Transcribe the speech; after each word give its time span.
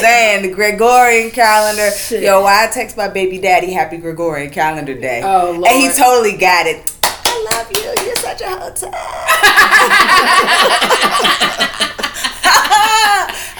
Saying 0.00 0.42
the 0.42 0.50
Gregorian 0.54 1.30
calendar. 1.30 1.90
Shit. 1.90 2.22
Yo, 2.22 2.42
why 2.42 2.64
I 2.66 2.70
text 2.70 2.96
my 2.96 3.08
baby 3.08 3.38
daddy 3.38 3.72
happy 3.72 3.96
Gregorian 3.98 4.50
calendar 4.50 4.94
day. 4.94 5.20
Oh, 5.24 5.52
Lord. 5.52 5.66
And 5.68 5.76
he 5.82 5.88
totally 5.88 6.36
got 6.36 6.66
it. 6.66 6.92
I 7.04 7.48
love 7.52 7.70
you. 7.72 7.82
You're 8.06 8.16
such 8.16 8.40
a 8.40 8.48
hotep. 8.48 8.94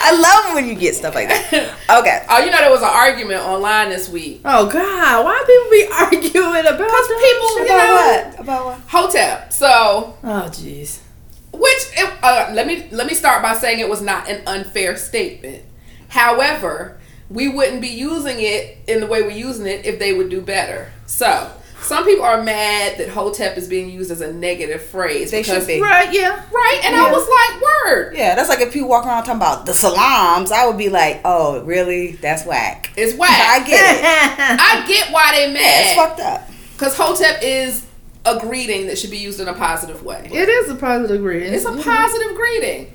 I 0.03 0.13
love 0.17 0.55
when 0.55 0.67
you 0.67 0.75
get 0.75 0.95
stuff 0.95 1.15
like 1.15 1.29
that. 1.29 1.53
Okay. 2.01 2.25
Oh, 2.31 2.39
you 2.39 2.51
know 2.51 2.59
there 2.59 2.71
was 2.71 2.81
an 2.83 2.89
argument 2.91 3.41
online 3.43 3.89
this 3.91 4.09
week. 4.09 4.41
Oh 4.45 4.67
God, 4.69 5.25
why 5.25 5.43
people 5.47 5.71
be 5.71 5.87
arguing 6.01 6.67
about 6.67 6.79
Because 6.79 7.09
people, 7.09 7.59
you 7.59 7.65
know, 7.67 7.75
About 7.75 8.35
what? 8.35 8.41
About 8.41 8.65
what? 8.67 8.79
Hotep. 8.89 9.53
So, 9.53 10.17
Oh 10.25 10.49
jeez. 10.49 11.01
which 11.53 11.87
it, 11.97 12.13
uh, 12.23 12.51
let 12.55 12.67
me 12.67 12.87
let 12.93 13.07
me 13.07 13.15
start 13.15 13.43
by 13.43 13.55
saying 13.55 13.81
it 13.81 13.89
was 13.89 14.01
not 14.01 14.29
an 14.29 14.43
unfair 14.47 14.97
statement. 14.97 15.65
However, 16.11 16.99
we 17.29 17.49
wouldn't 17.49 17.81
be 17.81 17.89
using 17.89 18.37
it 18.41 18.79
in 18.87 19.01
the 19.01 19.07
way 19.07 19.23
we're 19.23 19.31
using 19.31 19.67
it 19.67 19.87
if 19.87 19.99
they 19.99 20.13
would 20.13 20.29
do 20.29 20.41
better. 20.41 20.93
So, 21.07 21.51
some 21.81 22.05
people 22.05 22.25
are 22.25 22.43
mad 22.43 22.99
that 22.99 23.09
Hotep 23.09 23.57
is 23.57 23.69
being 23.69 23.89
used 23.91 24.11
as 24.11 24.21
a 24.21 24.33
negative 24.33 24.83
phrase. 24.83 25.31
They 25.31 25.43
should 25.43 25.67
be. 25.67 25.81
Right? 25.81 26.13
Yeah. 26.13 26.45
Right, 26.53 26.81
and 26.85 26.95
I 26.95 27.11
was 27.11 27.27
like, 27.27 27.63
word. 27.63 28.17
Yeah, 28.17 28.35
that's 28.35 28.49
like 28.49 28.61
if 28.61 28.73
people 28.73 28.89
walk 28.89 29.07
around 29.07 29.25
talking 29.25 29.41
about 29.41 29.67
the 29.67 29.73
salams, 29.73 30.53
I 30.53 30.67
would 30.67 30.79
be 30.79 30.89
like, 30.89 31.21
oh, 31.25 31.63
really? 31.65 32.13
That's 32.13 32.45
whack. 32.45 32.91
It's 32.97 33.17
whack. 33.17 33.31
I 33.33 33.67
get 33.67 33.97
it. 33.97 34.05
I 34.61 34.87
get 34.87 35.13
why 35.13 35.33
they 35.33 35.53
Yeah, 35.53 35.61
it's 35.63 35.95
fucked 35.95 36.21
up. 36.21 36.51
Because 36.73 36.97
Hotep 36.97 37.43
is 37.43 37.87
a 38.25 38.39
greeting 38.39 38.87
that 38.87 38.99
should 38.99 39.11
be 39.11 39.19
used 39.19 39.41
in 39.41 39.49
a 39.49 39.55
positive 39.55 40.03
way. 40.03 40.29
it 40.33 40.49
is 40.49 40.69
a 40.71 40.75
positive 40.75 41.23
greeting. 41.23 41.55
It's 41.55 41.65
a 41.65 41.71
mm-hmm. 41.71 41.81
positive 41.81 42.37
greeting. 42.37 42.95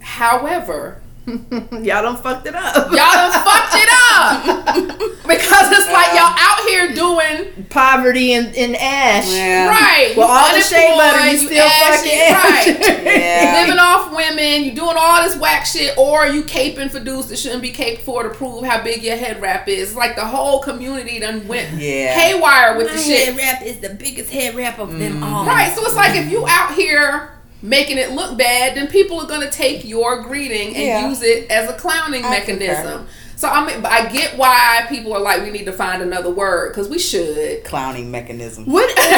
However, 0.00 1.02
Y'all 1.82 2.02
don't 2.02 2.18
fucked 2.20 2.46
it 2.46 2.54
up. 2.54 2.74
y'all 2.74 2.92
done 2.92 3.32
fucked 3.44 3.74
it 3.74 3.88
up. 4.12 4.98
because 5.26 5.72
it's 5.72 5.90
like 5.90 6.14
y'all 6.14 6.34
out 6.38 6.60
here 6.68 6.94
doing 6.94 7.66
Poverty 7.68 8.34
and, 8.34 8.54
and 8.54 8.76
ash. 8.76 9.32
Yeah. 9.32 9.68
right. 9.68 10.14
Well, 10.16 10.28
all 10.28 10.54
the 10.54 10.60
shea 10.60 10.94
butter, 10.94 11.18
unemployed, 11.18 11.40
you 11.40 11.46
still 11.48 11.66
ashy, 11.66 12.10
fucking 12.10 12.74
right. 12.74 13.04
Yeah. 13.16 13.64
Living 13.64 13.78
off 13.80 14.14
women, 14.14 14.64
you 14.64 14.72
doing 14.74 14.94
all 14.96 15.24
this 15.24 15.36
whack 15.36 15.66
shit, 15.66 15.98
or 15.98 16.26
you 16.26 16.44
caping 16.44 16.90
for 16.92 17.00
dudes 17.00 17.28
that 17.30 17.38
shouldn't 17.40 17.62
be 17.62 17.70
caped 17.70 18.02
for 18.02 18.22
to 18.22 18.30
prove 18.30 18.64
how 18.64 18.82
big 18.84 19.02
your 19.02 19.16
head 19.16 19.40
wrap 19.40 19.66
is. 19.66 19.96
Like 19.96 20.14
the 20.14 20.24
whole 20.24 20.60
community 20.60 21.18
done 21.18 21.48
went 21.48 21.72
Yeah. 21.72 22.14
haywire 22.14 22.76
with 22.76 22.86
the 22.88 22.94
My 22.94 23.00
shit. 23.02 23.28
head 23.28 23.36
wrap 23.36 23.62
is 23.62 23.80
the 23.80 23.90
biggest 23.90 24.30
head 24.30 24.54
wrap 24.54 24.78
of 24.78 24.96
them 24.96 25.14
mm-hmm. 25.14 25.24
all. 25.24 25.44
Right. 25.44 25.74
So 25.74 25.82
it's 25.84 25.96
like 25.96 26.14
if 26.16 26.30
you 26.30 26.46
out 26.48 26.74
here 26.74 27.32
making 27.66 27.98
it 27.98 28.12
look 28.12 28.38
bad, 28.38 28.76
then 28.76 28.86
people 28.86 29.20
are 29.20 29.26
gonna 29.26 29.50
take 29.50 29.84
your 29.84 30.22
greeting 30.22 30.68
and 30.76 30.84
Yeah. 30.84 31.08
use 31.08 31.20
it 31.22 31.50
as 31.50 31.68
a 31.68 31.72
clowning 31.74 32.24
I 32.24 32.30
mechanism. 32.30 33.08
So 33.36 33.48
I 33.48 33.66
mean, 33.66 33.84
I 33.84 34.06
get 34.06 34.38
why 34.38 34.86
people 34.88 35.12
are 35.12 35.20
like, 35.20 35.42
we 35.42 35.50
need 35.50 35.66
to 35.66 35.72
find 35.72 36.00
another 36.00 36.30
word 36.30 36.70
because 36.72 36.88
we 36.88 36.98
should. 36.98 37.64
Clowning 37.64 38.10
mechanism. 38.10 38.64
What? 38.64 38.90
I'm 38.98 39.10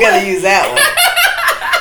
gonna 0.00 0.24
use 0.26 0.40
that 0.42 0.70
one. 0.72 0.80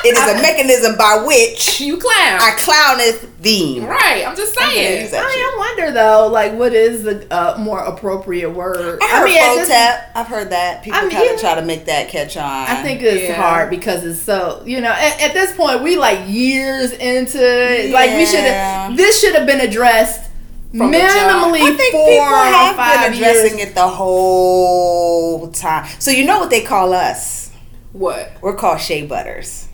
It 0.05 0.13
is 0.17 0.39
a 0.39 0.41
mechanism 0.41 0.97
by 0.97 1.23
which 1.25 1.81
You 1.81 1.97
clown. 1.97 2.39
I 2.41 2.51
clowneth 2.57 3.27
thee. 3.41 3.79
right. 3.81 4.25
I'm 4.27 4.35
just 4.35 4.55
I'm 4.59 4.63
gonna 4.69 4.75
saying. 4.75 5.01
use 5.01 5.11
that 5.11 5.31
shit. 5.31 5.41
I 5.41 5.55
wonder 5.57 5.91
though, 5.91 6.27
like, 6.27 6.53
what 6.53 6.73
is 6.73 7.03
the 7.03 7.25
uh, 7.33 7.57
more 7.59 7.79
appropriate 7.79 8.49
word? 8.51 8.99
I 9.01 9.07
heard 9.07 9.29
at 9.29 9.55
this- 9.55 9.67
Hotep. 9.69 10.11
I've 10.15 10.27
heard 10.27 10.49
that. 10.51 10.83
People 10.83 10.99
I 10.99 11.03
mean, 11.03 11.11
kind 11.11 11.31
of 11.33 11.39
try 11.39 11.55
to 11.55 11.61
make 11.63 11.85
that 11.85 12.09
catch 12.09 12.37
on. 12.37 12.43
I 12.43 12.81
think 12.83 13.01
it's 13.01 13.23
Yeah. 13.29 13.33
hard 13.41 13.69
because 13.69 14.03
it's 14.05 14.19
so 14.21 14.61
you 14.65 14.81
know 14.81 14.91
at, 14.91 15.21
at 15.21 15.33
this 15.33 15.51
point 15.55 15.81
we 15.83 15.97
like 15.97 16.19
years 16.27 16.91
into 16.91 17.39
it. 17.41 17.91
like 17.91 18.11
we 18.11 18.25
should 18.25 18.39
have 18.39 18.95
this 18.95 19.19
should 19.21 19.35
have 19.35 19.45
been 19.47 19.61
addressed 19.61 20.29
From 20.71 20.91
minimally 20.91 21.61
I 21.61 21.73
think 21.75 21.91
four 21.93 22.07
people 22.09 22.25
or 22.25 22.35
have 22.45 22.75
five 22.75 22.99
been 23.11 23.13
addressing 23.13 23.57
years. 23.59 23.69
it 23.69 23.75
the 23.75 23.87
whole 23.87 25.49
time. 25.51 25.87
So 25.99 26.11
you 26.11 26.25
know 26.25 26.39
what 26.39 26.49
they 26.49 26.61
call 26.61 26.93
us? 26.93 27.51
What? 27.91 28.31
We're 28.41 28.55
called 28.55 28.79
shea 28.81 29.05
butters. 29.05 29.67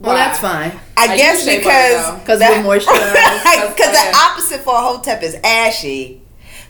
Well, 0.00 0.12
Why? 0.14 0.18
that's 0.26 0.38
fine 0.40 0.72
I, 0.96 1.04
I 1.04 1.16
guess 1.16 1.36
use 1.36 1.44
shea 1.44 1.64
butter, 1.64 1.64
because 1.64 2.04
though. 2.20 2.26
'Cause 2.26 2.38
that- 2.40 2.64
we're 2.66 2.78
moisturized. 2.78 3.68
Because 3.74 3.92
the 3.92 4.16
opposite 4.16 4.60
for 4.60 4.74
a 4.74 4.78
hotep 4.80 5.22
is 5.22 5.36
ashy, 5.44 6.20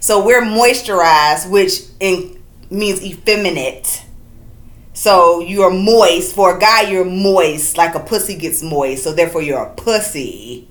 so 0.00 0.24
we're 0.24 0.42
moisturized, 0.42 1.48
which 1.50 1.80
in, 2.00 2.40
means 2.70 3.02
effeminate. 3.02 4.02
So 4.92 5.40
you're 5.40 5.70
moist. 5.72 6.34
For 6.34 6.56
a 6.56 6.60
guy, 6.60 6.82
you're 6.82 7.04
moist, 7.04 7.76
like 7.76 7.94
a 7.94 8.00
pussy 8.00 8.36
gets 8.36 8.62
moist. 8.62 9.02
So 9.02 9.12
therefore, 9.12 9.42
you're 9.42 9.62
a 9.62 9.74
pussy. 9.74 10.68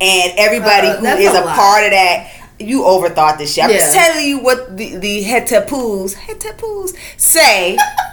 And 0.00 0.32
everybody 0.36 0.88
Uh, 0.88 0.96
who 0.98 1.02
that's 1.02 1.20
is 1.20 1.34
a 1.34 1.42
a, 1.42 1.46
part 1.46 1.84
of 1.84 1.90
that, 1.90 2.30
you 2.58 2.82
overthought 2.82 3.38
this 3.38 3.54
shit. 3.54 3.64
I'm 3.64 3.70
just 3.70 3.94
telling 3.94 4.26
you 4.26 4.38
what 4.40 4.76
the 4.76 4.96
the 4.96 5.24
hetepoos 5.24 6.14
hetepoos 6.14 6.94
say. 7.16 7.76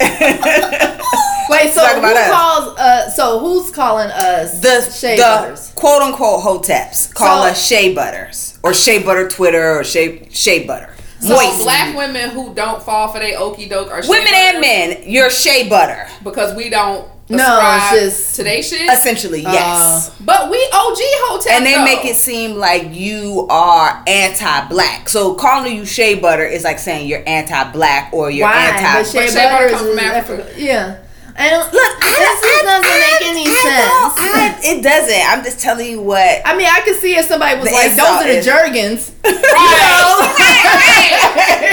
Wait, 1.50 1.72
so 1.72 1.84
who 1.86 1.98
about 1.98 2.16
us. 2.16 2.30
calls? 2.32 2.78
Uh, 2.78 3.10
so 3.10 3.38
who's 3.38 3.70
calling 3.70 4.10
us 4.10 4.60
the 4.60 4.80
shea 4.90 5.16
the 5.16 5.22
butters? 5.22 5.72
quote 5.74 6.02
unquote 6.02 6.42
hoteps 6.42 7.12
call 7.14 7.42
So- 7.44 7.50
us 7.50 7.66
shea 7.66 7.94
butters 7.94 8.58
or 8.62 8.72
shea 8.74 9.02
butter 9.02 9.28
Twitter 9.28 9.78
or 9.78 9.84
shea 9.84 10.26
shea 10.30 10.66
butter. 10.66 10.90
So 11.20 11.34
Moist. 11.36 11.62
black 11.62 11.96
women 11.96 12.30
who 12.30 12.54
don't 12.54 12.82
fall 12.82 13.08
for 13.08 13.18
their 13.18 13.38
okey 13.38 13.66
doke 13.68 13.90
are 13.90 14.02
shea 14.02 14.08
Women 14.10 14.32
and 14.34 14.60
men, 14.60 15.02
you're 15.06 15.30
shea 15.30 15.68
butter. 15.68 16.06
because 16.22 16.54
we 16.54 16.68
don't 16.68 17.08
No, 17.28 17.60
it's 17.92 18.02
just- 18.02 18.36
to 18.36 18.42
they 18.44 18.60
shit. 18.62 18.90
Essentially, 18.90 19.44
uh, 19.46 19.52
yes. 19.52 20.10
But 20.20 20.50
we 20.50 20.58
OG 20.72 20.98
hotel 21.26 21.52
and 21.56 21.64
they 21.64 21.82
make 21.84 22.04
it 22.04 22.16
seem 22.16 22.56
like 22.56 22.94
you 22.94 23.46
are 23.48 24.02
anti-black. 24.06 25.08
So 25.08 25.34
calling 25.34 25.74
you 25.76 25.86
shea 25.86 26.14
butter 26.16 26.44
is 26.44 26.64
like 26.64 26.78
saying 26.78 27.08
you're 27.08 27.22
anti-black 27.26 28.10
or 28.12 28.30
you're 28.30 28.46
Why? 28.46 28.54
anti. 28.66 28.92
But 29.02 29.06
shea 29.06 29.18
But 29.20 29.28
shea 29.30 29.44
butter 29.44 29.64
butter 29.64 29.68
come 29.76 29.86
from 29.86 29.98
is 29.98 30.02
Africa. 30.04 30.42
Africa. 30.44 30.60
Yeah. 30.60 30.96
And 31.36 31.56
look, 31.72 32.00
this 32.00 32.18
just 32.18 32.42
doesn't 32.64 32.82
make 32.86 33.22
any 33.26 33.46
I 33.46 33.50
sense. 33.50 34.14
I- 34.34 34.60
it 34.62 34.82
doesn't. 34.82 35.22
I'm 35.30 35.42
just 35.44 35.58
telling 35.60 35.90
you 35.90 36.00
what. 36.00 36.40
I 36.44 36.56
mean, 36.56 36.68
I 36.70 36.80
could 36.84 36.96
see 37.00 37.16
if 37.16 37.26
somebody 37.26 37.58
was 37.60 37.70
like, 37.72 37.90
insult 37.90 38.20
"Those 38.20 38.22
are 38.22 38.32
the 38.32 38.38
is- 38.38 38.44
Jergens." 38.46 39.10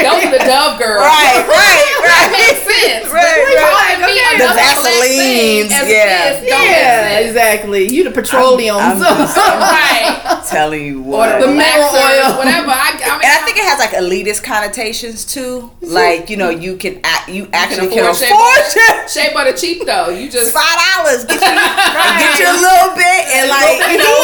Those 0.02 0.24
are 0.24 0.34
the 0.34 0.42
Dove 0.44 0.78
girls. 0.80 1.04
Right, 1.06 1.46
right, 1.46 1.88
That 2.02 2.28
makes 2.34 2.62
sense. 2.66 3.06
Right, 3.12 3.22
But 3.22 3.54
right. 3.54 3.70
calling 3.70 4.02
Okay. 4.02 4.34
The 4.42 4.50
black 4.52 4.76
thing 4.82 4.98
Vaselines, 4.98 5.70
as 5.70 5.86
yeah. 5.88 6.32
don't 6.34 6.42
Yeah, 6.42 6.58
make 6.58 7.12
sense. 7.22 7.26
exactly. 7.28 7.82
You 7.88 8.02
the 8.04 8.10
petroleum. 8.10 8.76
I'm 8.76 8.98
just- 8.98 9.36
Right. 9.36 10.42
telling 10.48 10.84
you 10.84 10.98
Or 11.04 11.22
what. 11.22 11.40
the, 11.40 11.46
The 11.46 11.52
mineral 11.54 11.94
oil. 11.94 12.36
whatever. 12.38 12.70
I, 12.74 12.98
I 12.98 13.14
mean, 13.14 13.24
And 13.24 13.32
I 13.32 13.40
think 13.44 13.56
it 13.58 13.64
has 13.64 13.78
like 13.78 13.90
elitist 13.90 14.42
connotations 14.42 15.24
too. 15.24 15.70
Like 15.80 16.28
you 16.30 16.36
know, 16.36 16.50
you 16.50 16.76
can 16.76 17.00
act, 17.04 17.28
you 17.28 17.48
actually 17.52 17.88
can 17.94 18.04
afford 18.10 18.28
afford, 18.32 19.10
shea 19.10 19.32
butter. 19.32 19.51
It. 19.52 19.60
Cheap 19.60 19.84
though. 19.86 20.08
You 20.08 20.30
just 20.30 20.52
Five 20.52 20.76
dollars 20.96 21.24
get 21.24 21.38
you 21.40 21.52
get 22.24 22.32
you 22.40 22.48
a 22.48 22.58
little 22.58 22.92
bit 22.96 23.20
and 23.36 23.48
like 23.52 23.78
you 23.92 23.98
know 24.00 24.18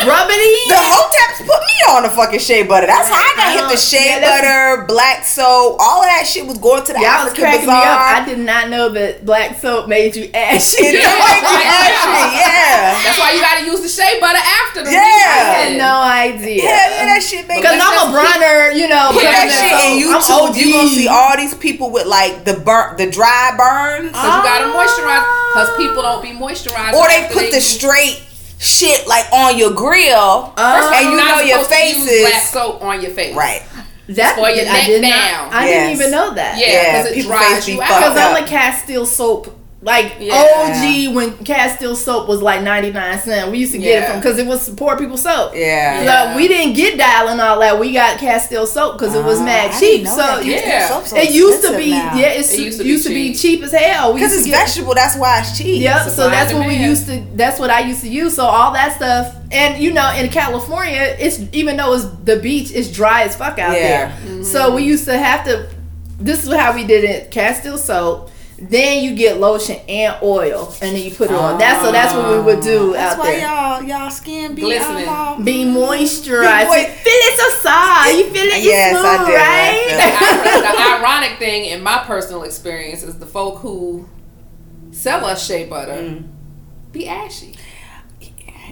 Rub 0.08 0.28
it 0.32 0.40
in. 0.40 0.72
the 0.72 0.80
hoteps 0.80 1.44
put 1.44 1.60
me 1.60 1.76
on 1.92 2.02
the 2.04 2.08
fucking 2.08 2.40
shea 2.40 2.62
butter. 2.62 2.86
That's 2.86 3.08
how 3.08 3.20
I 3.20 3.32
got 3.36 3.46
I 3.46 3.50
hit 3.52 3.60
uh-huh. 3.60 3.68
the 3.68 3.76
don't- 3.76 3.90
shea 3.92 4.16
yeah, 4.16 4.24
butter, 4.24 4.86
black 4.88 5.24
soap, 5.28 5.76
all 5.78 6.00
of 6.00 6.08
that 6.08 6.24
shit 6.26 6.46
was 6.46 6.56
going 6.56 6.84
to 6.88 6.92
the 6.96 7.00
Y'all 7.04 7.28
was 7.28 7.36
African 7.36 7.44
cracking 7.44 7.68
me 7.68 7.76
up. 7.76 8.00
I 8.00 8.24
did 8.24 8.38
not 8.40 8.70
know 8.72 8.88
that 8.96 9.26
black 9.28 9.60
soap 9.60 9.88
made 9.92 10.16
you 10.16 10.24
ashy. 10.32 10.80
It 10.88 10.96
did 10.96 11.04
make 11.04 11.44
me 11.44 11.60
ashy, 11.68 12.24
yeah. 12.32 12.96
That's 13.04 13.18
why 13.20 13.36
you 13.36 13.40
gotta 13.44 13.66
use 13.68 13.84
the 13.84 13.92
shea 13.92 14.16
butter 14.20 14.40
after 14.40 14.84
the 14.84 14.90
Yeah. 14.90 15.04
I 15.04 15.68
had 15.68 15.76
no 15.76 16.00
idea. 16.00 16.64
Yeah, 16.64 16.96
yeah, 16.96 17.04
that 17.12 17.20
shit 17.20 17.44
make 17.46 17.60
Because 17.60 17.76
I'm 17.76 18.08
a 18.08 18.12
brunner, 18.16 18.72
you 18.72 18.88
know. 18.88 19.12
Put 19.12 19.20
that 19.28 19.52
brunner, 19.52 19.60
shit 19.60 19.76
so 19.76 19.84
in 19.84 19.92
I'm 20.00 20.24
YouTube. 20.24 20.48
OG. 20.48 20.56
You 20.56 20.72
gonna 20.72 20.88
see 20.96 21.08
all 21.12 21.36
these 21.36 21.54
people 21.60 21.90
with 21.92 22.06
like 22.08 22.44
the 22.48 22.56
burn, 22.56 22.96
the 22.96 23.10
dry 23.12 23.52
burns. 23.60 24.16
Cause 24.16 24.24
you 24.24 24.40
gotta 24.60 24.78
moisturize. 24.78 25.52
Cause 25.54 25.76
people 25.76 26.02
don't 26.02 26.22
be 26.22 26.30
moisturized. 26.30 26.92
or 26.94 27.08
they 27.08 27.22
after 27.24 27.34
put 27.34 27.50
the 27.50 27.56
use- 27.56 27.66
straight 27.66 28.22
shit 28.58 29.06
like 29.06 29.26
on 29.32 29.56
your 29.58 29.72
grill, 29.72 30.52
Uh, 30.56 30.74
First 30.76 30.88
of 30.88 30.92
all, 30.94 30.98
and 31.00 31.10
you 31.10 31.16
know 31.16 31.40
your 31.40 31.64
supposed 31.64 31.70
to 31.70 31.74
face 31.76 31.96
use 31.98 32.28
black 32.30 32.42
soap 32.42 32.82
on 32.82 33.00
your 33.02 33.10
face. 33.12 33.34
right. 33.34 33.62
That 34.10 34.34
For 34.34 34.50
your 34.50 34.66
I 34.66 34.72
neck 34.72 34.86
did 34.86 35.02
down. 35.02 35.10
not. 35.50 35.52
I 35.54 35.68
Yes. 35.68 35.72
didn't 35.86 36.00
even 36.00 36.10
know 36.10 36.34
that. 36.34 36.58
Yeah, 36.58 36.66
Yeah, 36.66 37.02
because 37.02 37.12
it 37.12 37.14
people 37.14 37.30
dries 37.30 37.54
face 37.54 37.68
you 37.68 37.76
fucked 37.78 37.90
out. 37.92 37.98
Because 38.00 38.18
I'm 38.18 38.34
up. 38.34 38.42
a 38.42 38.46
Castile 38.50 39.06
soap 39.06 39.56
Like 39.82 40.16
Yeah. 40.20 40.34
OG 40.34 41.14
when 41.14 41.38
Castile 41.42 41.96
soap 41.96 42.28
was 42.28 42.42
like 42.42 42.60
ninety 42.62 42.90
nine 42.92 43.18
cent. 43.18 43.50
We 43.50 43.56
used 43.56 43.72
to 43.72 43.78
get 43.78 44.02
it 44.02 44.10
from 44.10 44.20
because 44.20 44.38
it 44.38 44.46
was 44.46 44.68
poor 44.68 44.94
people 44.98 45.16
soap. 45.16 45.52
Yeah. 45.54 46.02
Yeah. 46.02 46.30
So 46.32 46.36
we 46.36 46.48
didn't 46.48 46.74
get 46.74 46.98
dial 46.98 47.28
and 47.28 47.40
all 47.40 47.58
that. 47.60 47.80
We 47.80 47.94
got 47.94 48.18
Castile 48.18 48.66
soap 48.66 48.98
because 48.98 49.14
it 49.14 49.24
was 49.24 49.40
Ah, 49.40 49.44
mad 49.46 49.70
I 49.70 49.80
cheap. 49.80 50.00
didn't 50.02 50.08
So 50.08 50.16
that. 50.16 50.44
yeah, 50.44 50.56
Yeah. 50.66 51.00
So 51.04 51.16
it 51.16 51.30
used 51.30 51.62
to 51.64 51.78
be 51.78 51.90
now. 51.92 52.14
yeah, 52.14 52.26
it's, 52.26 52.52
It 52.52 52.60
it 52.60 52.64
used 52.66 52.84
used 52.84 53.02
to 53.04 53.08
to, 53.08 53.14
be 53.14 53.28
be, 53.30 53.34
cheap. 53.34 53.60
cheap 53.60 53.62
as 53.64 53.72
hell. 53.72 54.12
Because 54.12 54.34
it's 54.36 54.46
get 54.46 54.66
vegetable, 54.68 54.92
that's 54.94 55.16
why 55.16 55.38
it's 55.40 55.56
cheap. 55.56 55.80
Yep. 55.80 55.96
Supply 56.08 56.12
So 56.14 56.28
that's 56.30 56.52
what 56.52 56.66
we 56.66 56.74
used 56.76 57.06
to. 57.06 57.24
That's 57.34 57.58
what 57.58 57.70
I 57.70 57.80
used 57.80 58.02
to 58.02 58.08
use. 58.10 58.36
So 58.36 58.44
all 58.44 58.74
that 58.74 58.96
stuff, 58.96 59.34
and 59.50 59.82
you 59.82 59.94
know, 59.94 60.12
in 60.14 60.28
California, 60.28 61.16
it's 61.18 61.40
even 61.52 61.78
though 61.78 61.94
it's 61.94 62.04
the 62.24 62.36
beach, 62.36 62.70
it's 62.74 62.92
dry 62.92 63.22
as 63.22 63.34
fuck 63.34 63.58
out 63.58 63.72
Yeah. 63.72 63.80
there. 63.80 64.06
Mm-hmm. 64.26 64.42
So 64.42 64.74
we 64.74 64.82
used 64.82 65.06
to 65.06 65.16
have 65.16 65.46
to. 65.46 65.70
This 66.20 66.44
is 66.44 66.52
how 66.52 66.74
we 66.74 66.84
did 66.84 67.02
it: 67.04 67.30
Castile 67.30 67.78
soap. 67.78 68.30
Then 68.62 69.02
you 69.02 69.14
get 69.14 69.40
lotion 69.40 69.76
and 69.88 70.16
oil, 70.22 70.68
and 70.82 70.94
then 70.94 71.02
you 71.02 71.10
put 71.10 71.30
it 71.30 71.34
on. 71.36 71.56
That's 71.58 71.82
so. 71.82 71.90
That's 71.92 72.14
what 72.14 72.30
we 72.30 72.40
would 72.40 72.60
do 72.62 72.92
That's 72.92 73.14
out 73.14 73.18
why 73.18 73.30
there. 73.32 73.40
y'all 73.48 73.82
y'all 73.82 74.10
skin 74.10 74.54
be 74.54 74.60
Glistening. 74.62 75.08
all- 75.08 75.38
Be 75.40 75.64
moisturized. 75.64 76.60
Be 76.60 76.66
moi- 76.66 76.76
You 76.76 76.86
feel 76.88 77.02
it 77.06 77.38
so 77.40 77.48
soft. 77.70 78.08
You 78.12 78.24
feel 78.24 78.42
it. 78.44 78.62
Yes, 78.62 78.64
Yes, 78.64 78.96
I 79.02 79.16
smooth, 79.16 79.26
do. 79.28 79.34
I 79.34 80.60
right? 80.60 80.74
the 80.76 80.98
ironic 81.00 81.38
thing 81.38 81.64
in 81.66 81.82
my 81.82 81.98
personal 82.04 82.42
experience 82.42 83.02
is 83.02 83.18
the 83.18 83.24
folk 83.26 83.60
who 83.60 84.06
sell 84.90 85.24
us 85.24 85.46
shea 85.46 85.64
butter 85.64 85.92
Mm. 85.92 86.28
be 86.92 87.08
ashy. 87.08 87.56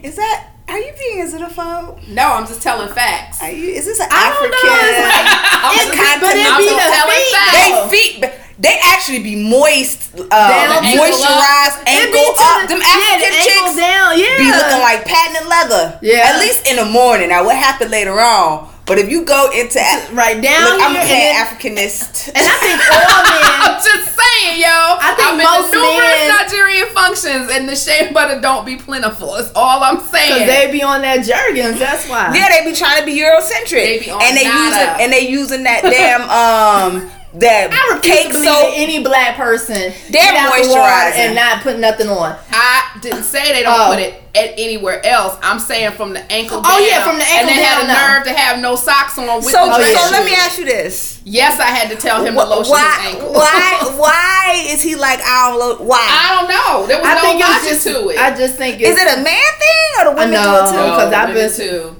Is 0.02 0.16
that 0.16 0.48
are 0.68 0.78
you 0.78 0.92
being 0.98 1.20
is 1.20 1.32
it 1.32 1.40
a 1.40 1.46
xenophobe? 1.46 2.08
No, 2.08 2.24
I'm 2.34 2.46
just 2.46 2.60
telling 2.62 2.92
facts. 2.92 3.42
Are 3.42 3.50
you 3.50 3.70
is 3.70 3.86
this 3.86 3.98
an 4.00 4.08
I 4.10 4.34
don't 4.38 4.50
know, 4.50 4.58
African 4.58 4.78
it's 4.84 5.00
like- 5.08 5.64
I'm 5.64 5.76
just- 5.76 6.20
but 6.20 6.36
it 6.36 6.58
be 6.58 6.68
the 6.68 6.76
telling 6.92 7.14
feet, 7.16 7.34
facts. 7.34 7.90
they 7.90 8.28
feet 8.36 8.47
they 8.58 8.76
actually 8.82 9.22
be 9.22 9.36
moist 9.36 10.10
uh 10.18 10.26
Down 10.28 10.82
to- 10.82 10.98
moisturized 10.98 11.78
It 11.82 11.88
ankle 11.88 12.12
be 12.12 12.24
to 12.24 12.42
up. 12.42 12.62
the- 12.62 12.68
Them 12.68 12.80
yeah, 12.80 12.88
African 12.88 13.20
the 13.20 13.38
ankle 13.38 13.44
chicks 13.46 13.76
down. 13.76 14.18
Yeah. 14.18 14.36
be 14.38 14.50
looking 14.50 14.80
like 14.82 15.04
patent 15.04 15.48
leather. 15.48 15.98
Yeah. 16.02 16.32
At 16.34 16.40
least 16.40 16.66
in 16.66 16.76
the 16.76 16.84
morning. 16.84 17.28
Now 17.28 17.44
what 17.44 17.56
happened 17.56 17.90
later 17.90 18.18
on? 18.20 18.68
But 18.86 18.96
if 18.98 19.10
you 19.10 19.22
go 19.26 19.50
into 19.52 19.78
right 20.14 20.40
down 20.40 20.64
Look, 20.64 20.80
I'm 20.82 20.94
here, 21.06 21.34
and, 21.36 21.46
Africanist. 21.46 22.28
and 22.28 22.40
I 22.40 22.56
think 22.56 22.80
all 22.88 23.22
men. 23.36 23.60
I'm 23.68 23.76
just 23.84 24.16
saying, 24.16 24.60
yo. 24.62 24.66
I 24.72 25.12
think 25.14 25.28
have 25.28 25.36
been 25.36 25.44
most 25.44 25.72
to 25.72 25.76
numerous 25.76 26.16
men- 26.16 26.36
Nigerian 26.40 26.88
functions, 26.96 27.50
and 27.52 27.68
the 27.68 27.76
shea 27.76 28.10
butter 28.14 28.40
don't 28.40 28.64
be 28.64 28.76
plentiful. 28.76 29.34
That's 29.34 29.52
all 29.54 29.82
I'm 29.84 30.00
saying. 30.00 30.30
Cause 30.32 30.38
saying. 30.38 30.46
they 30.48 30.72
be 30.72 30.82
on 30.82 31.02
that 31.02 31.22
Jergens, 31.22 31.78
that's 31.78 32.08
why. 32.08 32.32
Yeah, 32.34 32.48
they 32.48 32.64
be 32.70 32.74
trying 32.74 33.00
to 33.00 33.04
be 33.04 33.20
Eurocentric, 33.20 33.72
They 33.84 33.98
be 34.00 34.10
on 34.10 34.22
and 34.22 34.34
they 34.34 34.44
nada. 34.44 34.64
using 34.64 35.04
and 35.04 35.12
they 35.12 35.28
using 35.28 35.62
that 35.64 35.82
damn 35.84 36.22
um 36.24 37.10
that 37.40 37.70
I 37.72 37.94
refuse 37.94 38.14
cake 38.14 38.26
to 38.28 38.32
believe 38.32 38.48
soap. 38.48 38.72
any 38.74 39.02
black 39.02 39.36
person 39.36 39.92
They're 40.10 40.32
the 40.32 40.50
water 40.50 40.62
moisturizing. 40.68 41.14
and 41.18 41.34
not 41.34 41.62
put 41.62 41.78
nothing 41.78 42.08
on. 42.08 42.36
I 42.52 42.98
didn't 43.00 43.22
say 43.24 43.52
they 43.52 43.62
don't 43.62 43.78
Oh. 43.80 43.86
put 43.94 43.98
it 44.00 44.22
at 44.34 44.54
anywhere 44.58 45.04
else. 45.06 45.36
I'm 45.42 45.58
saying 45.58 45.92
from 45.92 46.12
the 46.14 46.32
ankle 46.32 46.60
Oh, 46.64 46.78
yeah, 46.78 47.04
from 47.04 47.18
the 47.18 47.24
ankle 47.24 47.38
And 47.38 47.48
they 47.48 47.62
had 47.62 47.78
down, 47.78 47.86
the 47.86 47.92
no. 47.94 48.08
nerve 48.14 48.24
to 48.24 48.32
have 48.32 48.58
no 48.60 48.76
socks 48.76 49.18
on 49.18 49.26
with 49.36 49.44
So, 49.46 49.66
the 49.66 49.72
Oh, 49.74 49.78
yeah. 49.78 49.98
so 49.98 50.10
let 50.10 50.24
me 50.24 50.32
ask 50.34 50.58
you 50.58 50.64
this: 50.64 51.20
Yes, 51.24 51.60
I 51.60 51.66
had 51.66 51.90
to 51.90 51.96
tell 51.96 52.24
him 52.24 52.34
to 52.34 52.44
lotion 52.44 52.72
why, 52.72 52.90
his 53.02 53.14
ankle. 53.14 53.32
why, 53.32 53.92
why 53.96 54.64
is 54.66 54.82
he 54.82 54.94
like 54.96 55.20
I 55.24 55.50
don't 55.50 55.58
lo- 55.60 55.84
Why 55.86 55.98
I 56.00 56.40
don't 56.40 56.48
know. 56.50 56.86
There 56.86 56.98
was 56.98 57.08
I 57.08 57.14
no 57.14 57.20
think 57.20 57.40
logic 57.40 57.56
it's 57.72 57.84
just. 57.84 57.96
to 57.96 58.08
it. 58.10 58.18
I 58.18 58.36
just 58.36 58.54
think 58.56 58.80
is 58.80 58.98
it 58.98 59.18
a 59.18 59.22
man 59.22 59.24
thing 59.24 60.00
or 60.00 60.04
the 60.06 60.10
women 60.12 60.30
know. 60.32 60.42
do 60.42 60.64
it 60.64 60.70
too? 60.70 60.76
No. 60.88 60.96
'cause 60.96 61.12
I've 61.12 61.34
been- 61.34 61.54
too. 61.54 61.96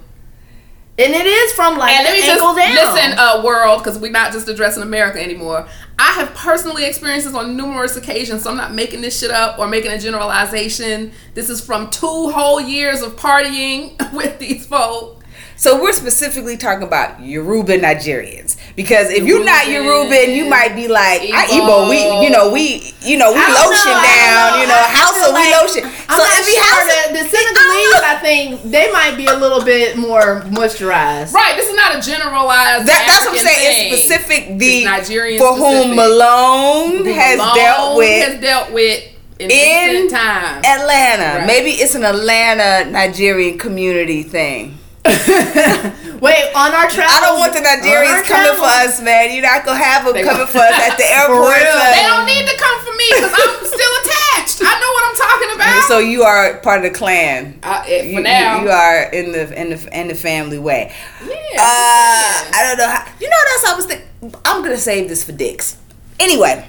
And 0.99 1.15
it 1.15 1.27
is 1.27 1.53
from 1.53 1.79
like 1.79 1.93
And 1.93 2.05
let 2.05 2.15
me 2.15 2.27
just 2.27 2.41
down. 2.41 2.56
listen, 2.56 3.19
uh, 3.19 3.43
world, 3.45 3.83
because 3.83 3.99
we're 3.99 4.11
not 4.11 4.33
just 4.33 4.49
addressing 4.49 4.83
America 4.83 5.23
anymore. 5.23 5.69
I 5.99 6.12
have 6.12 6.35
personally 6.35 6.85
experienced 6.85 7.27
this 7.27 7.35
on 7.35 7.56
numerous 7.56 7.97
occasions, 7.97 8.43
so 8.43 8.50
I'm 8.50 8.56
not 8.56 8.73
making 8.73 9.00
this 9.00 9.19
shit 9.19 9.31
up 9.31 9.59
or 9.59 9.69
making 9.69 9.93
a 9.93 9.99
generalization. 9.99 11.12
This 11.35 11.50
is 11.50 11.65
from 11.65 11.91
two 11.91 12.31
whole 12.31 12.61
years 12.61 13.03
of 13.03 13.17
partying 13.17 13.97
with 14.12 14.39
these 14.39 14.67
folk. 14.67 15.18
So 15.58 15.82
we're 15.82 15.93
specifically 15.93 16.56
talking 16.56 16.87
about 16.87 17.20
Yoruba 17.20 17.81
Nigerians 17.81 18.56
because 18.76 19.10
if 19.10 19.26
you're 19.26 19.44
not 19.44 19.64
Yoruban, 19.66 20.37
you 20.37 20.49
might 20.49 20.76
be 20.76 20.87
like, 20.87 21.22
I 21.34 21.46
Igbo, 21.50 21.90
we, 21.90 21.99
you 22.25 22.31
know, 22.31 22.52
we, 22.52 22.94
you 23.02 23.19
know, 23.19 23.32
we 23.34 23.43
lotion 23.43 23.90
know, 23.90 24.06
down, 24.06 24.52
don't 24.55 24.60
you 24.62 24.66
know. 24.70 24.78
know, 24.78 24.87
I 24.87 24.94
house 24.94 25.19
feel 25.19 25.28
of 25.31 25.34
we 25.34 25.50
like- 25.50 25.58
lotion. 25.58 25.82
I'm 26.08 26.14
so 26.14 26.22
not 26.22 26.38
if 26.38 26.46
we 26.46 26.55
sure 26.55 26.62
house 26.62 26.87
the, 26.87 27.12
the 27.12 27.25
Senegalese, 27.26 28.02
I 28.06 28.19
think 28.22 28.62
they 28.70 28.93
might 28.93 29.16
be 29.16 29.26
a 29.26 29.34
little 29.37 29.64
bit 29.64 29.96
more 29.99 30.43
moisturized. 30.43 31.32
Right, 31.34 31.56
this 31.56 31.69
is 31.69 31.75
not 31.75 31.99
a 31.99 32.00
generalized. 32.08 32.87
That, 32.87 33.02
that's 33.11 33.26
what 33.26 33.40
I'm 33.40 33.44
saying. 33.44 33.90
thing. 33.90 33.93
It's 33.94 34.04
specific. 34.04 34.58
The 34.58 34.78
It's 34.78 34.87
Nigerian 34.87 35.40
for 35.43 35.54
whom 35.56 35.90
specific. 35.90 35.96
Malone 35.96 37.04
has 37.19 37.37
Malone 37.37 37.54
dealt 37.56 37.96
with 37.99 38.28
has 38.28 38.40
dealt 38.40 38.72
with 38.72 39.02
in, 39.40 39.50
in 39.50 40.02
recent. 40.04 40.12
Atlanta. 40.14 41.38
Right. 41.40 41.46
Maybe 41.49 41.70
it's 41.72 41.96
an 41.96 42.04
Atlanta 42.04 42.88
Nigerian 42.93 43.58
community 43.58 44.22
thing. 44.22 44.77
Wait, 46.20 46.50
on 46.55 46.75
our 46.75 46.88
travel. 46.90 47.14
I 47.14 47.20
don't 47.22 47.38
want 47.38 47.52
the 47.55 47.60
Nigerians 47.62 48.26
coming 48.26 48.56
for 48.58 48.66
us, 48.84 49.00
man. 49.00 49.32
You're 49.32 49.43
not 49.46 49.64
gonna 49.64 49.78
have 49.78 50.05
them 50.05 50.14
They 50.14 50.25
coming 50.25 50.46
for 50.46 50.58
us 50.58 50.75
at 50.75 50.96
the 50.99 51.06
airport. 51.19 51.56
so- 51.56 51.93
they 51.94 52.02
don't 52.05 52.26
need 52.26 52.46
to 52.49 52.56
come 52.58 52.78
for 52.84 52.93
me 52.96 53.06
because 53.14 53.32
I'm 53.32 53.66
still 53.78 53.94
attached. 54.02 54.58
I 54.60 54.75
know 54.81 54.90
what 54.93 55.05
I'm 55.08 55.16
talking 55.16 55.50
about. 55.56 55.88
So 55.88 55.99
you 56.00 56.22
are 56.25 56.58
part 56.58 56.84
of 56.84 56.90
the 56.93 56.99
clan. 56.99 57.58
Uh, 57.62 57.82
for 57.84 57.90
You, 57.90 58.20
now, 58.20 58.58
you, 58.58 58.64
you 58.64 58.70
are 58.70 59.02
in 59.12 59.32
the 59.32 59.60
in 59.60 59.70
the 59.70 59.99
in 60.00 60.08
the 60.08 60.14
family 60.14 60.58
way. 60.58 60.93
yeah. 61.22 61.28
Uh, 61.61 62.50
I 62.52 62.64
don't 62.66 62.78
know. 62.78 62.88
How, 62.88 63.06
you 63.20 63.28
know 63.31 63.37
what 63.37 63.52
else 63.52 63.72
I 63.72 63.76
was 63.76 63.87
thinking? 63.87 64.34
I'm 64.44 64.62
gonna 64.62 64.76
save 64.76 65.08
this 65.08 65.22
for 65.25 65.32
dicks. 65.32 65.76
Anyway, 66.20 66.69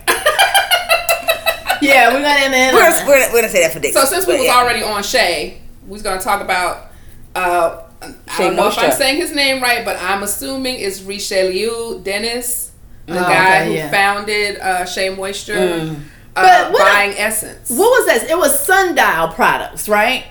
Yeah, 1.81 2.09
we're 2.13 2.21
gonna 2.21 2.27
end 2.39 2.53
it. 2.53 2.74
we're, 2.74 2.81
gonna- 2.92 3.06
we're, 3.07 3.19
we're 3.33 3.42
gonna 3.42 3.50
say 3.50 3.62
that 3.63 3.71
for 3.74 3.80
dicks. 3.80 3.95
So 3.95 4.06
since 4.06 4.27
we 4.27 4.33
But 4.33 4.39
was 4.39 4.47
yeah. 4.47 4.57
already 4.57 4.83
on 4.83 5.01
Shay, 5.01 5.62
we 5.88 5.92
was 5.94 6.01
gonna 6.03 6.21
talk 6.21 6.42
about. 6.42 6.92
Uh, 7.33 7.83
I 8.01 8.13
don't 8.38 8.56
know 8.56 8.68
if 8.68 8.78
I'm 8.78 8.92
saying 8.92 9.18
his 9.18 9.34
name 9.34 9.62
right, 9.62 9.84
but 9.84 9.98
I'm 10.01 10.24
assuming 10.24 10.75
it's 10.80 11.01
Richelieu 11.01 12.00
Dennis, 12.01 12.72
the 13.06 13.18
Oh, 13.19 13.21
guy 13.23 13.62
okay, 13.62 13.66
who 13.68 13.73
yeah. 13.73 13.92
founded 13.92 14.57
uh, 14.59 14.85
Shea 14.85 15.09
Moisture, 15.09 15.56
Mm. 15.56 15.95
uh, 16.35 16.42
But 16.66 16.71
what 16.71 16.80
buying 16.94 17.14
Essence. 17.18 17.69
What 17.69 17.90
was 17.90 18.06
that? 18.21 18.30
It 18.30 18.38
was 18.38 18.57
Sundial 18.66 19.30
products, 19.30 19.90
right? 19.90 20.26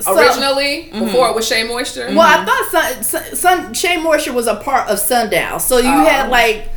So- 0.00 0.16
Originally, 0.18 0.90
Mm-hmm. 0.92 1.04
before 1.06 1.28
it 1.28 1.34
was 1.34 1.46
Shea 1.46 1.64
Moisture. 1.64 2.08
Well, 2.08 2.20
I 2.20 2.44
thought 2.44 2.68
Sun, 2.70 3.02
Sun, 3.04 3.36
Sun 3.36 3.74
Shea 3.74 3.96
Moisture 3.98 4.32
was 4.32 4.46
a 4.46 4.56
part 4.56 4.88
of 4.88 4.98
Sundial, 4.98 5.58
so 5.60 5.78
you 5.78 5.88
Oh. 5.88 6.04
had 6.04 6.30
like 6.30 6.70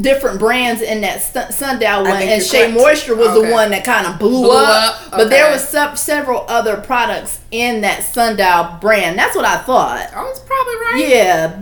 different 0.00 0.38
brands 0.38 0.82
in 0.82 1.00
that 1.02 1.22
Sun- 1.22 1.52
Sundial 1.52 2.02
one, 2.04 2.22
and 2.22 2.42
Shea. 2.42 2.70
Moisture 2.72 3.14
was 3.16 3.28
Okay. 3.28 3.46
the 3.48 3.52
one 3.52 3.70
that 3.70 3.84
kind 3.84 4.06
of 4.06 4.18
blew, 4.18 4.42
Blew 4.42 4.50
up. 4.52 4.94
up, 5.06 5.10
But 5.12 5.30
there 5.30 5.50
was 5.50 5.66
se- 5.68 5.94
several 5.96 6.44
other 6.48 6.76
products 6.76 7.38
in 7.50 7.80
that 7.82 8.04
Sundial 8.04 8.76
brand. 8.80 9.18
That's 9.18 9.34
what 9.36 9.44
I 9.44 9.56
thought. 9.58 10.08
Oh, 10.16 10.28
it's 10.30 10.40
probably 10.40 10.74
right. 10.74 11.04
Yeah. 11.08 11.52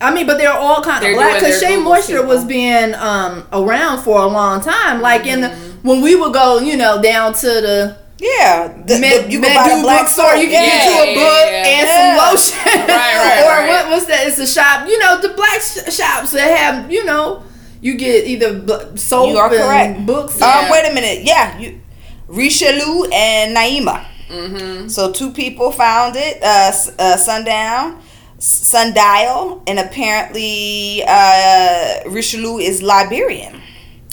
I 0.00 0.12
mean, 0.12 0.26
but 0.26 0.38
they're 0.38 0.52
all 0.52 0.82
kind 0.82 1.02
They're 1.02 1.12
of 1.12 1.18
black 1.18 1.38
because 1.38 1.60
Shea 1.60 1.76
Moisture 1.76 2.14
people. 2.20 2.26
was 2.28 2.44
being 2.44 2.94
um, 2.94 3.46
around 3.52 4.02
for 4.02 4.20
a 4.20 4.26
long 4.26 4.60
time. 4.60 5.00
Like 5.00 5.26
in 5.26 5.40
the 5.40 5.48
Mm-hmm. 5.48 5.88
when 5.88 6.00
we 6.02 6.14
would 6.16 6.32
go, 6.32 6.58
you 6.60 6.76
know, 6.76 7.00
down 7.00 7.32
to 7.34 7.46
the 7.46 7.96
yeah, 8.18 8.68
the, 8.86 8.94
the, 8.94 9.26
you 9.30 9.40
can 9.40 9.54
buy 9.54 9.70
Medu 9.70 9.82
black 9.82 10.08
soap. 10.08 10.36
You 10.38 10.48
can 10.48 10.52
Yeah, 10.64 10.70
get 10.70 10.86
you 10.86 11.02
a 11.02 11.14
book 11.14 11.46
yeah. 11.50 11.66
and 11.66 11.86
Yeah. 11.86 12.16
some 12.16 12.32
lotion. 12.32 12.88
Right, 12.88 13.16
right, 13.16 13.42
or 13.44 13.48
right. 13.48 13.68
what? 13.68 13.90
was 13.90 14.06
that? 14.06 14.26
It's 14.26 14.38
a 14.38 14.46
shop. 14.46 14.88
You 14.88 14.98
know, 14.98 15.20
the 15.20 15.28
black 15.30 15.60
sh- 15.60 15.92
shops 15.92 16.30
that 16.32 16.56
have. 16.56 16.90
You 16.90 17.04
know, 17.04 17.42
you 17.84 17.96
get 17.98 18.26
either 18.26 18.58
b- 18.58 18.96
soap 18.96 19.28
You 19.28 19.36
are 19.36 19.48
and 19.52 19.56
correct. 19.62 20.06
books. 20.06 20.40
Yeah. 20.40 20.60
Um, 20.64 20.70
wait 20.70 20.90
a 20.90 20.94
minute. 20.94 21.22
Yeah, 21.24 21.58
you, 21.58 21.80
Richelieu 22.28 23.04
and 23.12 23.54
Nyema. 23.54 24.06
Mm-hmm. 24.28 24.88
So 24.88 25.12
two 25.12 25.30
people 25.32 25.70
found 25.70 26.16
it. 26.16 26.42
Uh, 26.42 26.72
uh, 26.98 27.16
Sundown, 27.18 28.00
Sundial, 28.38 29.62
and 29.66 29.78
apparently 29.78 31.04
uh, 31.06 32.08
Richelieu 32.08 32.56
is 32.58 32.82
Liberian. 32.82 33.60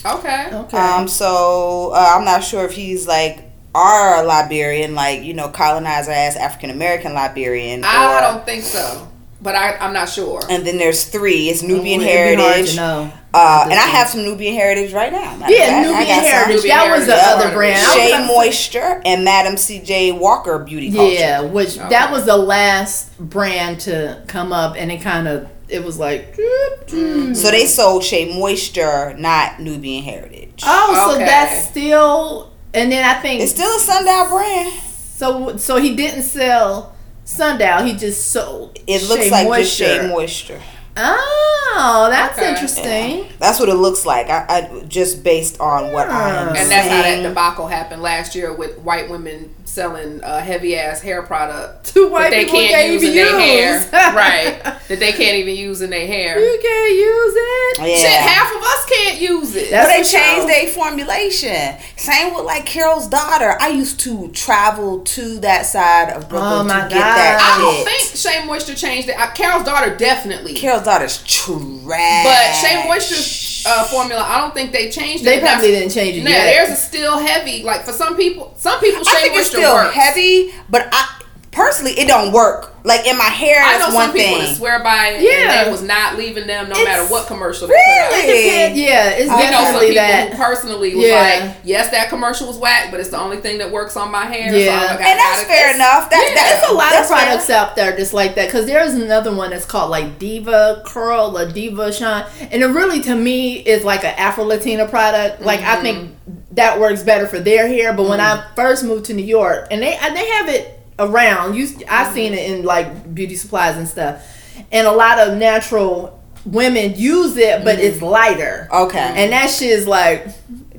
Okay. 0.06 0.50
Okay. 0.51 0.78
Um, 0.78 1.08
so 1.08 1.92
uh, 1.94 2.16
I'm 2.18 2.25
not 2.25 2.44
sure 2.44 2.66
if 2.66 2.74
he's 2.74 3.08
like 3.08 3.40
our 3.74 4.25
Liberian, 4.25 4.96
like 4.96 5.22
you 5.24 5.34
know, 5.34 5.48
colonizer 5.48 6.12
ass 6.12 6.36
African 6.36 6.72
American 6.72 7.13
Liberian. 7.13 7.84
I 7.86 8.18
or- 8.18 8.22
don't 8.34 8.46
think 8.46 8.63
so, 8.63 9.08
but 9.42 9.56
I, 9.56 9.78
I'm 9.78 9.94
not 9.94 10.10
sure. 10.10 10.42
And 10.50 10.66
then 10.68 10.78
there's 10.78 11.06
three. 11.06 11.50
It's 11.50 11.62
Nubian 11.63 12.01
It'd 12.01 12.38
hard 12.40 12.68
to 12.68 12.75
heritage. 12.75 13.21
Know. 13.33 13.39
Uh, 13.39 13.63
and 13.63 13.73
I 13.73 13.83
have 13.88 14.07
some 14.09 14.23
Nubian 14.23 14.53
heritage 14.55 14.93
right 14.93 15.11
now. 15.11 15.35
Matter 15.38 15.53
Yeah, 15.53 15.65
fact, 15.83 15.88
Nubian. 15.88 16.19
Heritage. 16.19 16.55
Nubian 16.57 16.77
that 16.77 16.97
was 16.97 17.05
the 17.07 17.15
Heritage. 17.15 17.45
other 17.45 17.55
brand. 17.55 17.79
I 17.79 17.93
Shea 17.95 18.09
about 18.09 18.27
say- 18.27 18.35
Moisture 18.35 19.01
and 19.05 19.23
Madam 19.23 19.57
C.J. 19.57 20.11
Walker 20.13 20.59
Beauty 20.59 20.91
Culture. 20.91 21.13
Yeah, 21.13 21.41
which 21.41 21.77
Okay. 21.77 21.89
that 21.89 22.11
was 22.11 22.25
the 22.25 22.38
last 22.38 23.17
brand 23.19 23.79
to 23.81 24.21
come 24.27 24.51
up, 24.51 24.75
and 24.77 24.91
it 24.91 25.01
kind 25.01 25.27
of 25.27 25.47
it 25.69 25.83
was 25.85 25.97
like. 25.97 26.35
doop, 26.35 26.85
doop. 26.88 27.35
So 27.35 27.50
they 27.51 27.65
sold 27.65 28.03
Shea 28.03 28.38
Moisture, 28.38 29.15
not 29.17 29.59
Nubian 29.61 30.03
Heritage. 30.03 30.63
Oh, 30.65 31.11
so 31.13 31.17
that's 31.17 31.69
still, 31.69 32.51
and 32.73 32.91
then 32.91 33.05
I 33.05 33.13
think 33.21 33.41
It's 33.41 33.51
still 33.51 33.73
a 33.75 33.79
sundial 33.79 34.27
brand. 34.29 34.73
so. 35.15 35.55
So 35.57 35.77
he 35.77 35.95
didn't 35.95 36.23
sell 36.23 36.93
Sundial; 37.23 37.83
he 37.83 37.93
just 37.95 38.31
sold. 38.31 38.77
It 38.88 39.07
looks 39.07 39.23
Shea 39.25 39.31
like 39.31 39.47
Moisture. 39.47 39.85
just 39.85 40.01
Shea 40.01 40.07
Moisture. 40.09 40.61
Oh, 40.98 42.07
that's 42.10 42.38
Okay. 42.38 42.50
interesting. 42.50 43.25
That's 43.39 43.60
what 43.60 43.69
it 43.69 43.75
looks 43.75 44.05
like. 44.05 44.29
I, 44.29 44.45
I 44.50 44.83
just 44.88 45.24
based 45.24 45.60
on 45.60 45.91
what 45.91 46.10
I 46.10 46.29
am 46.41 46.48
And 46.50 46.69
that's 46.69 46.88
how 46.88 47.01
that 47.01 47.24
debacle 47.24 47.67
happened 47.67 48.01
last 48.01 48.36
year 48.36 48.53
with 48.53 48.77
white 48.79 49.10
women 49.10 49.53
selling 49.65 50.21
uh, 50.21 50.39
heavy 50.41 50.75
ass 50.77 51.00
hair 51.00 51.21
product 51.21 51.86
To 51.93 52.10
white 52.10 52.24
that 52.24 52.29
they 52.31 52.43
people 52.43 52.60
can't 52.60 52.71
can't 52.74 52.91
use 52.91 53.03
in 53.03 53.15
their 53.15 53.39
hair. 53.39 53.89
right. 54.15 54.77
That 54.91 55.00
they 55.00 55.13
can't 55.13 55.38
even 55.38 55.55
use 55.55 55.81
in 55.81 55.89
their 55.89 56.05
hair. 56.05 56.38
You 56.38 56.60
can't 56.62 56.91
use 56.93 57.33
it. 57.38 57.77
Yeah. 57.79 57.95
Shit, 57.95 58.19
half 58.29 58.53
of 58.53 58.62
us 58.62 58.86
can't 58.89 59.21
use 59.21 59.55
it. 59.55 59.69
That's 59.69 59.88
But 59.88 59.93
they 59.95 60.03
changed 60.19 60.50
their 60.50 60.67
formulation. 60.67 61.77
Same 61.95 62.33
with 62.36 62.43
like 62.43 62.65
Carol's 62.65 63.07
daughter. 63.07 63.55
I 63.62 63.69
used 63.69 64.01
to 64.01 64.27
travel 64.31 65.00
to 65.01 65.39
that 65.39 65.65
side 65.65 66.10
of 66.12 66.27
Brooklyn 66.27 66.51
Oh, 66.51 66.63
my 66.65 66.81
to 66.81 66.89
get 66.89 67.00
that 67.00 67.39
I 67.57 67.62
don't 67.62 67.86
think 67.86 68.17
Shea 68.17 68.45
Moisture 68.45 68.75
changed 68.75 69.07
it. 69.07 69.15
Carol's 69.33 69.63
daughter 69.63 69.95
definitely. 69.95 70.55
Carol's 70.55 70.80
daughter's 70.83 71.23
trash. 71.23 72.23
but 72.25 72.53
Shea 72.53 72.83
Moisture's 72.88 73.63
uh, 73.67 73.83
formula, 73.85 74.21
I 74.21 74.41
don't 74.41 74.53
think 74.53 74.71
they 74.71 74.89
changed 74.89 75.23
it. 75.23 75.25
They 75.25 75.38
it. 75.38 75.41
probably 75.41 75.71
That's- 75.71 75.93
didn't 75.93 76.05
change 76.05 76.17
it 76.17 76.23
No, 76.23 76.31
yet. 76.31 76.43
theirs 76.45 76.69
is 76.69 76.83
still 76.83 77.17
heavy. 77.19 77.63
Like 77.63 77.83
for 77.83 77.93
some 77.93 78.15
people, 78.17 78.53
some 78.57 78.79
people 78.79 79.03
Shea 79.03 79.11
I 79.17 79.21
think 79.21 79.33
it's 79.35 79.53
Moisture 79.53 79.57
still 79.57 79.73
works. 79.75 79.95
heavy, 79.95 80.51
but 80.69 80.88
I 80.91 81.21
personally 81.51 81.91
it 82.00 82.08
don't 82.08 82.31
work. 82.31 82.70
Like 82.84 83.05
in 83.05 83.15
my 83.15 83.25
hair, 83.25 83.62
I 83.62 83.77
that's 83.77 83.89
know 83.91 83.96
one 83.96 84.05
some 84.08 84.15
people 84.15 84.38
thing. 84.38 84.48
that 84.48 84.58
swear 84.58 84.84
by 84.84 85.10
it, 85.10 85.22
Yeah. 85.22 85.60
and 85.60 85.67
they 85.67 85.72
was 85.72 85.84
not 85.84 86.17
leaving 86.17 86.48
them 86.48 86.67
no 86.67 86.72
It's- 86.72 86.86
matter 86.88 87.03
what 87.13 87.27
commercial 87.27 87.67
they 87.67 87.75
put 87.75 88.03
out. 88.03 88.12
Really? 88.12 88.43
Depend- 88.43 88.75
yeah, 88.77 89.10
it's 89.10 89.29
I 89.29 89.34
I 89.34 89.38
know 89.38 89.43
some 89.51 89.51
definitely 89.51 89.88
people 89.89 90.01
that. 90.01 90.29
who 90.31 90.38
personally 90.43 90.96
was 90.96 91.05
Yeah. 91.05 91.20
like, 91.46 91.55
yes, 91.63 91.89
that 91.91 92.10
commercial 92.10 92.48
was 92.48 92.58
whack, 92.58 92.88
but 92.89 93.00
it's 93.00 93.10
the 93.10 93.20
only 93.20 93.38
thing 93.38 93.60
that 93.60 93.70
works 93.72 93.96
on 93.96 94.10
my 94.12 94.25
hair. 94.25 94.55
Yeah. 94.55 94.65
so 94.65 94.88
I'm 94.88 94.96
like, 94.96 95.05
I 95.05 95.10
and 95.12 95.20
that's 95.20 95.43
fair 95.43 95.70
it's- 95.70 95.75
enough. 95.75 96.10
That, 96.10 96.25
yeah. 96.27 96.34
that's 96.34 96.60
There's 96.62 96.72
a 96.72 96.74
lot 96.74 96.89
that's 96.89 97.12
of 97.12 97.17
fair. 97.17 97.25
products 97.27 97.50
out 97.51 97.75
there 97.75 97.96
just 97.96 98.13
like 98.13 98.34
that 98.36 98.48
because 98.48 98.65
there's 98.65 98.93
another 98.96 99.36
one 99.36 99.51
that's 99.51 99.65
called 99.65 99.91
like 99.91 100.17
Diva 100.17 100.81
Curl 100.88 101.38
or 101.38 101.51
Diva 101.51 101.93
Shine, 101.93 102.25
and 102.50 102.63
it 102.63 102.67
really 102.67 103.01
to 103.01 103.13
me 103.13 103.58
is 103.58 103.84
like 103.84 104.03
an 104.03 104.15
Afro 104.17 104.46
Latina 104.46 104.88
product. 104.88 105.43
Like 105.43 105.62
I 105.62 105.79
think 105.84 106.00
mm-hmm. 106.00 106.55
that 106.55 106.79
works 106.79 107.03
better 107.03 107.27
for 107.27 107.39
their 107.39 107.67
hair. 107.67 107.93
But 107.93 108.10
when 108.10 108.20
mm-hmm. 108.20 108.39
I 108.51 108.55
first 108.55 108.84
moved 108.84 109.05
to 109.05 109.13
New 109.13 109.24
York, 109.25 109.67
and 109.70 109.84
they 109.84 109.93
and 109.96 110.15
they 110.15 110.27
have 110.27 110.50
it 110.50 110.79
around, 111.01 111.55
you 111.55 111.67
I've 111.89 112.13
seen 112.13 112.34
it 112.34 112.50
in 112.50 112.63
like 112.63 113.13
beauty 113.13 113.36
supplies 113.36 113.75
and 113.77 113.88
stuff, 113.88 114.25
and 114.72 114.88
a 114.88 114.91
lot 114.91 115.20
of 115.20 115.38
natural 115.38 116.22
women 116.46 116.96
use 116.96 117.38
it, 117.38 117.63
but 117.63 117.77
mm-hmm. 117.77 117.86
it's 117.86 118.01
lighter. 118.01 118.67
Okay. 118.72 119.00
And 119.00 119.31
that 119.31 119.50
shit 119.50 119.70
is 119.70 119.88
like 119.88 120.27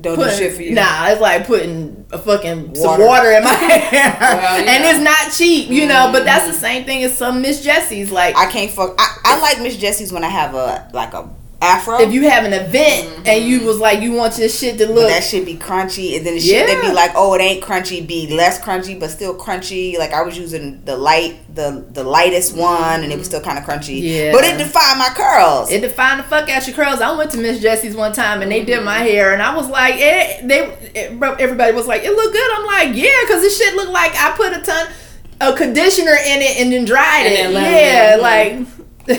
don't 0.01 0.19
do 0.19 0.29
shit 0.29 0.53
for 0.53 0.61
you. 0.61 0.75
Nah, 0.75 1.07
it's 1.07 1.21
like 1.21 1.47
putting 1.47 2.05
a 2.11 2.19
fucking 2.19 2.75
some 2.75 2.91
Water. 2.91 3.05
water 3.05 3.31
in 3.31 3.43
my 3.43 3.49
hair, 3.53 4.17
Well, 4.19 4.65
yeah. 4.65 4.71
and 4.71 4.83
it's 4.83 4.99
not 4.99 5.31
cheap, 5.31 5.69
you 5.69 5.87
know. 5.87 6.09
But 6.11 6.25
that's 6.25 6.45
the 6.45 6.51
mm-hmm. 6.51 6.61
same 6.61 6.85
thing 6.85 7.03
as 7.03 7.17
some 7.17 7.41
Miss 7.41 7.63
Jessie's. 7.63 8.11
Like 8.11 8.35
I 8.35 8.51
can't 8.51 8.69
fuck. 8.69 8.95
I, 8.97 9.17
I 9.23 9.39
like 9.39 9.61
Miss 9.61 9.77
Jessie's 9.77 10.11
when 10.11 10.23
I 10.23 10.29
have 10.29 10.53
a 10.55 10.89
like 10.93 11.13
a 11.13 11.29
afro. 11.63 11.99
if 11.99 12.13
you 12.13 12.29
have 12.29 12.45
an 12.45 12.53
event 12.53 13.27
and 13.27 13.45
you 13.45 13.57
mm-hmm. 13.57 13.67
was 13.67 13.79
like 13.79 14.01
you 14.01 14.11
want 14.13 14.37
your 14.37 14.49
shit 14.49 14.77
to 14.77 14.87
but 14.87 14.95
look, 14.95 15.09
that 15.09 15.23
shit 15.23 15.45
be 15.45 15.55
crunchy, 15.55 16.17
and 16.17 16.25
then 16.25 16.35
the 16.35 16.39
shit 16.39 16.67
they 16.67 16.73
Yeah. 16.73 16.81
be 16.81 16.93
like, 16.93 17.11
oh, 17.15 17.33
it 17.33 17.41
ain't 17.41 17.63
crunchy, 17.63 18.05
be 18.05 18.27
less 18.27 18.59
crunchy, 18.59 18.99
but 18.99 19.09
still 19.09 19.35
crunchy. 19.35 19.97
Like 19.97 20.13
I 20.13 20.21
was 20.21 20.37
using 20.37 20.83
the 20.85 20.97
light, 20.97 21.35
the 21.55 21.85
the 21.91 22.03
lightest 22.03 22.55
one, 22.55 23.03
and 23.03 23.11
it 23.11 23.17
was 23.17 23.27
mm-hmm. 23.27 23.37
still 23.37 23.41
kind 23.41 23.57
of 23.57 23.63
crunchy. 23.65 24.01
Yeah. 24.01 24.31
but 24.31 24.43
it 24.43 24.57
defined 24.57 24.99
my 24.99 25.09
curls. 25.15 25.71
it 25.71 25.81
defined 25.81 26.19
the 26.19 26.23
fuck 26.23 26.49
out 26.49 26.67
your 26.67 26.75
curls. 26.75 27.01
I 27.01 27.15
went 27.17 27.31
to 27.31 27.37
Miss 27.37 27.61
Jessie's 27.61 27.95
one 27.95 28.13
time 28.13 28.41
and 28.41 28.51
they 28.51 28.63
did 28.63 28.83
my 28.83 28.97
mm-hmm. 28.97 29.07
hair, 29.07 29.33
and 29.33 29.41
I 29.41 29.55
was 29.55 29.69
like, 29.69 29.95
eh, 29.95 30.45
they 30.45 30.61
eh, 30.95 31.11
it, 31.11 31.23
everybody 31.39 31.73
was 31.73 31.87
like, 31.87 32.03
it 32.03 32.11
looked 32.11 32.33
good. 32.33 32.51
I'm 32.57 32.65
like, 32.65 32.95
yeah, 32.95 33.17
because 33.21 33.41
this 33.41 33.57
shit 33.57 33.75
looked 33.75 33.91
like 33.91 34.11
I 34.15 34.33
put 34.35 34.53
a 34.53 34.61
ton 34.61 34.87
of 35.41 35.55
conditioner 35.57 36.11
in 36.11 36.41
it 36.41 36.59
and 36.59 36.71
then 36.71 36.85
dried 36.85 37.25
And 37.25 37.33
it. 37.33 37.53
then 37.53 38.17
yeah, 38.17 38.21
like 38.21 38.67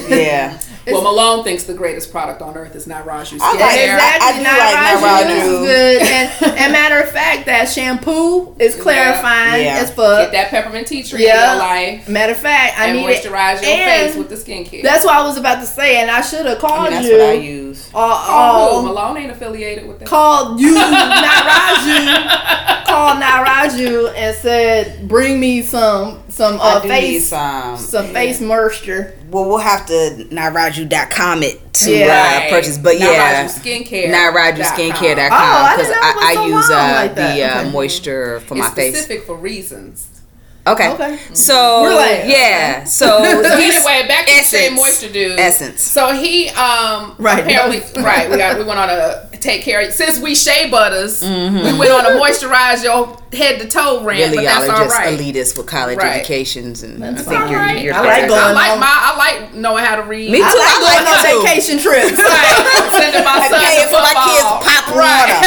yeah, 0.09 0.61
Well, 0.87 1.03
Malone 1.03 1.45
thinks 1.45 1.65
the 1.65 1.75
greatest 1.75 2.11
product 2.11 2.43
on 2.43 2.57
earth 2.57 2.75
is 2.77 2.87
Nairaju 2.87 3.19
I 3.19 3.25
skin 3.25 3.39
like 3.41 3.71
hair. 3.71 3.97
that. 3.97 4.19
I 4.21 4.39
Exactly. 4.39 4.45
do 4.45 5.31
like 5.31 5.35
Nairaju 5.35 5.41
Nairaju. 5.41 5.63
is 5.63 5.69
good. 5.69 6.03
And, 6.55 6.59
and 6.59 6.73
matter 6.73 7.01
of 7.01 7.11
fact, 7.11 7.47
that 7.47 7.65
shampoo 7.69 8.55
is 8.59 8.75
clarifying 8.81 9.65
Yeah. 9.65 9.79
as 9.79 9.91
fuck. 9.91 10.19
Get 10.31 10.33
that 10.33 10.51
peppermint 10.51 10.87
tea 10.87 11.03
tree 11.03 11.23
in 11.29 11.35
your 11.35 11.57
life 11.57 12.09
Matter 12.09 12.33
of 12.33 12.39
fact, 12.39 12.79
I 12.79 12.87
and 12.89 12.99
need 12.99 13.07
it. 13.09 13.25
moisturize 13.25 13.63
your 13.63 13.71
and 13.71 14.13
face 14.13 14.17
with 14.17 14.29
the 14.29 14.37
skincare. 14.37 14.83
That's 14.83 15.05
what 15.05 15.15
I 15.15 15.23
was 15.25 15.37
about 15.39 15.61
to 15.61 15.67
say, 15.67 16.01
and 16.01 16.11
I 16.11 16.21
should 16.21 16.45
have 16.47 16.59
I 16.59 16.61
called 16.61 16.83
mean, 16.85 16.93
that's 16.93 17.07
you. 17.07 17.13
what 17.19 17.27
I 17.29 17.33
use. 17.33 17.89
Uh, 17.95 18.25
oh, 18.29 18.79
uh, 18.81 18.83
Malone 18.83 19.17
ain't 19.19 19.31
affiliated 19.31 19.87
with 19.89 19.99
that. 20.01 20.09
called 20.09 20.61
you 20.61 20.75
Nairaju, 21.65 22.85
called 22.87 23.23
Nairaju 23.23 24.13
and 24.17 24.37
said, 24.37 25.09
"Bring 25.09 25.41
me 25.41 25.63
some 25.63 26.23
some 26.35 26.59
uh, 26.61 26.81
face 26.81 27.29
some. 27.29 27.77
some 27.79 28.07
face 28.09 28.41
moisture." 28.41 29.17
Well, 29.31 29.45
we'll 29.49 29.59
have 29.59 29.87
to 29.87 30.27
nairaju.com 30.31 31.43
it 31.43 31.73
to 31.75 31.91
Yeah. 31.97 32.45
uh, 32.47 32.51
purchase. 32.51 32.79
But 32.79 32.99
yeah, 32.99 33.47
Nairaju 33.47 33.61
skincare. 33.61 34.11
nairajuskincare.com 34.13 35.33
Oh, 35.33 35.65
I 35.65 35.77
because 35.77 35.89
didn't 35.89 36.03
know 36.03 36.11
it 36.11 36.17
was 36.17 36.25
I, 36.25 36.43
I 36.43 36.47
use 36.47 36.71
uh, 36.71 37.01
like 37.03 37.15
the 37.15 37.43
uh, 37.43 37.61
Okay. 37.61 37.71
moisture 37.71 38.41
for 38.41 38.55
It's 38.57 38.69
my 38.69 38.71
face. 38.75 38.95
specific 38.97 39.27
for 39.27 39.37
reasons. 39.37 40.09
Okay. 40.67 40.91
Okay. 40.93 41.19
So 41.35 41.83
We're 41.83 41.95
like- 41.95 42.25
yeah. 42.25 42.85
So, 42.85 43.23
So 43.23 43.23
anyway, 43.55 44.07
back 44.09 44.25
to 44.27 44.33
the 44.35 44.43
Shea 44.45 44.71
Moisture 44.71 45.11
dude. 45.13 45.39
Essence. 45.39 45.83
So 45.83 46.13
he 46.15 46.49
um 46.51 47.15
Right. 47.19 47.41
apparently 47.45 47.83
right 48.03 48.31
we 48.31 48.37
got 48.39 48.57
we 48.59 48.65
went 48.65 48.79
on 48.81 48.89
a 48.89 49.29
take 49.41 49.63
care 49.63 49.91
since 49.91 50.19
we 50.19 50.35
shea 50.35 50.71
butters 50.71 51.21
Mm-hmm. 51.23 51.65
we 51.65 51.73
went 51.79 51.93
on 51.93 52.07
a 52.07 52.11
moisturize 52.19 52.83
your 52.83 53.15
head 53.35 53.61
to 53.61 53.69
toe 53.69 54.03
rant 54.03 54.21
Really, 54.33 54.37
but 54.37 54.45
y'all 54.45 54.61
that's 54.61 54.71
are 54.71 54.77
all 54.77 54.85
just 54.87 54.99
right. 54.99 55.19
elitists 55.19 55.55
with 55.59 55.67
college 55.67 55.99
Right. 55.99 56.17
educations, 56.21 56.83
and 56.83 57.03
That's 57.03 57.21
I 57.21 57.25
think 57.25 57.41
all 57.43 57.49
you're, 57.51 57.59
right. 57.61 57.83
you're 57.85 57.93
I 57.93 57.99
like 58.01 58.07
correct. 58.25 58.29
going 58.31 58.43
I 58.43 58.53
like 58.53 58.71
on- 58.73 58.81
my 58.81 58.87
I 58.89 59.17
like 59.19 59.53
knowing 59.55 59.85
how 59.85 59.97
to 59.97 60.03
read. 60.05 60.31
Me 60.33 60.39
too. 60.39 60.45
I 60.47 60.49
like 60.81 60.99
I 60.99 61.05
going 61.05 61.19
on 61.19 61.25
too. 61.29 61.43
vacation 61.47 61.79
trips. 61.79 62.19
Right. 62.25 62.91
Sending 62.91 63.23
my 63.25 63.49
son 63.51 63.61
pay 63.61 63.77
to 63.77 63.83
it 63.83 63.89
for 63.93 64.01
my 64.01 64.15
kids 64.17 64.43
football. 64.49 64.65
pop 64.65 64.97
Right. 64.97 65.43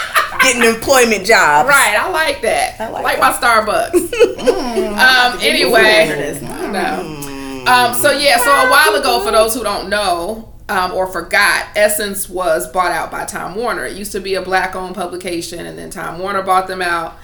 water, 0.44 0.58
getting 0.58 0.74
employment 0.74 1.26
jobs. 1.26 1.68
Right, 1.68 1.96
I 1.98 2.10
like 2.10 2.42
that. 2.42 2.80
I 2.80 2.90
like 2.90 3.04
like, 3.04 3.18
my 3.18 3.32
Starbucks. 3.32 3.94
um, 5.34 5.40
anyway, 5.40 6.40
I. 6.42 7.24
Um, 7.66 7.94
so 7.94 8.10
yeah, 8.10 8.36
so 8.38 8.50
a 8.50 8.70
while 8.70 8.94
ago, 8.94 9.24
for 9.24 9.30
those 9.30 9.54
who 9.54 9.62
don't 9.62 9.88
know 9.88 10.52
um, 10.68 10.92
or 10.92 11.06
forgot, 11.06 11.68
Essence 11.74 12.28
was 12.28 12.70
bought 12.70 12.92
out 12.92 13.10
by 13.10 13.24
Time 13.24 13.54
Warner. 13.54 13.86
It 13.86 13.96
used 13.96 14.12
to 14.12 14.20
be 14.20 14.34
a 14.34 14.42
black-owned 14.42 14.94
publication, 14.94 15.66
and 15.66 15.78
then 15.78 15.90
Time 15.90 16.18
Warner 16.18 16.42
bought 16.42 16.66
them 16.66 16.82
out. 16.82 17.16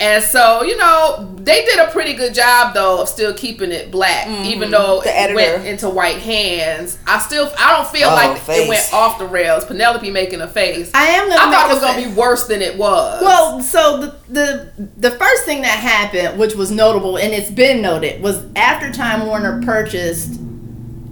And 0.00 0.24
so, 0.24 0.62
you 0.62 0.78
know, 0.78 1.30
they 1.36 1.62
did 1.66 1.78
a 1.78 1.90
pretty 1.90 2.14
good 2.14 2.32
job 2.32 2.72
though 2.72 3.02
of 3.02 3.08
still 3.08 3.34
keeping 3.34 3.70
it 3.70 3.90
black, 3.90 4.26
mm-hmm. 4.26 4.44
even 4.44 4.70
though 4.70 5.02
The 5.02 5.10
it 5.10 5.14
editor. 5.14 5.34
went 5.36 5.66
into 5.66 5.90
white 5.90 6.16
hands. 6.18 6.98
I 7.06 7.18
still, 7.18 7.52
I 7.58 7.76
don't 7.76 7.86
feel 7.86 8.08
Oh, 8.08 8.14
like 8.14 8.38
face. 8.38 8.64
it 8.64 8.68
went 8.70 8.90
off 8.94 9.18
the 9.18 9.26
rails. 9.26 9.66
Penelope 9.66 10.10
making 10.10 10.40
a 10.40 10.48
face. 10.48 10.90
I 10.94 11.04
am 11.08 11.28
gonna. 11.28 11.40
I 11.42 11.52
thought 11.52 11.70
it 11.70 11.74
was 11.74 11.82
gonna 11.82 12.08
be 12.08 12.14
worse 12.14 12.46
than 12.46 12.62
it 12.62 12.78
was. 12.78 13.20
Well, 13.20 13.60
so 13.60 14.00
the, 14.00 14.16
the 14.30 14.90
the 14.96 15.10
first 15.10 15.44
thing 15.44 15.60
that 15.62 15.78
happened, 15.78 16.38
which 16.38 16.54
was 16.54 16.70
notable, 16.70 17.18
and 17.18 17.34
it's 17.34 17.50
been 17.50 17.82
noted, 17.82 18.22
was 18.22 18.42
after 18.56 18.90
Time 18.90 19.26
Warner 19.26 19.60
purchased 19.62 20.40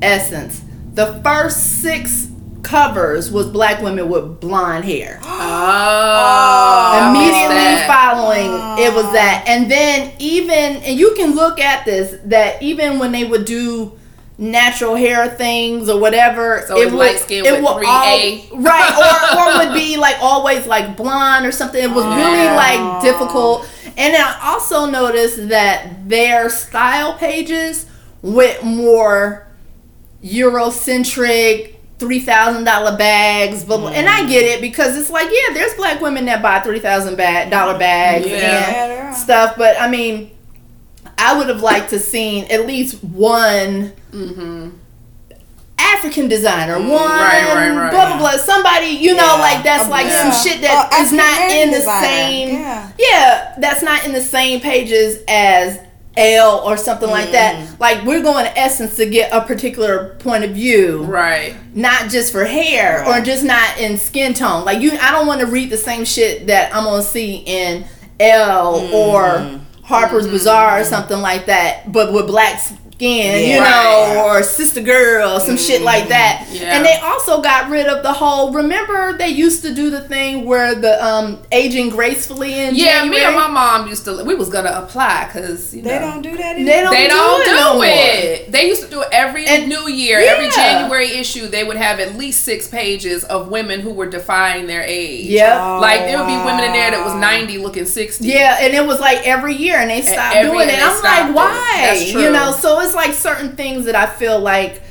Essence, 0.00 0.62
the 0.94 1.20
first 1.22 1.82
six 1.82 2.27
covers 2.62 3.30
was 3.30 3.46
black 3.48 3.82
women 3.82 4.08
with 4.08 4.40
blonde 4.40 4.84
hair. 4.84 5.20
Oh, 5.40 7.10
Immediately 7.10 7.54
that. 7.54 7.86
following, 7.86 8.84
it 8.84 8.92
was 8.94 9.12
that, 9.12 9.44
oh. 9.46 9.50
and 9.50 9.70
then 9.70 10.12
even 10.18 10.82
and 10.82 10.98
you 10.98 11.14
can 11.14 11.34
look 11.34 11.60
at 11.60 11.84
this 11.84 12.18
that 12.24 12.62
even 12.62 12.98
when 12.98 13.12
they 13.12 13.24
would 13.24 13.44
do 13.44 13.98
natural 14.38 14.94
hair 14.94 15.28
things 15.28 15.88
or 15.88 16.00
whatever, 16.00 16.64
So 16.66 16.78
it's 16.80 16.92
light 16.92 17.18
skin 17.18 17.44
with 17.44 17.62
3A. 17.64 18.50
right, 18.52 18.94
or 18.96 19.38
or 19.38 19.58
would 19.66 19.74
be 19.74 19.96
like 19.96 20.16
always 20.20 20.66
like 20.66 20.96
blonde 20.96 21.44
or 21.44 21.52
something. 21.52 21.82
It 21.82 21.90
was 21.90 22.04
oh, 22.04 22.16
really 22.16 22.46
like 22.46 23.02
difficult. 23.02 23.68
And 23.96 24.14
then 24.14 24.20
I 24.20 24.38
also 24.44 24.86
noticed 24.86 25.48
that 25.48 26.08
their 26.08 26.48
style 26.50 27.14
pages 27.14 27.86
went 28.22 28.62
more 28.62 29.46
Eurocentric. 30.22 31.74
Three 31.98 32.20
thousand 32.20 32.62
dollar 32.64 32.96
bags, 32.96 33.64
but 33.64 33.92
and 33.92 34.08
I 34.08 34.26
get 34.28 34.44
it 34.44 34.60
because 34.60 34.96
it's 34.96 35.10
like 35.10 35.28
yeah, 35.32 35.52
there's 35.54 35.74
black 35.74 36.00
women 36.00 36.26
that 36.26 36.40
buy 36.42 36.60
three 36.60 36.78
thousand 36.78 37.16
dollar 37.16 37.76
bags 37.78 38.24
Yeah. 38.26 38.36
Yeah, 38.38 39.06
and 39.08 39.16
stuff, 39.16 39.54
but 39.56 39.80
I 39.80 39.88
mean, 39.90 40.30
I 41.18 41.36
would 41.36 41.48
have 41.48 41.60
liked 41.60 41.90
to 41.90 41.98
seen 41.98 42.44
at 42.52 42.66
least 42.68 43.02
one 43.02 43.92
African 45.80 46.28
designer, 46.28 46.74
one 46.78 46.88
right, 46.90 47.52
right, 47.54 47.70
right. 47.76 47.90
blah 47.90 48.06
blah 48.10 48.18
blah, 48.18 48.30
somebody 48.36 48.86
you 48.88 49.14
know 49.14 49.36
like 49.40 49.64
that's 49.64 49.88
like 49.88 50.06
yeah. 50.06 50.30
some 50.30 50.44
shit 50.52 50.60
that 50.60 50.92
Uh, 50.92 51.02
is 51.02 51.12
not 51.12 51.50
in 51.50 51.70
the 51.70 51.78
designer. 51.78 52.06
same 52.06 52.48
Yeah. 52.50 52.92
yeah, 52.98 53.54
that's 53.58 53.82
not 53.82 54.04
in 54.04 54.12
the 54.12 54.20
same 54.20 54.60
pages 54.60 55.22
as 55.26 55.80
Elle 56.18 56.60
or 56.64 56.76
something 56.76 57.08
like 57.08 57.30
that. 57.30 57.56
Mm. 57.56 57.80
Like 57.80 58.04
we're 58.04 58.22
going 58.22 58.44
to 58.44 58.58
Essence 58.58 58.96
to 58.96 59.08
get 59.08 59.32
a 59.32 59.40
particular 59.40 60.16
point 60.18 60.44
of 60.44 60.50
view, 60.50 61.04
Right. 61.04 61.54
not 61.74 62.10
just 62.10 62.32
for 62.32 62.44
hair 62.44 63.06
or 63.06 63.20
just 63.20 63.44
not 63.44 63.78
in 63.78 63.96
skin 63.96 64.34
tone. 64.34 64.64
Like 64.64 64.80
you, 64.80 64.92
I 65.00 65.12
don't 65.12 65.26
want 65.26 65.40
to 65.40 65.46
read 65.46 65.70
the 65.70 65.76
same 65.76 66.04
shit 66.04 66.48
that 66.48 66.74
I'm 66.74 66.84
gonna 66.84 67.02
see 67.02 67.36
in 67.46 67.84
Elle 68.18 68.90
or 68.92 69.22
mm-hmm. 69.22 69.82
Harper's 69.84 70.24
mm-hmm. 70.24 70.32
Bazaar 70.32 70.78
or 70.78 70.80
mm-hmm. 70.80 70.90
something 70.90 71.20
like 71.20 71.46
that, 71.46 71.92
but 71.92 72.12
with 72.12 72.26
black 72.26 72.54
s- 72.54 72.74
skin, 72.98 73.48
Yeah. 73.48 73.54
you 73.54 73.60
know, 74.16 74.24
or 74.26 74.42
sister 74.42 74.80
girl, 74.80 75.38
some 75.40 75.56
shit 75.56 75.82
like 75.82 76.08
that. 76.08 76.46
Yeah. 76.50 76.76
And 76.76 76.84
they 76.84 76.96
also 77.02 77.40
got 77.40 77.70
rid 77.70 77.86
of 77.86 78.02
the 78.02 78.12
whole. 78.12 78.52
Remember, 78.52 79.16
they 79.16 79.28
used 79.28 79.62
to 79.62 79.72
do 79.74 79.88
the 79.90 80.00
thing 80.00 80.44
where 80.44 80.74
the 80.74 81.04
um 81.04 81.38
aging 81.52 81.90
gracefully 81.90 82.54
in 82.58 82.74
Yeah, 82.74 83.04
me 83.04 83.18
and 83.22 83.34
my 83.36 83.46
mom 83.48 83.88
used 83.88 84.04
to. 84.06 84.24
We 84.24 84.34
was 84.34 84.48
gonna 84.48 84.70
apply 84.72 85.26
because 85.32 85.74
you 85.74 85.82
know 85.82 85.90
They 85.90 85.98
don't 86.00 86.22
do 86.22 86.36
that. 86.36 86.56
They 86.56 86.62
Anymore. 86.62 86.82
don't 86.82 86.90
they 86.94 87.02
do 87.08 87.14
don't 87.14 87.40
it 87.40 87.44
do 87.44 87.54
no 87.54 87.82
it. 87.82 88.52
They 88.52 88.66
used 88.66 88.82
to 88.82 88.88
do 88.90 89.02
it 89.02 89.08
every 89.12 89.46
And- 89.46 89.68
New 89.68 89.88
Year, 89.88 90.18
every 90.20 90.48
January 90.50 91.08
issue. 91.12 91.46
They 91.46 91.62
would 91.62 91.76
have 91.76 92.00
at 92.00 92.16
least 92.16 92.42
six 92.44 92.66
pages 92.68 93.22
of 93.24 93.48
women 93.48 93.80
who 93.80 93.90
were 93.90 94.06
defying 94.06 94.66
their 94.66 94.82
age. 94.82 95.26
Yep. 95.26 95.60
Oh, 95.60 95.78
like 95.80 96.00
there 96.00 96.18
would 96.18 96.26
be 96.26 96.36
women 96.36 96.64
in 96.64 96.72
there 96.72 96.90
that 96.90 97.04
was 97.04 97.14
ninety 97.14 97.58
looking 97.58 97.86
sixty. 97.86 98.28
Yeah, 98.28 98.58
and 98.60 98.74
it 98.74 98.84
was 98.86 98.98
like 98.98 99.26
every 99.26 99.54
year, 99.54 99.76
and 99.78 99.88
they 99.90 100.02
stopped 100.02 100.34
every 100.34 100.50
doing 100.50 100.68
it. 100.68 100.78
I'm 100.80 101.02
like, 101.02 101.36
why? 101.36 101.74
That's 101.82 102.12
You 102.12 102.30
know, 102.32 102.52
so 102.52 102.80
it's 102.80 102.87
like 102.94 103.12
certain 103.14 103.56
things 103.56 103.84
that 103.86 103.94
I 103.94 104.06
feel 104.06 104.38
like 104.38 104.82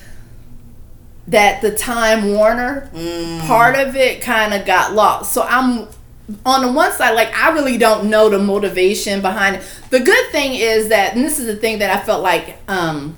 that 1.28 1.62
the 1.62 1.72
Time 1.76 2.34
Warner 2.34 2.90
Mm. 2.94 3.46
part 3.48 3.76
of 3.78 3.96
it 3.96 4.22
kind 4.22 4.54
of 4.54 4.66
got 4.66 4.94
lost. 4.94 5.34
So 5.34 5.42
I'm 5.44 5.88
on 6.46 6.62
the 6.62 6.72
one 6.72 6.92
side, 6.94 7.12
like 7.16 7.34
I 7.36 7.52
really 7.52 7.78
don't 7.78 8.10
know 8.10 8.30
the 8.30 8.40
motivation 8.40 9.22
behind 9.22 9.58
it. 9.58 9.64
The 9.90 10.00
good 10.00 10.30
thing 10.32 10.56
is 10.56 10.90
that, 10.90 11.16
and 11.16 11.24
this 11.24 11.40
is 11.40 11.46
the 11.46 11.56
thing 11.56 11.80
that 11.80 11.90
I 11.90 12.02
felt 12.04 12.22
like 12.24 12.58
um, 12.68 13.18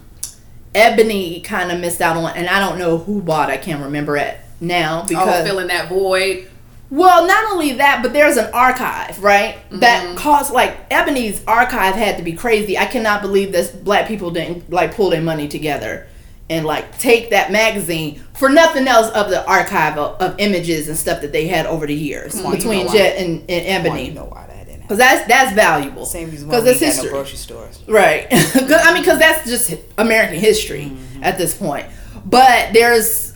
Ebony 0.75 1.41
kind 1.41 1.71
of 1.71 1.79
missed 1.79 2.01
out 2.01 2.17
on, 2.17 2.35
and 2.35 2.47
I 2.47 2.59
don't 2.59 2.77
know 2.77 2.97
who 2.99 3.21
bought. 3.21 3.49
I 3.49 3.57
can't 3.57 3.83
remember 3.83 4.17
it 4.17 4.37
now 4.59 5.03
because 5.07 5.23
Oh, 5.23 5.25
because 5.25 5.47
filling 5.47 5.67
that 5.67 5.89
void. 5.89 6.47
Well, 6.89 7.27
not 7.27 7.51
only 7.51 7.73
that, 7.73 8.01
but 8.01 8.13
there's 8.13 8.37
an 8.37 8.49
archive, 8.53 9.21
right? 9.23 9.55
Mm-hmm. 9.55 9.79
That 9.79 10.17
caused 10.17 10.51
like 10.51 10.77
Ebony's 10.89 11.43
archive 11.45 11.95
had 11.95 12.17
to 12.17 12.23
be 12.23 12.33
crazy. 12.33 12.77
I 12.77 12.85
cannot 12.85 13.21
believe 13.21 13.51
that 13.51 13.83
black 13.83 14.07
people 14.07 14.31
didn't 14.31 14.69
like 14.71 14.95
pull 14.95 15.09
their 15.09 15.21
money 15.21 15.47
together 15.47 16.07
and 16.49 16.65
like 16.65 16.97
take 16.97 17.29
that 17.29 17.51
magazine 17.51 18.23
for 18.33 18.49
nothing 18.49 18.87
else 18.87 19.09
of 19.11 19.29
the 19.29 19.45
archive 19.45 19.97
of, 19.99 20.19
of 20.19 20.35
images 20.39 20.87
and 20.87 20.97
stuff 20.97 21.21
that 21.21 21.31
they 21.31 21.47
had 21.47 21.67
over 21.67 21.85
the 21.85 21.93
years 21.93 22.35
on, 22.39 22.45
you 22.51 22.57
between 22.57 22.87
know 22.87 22.91
Jet 22.93 23.17
and, 23.17 23.41
and 23.49 23.65
Well, 23.85 23.93
Ebony. 23.93 24.07
you 24.07 24.13
know 24.13 24.25
why 24.25 24.47
that 24.47 24.65
didn't 24.65 24.81
happen. 24.81 24.81
Because 24.81 24.97
that's 24.97 25.27
that's 25.27 25.53
valuable. 25.53 26.05
Same 26.07 26.31
reason 26.31 26.47
why 26.47 26.59
Because 26.59 26.71
it's 26.71 26.81
ain't 26.81 26.95
no 26.95 27.01
history. 27.03 27.09
grocery 27.11 27.37
stores. 27.37 27.83
right? 27.87 28.27
I 28.31 28.93
mean, 28.93 29.03
because 29.03 29.19
that's 29.19 29.47
just 29.47 29.75
American 29.99 30.39
history 30.39 30.85
Mm-hmm. 30.85 31.23
at 31.23 31.37
this 31.37 31.55
point. 31.55 31.85
But 32.25 32.73
there's 32.73 33.28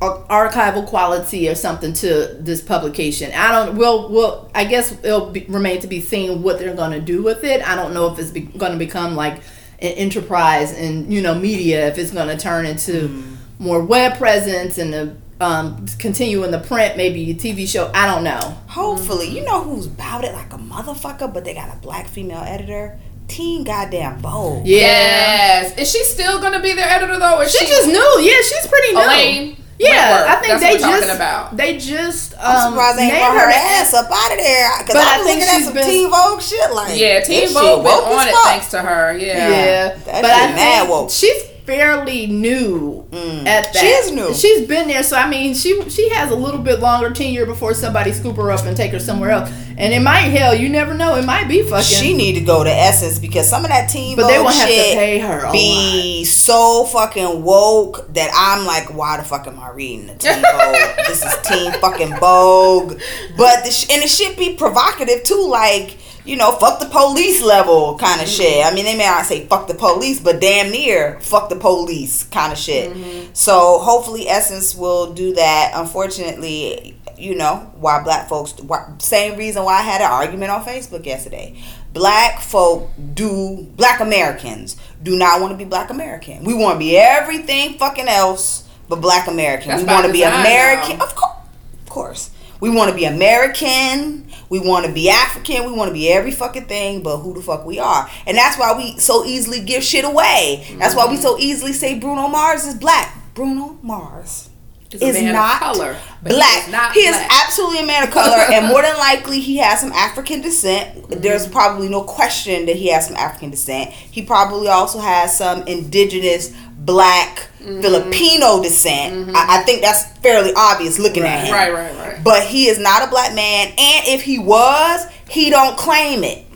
archival 0.00 0.86
quality 0.86 1.48
or 1.48 1.54
something 1.54 1.92
to 1.94 2.36
this 2.40 2.60
publication. 2.60 3.32
I 3.34 3.50
don't. 3.52 3.76
We'll. 3.76 4.08
We'll. 4.10 4.50
I 4.54 4.64
guess 4.64 4.92
it'll 5.02 5.30
be, 5.30 5.44
remain 5.48 5.80
to 5.80 5.86
be 5.86 6.00
seen 6.00 6.42
what 6.42 6.58
they're 6.58 6.74
going 6.74 6.92
to 6.92 7.00
do 7.00 7.22
with 7.22 7.44
it. 7.44 7.66
I 7.66 7.74
don't 7.74 7.94
know 7.94 8.12
if 8.12 8.18
it's 8.18 8.30
be, 8.30 8.40
going 8.42 8.72
to 8.72 8.78
become 8.78 9.16
like 9.16 9.38
an 9.80 9.92
enterprise 9.92 10.72
in 10.72 11.10
you 11.10 11.20
know 11.20 11.34
media. 11.34 11.88
If 11.88 11.98
it's 11.98 12.10
going 12.12 12.28
to 12.28 12.36
turn 12.36 12.66
into 12.66 13.08
Mm. 13.08 13.36
more 13.58 13.82
web 13.82 14.16
presence 14.18 14.78
and 14.78 14.92
the 14.92 15.16
um, 15.40 15.86
continue 15.98 16.42
in 16.44 16.50
the 16.50 16.58
print, 16.58 16.96
maybe 16.96 17.30
a 17.30 17.34
TV 17.34 17.66
show. 17.68 17.90
I 17.94 18.06
don't 18.06 18.24
know. 18.24 18.38
Hopefully, 18.68 19.28
you 19.28 19.44
know 19.44 19.62
who's 19.62 19.86
about 19.86 20.24
it 20.24 20.32
like 20.32 20.52
a 20.52 20.58
motherfucker, 20.58 21.32
but 21.32 21.44
they 21.44 21.54
got 21.54 21.72
a 21.72 21.78
black 21.78 22.06
female 22.08 22.42
editor. 22.44 22.98
Teen 23.28 23.62
goddamn 23.62 24.20
bold. 24.22 24.66
Yeah. 24.66 24.78
Yes. 24.80 25.78
Is 25.78 25.90
she 25.92 26.02
still 26.04 26.40
gonna 26.40 26.60
be 26.62 26.72
their 26.72 26.88
editor 26.88 27.18
though? 27.18 27.38
Or 27.38 27.44
is 27.44 27.52
She 27.52 27.66
just 27.66 27.86
knew. 27.86 28.20
Yeah, 28.20 28.40
she's 28.40 28.66
pretty 28.66 28.94
new. 28.94 29.00
Elaine. 29.00 29.56
Yeah, 29.78 29.94
Welteroth. 29.94 30.26
I 30.26 30.34
think 30.36 30.48
That's 30.48 30.62
they 30.62 30.70
what 30.72 30.80
just 30.80 31.02
talking 31.06 31.16
about. 31.16 31.56
they 31.56 31.78
just 31.78 32.32
um, 32.34 32.40
I'm 32.42 32.70
surprised 32.72 32.98
they 32.98 33.02
ain't 33.04 33.12
named 33.14 33.24
brought 33.30 33.40
her 33.44 33.50
the- 33.50 33.56
ass 33.78 33.94
up 33.94 34.10
out 34.10 34.32
of 34.32 34.38
there. 34.38 34.68
Cause 34.78 34.86
But 34.88 34.96
I 34.96 35.14
I 35.14 35.18
was 35.18 35.26
think 35.26 35.40
looking 35.40 35.54
at 35.54 35.64
some 35.64 35.74
been- 35.74 35.86
Teen 35.88 36.10
Vogue 36.10 36.40
shit 36.42 36.72
like 36.74 36.98
Yeah, 36.98 37.20
Teen 37.20 37.48
Vogue 37.48 37.82
been 37.84 37.92
on 37.92 38.28
it 38.28 38.34
thanks 38.44 38.70
to 38.72 38.80
her. 38.82 39.16
Yeah. 39.16 39.48
Yeah, 39.48 39.88
That 40.06 40.22
but 40.22 40.30
I 40.32 40.52
mad 40.52 40.78
think 40.80 40.90
woke. 40.90 41.10
she's 41.10 41.42
fairly 41.68 42.26
new 42.26 43.06
mm. 43.10 43.46
at 43.46 43.74
that. 43.74 43.76
She 43.76 43.86
is 43.86 44.10
new. 44.10 44.32
She's 44.32 44.66
been 44.66 44.88
there, 44.88 45.02
so 45.02 45.16
I 45.18 45.28
mean, 45.28 45.54
she 45.54 45.88
she 45.90 46.08
has 46.08 46.30
a 46.30 46.34
little 46.34 46.62
bit 46.62 46.80
longer 46.80 47.10
tenure 47.10 47.44
before 47.44 47.74
somebody 47.74 48.10
scoop 48.12 48.36
her 48.36 48.50
up 48.50 48.64
and 48.64 48.74
take 48.74 48.90
her 48.92 48.98
somewhere 48.98 49.30
else. 49.30 49.50
And 49.76 49.92
it 49.92 50.00
might, 50.00 50.22
hell, 50.22 50.54
you 50.54 50.70
never 50.70 50.94
know, 50.94 51.14
it 51.16 51.26
might 51.26 51.46
be 51.46 51.62
fucking. 51.62 51.84
She 51.84 52.16
need 52.16 52.32
to 52.32 52.40
go 52.40 52.64
to 52.64 52.70
Essence 52.70 53.18
because 53.18 53.48
some 53.48 53.64
of 53.64 53.70
that 53.70 53.90
team, 53.90 54.16
but 54.16 54.28
they 54.28 54.38
won't 54.38 54.54
have 54.54 54.66
to 54.66 54.74
pay 54.74 55.18
her 55.18 55.52
be 55.52 56.24
so 56.24 56.84
fucking 56.84 57.42
woke 57.44 58.12
that 58.14 58.30
I'm 58.34 58.66
like, 58.66 58.96
why 58.96 59.18
the 59.18 59.22
fuck 59.22 59.46
am 59.46 59.60
I 59.60 59.70
reading 59.70 60.06
the 60.06 60.14
Teen 60.14 60.32
Vogue? 60.36 61.06
this 61.06 61.22
is 61.22 61.36
Teen 61.46 61.72
fucking 61.80 62.16
Vogue. 62.16 62.98
But 63.36 63.64
the 63.64 63.70
sh- 63.70 63.90
and 63.90 64.02
it 64.02 64.08
should 64.08 64.38
be 64.38 64.54
provocative 64.54 65.22
too, 65.22 65.46
like 65.46 65.98
you 66.28 66.36
know, 66.36 66.52
fuck 66.52 66.78
the 66.78 66.86
police 66.86 67.42
level 67.42 67.96
kind 67.96 68.20
of 68.20 68.28
shit. 68.28 68.66
I 68.66 68.74
mean, 68.74 68.84
they 68.84 68.94
may 68.94 69.06
not 69.06 69.24
say 69.24 69.46
fuck 69.46 69.66
the 69.66 69.72
police, 69.74 70.20
but 70.20 70.42
damn 70.42 70.70
near 70.70 71.18
fuck 71.20 71.48
the 71.48 71.56
police 71.56 72.24
kind 72.24 72.52
of 72.52 72.58
shit. 72.58 72.94
So 73.34 73.78
hopefully, 73.78 74.28
Essence 74.28 74.74
will 74.74 75.14
do 75.14 75.32
that. 75.34 75.72
Unfortunately, 75.74 77.00
you 77.16 77.34
know, 77.34 77.72
why 77.76 78.02
black 78.02 78.28
folks, 78.28 78.52
why, 78.60 78.92
same 78.98 79.38
reason 79.38 79.64
why 79.64 79.78
I 79.78 79.82
had 79.82 80.02
an 80.02 80.10
argument 80.10 80.50
on 80.50 80.62
Facebook 80.64 81.06
yesterday. 81.06 81.58
Black 81.94 82.40
folk 82.40 82.90
do, 83.14 83.66
black 83.76 84.00
Americans 84.00 84.76
do 85.02 85.16
not 85.16 85.40
want 85.40 85.52
to 85.52 85.56
be 85.56 85.64
black 85.64 85.88
American. 85.88 86.44
We 86.44 86.52
want 86.52 86.74
to 86.74 86.78
be 86.78 86.98
everything 86.98 87.78
fucking 87.78 88.06
else 88.06 88.68
but 88.86 89.00
black 89.00 89.28
American. 89.28 89.70
That's 89.70 89.82
we 89.82 89.88
want 89.88 90.06
to 90.06 90.12
be 90.12 90.22
American. 90.22 91.00
Of 91.00 91.14
course. 91.14 91.38
Of 91.82 91.88
course. 91.88 92.30
We 92.60 92.68
want 92.70 92.90
to 92.90 92.96
be 92.96 93.04
American. 93.04 94.27
We 94.48 94.58
want 94.60 94.86
to 94.86 94.92
be 94.92 95.10
African. 95.10 95.64
We 95.66 95.72
want 95.72 95.88
to 95.88 95.92
be 95.94 96.08
every 96.10 96.30
fucking 96.32 96.66
thing 96.66 97.02
but 97.02 97.18
who 97.18 97.34
the 97.34 97.42
fuck 97.42 97.64
we 97.66 97.78
are. 97.78 98.08
And 98.26 98.36
that's 98.36 98.58
why 98.58 98.76
we 98.76 98.98
so 98.98 99.24
easily 99.24 99.60
give 99.60 99.82
shit 99.84 100.04
away. 100.04 100.66
That's 100.78 100.94
why 100.94 101.06
we 101.06 101.16
so 101.16 101.38
easily 101.38 101.72
say 101.72 101.98
Bruno 101.98 102.28
Mars 102.28 102.64
is 102.66 102.74
black. 102.74 103.14
Bruno 103.34 103.78
Mars 103.82 104.50
Is 104.90 105.02
a 105.02 105.06
is 105.06 105.14
man 105.14 105.28
of 105.28 105.32
not 105.34 105.60
color, 105.60 105.96
but 106.22 106.32
he 106.32 106.38
black. 106.38 106.64
is 106.66 106.72
not 106.72 106.92
he 106.94 107.00
is 107.00 107.14
black. 107.16 107.30
absolutely 107.44 107.80
a 107.80 107.86
man 107.86 108.02
of 108.04 108.10
color, 108.10 108.36
and 108.52 108.66
more 108.66 108.82
than 108.82 108.96
likely, 108.96 109.38
he 109.40 109.58
has 109.58 109.80
some 109.80 109.92
African 109.92 110.40
descent. 110.40 110.96
Mm-hmm. 110.96 111.20
There's 111.20 111.46
probably 111.46 111.88
no 111.88 112.02
question 112.02 112.66
that 112.66 112.76
he 112.76 112.88
has 112.88 113.06
some 113.06 113.16
African 113.16 113.50
descent. 113.50 113.90
He 113.90 114.22
probably 114.22 114.68
also 114.68 114.98
has 114.98 115.36
some 115.36 115.62
indigenous 115.68 116.52
black 116.88 117.48
Mm-hmm. 117.68 117.82
Filipino 117.82 118.62
descent. 118.62 119.30
I, 119.34 119.58
I 119.58 119.62
think 119.64 119.82
that's 119.82 120.06
fairly 120.18 120.52
obvious 120.56 120.98
looking 120.98 121.24
at 121.24 121.44
him. 121.44 121.52
Right, 121.52 121.72
right, 121.72 121.94
right. 121.96 122.24
But 122.24 122.44
he 122.44 122.68
is 122.68 122.78
not 122.78 123.06
a 123.06 123.10
black 123.10 123.34
man, 123.34 123.68
and 123.68 124.06
if 124.06 124.22
he 124.22 124.38
was, 124.38 125.06
he 125.28 125.50
don't 125.50 125.76
claim 125.76 126.22
it. 126.22 126.46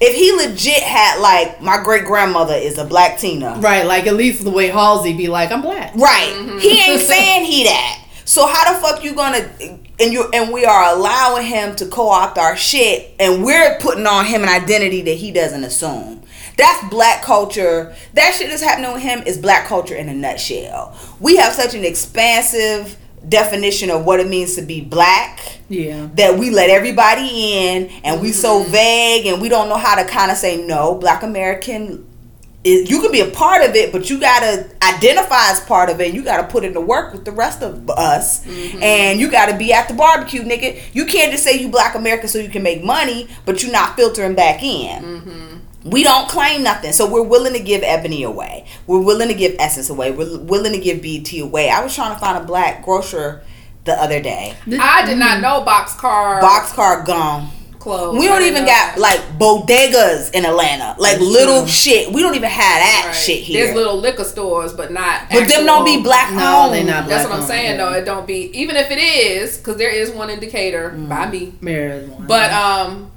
If 0.00 0.14
he 0.14 0.32
legit 0.32 0.82
had 0.82 1.20
like 1.20 1.60
my 1.60 1.82
great 1.82 2.04
grandmother 2.04 2.54
is 2.54 2.78
a 2.78 2.84
black 2.84 3.18
Tina, 3.18 3.56
right, 3.58 3.84
like 3.84 4.06
at 4.06 4.14
least 4.14 4.44
the 4.44 4.50
way 4.50 4.68
Halsey 4.68 5.14
be 5.14 5.28
like, 5.28 5.50
I'm 5.50 5.62
black. 5.62 5.94
Right. 5.96 6.32
Mm-hmm. 6.34 6.58
He 6.58 6.80
ain't 6.80 7.00
saying 7.06 7.44
he 7.44 7.64
that. 7.64 8.06
So 8.24 8.46
how 8.46 8.72
the 8.72 8.80
fuck 8.80 9.02
you 9.04 9.14
gonna 9.14 9.50
and 9.98 10.12
you 10.12 10.30
and 10.32 10.52
we 10.52 10.64
are 10.64 10.94
allowing 10.94 11.44
him 11.44 11.76
to 11.76 11.86
co-opt 11.86 12.38
our 12.38 12.56
shit 12.56 13.14
and 13.18 13.44
we're 13.44 13.76
putting 13.80 14.06
on 14.06 14.24
him 14.24 14.42
an 14.42 14.48
identity 14.48 15.02
that 15.02 15.16
he 15.16 15.32
doesn't 15.32 15.64
assume. 15.64 16.19
That's 16.60 16.88
black 16.90 17.22
culture. 17.22 17.94
That 18.14 18.34
shit 18.34 18.50
that's 18.50 18.62
happening 18.62 18.92
with 18.92 19.02
him 19.02 19.22
is 19.26 19.38
black 19.38 19.66
culture 19.66 19.94
in 19.96 20.08
a 20.08 20.14
nutshell. 20.14 20.96
We 21.18 21.36
have 21.36 21.52
such 21.54 21.74
an 21.74 21.84
expansive 21.84 22.96
definition 23.28 23.90
of 23.90 24.04
what 24.04 24.18
it 24.20 24.28
means 24.28 24.54
to 24.56 24.62
be 24.62 24.80
black 24.80 25.58
Yeah. 25.68 26.08
that 26.14 26.38
we 26.38 26.50
let 26.50 26.70
everybody 26.70 27.28
in 27.58 27.88
and 28.04 28.20
we 28.20 28.32
so 28.32 28.60
Mm-hmm. 28.62 28.72
vague 28.72 29.26
and 29.26 29.42
we 29.42 29.48
don't 29.50 29.68
know 29.68 29.76
how 29.76 29.94
to 29.94 30.04
kind 30.08 30.30
of 30.30 30.38
say 30.38 30.64
no 30.64 30.94
black 30.94 31.22
american 31.22 32.06
is, 32.64 32.90
you 32.90 33.00
can 33.02 33.12
be 33.12 33.20
a 33.20 33.30
part 33.30 33.62
of 33.68 33.74
it 33.76 33.92
but 33.92 34.08
you 34.08 34.18
gotta 34.18 34.70
identify 34.82 35.50
as 35.50 35.60
part 35.60 35.90
of 35.90 36.00
it 36.00 36.06
and 36.08 36.14
you 36.14 36.22
gotta 36.24 36.44
put 36.44 36.64
in 36.64 36.72
the 36.72 36.80
work 36.80 37.12
with 37.12 37.26
the 37.26 37.32
rest 37.32 37.62
of 37.62 37.88
us 37.90 38.44
Mm-hmm. 38.46 38.82
and 38.82 39.20
you 39.20 39.30
gotta 39.30 39.54
be 39.56 39.70
at 39.72 39.86
the 39.88 39.94
barbecue 39.94 40.42
nigga 40.42 40.80
you 40.94 41.04
can't 41.04 41.30
just 41.30 41.44
say 41.44 41.58
you 41.60 41.68
black 41.68 41.94
american 41.94 42.26
so 42.28 42.38
you 42.38 42.48
can 42.48 42.62
make 42.62 42.82
money 42.82 43.28
but 43.44 43.62
you're 43.62 43.70
not 43.72 43.96
filtering 43.96 44.34
back 44.34 44.62
in 44.62 45.02
Mm-hmm. 45.04 45.56
We 45.84 46.02
don't 46.04 46.28
claim 46.28 46.62
nothing 46.62 46.92
so 46.92 47.10
we're 47.10 47.22
willing 47.22 47.54
to 47.54 47.58
give 47.60 47.82
ebony 47.82 48.22
away 48.22 48.66
we're 48.86 49.00
willing 49.00 49.28
to 49.28 49.34
give 49.34 49.56
essence 49.58 49.88
away 49.88 50.10
we're 50.10 50.38
willing 50.38 50.72
to 50.72 50.78
give 50.78 51.00
BET 51.02 51.32
away 51.40 51.70
i 51.70 51.82
was 51.82 51.94
trying 51.94 52.12
to 52.14 52.18
find 52.20 52.36
a 52.36 52.46
black 52.46 52.84
grocer 52.84 53.42
the 53.84 53.92
other 53.94 54.20
day 54.20 54.54
I 54.78 55.06
did 55.06 55.16
not 55.18 55.40
know 55.40 55.64
boxcar 55.66 56.40
boxcar 56.42 57.06
gone. 57.06 57.48
clothes. 57.78 58.18
We 58.18 58.26
don't 58.28 58.42
even 58.42 58.66
got 58.66 58.98
like 58.98 59.20
bodegas 59.38 60.34
in 60.34 60.44
Atlanta, 60.44 60.94
like 60.98 61.16
That's 61.16 61.22
little 61.24 61.60
true. 61.62 61.68
shit. 61.68 62.12
We 62.12 62.20
don't 62.20 62.34
even 62.34 62.50
have 62.50 62.60
that 62.60 63.04
Right. 63.06 63.16
shit 63.16 63.38
here. 63.42 63.64
There's 63.64 63.74
little 63.76 63.96
liquor 63.96 64.24
stores, 64.24 64.74
but 64.74 64.92
not. 64.92 65.22
but 65.32 65.48
them 65.48 65.64
don't 65.64 65.86
be 65.86 65.92
actual- 65.92 66.02
black 66.04 66.30
No, 66.34 66.64
owned. 66.64 66.74
they 66.74 66.84
not 66.84 67.08
That's 67.08 67.24
what 67.24 67.32
I'm 67.32 67.38
owned, 67.40 67.48
saying. 67.48 67.78
yeah. 67.78 67.84
though. 67.86 67.92
it 67.94 68.04
don't 68.04 68.26
be 68.26 68.50
even 68.52 68.76
if 68.76 68.90
it 68.90 68.98
is, 68.98 69.56
because 69.56 69.76
there 69.78 69.88
is 69.88 70.10
one 70.10 70.28
indicator 70.28 70.90
by 70.90 71.30
me. 71.30 71.54
Married 71.62 72.10
one. 72.10 72.26
But 72.26 72.52
um, 72.52 73.10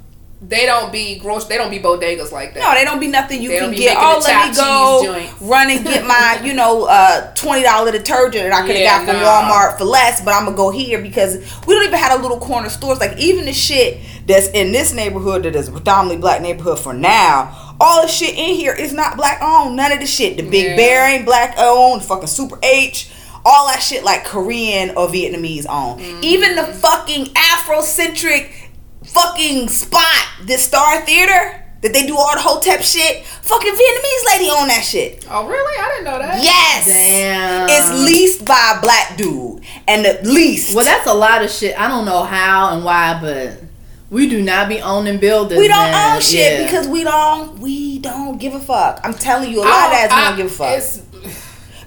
they 0.48 0.66
don't 0.66 0.92
be 0.92 1.18
gross. 1.18 1.46
They 1.46 1.56
don't 1.56 1.70
be 1.70 1.78
bodegas 1.78 2.32
like 2.32 2.54
that. 2.54 2.60
No, 2.60 2.74
they 2.74 2.84
don't 2.84 3.00
be 3.00 3.06
nothing 3.08 3.42
you 3.42 3.48
They 3.48 3.58
can 3.58 3.72
get. 3.72 3.96
Oh, 3.98 4.20
let 4.22 4.50
me 4.50 4.54
go 4.56 5.28
run 5.40 5.70
and 5.70 5.84
get 5.84 6.06
my, 6.06 6.40
you 6.44 6.52
know, 6.52 6.84
uh, 6.84 7.32
twenty 7.34 7.62
dollar 7.62 7.92
detergent 7.92 8.44
that 8.44 8.52
I 8.52 8.60
could 8.66 8.76
have 8.76 8.78
Yeah, 8.78 9.06
got 9.06 9.14
from. 9.14 9.22
Walmart 9.24 9.78
for 9.78 9.84
less, 9.84 10.22
but 10.24 10.34
I'm 10.34 10.44
gonna 10.44 10.56
go 10.56 10.70
here 10.70 11.00
because 11.00 11.36
we 11.66 11.74
don't 11.74 11.84
even 11.84 11.98
have 11.98 12.18
a 12.18 12.22
little 12.22 12.38
corner 12.38 12.68
stores. 12.68 12.98
Like 12.98 13.18
even 13.18 13.44
the 13.46 13.52
shit 13.52 14.00
that's 14.26 14.48
in 14.48 14.72
this 14.72 14.92
neighborhood 14.92 15.42
that 15.44 15.54
is 15.56 15.68
a 15.68 15.72
predominantly 15.72 16.20
black 16.20 16.40
neighborhood 16.42 16.78
for 16.78 16.94
now 16.94 17.76
All 17.80 18.02
the 18.02 18.08
shit 18.08 18.30
in 18.30 18.54
here 18.54 18.72
is 18.74 18.92
not 18.92 19.16
black 19.16 19.40
owned. 19.42 19.76
None 19.76 19.92
of 19.92 20.00
the 20.00 20.06
shit. 20.06 20.36
The 20.36 20.42
Big 20.48 20.64
Yeah. 20.70 20.76
Bear 20.76 21.08
ain't 21.08 21.24
black 21.24 21.54
owned. 21.58 22.02
Fucking 22.04 22.28
Super 22.28 22.58
H. 22.62 23.10
All 23.44 23.66
that 23.66 23.82
shit 23.82 24.04
like 24.04 24.24
Korean 24.24 24.90
or 24.96 25.06
Vietnamese 25.08 25.66
owned. 25.68 26.00
Mm-hmm. 26.00 26.20
Even 26.22 26.56
the 26.56 26.62
fucking 26.64 27.26
Afrocentric 27.34 28.52
fucking 29.14 29.68
spot, 29.68 30.26
the 30.44 30.58
Star 30.58 31.00
Theater 31.02 31.60
that 31.82 31.92
they 31.92 32.06
do 32.06 32.16
all 32.16 32.34
the 32.34 32.40
Hotep 32.40 32.80
shit. 32.82 33.24
Fucking 33.26 33.72
Vietnamese 33.72 34.32
lady 34.32 34.50
own 34.50 34.68
that 34.68 34.82
shit. 34.84 35.26
Oh, 35.30 35.46
really? 35.46 35.78
I 35.78 35.88
didn't 35.90 36.04
know 36.04 36.18
that. 36.18 36.42
Yes. 36.42 36.86
Damn. 36.86 37.68
It's 37.68 37.90
leased 38.04 38.44
by 38.46 38.76
a 38.78 38.80
black 38.80 39.16
dude. 39.18 39.62
And 39.86 40.04
the 40.04 40.18
least. 40.24 40.74
Well, 40.74 40.84
that's 40.84 41.06
a 41.06 41.12
lot 41.14 41.44
of 41.44 41.50
shit. 41.50 41.78
I 41.78 41.88
don't 41.88 42.06
know 42.06 42.22
how 42.22 42.74
and 42.74 42.84
why, 42.84 43.18
but 43.20 43.62
we 44.10 44.28
do 44.30 44.40
not 44.42 44.68
be 44.70 44.80
owning 44.80 45.18
buildings. 45.20 45.58
we 45.60 45.68
don't 45.68 45.90
man. 45.90 46.16
own 46.16 46.20
shit 46.22 46.60
Yeah. 46.60 46.64
because 46.66 46.88
we 46.88 47.04
don't 47.04 47.58
we 47.58 47.98
don't 47.98 48.38
give 48.38 48.54
a 48.54 48.60
fuck. 48.60 49.00
I'm 49.04 49.12
telling 49.14 49.50
you, 49.50 49.58
a 49.60 49.64
lot 49.64 49.86
of 49.86 49.90
that 49.92 50.08
we 50.10 50.24
don't 50.28 50.36
give 50.36 50.46
a 50.46 50.54
fuck. 50.54 50.78
It's, 50.78 50.98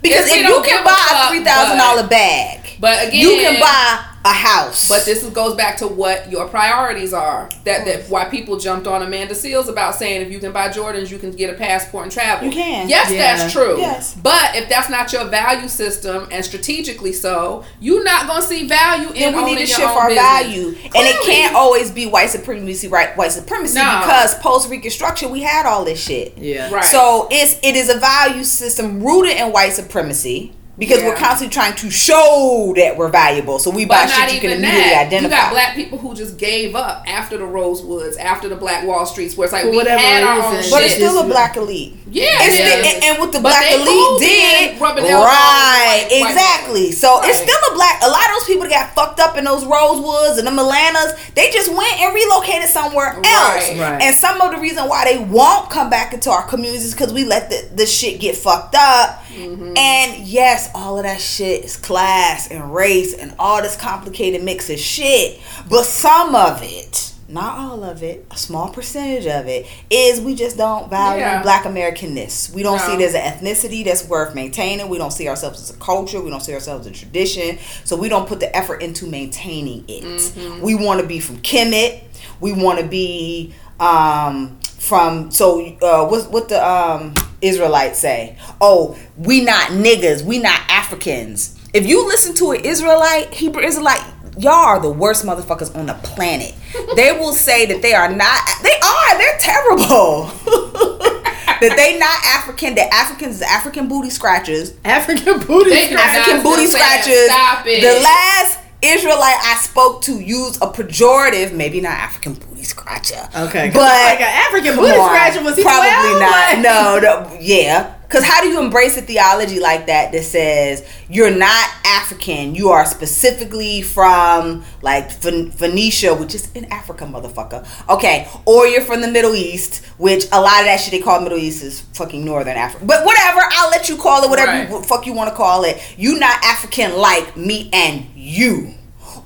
Because 0.01 0.25
it's 0.27 0.35
if 0.35 0.47
you 0.47 0.61
can 0.63 0.83
buy 0.83 1.25
a 1.25 1.29
three 1.29 1.43
thousand 1.43 1.77
dollar 1.79 2.07
bag, 2.07 2.66
But 2.79 3.07
again, 3.07 3.21
you 3.21 3.29
can 3.37 3.59
buy 3.59 4.05
a 4.25 4.33
house. 4.33 4.89
But 4.89 5.05
this 5.05 5.23
goes 5.29 5.55
back 5.55 5.77
to 5.77 5.87
what 5.87 6.29
your 6.29 6.47
priorities 6.47 7.13
are. 7.13 7.49
That 7.63 7.85
that 7.85 8.09
why 8.09 8.25
people 8.25 8.57
jumped 8.59 8.85
on 8.87 9.01
Amanda 9.01 9.33
Seales 9.33 9.67
about 9.69 9.95
saying 9.95 10.21
if 10.21 10.31
you 10.31 10.39
can 10.39 10.51
buy 10.51 10.69
Jordans, 10.69 11.09
you 11.09 11.17
can 11.17 11.31
get 11.31 11.49
a 11.49 11.53
passport 11.57 12.03
and 12.03 12.11
travel. 12.11 12.45
You 12.47 12.53
can. 12.53 12.89
Yes, 12.89 13.09
Yeah. 13.11 13.37
that's 13.37 13.53
true. 13.53 13.77
Yes. 13.79 14.13
But 14.21 14.55
if 14.55 14.67
that's 14.69 14.89
not 14.89 15.11
your 15.13 15.25
value 15.25 15.67
system 15.69 16.27
and 16.31 16.43
strategically 16.43 17.13
so, 17.13 17.63
you're 17.79 18.03
not 18.03 18.27
gonna 18.27 18.41
see 18.41 18.67
value 18.67 19.09
in 19.11 19.33
and 19.33 19.35
we 19.37 19.45
need 19.45 19.55
to 19.55 19.59
your 19.61 19.67
shift 19.67 19.81
our 19.81 20.07
business. 20.09 20.23
value, 20.25 20.67
and 20.83 21.07
it 21.07 21.21
can't 21.25 21.55
always 21.55 21.89
be 21.91 22.05
white 22.05 22.29
supremacy, 22.29 22.87
right? 22.89 23.15
White 23.17 23.31
supremacy 23.31 23.75
No. 23.75 23.99
because 24.01 24.35
post 24.35 24.69
Reconstruction 24.69 25.31
we 25.31 25.41
had 25.41 25.65
all 25.65 25.85
this 25.85 25.99
shit. 26.03 26.33
Yeah. 26.37 26.69
Right. 26.69 26.83
So 26.83 27.27
it's 27.31 27.57
it 27.63 27.75
is 27.75 27.89
a 27.89 27.97
value 27.97 28.43
system 28.43 29.01
rooted 29.01 29.37
in 29.37 29.51
white 29.53 29.73
supremacy 29.73 30.53
because 30.77 31.01
we're 31.03 31.15
constantly 31.15 31.53
trying 31.53 31.75
to 31.75 31.89
show 31.89 32.73
that 32.77 32.95
we're 32.97 33.09
valuable. 33.09 33.57
So 33.59 33.71
we 33.71 33.85
buy 33.85 34.05
But 34.05 34.09
not 34.09 34.29
shit 34.29 34.35
you 34.35 34.41
can 34.41 34.51
immediately 34.57 34.89
that. 34.91 35.07
identify. 35.07 35.35
You 35.35 35.41
got 35.43 35.51
black 35.51 35.75
people 35.75 35.97
who 35.97 36.13
just 36.13 36.37
gave 36.37 36.75
up 36.75 37.03
after 37.07 37.37
the 37.37 37.45
Rosewoods, 37.45 38.17
after 38.19 38.47
the 38.47 38.55
Black 38.55 38.85
Wall 38.85 39.05
Streets, 39.05 39.35
where 39.35 39.45
it's 39.45 39.53
like 39.53 39.63
For 39.63 39.71
we 39.71 39.77
whatever 39.77 39.99
had 39.99 40.23
our 40.23 40.37
own 40.45 40.55
reason. 40.55 40.63
shit. 40.63 40.71
but 40.71 40.83
it's 40.83 40.93
still 40.95 41.19
a 41.19 41.25
black 41.27 41.57
elite. 41.57 41.95
yeah, 42.11 42.25
It's 42.41 42.55
it 42.59 42.67
still, 42.67 42.79
is. 42.79 42.93
and, 42.93 43.03
and 43.05 43.19
what 43.19 43.31
the 43.31 43.39
But 43.39 43.49
black 43.57 43.71
elite 43.73 44.19
did, 44.19 44.69
being 44.69 44.79
rubbing 44.79 45.05
elbows 45.05 45.25
with 45.25 45.33
right? 45.33 46.05
white- 46.09 46.21
white 46.21 46.29
exactly. 46.31 46.81
women. 46.81 46.95
So 46.95 47.21
it's 47.23 47.39
still 47.39 47.61
a 47.71 47.75
black. 47.75 48.01
A 48.03 48.09
lot 48.09 48.25
of 48.29 48.31
those 48.39 48.45
people 48.45 48.63
that 48.67 48.71
got 48.71 48.93
fucked 48.95 49.19
up 49.19 49.35
in 49.37 49.45
those 49.45 49.63
Rosewoods 49.63 50.37
and 50.37 50.45
the 50.47 50.51
Atlantas, 50.51 51.13
they 51.33 51.49
just 51.49 51.73
went 51.73 51.99
and 52.01 52.13
relocated 52.13 52.69
somewhere 52.69 53.13
else. 53.17 53.23
Right. 53.25 53.77
Right. 53.79 54.01
And 54.03 54.15
some 54.15 54.39
of 54.41 54.51
the 54.51 54.57
reason 54.59 54.87
why 54.87 55.05
they 55.05 55.17
won't 55.17 55.69
come 55.69 55.89
back 55.89 56.13
into 56.13 56.29
our 56.29 56.45
communities 56.47 56.85
is 56.85 56.93
because 56.93 57.13
we 57.13 57.23
let 57.25 57.49
the, 57.49 57.67
the 57.75 57.85
shit 57.85 58.19
get 58.21 58.35
fucked 58.35 58.75
up. 58.77 59.23
Mm-hmm. 59.37 59.77
And 59.77 60.27
yes, 60.27 60.69
all 60.73 60.97
of 60.97 61.03
that 61.03 61.21
shit 61.21 61.63
is 61.65 61.77
class 61.77 62.49
and 62.49 62.73
race 62.73 63.13
and 63.13 63.35
all 63.37 63.61
this 63.61 63.75
complicated 63.75 64.43
mix 64.43 64.69
of 64.69 64.79
shit. 64.79 65.39
But 65.69 65.83
some 65.85 66.33
of 66.35 66.59
it, 66.63 67.13
not 67.29 67.59
all 67.59 67.83
of 67.83 68.03
it, 68.03 68.25
a 68.31 68.37
small 68.37 68.69
percentage 68.69 69.27
of 69.27 69.47
it, 69.47 69.65
is 69.89 70.21
we 70.21 70.33
just 70.33 70.57
don't 70.57 70.89
value 70.89 71.21
Yeah. 71.21 71.41
black 71.43 71.63
Americanness. 71.65 72.53
We 72.53 72.63
don't 72.63 72.77
No. 72.77 72.87
see 72.87 72.93
it 72.93 73.01
as 73.01 73.13
an 73.15 73.21
ethnicity 73.21 73.83
that's 73.85 74.05
worth 74.05 74.33
maintaining. 74.33 74.87
We 74.89 74.97
don't 74.97 75.11
see 75.11 75.27
ourselves 75.27 75.61
as 75.61 75.69
a 75.69 75.73
culture. 75.79 76.21
We 76.21 76.29
don't 76.29 76.41
see 76.43 76.53
ourselves 76.53 76.87
as 76.87 76.93
a 76.93 76.95
tradition. 76.95 77.59
So 77.83 77.95
we 77.95 78.09
don't 78.09 78.27
put 78.27 78.39
the 78.39 78.55
effort 78.55 78.81
into 78.81 79.05
maintaining 79.07 79.83
it. 79.87 80.03
Mm-hmm. 80.03 80.61
We 80.61 80.75
want 80.75 81.01
to 81.01 81.05
be 81.07 81.19
from 81.19 81.37
Kemet. 81.39 82.01
We 82.39 82.53
want 82.53 82.79
to 82.79 82.85
be 82.85 83.53
um, 83.79 84.57
from 84.79 85.29
so 85.31 85.63
uh, 85.81 86.07
what 86.07 86.31
what 86.31 86.49
the 86.49 86.65
um, 86.65 87.13
Israelites 87.41 87.99
say? 87.99 88.37
Oh, 88.61 88.97
we 89.17 89.43
not 89.43 89.69
niggas. 89.69 90.23
We 90.23 90.39
not 90.39 90.59
Africans. 90.69 91.57
If 91.73 91.85
you 91.85 92.07
listen 92.07 92.33
to 92.35 92.51
an 92.51 92.65
Israelite, 92.65 93.33
Hebrew 93.33 93.61
Israelite, 93.61 94.03
y'all 94.37 94.53
are 94.53 94.79
the 94.79 94.89
worst 94.89 95.25
motherfuckers 95.25 95.75
on 95.75 95.85
the 95.85 95.93
planet. 95.95 96.53
they 96.95 97.11
will 97.11 97.33
say 97.33 97.65
that 97.67 97.81
they 97.81 97.93
are 97.93 98.09
not. 98.09 98.41
They 98.63 98.69
are. 98.69 99.17
They're 99.17 99.37
terrible. 99.39 100.23
that 101.59 101.73
they 101.75 101.99
not 101.99 102.25
African. 102.25 102.75
That 102.75 102.93
Africans 102.93 103.37
is 103.37 103.41
African 103.41 103.87
booty 103.87 104.09
scratchers. 104.09 104.73
African 104.85 105.39
booty. 105.39 105.69
They 105.69 105.89
do 105.89 105.95
African 105.95 106.43
booty 106.43 106.67
still 106.67 106.79
scratchers. 106.79 107.25
Stop 107.25 107.65
it. 107.65 107.81
The 107.81 108.01
last 108.01 108.59
Israelite 108.81 109.35
I 109.43 109.57
spoke 109.61 110.01
to 110.03 110.19
used 110.19 110.61
a 110.61 110.67
pejorative, 110.67 111.51
maybe 111.53 111.81
not 111.81 111.93
African 111.93 112.33
booty 112.35 112.63
scratcher. 112.63 113.27
Okay, 113.35 113.71
but 113.73 113.81
like 113.81 114.21
an 114.21 114.31
African 114.33 114.75
booty 114.75 114.91
scratcher 114.91 115.43
was 115.43 115.55
he 115.55 115.63
probably 115.63 115.89
12? 115.89 116.19
not. 116.21 116.53
Like- 116.53 116.59
No, 116.59 116.99
no, 117.01 117.37
yeah. 117.39 117.95
Because 118.07 118.23
how 118.23 118.41
do 118.41 118.47
you 118.47 118.61
embrace 118.61 118.95
a 118.97 119.01
theology 119.01 119.59
like 119.59 119.87
that 119.87 120.13
that 120.13 120.23
says 120.23 120.87
you're 121.09 121.29
not 121.35 121.69
African, 121.85 122.55
you 122.55 122.69
are 122.69 122.85
specifically 122.85 123.81
from 123.81 124.63
like 124.81 125.11
Phoen- 125.11 125.51
Phoenicia, 125.51 126.15
which 126.15 126.33
is 126.33 126.49
in 126.53 126.65
Africa, 126.71 127.03
motherfucker. 127.05 127.67
Okay, 127.89 128.27
or 128.45 128.65
you're 128.65 128.81
from 128.81 129.01
the 129.01 129.09
Middle 129.09 129.35
East, 129.35 129.83
which 129.97 130.25
a 130.31 130.39
lot 130.39 130.59
of 130.59 130.65
that 130.65 130.79
shit 130.79 130.91
they 130.91 130.99
call 131.01 131.19
Middle 131.19 131.37
East 131.37 131.61
is 131.63 131.81
fucking 131.81 132.23
Northern 132.23 132.55
Africa. 132.55 132.85
But 132.85 133.05
whatever, 133.05 133.41
I'll 133.51 133.69
let 133.71 133.89
you 133.89 133.97
call 133.97 134.23
it 134.23 134.29
whatever 134.29 134.51
Right. 134.51 134.69
you, 134.69 134.81
fuck 134.83 135.05
you 135.05 135.11
want 135.13 135.29
to 135.29 135.35
call 135.35 135.65
it. 135.65 135.77
You 135.97 136.17
not 136.17 136.41
African 136.45 136.95
like 136.97 137.35
me 137.35 137.69
and 137.73 138.05
you. 138.15 138.73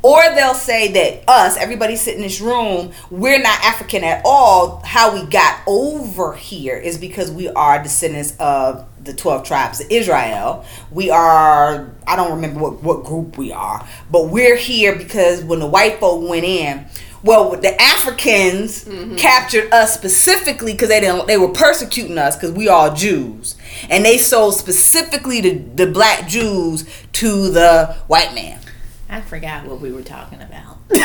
Or 0.03 0.21
they'll 0.33 0.55
say 0.55 0.91
that 0.93 1.29
us, 1.29 1.57
everybody 1.57 1.95
sitting 1.95 2.21
in 2.21 2.27
this 2.27 2.41
room, 2.41 2.91
we're 3.11 3.41
not 3.41 3.63
African 3.63 4.03
at 4.03 4.21
all. 4.25 4.81
How 4.83 5.13
we 5.13 5.25
got 5.29 5.61
over 5.67 6.33
here 6.33 6.75
is 6.75 6.97
because 6.97 7.29
we 7.29 7.49
are 7.49 7.81
descendants 7.81 8.35
of 8.39 8.87
the 9.03 9.13
12 9.13 9.43
tribes 9.43 9.79
of 9.79 9.87
Israel. 9.91 10.65
We 10.91 11.09
are, 11.11 11.91
I 12.07 12.15
don't 12.15 12.31
remember 12.31 12.59
what, 12.59 12.83
what 12.83 13.03
group 13.03 13.37
we 13.37 13.51
are, 13.51 13.87
but 14.09 14.29
we're 14.29 14.55
here 14.55 14.95
because 14.95 15.43
when 15.43 15.59
the 15.59 15.67
white 15.67 15.99
folk 15.99 16.27
went 16.27 16.45
in, 16.45 16.85
well, 17.23 17.51
the 17.51 17.79
Africans 17.79 18.85
mm-hmm. 18.85 19.15
captured 19.15 19.71
us 19.71 19.93
specifically 19.93 20.71
because 20.71 20.89
they 20.89 20.99
didn't. 20.99 21.27
They 21.27 21.37
were 21.37 21.49
persecuting 21.49 22.17
us 22.17 22.35
because 22.35 22.51
we 22.51 22.67
all 22.67 22.95
Jews, 22.95 23.55
and 23.89 24.03
they 24.03 24.17
sold 24.17 24.55
specifically 24.55 25.39
the, 25.39 25.53
the 25.53 25.87
black 25.87 26.27
Jews 26.27 26.83
to 27.13 27.49
the 27.51 27.95
white 28.07 28.33
man. 28.33 28.59
I 29.11 29.21
forgot 29.21 29.65
what 29.65 29.79
we 29.79 29.91
were 29.91 30.03
talking 30.03 30.41
about. 30.41 30.77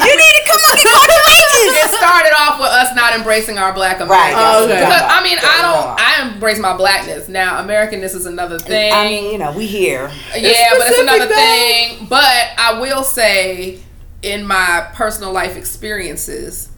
You 0.00 0.16
need 0.16 0.32
to 0.32 0.44
come 0.46 0.60
up 0.64 0.78
and 0.78 0.88
call 0.88 1.06
the 1.06 1.20
it 1.62 1.90
started 1.90 2.32
off 2.38 2.58
with 2.58 2.68
us 2.68 2.94
not 2.94 3.14
embracing 3.14 3.58
our 3.58 3.72
black 3.72 4.00
Americans. 4.00 4.10
Right, 4.10 4.34
that's 4.34 4.66
what 4.66 4.70
I'm 4.70 4.84
Because, 4.86 5.02
I 5.02 5.22
mean, 5.22 5.38
I 5.38 5.62
don't. 5.62 6.00
I 6.00 6.32
embrace 6.34 6.58
my 6.58 6.76
blackness. 6.76 7.28
Now, 7.28 7.62
Americanness 7.62 8.14
is 8.14 8.26
another 8.26 8.58
thing. 8.58 8.92
I 8.92 9.04
mean, 9.04 9.32
you 9.32 9.38
know, 9.38 9.52
we 9.52 9.66
here. 9.66 10.10
yeah, 10.34 10.70
but 10.78 10.88
it's 10.88 10.98
another 10.98 11.26
though. 11.26 11.34
thing. 11.34 12.06
But 12.08 12.50
I 12.56 12.80
will 12.80 13.02
say, 13.02 13.80
in 14.22 14.46
my 14.46 14.88
personal 14.94 15.32
life 15.32 15.56
experiences, 15.56 16.70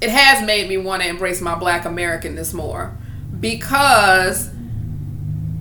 it 0.00 0.10
has 0.10 0.44
made 0.46 0.68
me 0.68 0.76
want 0.76 1.02
to 1.02 1.08
embrace 1.08 1.40
my 1.40 1.54
Black 1.54 1.84
Americanness 1.84 2.54
more 2.54 2.96
because, 3.40 4.50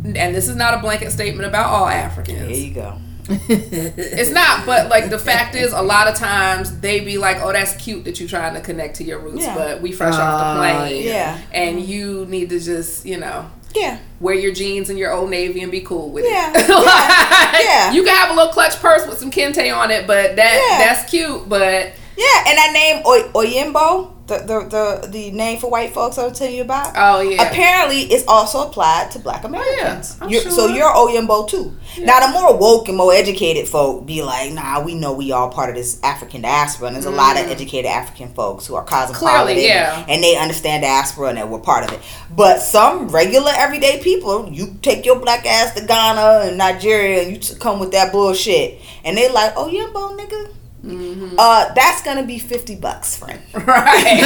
and 0.04 0.36
this 0.36 0.48
is 0.48 0.56
not 0.56 0.74
a 0.74 0.78
blanket 0.80 1.12
statement 1.12 1.48
about 1.48 1.68
all 1.68 1.88
Africans. 1.88 2.40
There 2.40 2.50
you 2.52 2.74
go. 2.74 2.98
It's 3.30 4.32
not, 4.32 4.66
but 4.66 4.90
like 4.90 5.10
the 5.10 5.18
fact 5.20 5.56
is, 5.56 5.72
a 5.74 5.82
lot 5.82 6.08
of 6.08 6.16
times 6.16 6.80
they 6.82 7.00
be 7.00 7.18
like, 7.18 7.38
"Oh, 7.42 7.52
that's 7.54 7.74
cute 7.78 8.04
that 8.06 8.20
you're 8.20 8.28
trying 8.30 8.54
to 8.56 8.62
connect 8.62 8.98
to 8.98 9.04
your 9.04 9.20
roots," 9.20 9.44
Yeah. 9.46 9.56
but 9.56 9.82
we 9.82 9.92
fresh 9.92 10.14
off 10.16 10.20
Ah, 10.20 10.54
the 10.56 10.60
plane, 10.60 11.04
yeah. 11.06 11.38
and 11.54 11.82
you 11.82 12.26
need 12.26 12.50
to 12.50 12.60
just, 12.60 13.06
you 13.06 13.18
know, 13.18 13.50
Yeah. 13.74 13.98
wear 14.20 14.36
your 14.36 14.52
jeans 14.52 14.90
and 14.90 15.00
your 15.00 15.14
old 15.14 15.30
navy 15.30 15.62
and 15.62 15.72
be 15.72 15.80
cool 15.82 16.10
with 16.10 16.26
Yeah. 16.26 16.52
it. 16.54 16.68
Yeah. 16.68 16.76
Like, 16.76 17.64
Yeah. 17.64 17.92
you 17.94 18.04
can 18.04 18.14
have 18.16 18.30
a 18.32 18.34
little 18.34 18.52
clutch 18.52 18.76
purse 18.82 19.08
with 19.08 19.20
some 19.20 19.32
kente 19.32 19.74
on 19.76 19.90
it, 19.92 20.06
but 20.06 20.36
that 20.36 20.54
Yeah. 20.80 20.86
that's 20.86 21.10
cute. 21.10 21.48
But 21.48 21.94
Yeah, 22.18 22.44
and 22.48 22.58
that 22.58 22.72
name 22.74 23.04
Oy- 23.08 23.30
Oyinbo, 23.34 24.13
the, 24.40 24.46
the 24.48 24.60
the 25.02 25.08
the 25.08 25.32
name 25.32 25.60
for 25.60 25.70
white 25.70 25.94
folks 25.94 26.18
I 26.18 26.28
was 26.28 26.38
telling 26.38 26.56
you 26.56 26.62
about. 26.64 26.94
oh 26.96 27.22
yeah, 27.22 27.42
Apparently, 27.50 28.02
it's 28.14 28.26
also 28.28 28.68
applied 28.68 29.12
to 29.12 29.20
Black 29.20 29.44
Americans. 29.44 30.18
I'm 30.22 30.30
You're- 30.30 30.50
So 30.52 30.68
you're 30.68 30.90
Oyinbo 30.92 31.48
too. 31.48 31.76
Yeah. 31.96 32.06
Now, 32.06 32.20
the 32.26 32.32
more 32.34 32.58
woke 32.58 32.88
and 32.88 32.98
more 32.98 33.14
educated 33.14 33.68
folk 33.68 34.06
be 34.06 34.22
like, 34.24 34.52
"Nah, 34.52 34.82
we 34.82 34.96
know 34.96 35.14
we 35.14 35.32
all 35.32 35.50
part 35.50 35.70
of 35.70 35.76
this 35.76 36.00
African 36.04 36.42
diaspora." 36.42 36.88
And 36.88 36.96
there's 36.96 37.06
a 37.06 37.12
lot 37.12 37.38
of 37.40 37.48
educated 37.50 37.90
African 37.90 38.34
folks 38.34 38.66
who 38.68 38.76
are 38.76 38.84
cosmopolitan, 38.84 39.34
Mm. 39.34 39.44
Clearly, 39.46 39.68
yeah. 39.68 40.06
and 40.10 40.24
they 40.24 40.36
understand 40.36 40.84
diaspora 40.84 41.30
and 41.30 41.38
that 41.38 41.50
we're 41.50 41.60
part 41.60 41.84
of 41.86 41.92
it. 41.94 42.00
But 42.36 42.62
some 42.62 43.10
regular 43.10 43.52
everyday 43.56 44.00
people, 44.02 44.50
you 44.52 44.76
take 44.82 45.06
your 45.06 45.18
black 45.20 45.46
ass 45.46 45.74
to 45.76 45.86
Ghana 45.86 46.48
and 46.48 46.58
Nigeria, 46.58 47.22
and 47.24 47.32
you 47.50 47.56
come 47.58 47.80
with 47.80 47.92
that 47.92 48.12
bullshit, 48.12 48.80
and 49.06 49.16
they 49.18 49.30
like, 49.30 49.54
"Oh, 49.56 49.68
Yimbo, 49.70 50.18
nigga." 50.20 50.50
Mm-hmm. 50.84 51.36
Uh, 51.40 51.74
that's 51.74 52.02
gonna 52.04 52.24
be 52.26 52.40
fifty 52.40 52.76
bucks, 52.76 53.16
friend. 53.18 53.42
right, 53.54 54.20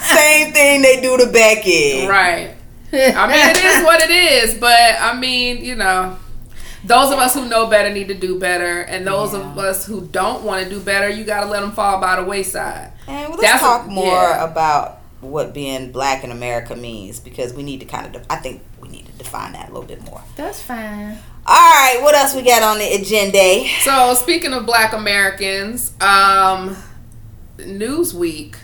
Same 0.02 0.52
thing 0.52 0.82
they 0.82 1.00
do 1.00 1.16
to 1.18 1.26
Becky. 1.30 2.06
right. 2.06 2.54
I 2.92 3.26
mean, 3.26 3.56
it 3.56 3.64
is 3.64 3.82
what 3.84 4.00
it 4.02 4.10
is, 4.10 4.54
but 4.58 4.96
I 5.00 5.18
mean, 5.18 5.64
you 5.64 5.74
know, 5.74 6.16
those 6.84 7.10
of 7.12 7.18
us 7.18 7.34
who 7.34 7.48
know 7.48 7.66
better 7.66 7.92
need 7.92 8.08
to 8.08 8.14
do 8.14 8.38
better, 8.38 8.80
and 8.82 9.04
those 9.06 9.32
Yeah. 9.32 9.40
of 9.50 9.58
us 9.58 9.84
who 9.86 10.06
don't 10.06 10.44
want 10.44 10.62
to 10.64 10.70
do 10.70 10.78
better, 10.80 11.08
you 11.08 11.24
got 11.24 11.40
to 11.40 11.46
let 11.46 11.60
them 11.62 11.72
fall 11.72 12.00
by 12.00 12.16
the 12.16 12.24
wayside. 12.24 12.92
And 13.08 13.30
let's 13.30 13.42
That's 13.42 13.62
a- 13.62 13.66
talk 13.66 13.86
more 13.88 14.12
yeah. 14.12 14.44
about 14.44 15.00
what 15.20 15.54
being 15.54 15.90
black 15.90 16.22
in 16.22 16.30
America 16.30 16.76
means 16.76 17.18
because 17.18 17.52
we 17.52 17.62
need 17.62 17.80
to 17.80 17.86
kind 17.86 18.06
of. 18.06 18.12
De- 18.22 18.32
I 18.32 18.36
think 18.36 18.62
we 18.80 18.88
need 18.88 19.06
to 19.06 19.12
define 19.12 19.52
that 19.54 19.70
a 19.70 19.72
little 19.72 19.88
bit 19.88 20.02
more. 20.04 20.22
That's 20.36 20.60
fine. 20.60 21.18
All 21.46 21.54
right, 21.54 21.98
what 22.02 22.14
else 22.14 22.34
we 22.34 22.42
got 22.42 22.62
on 22.62 22.78
the 22.78 22.94
agenda? 22.94 23.66
So 23.82 24.14
speaking 24.14 24.54
of 24.54 24.64
Black 24.64 24.94
Americans, 24.94 25.90
um, 26.00 26.74
Newsweek 27.58 28.54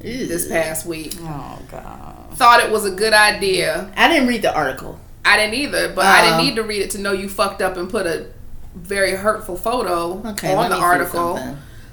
this 0.00 0.46
past 0.46 0.86
week 0.86 1.14
Oh 1.20 1.58
God. 1.70 2.26
thought 2.34 2.60
it 2.62 2.70
was 2.70 2.84
a 2.84 2.90
good 2.90 3.12
idea. 3.14 3.90
I 3.96 4.08
didn't 4.08 4.28
read 4.28 4.42
the 4.42 4.54
article. 4.54 5.00
I 5.24 5.36
didn't 5.38 5.54
either, 5.54 5.88
but 5.92 6.04
I 6.06 6.20
didn't 6.22 6.40
Oh. 6.40 6.42
need 6.44 6.56
to 6.56 6.62
read 6.62 6.82
it 6.82 6.90
to 6.92 6.98
know 6.98 7.12
you 7.12 7.28
fucked 7.28 7.62
up 7.62 7.76
and 7.78 7.88
put 7.90 8.06
a 8.06 8.26
very 8.74 9.12
hurtful 9.12 9.56
photo 9.56 10.22
Okay, 10.32 10.54
on 10.54 10.68
the 10.70 10.76
article. 10.76 11.36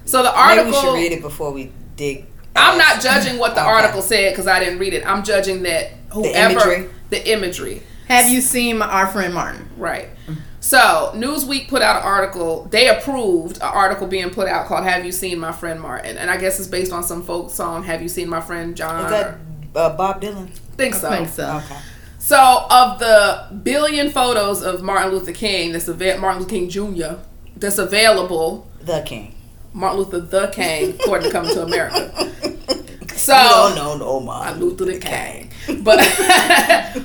So 0.06 0.22
the 0.22 0.32
article. 0.36 0.66
Maybe 0.66 0.76
article. 0.78 0.94
we 0.94 1.00
should 1.00 1.10
read 1.12 1.18
it 1.18 1.22
before 1.22 1.52
we 1.52 1.72
dig. 1.96 2.26
I'm 2.58 2.78
not 2.78 3.02
judging 3.02 3.40
what 3.40 3.56
the 3.56 3.62
Okay. 3.66 3.70
article 3.72 4.02
said 4.02 4.34
because 4.34 4.48
I 4.48 4.60
didn't 4.60 4.80
read 4.80 4.94
it. 4.94 5.06
I'm 5.08 5.24
judging 5.24 5.64
that 5.64 5.92
whoever 6.12 6.52
imagery? 6.54 6.90
the 7.10 7.28
imagery. 7.32 7.82
Have 8.08 8.32
you 8.32 8.42
seen 8.42 8.82
our 8.82 9.08
friend 9.08 9.34
Martin? 9.34 9.68
Right. 9.78 10.10
So 10.60 11.12
Newsweek 11.16 11.68
put 11.68 11.82
out 11.82 11.98
an 11.98 12.04
article. 12.04 12.66
They 12.72 12.88
approved 12.90 13.58
an 13.58 13.64
article 13.64 14.08
being 14.08 14.30
put 14.32 14.48
out 14.48 14.66
called 14.68 14.84
"Have 14.84 15.06
You 15.06 15.12
Seen 15.12 15.40
My 15.40 15.52
Friend 15.52 15.80
Martin?" 15.80 16.18
And 16.18 16.30
I 16.32 16.38
guess 16.38 16.60
it's 16.60 16.68
based 16.68 16.92
on 16.92 17.04
some 17.04 17.24
folk 17.24 17.52
song. 17.52 17.84
Have 17.84 18.02
you 18.02 18.10
seen 18.10 18.30
my 18.30 18.42
friend 18.42 18.76
John? 18.76 19.06
Is 19.06 19.12
that 19.12 19.38
uh, 19.76 19.96
Bob 19.96 20.22
Dylan? 20.22 20.50
think 20.50 20.96
so. 20.96 21.10
I 21.10 21.18
think 21.18 21.30
so. 21.30 21.62
Okay. 21.64 21.78
So 22.18 22.66
of 22.72 22.98
the 22.98 23.60
billion 23.64 24.10
photos 24.10 24.64
of 24.64 24.82
Martin 24.82 25.12
Luther 25.12 25.32
King, 25.34 25.72
that's 25.72 25.88
ava- 25.88 26.18
Martin 26.18 26.42
Luther 26.42 26.50
King 26.50 26.70
Jr. 26.70 27.20
that's 27.56 27.78
available. 27.78 28.68
The 28.82 29.04
King. 29.06 29.36
Martin 29.74 30.00
Luther 30.00 30.20
the 30.22 30.48
King, 30.48 30.96
according 31.00 31.28
to 31.28 31.32
Coming 31.32 31.54
to 31.54 31.62
America. 31.64 32.32
So 33.16 33.34
no, 33.34 33.74
don't 33.76 34.00
no 34.00 34.20
Martin 34.20 34.60
man. 34.60 34.64
Luther 34.70 34.86
the 34.86 35.00
King. 35.00 35.52
But 35.84 35.98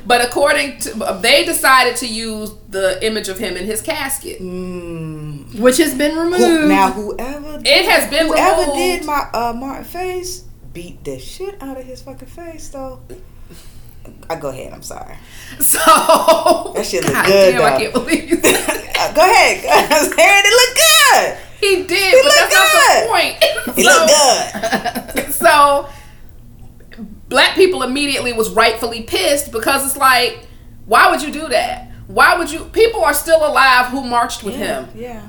but 0.07 0.21
according 0.25 0.79
to 0.81 1.19
they 1.23 1.45
decided 1.45 1.97
to 1.97 2.07
use 2.07 2.53
the 2.69 3.05
image 3.05 3.29
of 3.29 3.39
him 3.39 3.57
in 3.57 3.65
his 3.65 3.81
casket. 3.81 4.41
Mm. 4.41 5.59
Which 5.59 5.79
has 5.79 5.95
been 5.95 6.17
removed. 6.17 6.43
Who, 6.43 6.69
now 6.69 6.91
whoever 6.93 7.61
It 7.65 7.85
has 7.89 8.11
been 8.11 8.27
whoever 8.27 8.61
removed. 8.63 8.77
did 8.79 9.05
my 9.07 9.29
uh, 9.33 9.53
Martin 9.57 9.85
face 9.85 10.45
beat 10.73 11.03
the 11.05 11.19
shit 11.19 11.61
out 11.63 11.77
of 11.79 11.85
his 11.85 12.03
fucking 12.03 12.29
face 12.29 12.69
though. 12.69 13.01
I 14.29 14.37
go 14.37 14.49
ahead. 14.49 14.73
I'm 14.73 14.83
sorry. 14.83 15.17
So 15.61 15.79
That 16.75 16.85
shit 16.87 17.05
look 17.05 17.13
God 17.13 17.27
good, 17.27 17.53
Damn, 17.53 17.63
I 17.75 17.79
can't 17.79 17.93
believe 17.93 18.29
you 18.31 18.37
said 18.37 18.43
that. 18.67 18.97
Uh, 18.99 19.13
go 19.15 19.23
ahead. 19.23 19.65
I'm 19.91 20.05
saying 20.11 20.43
it 20.45 20.55
look 20.61 20.75
good. 20.77 21.39
He 21.61 21.87
did, 21.87 22.15
He 22.15 22.23
but 22.23 22.25
look 22.25 22.35
that's 22.35 22.55
not 22.55 23.03
the 23.03 23.09
point. 23.09 23.37
It 23.79 25.15
look 25.15 25.25
good. 25.27 25.33
so 25.35 25.89
black 27.31 27.55
people 27.55 27.83
immediately 27.83 28.35
was 28.35 28.51
rightfully 28.51 29.03
pissed 29.05 29.51
because 29.53 29.87
it's 29.87 29.97
like, 29.97 30.47
why 30.85 31.11
would 31.11 31.23
you 31.23 31.31
do 31.33 31.49
that? 31.49 31.91
Why 32.09 32.37
would 32.37 32.51
you? 32.51 32.65
People 32.67 33.03
are 33.03 33.15
still 33.15 33.39
alive 33.47 33.87
who 33.87 34.03
marched 34.05 34.43
with 34.43 34.59
Yeah, 34.59 34.85
him. 34.85 34.89
yeah, 34.95 35.29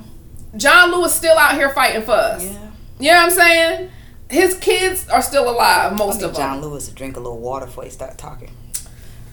John 0.57 0.91
Lewis 0.91 1.13
still 1.13 1.37
out 1.37 1.53
here 1.55 1.69
fighting 1.69 2.01
for 2.01 2.11
us. 2.11 2.43
yeah. 2.43 2.67
You 2.99 3.11
know 3.11 3.17
what 3.17 3.23
I'm 3.25 3.31
saying? 3.31 3.89
His 4.29 4.57
kids 4.57 5.07
are 5.09 5.21
still 5.21 5.49
alive, 5.49 5.97
most 5.97 6.21
of 6.21 6.33
them. 6.33 6.41
John 6.41 6.61
Lewis 6.61 6.87
to 6.87 6.93
drink 6.93 7.17
a 7.17 7.19
little 7.19 7.39
water 7.39 7.65
before 7.65 7.83
he 7.83 7.89
start 7.89 8.17
talking. 8.17 8.51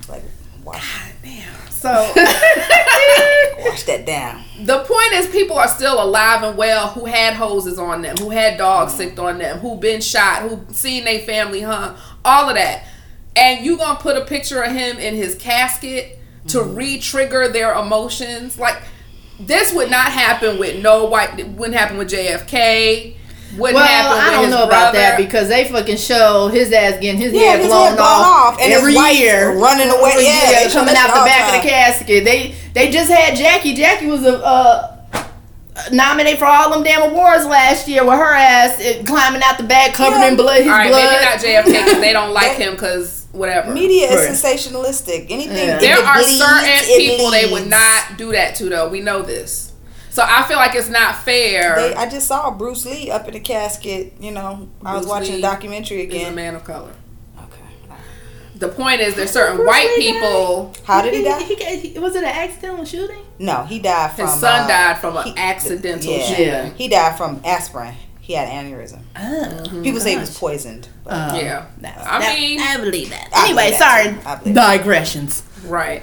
Like 0.08 0.22
wash, 0.64 1.04
God 1.04 1.12
damn. 1.22 1.70
So 1.70 1.88
wash 3.60 3.84
that 3.84 4.04
down. 4.04 4.42
the 4.60 4.78
point 4.78 5.12
is, 5.12 5.26
people 5.28 5.56
are 5.56 5.68
still 5.68 6.02
alive 6.02 6.42
and 6.42 6.56
well 6.56 6.88
who 6.88 7.04
had 7.04 7.34
hoses 7.34 7.78
on 7.78 8.02
them, 8.02 8.16
who 8.16 8.30
had 8.30 8.58
dogs 8.58 8.92
mm-hmm. 8.92 9.00
sicked 9.02 9.18
on 9.18 9.38
them, 9.38 9.58
who 9.58 9.76
been 9.76 10.00
shot, 10.00 10.42
who 10.42 10.60
seen 10.72 11.04
their 11.04 11.20
family 11.20 11.60
hung, 11.60 11.96
all 12.28 12.48
of 12.48 12.54
that. 12.56 12.84
And 13.36 13.64
you 13.64 13.76
gonna 13.78 13.98
put 13.98 14.16
a 14.16 14.24
picture 14.24 14.62
of 14.62 14.72
him 14.72 14.98
in 14.98 15.14
his 15.14 15.34
casket 15.34 16.18
to 16.48 16.58
Mm-hmm. 16.58 16.74
re-trigger 16.76 17.48
their 17.48 17.72
emotions? 17.74 18.58
Like 18.58 18.82
this 19.40 19.72
would 19.72 19.90
not 19.90 20.12
happen 20.12 20.58
with 20.58 20.82
no 20.82 21.04
white. 21.06 21.36
Wouldn't 21.48 21.76
happen 21.78 21.96
with 21.98 22.10
JFK. 22.10 23.14
Wouldn't 23.56 23.76
Well, 23.76 23.86
happen 23.86 24.12
with 24.18 24.26
I 24.26 24.30
don't 24.32 24.44
his 24.44 24.50
know 24.54 24.64
about 24.66 24.92
that 24.92 25.16
because 25.16 25.48
they 25.48 25.64
fucking 25.68 25.96
show 25.96 26.48
his 26.48 26.70
ass 26.72 27.00
getting 27.00 27.18
his 27.20 27.32
Yeah, 27.32 27.52
head 27.52 27.58
his 27.60 27.68
blown, 27.68 27.90
head 27.90 27.98
off, 27.98 28.54
off, 28.54 28.60
and 28.60 28.70
his 28.72 28.78
every 28.78 28.94
wife 28.94 29.18
year, 29.18 29.56
running 29.56 29.88
away. 29.88 30.10
Every 30.12 30.24
Yeah, 30.24 30.60
year, 30.60 30.70
coming 30.70 30.94
out 30.96 31.08
the 31.14 31.20
all 31.20 31.24
back 31.24 31.54
of 31.56 31.62
the 31.62 31.68
casket. 31.68 32.24
They 32.24 32.54
they 32.74 32.90
just 32.90 33.10
had 33.10 33.36
Jackie. 33.36 33.74
Jackie 33.74 34.06
was 34.06 34.24
a 34.24 34.44
uh, 34.44 34.97
nominated 35.92 36.38
for 36.38 36.46
all 36.46 36.70
them 36.70 36.82
damn 36.82 37.02
awards 37.10 37.44
last 37.46 37.88
year 37.88 38.04
with 38.04 38.14
her 38.18 38.32
ass 38.34 38.76
climbing 39.06 39.42
out 39.44 39.58
the 39.58 39.64
back, 39.64 39.94
covered 39.94 40.18
Yeah. 40.18 40.28
in 40.28 40.36
blood. 40.36 40.58
His 40.58 40.66
All 40.66 40.72
right, 40.72 40.88
blood. 40.90 41.02
maybe 41.10 41.24
not 41.24 41.38
JFK 41.66 41.84
because 41.84 42.00
they 42.00 42.12
don't 42.12 42.32
like 42.32 42.52
him 42.56 42.72
because 42.72 43.26
whatever. 43.32 43.72
Media 43.72 44.08
Right. 44.08 44.30
is 44.30 44.42
sensationalistic. 44.42 45.26
Anything. 45.30 45.56
Yeah. 45.68 45.78
There 45.78 45.98
are 45.98 46.16
bleeds, 46.16 46.38
certain 46.38 46.64
it 46.66 46.98
people 46.98 47.30
they 47.30 47.50
would 47.50 47.68
not 47.68 48.16
do 48.16 48.32
that 48.32 48.54
to, 48.56 48.68
though. 48.68 48.88
We 48.88 49.00
know 49.00 49.22
this. 49.22 49.72
So 50.10 50.24
I 50.26 50.42
feel 50.44 50.56
like 50.56 50.74
it's 50.74 50.88
not 50.88 51.22
fair. 51.22 51.76
They, 51.76 51.94
I 51.94 52.08
just 52.08 52.26
saw 52.26 52.50
Bruce 52.50 52.84
Lee 52.84 53.10
up 53.10 53.28
in 53.28 53.34
the 53.34 53.40
casket. 53.40 54.14
You 54.18 54.32
know, 54.32 54.68
I 54.84 54.96
was 54.96 55.06
watching 55.06 55.34
Lee 55.34 55.38
a 55.38 55.42
documentary 55.42 55.98
is 55.98 56.12
a 56.12 56.16
again. 56.16 56.34
man 56.34 56.54
of 56.56 56.64
color. 56.64 56.90
Okay. 58.60 58.66
The 58.66 58.72
point 58.72 59.00
is, 59.00 59.14
there's 59.14 59.30
certain 59.30 59.56
Bruce 59.56 59.68
white 59.68 59.94
Lee 59.98 60.12
died? 60.12 60.20
people. 60.20 60.74
How 60.84 61.02
did 61.02 61.14
he 61.14 61.22
die? 61.24 61.42
He, 61.42 61.54
he, 61.54 61.88
he- 61.90 61.98
was 61.98 62.14
it 62.16 62.24
an 62.24 62.30
accidental 62.30 62.84
shooting? 62.84 63.24
No, 63.38 63.64
he 63.64 63.78
died 63.78 64.12
from. 64.14 64.26
His 64.26 64.40
son 64.40 64.64
uh, 64.64 64.68
died 64.68 64.98
from 64.98 65.16
an 65.16 65.24
he- 65.28 65.34
accidental 65.36 66.12
yeah. 66.12 66.22
shooting. 66.24 66.44
Yeah. 66.46 66.68
He 66.70 66.88
died 66.88 67.16
from 67.16 67.40
aspirin. 67.44 67.94
He 68.20 68.34
had 68.34 68.48
aneurysm. 68.48 69.00
Oh, 69.16 69.80
People 69.82 70.00
say 70.00 70.12
he 70.12 70.18
was 70.18 70.36
poisoned. 70.36 70.88
But 71.04 71.12
Uh, 71.12 71.36
Yeah. 71.36 71.66
that's- 71.80 72.06
I 72.06 72.18
that- 72.20 72.38
mean- 72.38 72.60
I 72.60 72.76
believe 72.78 73.10
that. 73.10 73.28
I 73.34 73.44
anyway, 73.46 73.64
believe 73.66 73.78
that 73.78 74.22
sorry. 74.24 74.38
too. 74.44 74.52
That. 74.52 74.78
Digressions. 74.78 75.42
Right. 75.64 76.02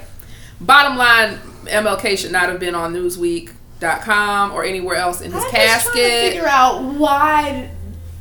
Bottom 0.60 0.96
line, 0.96 1.38
MLK 1.66 2.16
should 2.16 2.32
not 2.32 2.48
have 2.48 2.58
been 2.58 2.74
on 2.74 2.92
Newsweek.com 2.94 4.52
or 4.52 4.64
anywhere 4.64 4.96
else 4.96 5.20
in 5.20 5.32
his 5.32 5.44
I'm 5.44 5.50
just 5.50 5.54
trying 5.54 5.66
to 5.66 5.72
casket. 5.72 6.32
figure 6.32 6.48
out 6.48 6.82
why. 6.82 7.70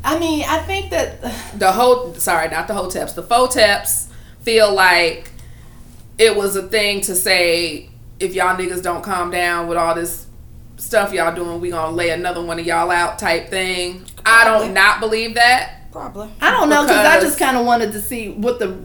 I 0.04 0.20
mean, 0.20 0.46
I 0.48 0.60
think 0.60 0.92
that 0.92 1.22
the 1.60 1.72
whole 1.72 2.14
sorry, 2.16 2.50
not 2.50 2.68
the 2.68 2.74
hoteps. 2.76 3.16
The 3.16 3.24
foteps 3.24 4.08
feel 4.46 4.74
like 4.74 5.30
it 6.18 6.36
was 6.36 6.56
a 6.56 6.64
thing 6.64 7.02
to 7.02 7.16
say 7.16 7.90
if 8.20 8.34
y'all 8.34 8.56
niggas 8.56 8.82
don't 8.82 9.04
calm 9.04 9.32
down 9.32 9.68
with 9.68 9.78
all 9.78 9.94
this 9.96 10.28
stuff 10.78 11.12
y'all 11.12 11.36
doing, 11.36 11.60
we 11.60 11.72
gonna 11.72 11.94
lay 11.96 12.12
another 12.12 12.42
one 12.42 12.60
of 12.60 12.66
y'all 12.66 12.92
out 12.92 13.20
type 13.20 13.50
thing. 13.50 14.06
I 14.26 14.46
don't 14.46 14.74
not 14.74 15.00
believe 15.02 15.36
that. 15.36 15.92
Probably. 15.92 16.30
I 16.42 16.52
don't 16.52 16.70
know 16.70 16.84
because 16.84 17.06
I 17.06 17.20
just 17.20 17.40
kind 17.40 17.58
of 17.58 17.66
wanted 17.66 17.92
to 17.94 18.02
see 18.02 18.30
what 18.30 18.60
the 18.60 18.78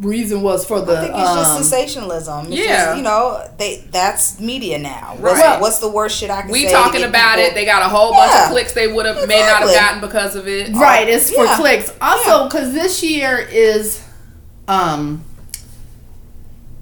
reason 0.00 0.40
was 0.40 0.64
for 0.64 0.80
the. 0.80 0.96
I 0.96 1.00
think 1.02 1.14
it's 1.14 1.34
just 1.34 1.50
um, 1.50 1.62
sensationalism. 1.62 2.46
It's 2.46 2.56
yeah. 2.56 2.84
just, 2.86 2.96
you 2.96 3.02
know, 3.02 3.44
they 3.58 3.84
that's 3.90 4.40
media 4.40 4.78
now. 4.78 5.16
What's, 5.18 5.40
Right. 5.40 5.60
what's 5.60 5.78
the 5.80 5.88
worst 5.90 6.16
shit 6.18 6.30
I 6.30 6.42
can 6.42 6.50
We 6.50 6.62
say? 6.62 6.68
to 6.68 6.72
talking 6.72 7.02
about 7.04 7.36
people- 7.36 7.50
it. 7.50 7.54
They 7.54 7.64
got 7.64 7.82
a 7.82 7.88
whole 7.88 8.12
bunch 8.12 8.32
Yeah. 8.32 8.44
of 8.46 8.50
clicks 8.52 8.72
they 8.72 8.86
would 8.90 9.04
have 9.06 9.28
may 9.28 9.40
not 9.40 9.62
have 9.62 9.74
gotten 9.74 10.00
because 10.00 10.34
of 10.36 10.48
it. 10.48 10.72
Right, 10.74 11.08
it's 11.08 11.30
for 11.30 11.44
Yeah. 11.44 11.56
clicks. 11.56 11.92
Also, 12.00 12.44
because 12.48 12.72
this 12.72 13.02
year 13.02 13.38
is 13.38 14.00
um 14.68 15.24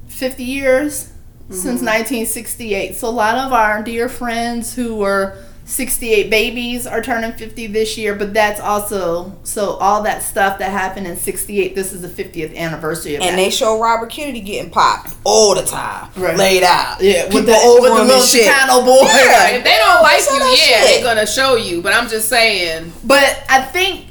50 0.09 0.45
years 0.45 1.12
since 1.49 1.81
1968. 1.83 2.95
So 2.95 3.09
a 3.09 3.11
lot 3.11 3.37
of 3.38 3.53
our 3.53 3.83
dear 3.83 4.09
friends 4.09 4.75
who 4.75 4.95
were 4.97 5.37
68 5.64 6.31
babies 6.31 6.87
are 6.87 7.01
turning 7.01 7.33
50 7.33 7.69
this 7.69 7.97
year, 7.97 8.14
but 8.14 8.35
that's 8.35 8.61
also 8.61 9.37
so 9.45 9.71
all 9.77 10.03
that 10.03 10.23
stuff 10.23 10.59
that 10.59 10.71
happened 10.71 11.07
in 11.07 11.16
68. 11.16 11.75
This 11.75 11.93
is 11.93 12.03
the 12.03 12.09
50th 12.09 12.57
anniversary 12.57 13.14
of 13.14 13.23
And 13.23 13.31
that. 13.33 13.37
they 13.43 13.51
show 13.51 13.81
Robert 13.81 14.11
Kennedy 14.11 14.40
getting 14.40 14.71
popped 14.71 15.14
all 15.25 15.55
the 15.55 15.62
time, 15.62 16.11
Right. 16.16 16.37
laid 16.37 16.62
out. 16.64 17.01
yeah, 17.01 17.25
with 17.25 17.33
People 17.33 17.47
the, 17.55 17.57
over 17.57 17.81
with 17.83 17.90
the 17.95 18.01
him 18.03 18.07
little 18.09 18.21
and 18.23 18.29
shit. 18.31 18.53
Chicano 18.53 18.85
boy. 18.85 19.07
Yeah. 19.07 19.49
If 19.51 19.64
they 19.64 19.77
don't 19.79 20.03
like 20.03 20.21
you, 20.31 20.37
yeah, 20.38 20.55
shit. 20.55 20.85
they're 21.03 21.14
gonna 21.14 21.27
show 21.27 21.57
you. 21.57 21.83
But 21.83 21.95
I'm 21.95 22.09
just 22.09 22.29
saying, 22.29 22.93
But 23.05 23.43
I 23.49 23.61
think 23.62 24.07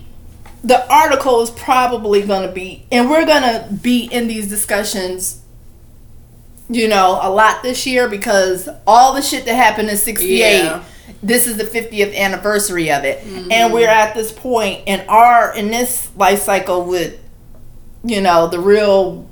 the 0.64 0.92
article 0.92 1.42
is 1.42 1.50
probably 1.52 2.22
going 2.24 2.48
to 2.48 2.54
be, 2.54 2.86
and 2.92 3.10
we're 3.10 3.26
going 3.26 3.44
to 3.44 3.68
be 3.74 4.06
in 4.06 4.28
these 4.28 4.48
discussions, 4.50 5.42
you 6.70 6.88
know, 6.88 7.20
a 7.22 7.30
lot 7.30 7.64
this 7.64 7.86
year 7.88 8.08
because 8.10 8.68
all 8.86 9.14
the 9.14 9.22
shit 9.22 9.46
that 9.46 9.56
happened 9.56 9.90
in 9.90 9.98
68, 9.98 10.40
Yeah. 10.64 10.84
this 11.24 11.48
is 11.48 11.58
the 11.58 11.64
50th 11.64 12.16
anniversary 12.16 12.92
of 12.92 13.04
it. 13.06 13.24
And 13.52 13.74
we're 13.74 13.88
at 13.90 14.14
this 14.16 14.32
point 14.32 14.84
in 14.86 15.02
our, 15.08 15.54
in 15.56 15.70
this 15.72 16.10
life 16.16 16.42
cycle 16.42 16.84
with, 16.86 17.18
you 18.04 18.22
know, 18.22 18.48
the 18.48 18.60
real, 18.60 19.28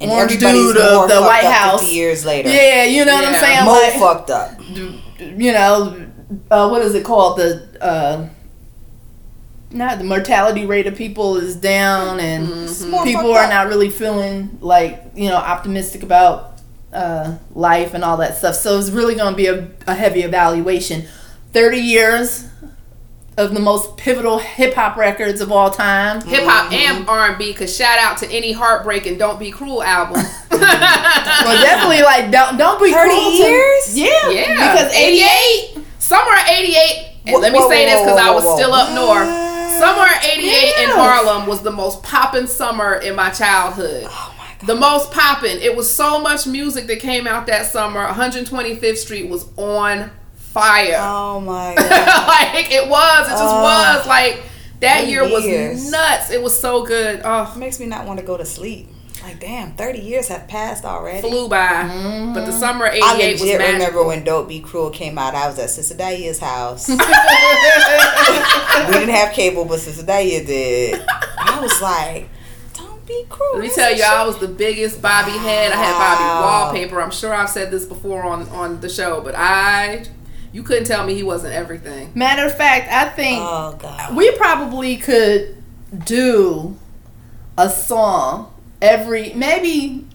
And 0.00 0.10
Orange 0.10 0.38
dude 0.38 0.76
of 0.76 1.08
the 1.08 1.20
White 1.20 1.44
up 1.44 1.52
House. 1.52 1.92
years 1.92 2.24
later. 2.24 2.48
yeah, 2.48 2.84
you 2.84 3.04
know 3.04 3.14
what 3.14 3.24
I'm 3.26 3.32
Yeah. 3.34 3.40
saying? 3.40 3.64
More 3.64 3.74
Like, 3.80 3.92
fucked 3.94 4.30
up. 4.30 4.50
you 5.38 5.52
know, 5.52 6.06
uh, 6.50 6.68
what 6.68 6.82
is 6.82 6.94
it 6.94 7.04
called? 7.04 7.38
The 7.38 7.62
uh, 7.80 8.26
not 9.72 9.98
the 9.98 10.04
mortality 10.04 10.66
rate 10.66 10.86
of 10.86 10.96
people 10.96 11.36
is 11.36 11.56
down, 11.56 12.18
and 12.20 12.48
It's 12.64 12.82
more 12.84 13.04
people 13.04 13.32
are 13.32 13.48
not 13.48 13.68
really 13.68 13.90
feeling 13.90 14.58
like 14.60 15.02
you 15.14 15.28
know 15.28 15.36
optimistic 15.36 16.02
about 16.02 16.54
uh, 16.92 17.36
life 17.54 17.94
and 17.94 18.02
all 18.04 18.16
that 18.18 18.36
stuff. 18.38 18.56
So 18.56 18.78
it's 18.78 18.90
really 18.90 19.14
going 19.14 19.32
to 19.32 19.36
be 19.36 19.46
a, 19.46 19.70
a 19.86 19.94
heavy 19.94 20.22
evaluation. 20.22 21.04
30 21.52 21.78
years 21.78 22.46
of 23.36 23.54
the 23.54 23.60
most 23.60 23.96
pivotal 23.96 24.38
hip 24.38 24.74
hop 24.74 24.96
records 24.96 25.40
of 25.40 25.50
all 25.52 25.70
time. 25.70 26.20
Hip 26.22 26.44
hop 26.44 26.72
and 26.72 27.08
R 27.08 27.28
and 27.30 27.38
B. 27.38 27.54
Cause 27.54 27.74
shout 27.74 27.98
out 27.98 28.18
to 28.18 28.30
any 28.30 28.52
heartbreak 28.52 29.06
and 29.06 29.18
Don't 29.18 29.38
Be 29.38 29.50
Cruel 29.50 29.82
album. 29.82 30.22
Well, 31.42 31.62
definitely 31.62 32.02
like 32.02 32.30
don't 32.30 32.58
don't 32.58 32.82
be 32.82 32.92
30 32.92 33.08
cruel 33.08 33.30
to- 33.30 33.36
years? 33.36 33.98
yeah, 33.98 34.28
Yeah. 34.30 34.74
because 34.74 34.92
88. 34.92 35.84
Somewhere 35.98 36.36
in 36.36 36.48
88, 36.48 37.16
and 37.26 37.34
Whoa, 37.34 37.40
let 37.40 37.52
me 37.52 37.58
whoa, 37.60 37.68
say 37.70 37.86
this 37.86 38.00
because 38.00 38.18
I 38.20 38.28
whoa, 38.28 38.34
was 38.34 38.44
whoa. 38.44 38.56
still 38.56 38.72
up 38.74 38.94
north. 38.94 39.28
In 39.82 40.40
88 40.40 40.84
in 40.84 40.90
Harlem 40.90 41.46
was 41.48 41.62
the 41.62 41.70
most 41.70 42.02
poppin' 42.02 42.46
summer 42.46 42.94
in 42.94 43.14
my 43.14 43.30
childhood. 43.30 44.04
Oh 44.06 44.34
my 44.38 44.46
god. 44.58 44.66
The 44.66 44.74
most 44.76 45.10
poppin'. 45.12 45.58
It 45.58 45.74
was 45.74 45.92
so 45.92 46.20
much 46.20 46.46
music 46.46 46.86
that 46.88 47.00
came 47.00 47.26
out 47.26 47.46
that 47.46 47.66
summer. 47.66 48.06
125th 48.06 48.96
Street 48.98 49.28
was 49.30 49.46
on 49.56 50.10
fire. 50.34 50.96
Oh 50.98 51.40
my 51.40 51.74
god. 51.78 52.28
like 52.54 52.70
it 52.72 52.88
was. 52.88 53.26
It 53.26 53.30
just 53.30 53.42
Oh. 53.42 53.62
was. 53.62 54.06
Like 54.06 54.42
that 54.80 55.06
year 55.08 55.22
was 55.28 55.44
years. 55.46 55.90
nuts. 55.90 56.30
It 56.30 56.42
was 56.42 56.58
so 56.58 56.84
good. 56.84 57.22
Oh, 57.24 57.54
makes 57.56 57.80
me 57.80 57.86
not 57.86 58.06
want 58.06 58.20
to 58.20 58.26
go 58.26 58.36
to 58.36 58.44
sleep. 58.44 58.88
Like, 59.22 59.38
damn, 59.38 59.72
30 59.72 59.98
years 59.98 60.28
have 60.28 60.48
passed 60.48 60.84
already. 60.84 61.20
flew 61.28 61.48
by. 61.48 61.82
But 62.34 62.46
the 62.46 62.50
mm-hmm. 62.50 62.58
summer 62.58 62.86
of 62.86 62.94
88 62.94 63.02
I 63.04 63.32
was 63.32 63.40
legit 63.40 63.58
magical. 63.58 63.78
remember 63.78 64.04
when 64.06 64.24
Don't 64.24 64.48
Be 64.48 64.60
Cruel 64.60 64.90
came 64.90 65.18
out. 65.18 65.34
I 65.34 65.46
was 65.46 65.58
at 65.58 65.70
Sister 65.70 65.94
Daya's 65.94 66.38
house. 66.38 66.88
we 66.88 66.96
didn't 68.92 69.14
have 69.14 69.32
cable, 69.34 69.64
but 69.66 69.80
Sister 69.80 70.04
Daya 70.04 70.46
did. 70.46 71.04
I 71.38 71.60
was 71.60 71.82
like, 71.82 72.28
don't 72.72 73.04
be 73.06 73.24
cruel. 73.28 73.58
Let 73.58 73.62
me 73.62 73.70
tell 73.70 73.94
you, 73.94 74.02
I 74.04 74.26
was 74.26 74.38
the 74.38 74.48
biggest 74.48 75.02
Bobby 75.02 75.32
head. 75.32 75.72
I 75.72 75.76
had 75.76 75.92
Bobby 75.98 76.24
wallpaper. 76.46 77.00
I'm 77.00 77.10
sure 77.10 77.34
I've 77.34 77.50
said 77.50 77.70
this 77.70 77.84
before 77.84 78.22
on 78.22 78.48
on 78.48 78.80
the 78.80 78.88
show, 78.88 79.20
but 79.20 79.34
I, 79.36 80.04
you 80.52 80.62
couldn't 80.62 80.84
tell 80.84 81.04
me 81.04 81.14
he 81.14 81.22
wasn't 81.22 81.54
everything. 81.54 82.12
Matter 82.14 82.46
of 82.46 82.56
fact, 82.56 82.90
I 82.90 83.08
think 83.10 83.40
Oh 83.42 83.76
god. 83.78 84.16
we 84.16 84.30
probably 84.32 84.96
could 84.96 85.62
do 86.04 86.78
a 87.58 87.68
song 87.68 88.49
every 88.82 89.32
maybe 89.34 90.06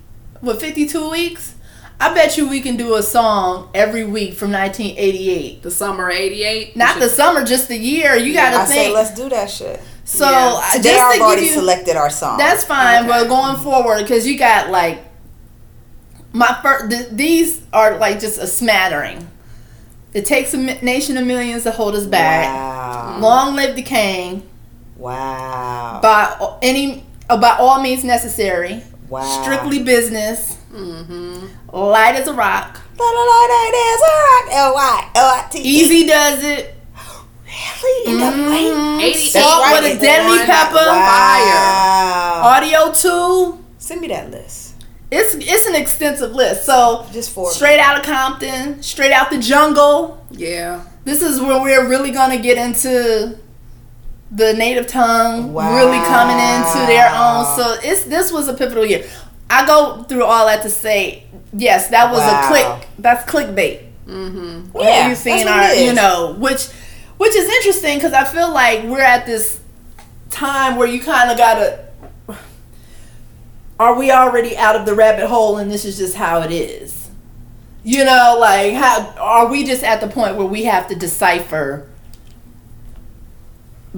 with 0.41 0.59
52 0.59 1.09
weeks. 1.09 1.53
I 1.99 2.13
bet 2.13 2.35
you 2.37 2.49
we 2.49 2.59
can 2.59 2.75
do 2.75 2.95
a 2.95 3.01
song 3.03 3.69
every 3.73 4.03
week 4.03 4.33
from 4.33 4.51
1988. 4.51 5.61
The 5.63 5.71
summer 5.71 6.09
'88. 6.11 6.75
Not 6.75 6.99
the 6.99 7.07
summer, 7.07 7.45
just 7.45 7.69
the 7.69 7.77
year. 7.77 8.15
You 8.15 8.33
got 8.33 8.49
to 8.51 8.57
I 8.57 8.65
say 8.65 8.93
let's 8.93 9.13
do 9.15 9.29
that 9.29 9.49
shit. 9.49 9.79
so 10.03 10.29
Yeah. 10.29 10.53
uh, 10.61 10.71
Today 10.73 10.89
just 10.89 11.01
I've 11.03 11.15
to 11.19 11.21
already 11.23 11.41
you, 11.43 11.53
selected 11.53 11.95
our 11.95 12.09
song. 12.09 12.37
That's 12.37 12.65
fine, 12.65 13.05
Okay. 13.05 13.07
but 13.07 13.27
going 13.29 13.55
forward, 13.63 13.99
because 14.01 14.27
you 14.27 14.37
got 14.37 14.71
like 14.71 15.05
my 16.33 16.57
first. 16.61 16.89
Th- 16.91 17.07
these 17.11 17.61
are 17.71 17.97
like 17.97 18.19
just 18.19 18.39
a 18.39 18.47
smattering. 18.47 19.29
It 20.13 20.25
takes 20.25 20.53
a 20.53 20.57
mi- 20.57 20.77
nation 20.81 21.15
of 21.15 21.25
millions 21.25 21.63
to 21.63 21.71
hold 21.71 21.95
us 21.95 22.05
back. 22.05 22.45
Wow. 22.53 23.19
Long 23.21 23.55
live 23.55 23.77
the 23.77 23.81
Kane. 23.83 24.43
Wow. 24.97 25.99
By 26.01 26.57
any, 26.61 27.04
uh, 27.29 27.37
by 27.39 27.55
all 27.59 27.81
means 27.81 28.03
necessary. 28.03 28.83
wow. 29.09 29.21
Strictly 29.43 29.83
business. 29.83 30.57
Mm-hmm. 30.71 31.47
Lyte 31.75 32.15
as 32.15 32.27
a 32.27 32.33
rock. 32.33 32.81
La, 32.97 33.05
la, 33.05 33.23
la, 33.23 33.47
da, 33.47 33.71
da, 33.71 33.97
da, 33.97 34.57
L-Y, 34.57 35.09
L-I-T-E. 35.15 35.61
Easy 35.61 36.05
does 36.07 36.43
it. 36.43 36.75
Really? 37.83 38.13
In 38.13 38.19
that 38.19 38.49
way? 38.49 39.11
Mhm. 39.11 39.15
Salt 39.15 39.63
right, 39.63 39.81
with 39.83 39.97
a 39.97 40.01
deadly 40.01 40.39
on 40.39 40.45
pepper. 40.45 40.73
Wow. 40.75 42.41
Audio 42.43 42.91
Two. 42.91 43.63
Send 43.77 44.01
me 44.01 44.07
that 44.07 44.31
list. 44.31 44.75
It's 45.11 45.35
it's 45.35 45.65
an 45.67 45.75
extensive 45.75 46.31
list. 46.31 46.65
So 46.65 47.05
Just 47.13 47.31
for 47.31 47.51
straight 47.51 47.79
out 47.79 47.97
of 47.99 48.05
Compton, 48.05 48.81
straight 48.81 49.11
out 49.11 49.29
the 49.29 49.37
jungle. 49.37 50.25
Yeah. 50.31 50.83
This 51.05 51.21
is 51.21 51.39
where 51.39 51.61
we're 51.61 51.87
really 51.87 52.11
gonna 52.11 52.39
get 52.39 52.57
into 52.57 53.37
the 54.31 54.53
native 54.53 54.87
tongue 54.87 55.53
Wow. 55.53 55.75
really 55.75 55.99
coming 56.07 56.37
into 56.37 56.85
their 56.87 57.07
own. 57.15 57.45
So 57.57 57.75
it's 57.83 58.03
this 58.03 58.31
was 58.31 58.47
a 58.47 58.53
pivotal 58.53 58.85
year. 58.85 59.05
I 59.49 59.65
go 59.65 60.03
through 60.03 60.23
all 60.25 60.47
that 60.47 60.63
to 60.63 60.69
say, 60.69 61.23
yes, 61.53 61.89
that 61.89 62.11
was 62.11 62.19
Wow. 62.21 62.41
a 62.43 62.47
click. 62.47 62.87
That's 62.99 63.31
clickbait. 63.31 63.83
Mm-hmm. 64.07 64.77
Yeah, 64.77 65.09
you 65.09 65.15
seeing 65.15 65.45
that's 65.45 65.71
what 65.71 65.77
our, 65.79 65.83
you 65.85 65.93
know, 65.93 66.35
which 66.39 66.67
which 67.17 67.35
is 67.35 67.47
interesting 67.49 67.97
because 67.97 68.13
I 68.13 68.23
feel 68.25 68.51
like 68.51 68.83
we're 68.83 68.99
at 69.01 69.25
this 69.25 69.59
time 70.29 70.75
where 70.75 70.87
you 70.87 70.99
kind 70.99 71.31
of 71.31 71.37
gotta. 71.37 71.85
Are 73.79 73.97
we 73.97 74.09
already 74.11 74.55
out 74.57 74.75
of 74.75 74.85
the 74.85 74.95
rabbit 74.95 75.27
hole 75.27 75.57
and 75.57 75.69
this 75.69 75.83
is 75.85 75.97
just 75.97 76.15
how 76.15 76.41
it 76.41 76.51
is? 76.51 77.09
You 77.83 78.05
know, 78.05 78.37
like 78.39 78.73
how 78.73 79.13
are 79.19 79.47
we 79.47 79.63
just 79.65 79.83
at 79.83 80.01
the 80.01 80.07
point 80.07 80.37
where 80.37 80.47
we 80.47 80.63
have 80.63 80.87
to 80.87 80.95
decipher 80.95 81.87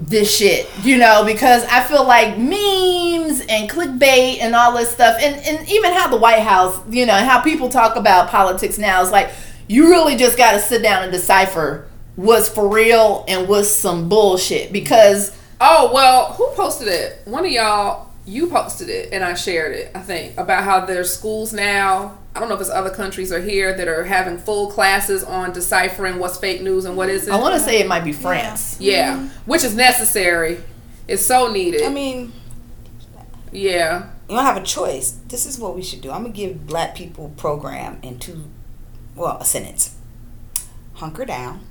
this 0.05 0.35
shit? 0.35 0.69
You 0.83 0.97
know, 0.97 1.23
because 1.25 1.63
I 1.65 1.83
feel 1.83 2.05
like 2.05 2.37
memes 2.37 3.41
and 3.41 3.69
clickbait 3.69 4.39
and 4.41 4.55
all 4.55 4.75
this 4.77 4.89
stuff, 4.89 5.17
and 5.19 5.35
and 5.45 5.67
even 5.69 5.93
how 5.93 6.07
the 6.07 6.17
White 6.17 6.43
House, 6.43 6.79
you 6.89 7.05
know, 7.05 7.13
how 7.13 7.41
people 7.41 7.69
talk 7.69 7.95
about 7.95 8.29
politics 8.29 8.77
now 8.77 9.01
is 9.01 9.11
like 9.11 9.31
you 9.67 9.89
really 9.89 10.15
just 10.15 10.37
got 10.37 10.53
to 10.53 10.59
sit 10.59 10.81
down 10.81 11.03
and 11.03 11.11
decipher 11.11 11.87
what's 12.15 12.49
for 12.49 12.67
real 12.67 13.25
and 13.27 13.47
what's 13.47 13.69
some 13.69 14.09
bullshit 14.09 14.71
because 14.73 15.37
Oh 15.59 15.91
well, 15.93 16.33
who 16.33 16.49
posted 16.55 16.87
it? 16.87 17.21
One 17.25 17.43
of 17.45 17.51
y'all, 17.51 18.11
you 18.27 18.47
posted 18.47 18.89
it, 18.89 19.09
and 19.13 19.23
I 19.23 19.33
shared 19.35 19.73
it. 19.73 19.89
I 19.95 20.01
think 20.01 20.37
about 20.37 20.63
how 20.65 20.85
there's 20.85 21.11
schools 21.15 21.53
now. 21.53 22.17
I 22.35 22.39
don't 22.39 22.49
know 22.49 22.55
if 22.55 22.61
it's 22.61 22.69
other 22.69 22.89
countries 22.91 23.31
or 23.31 23.41
here 23.41 23.75
that 23.75 23.87
are 23.87 24.03
having 24.03 24.37
full 24.37 24.69
classes 24.69 25.23
on 25.23 25.53
deciphering 25.53 26.19
what's 26.19 26.37
fake 26.37 26.61
news 26.61 26.83
and 26.85 26.95
what 26.97 27.09
isn't. 27.09 27.31
I 27.33 27.39
want 27.39 27.55
to 27.55 27.59
say 27.61 27.79
it 27.79 27.87
might 27.87 28.03
be 28.03 28.11
France. 28.11 28.77
yeah, 28.79 29.29
which 29.45 29.63
is 29.63 29.75
necessary. 29.75 30.59
It's 31.07 31.25
so 31.25 31.49
needed. 31.51 31.83
I 31.83 31.89
mean, 31.89 32.33
yeah. 33.51 34.09
you 34.29 34.35
don't 34.35 34.43
have 34.45 34.57
a 34.57 34.63
choice. 34.63 35.11
This 35.27 35.45
is 35.45 35.57
what 35.57 35.75
we 35.75 35.81
should 35.81 36.01
do. 36.01 36.11
I'm 36.11 36.23
gonna 36.23 36.33
give 36.33 36.67
black 36.67 36.95
people 36.95 37.29
program 37.37 37.97
in 38.03 38.19
two, 38.19 38.43
well, 39.15 39.37
a 39.39 39.45
sentence. 39.45 39.95
Hunker 40.95 41.25
down 41.25 41.61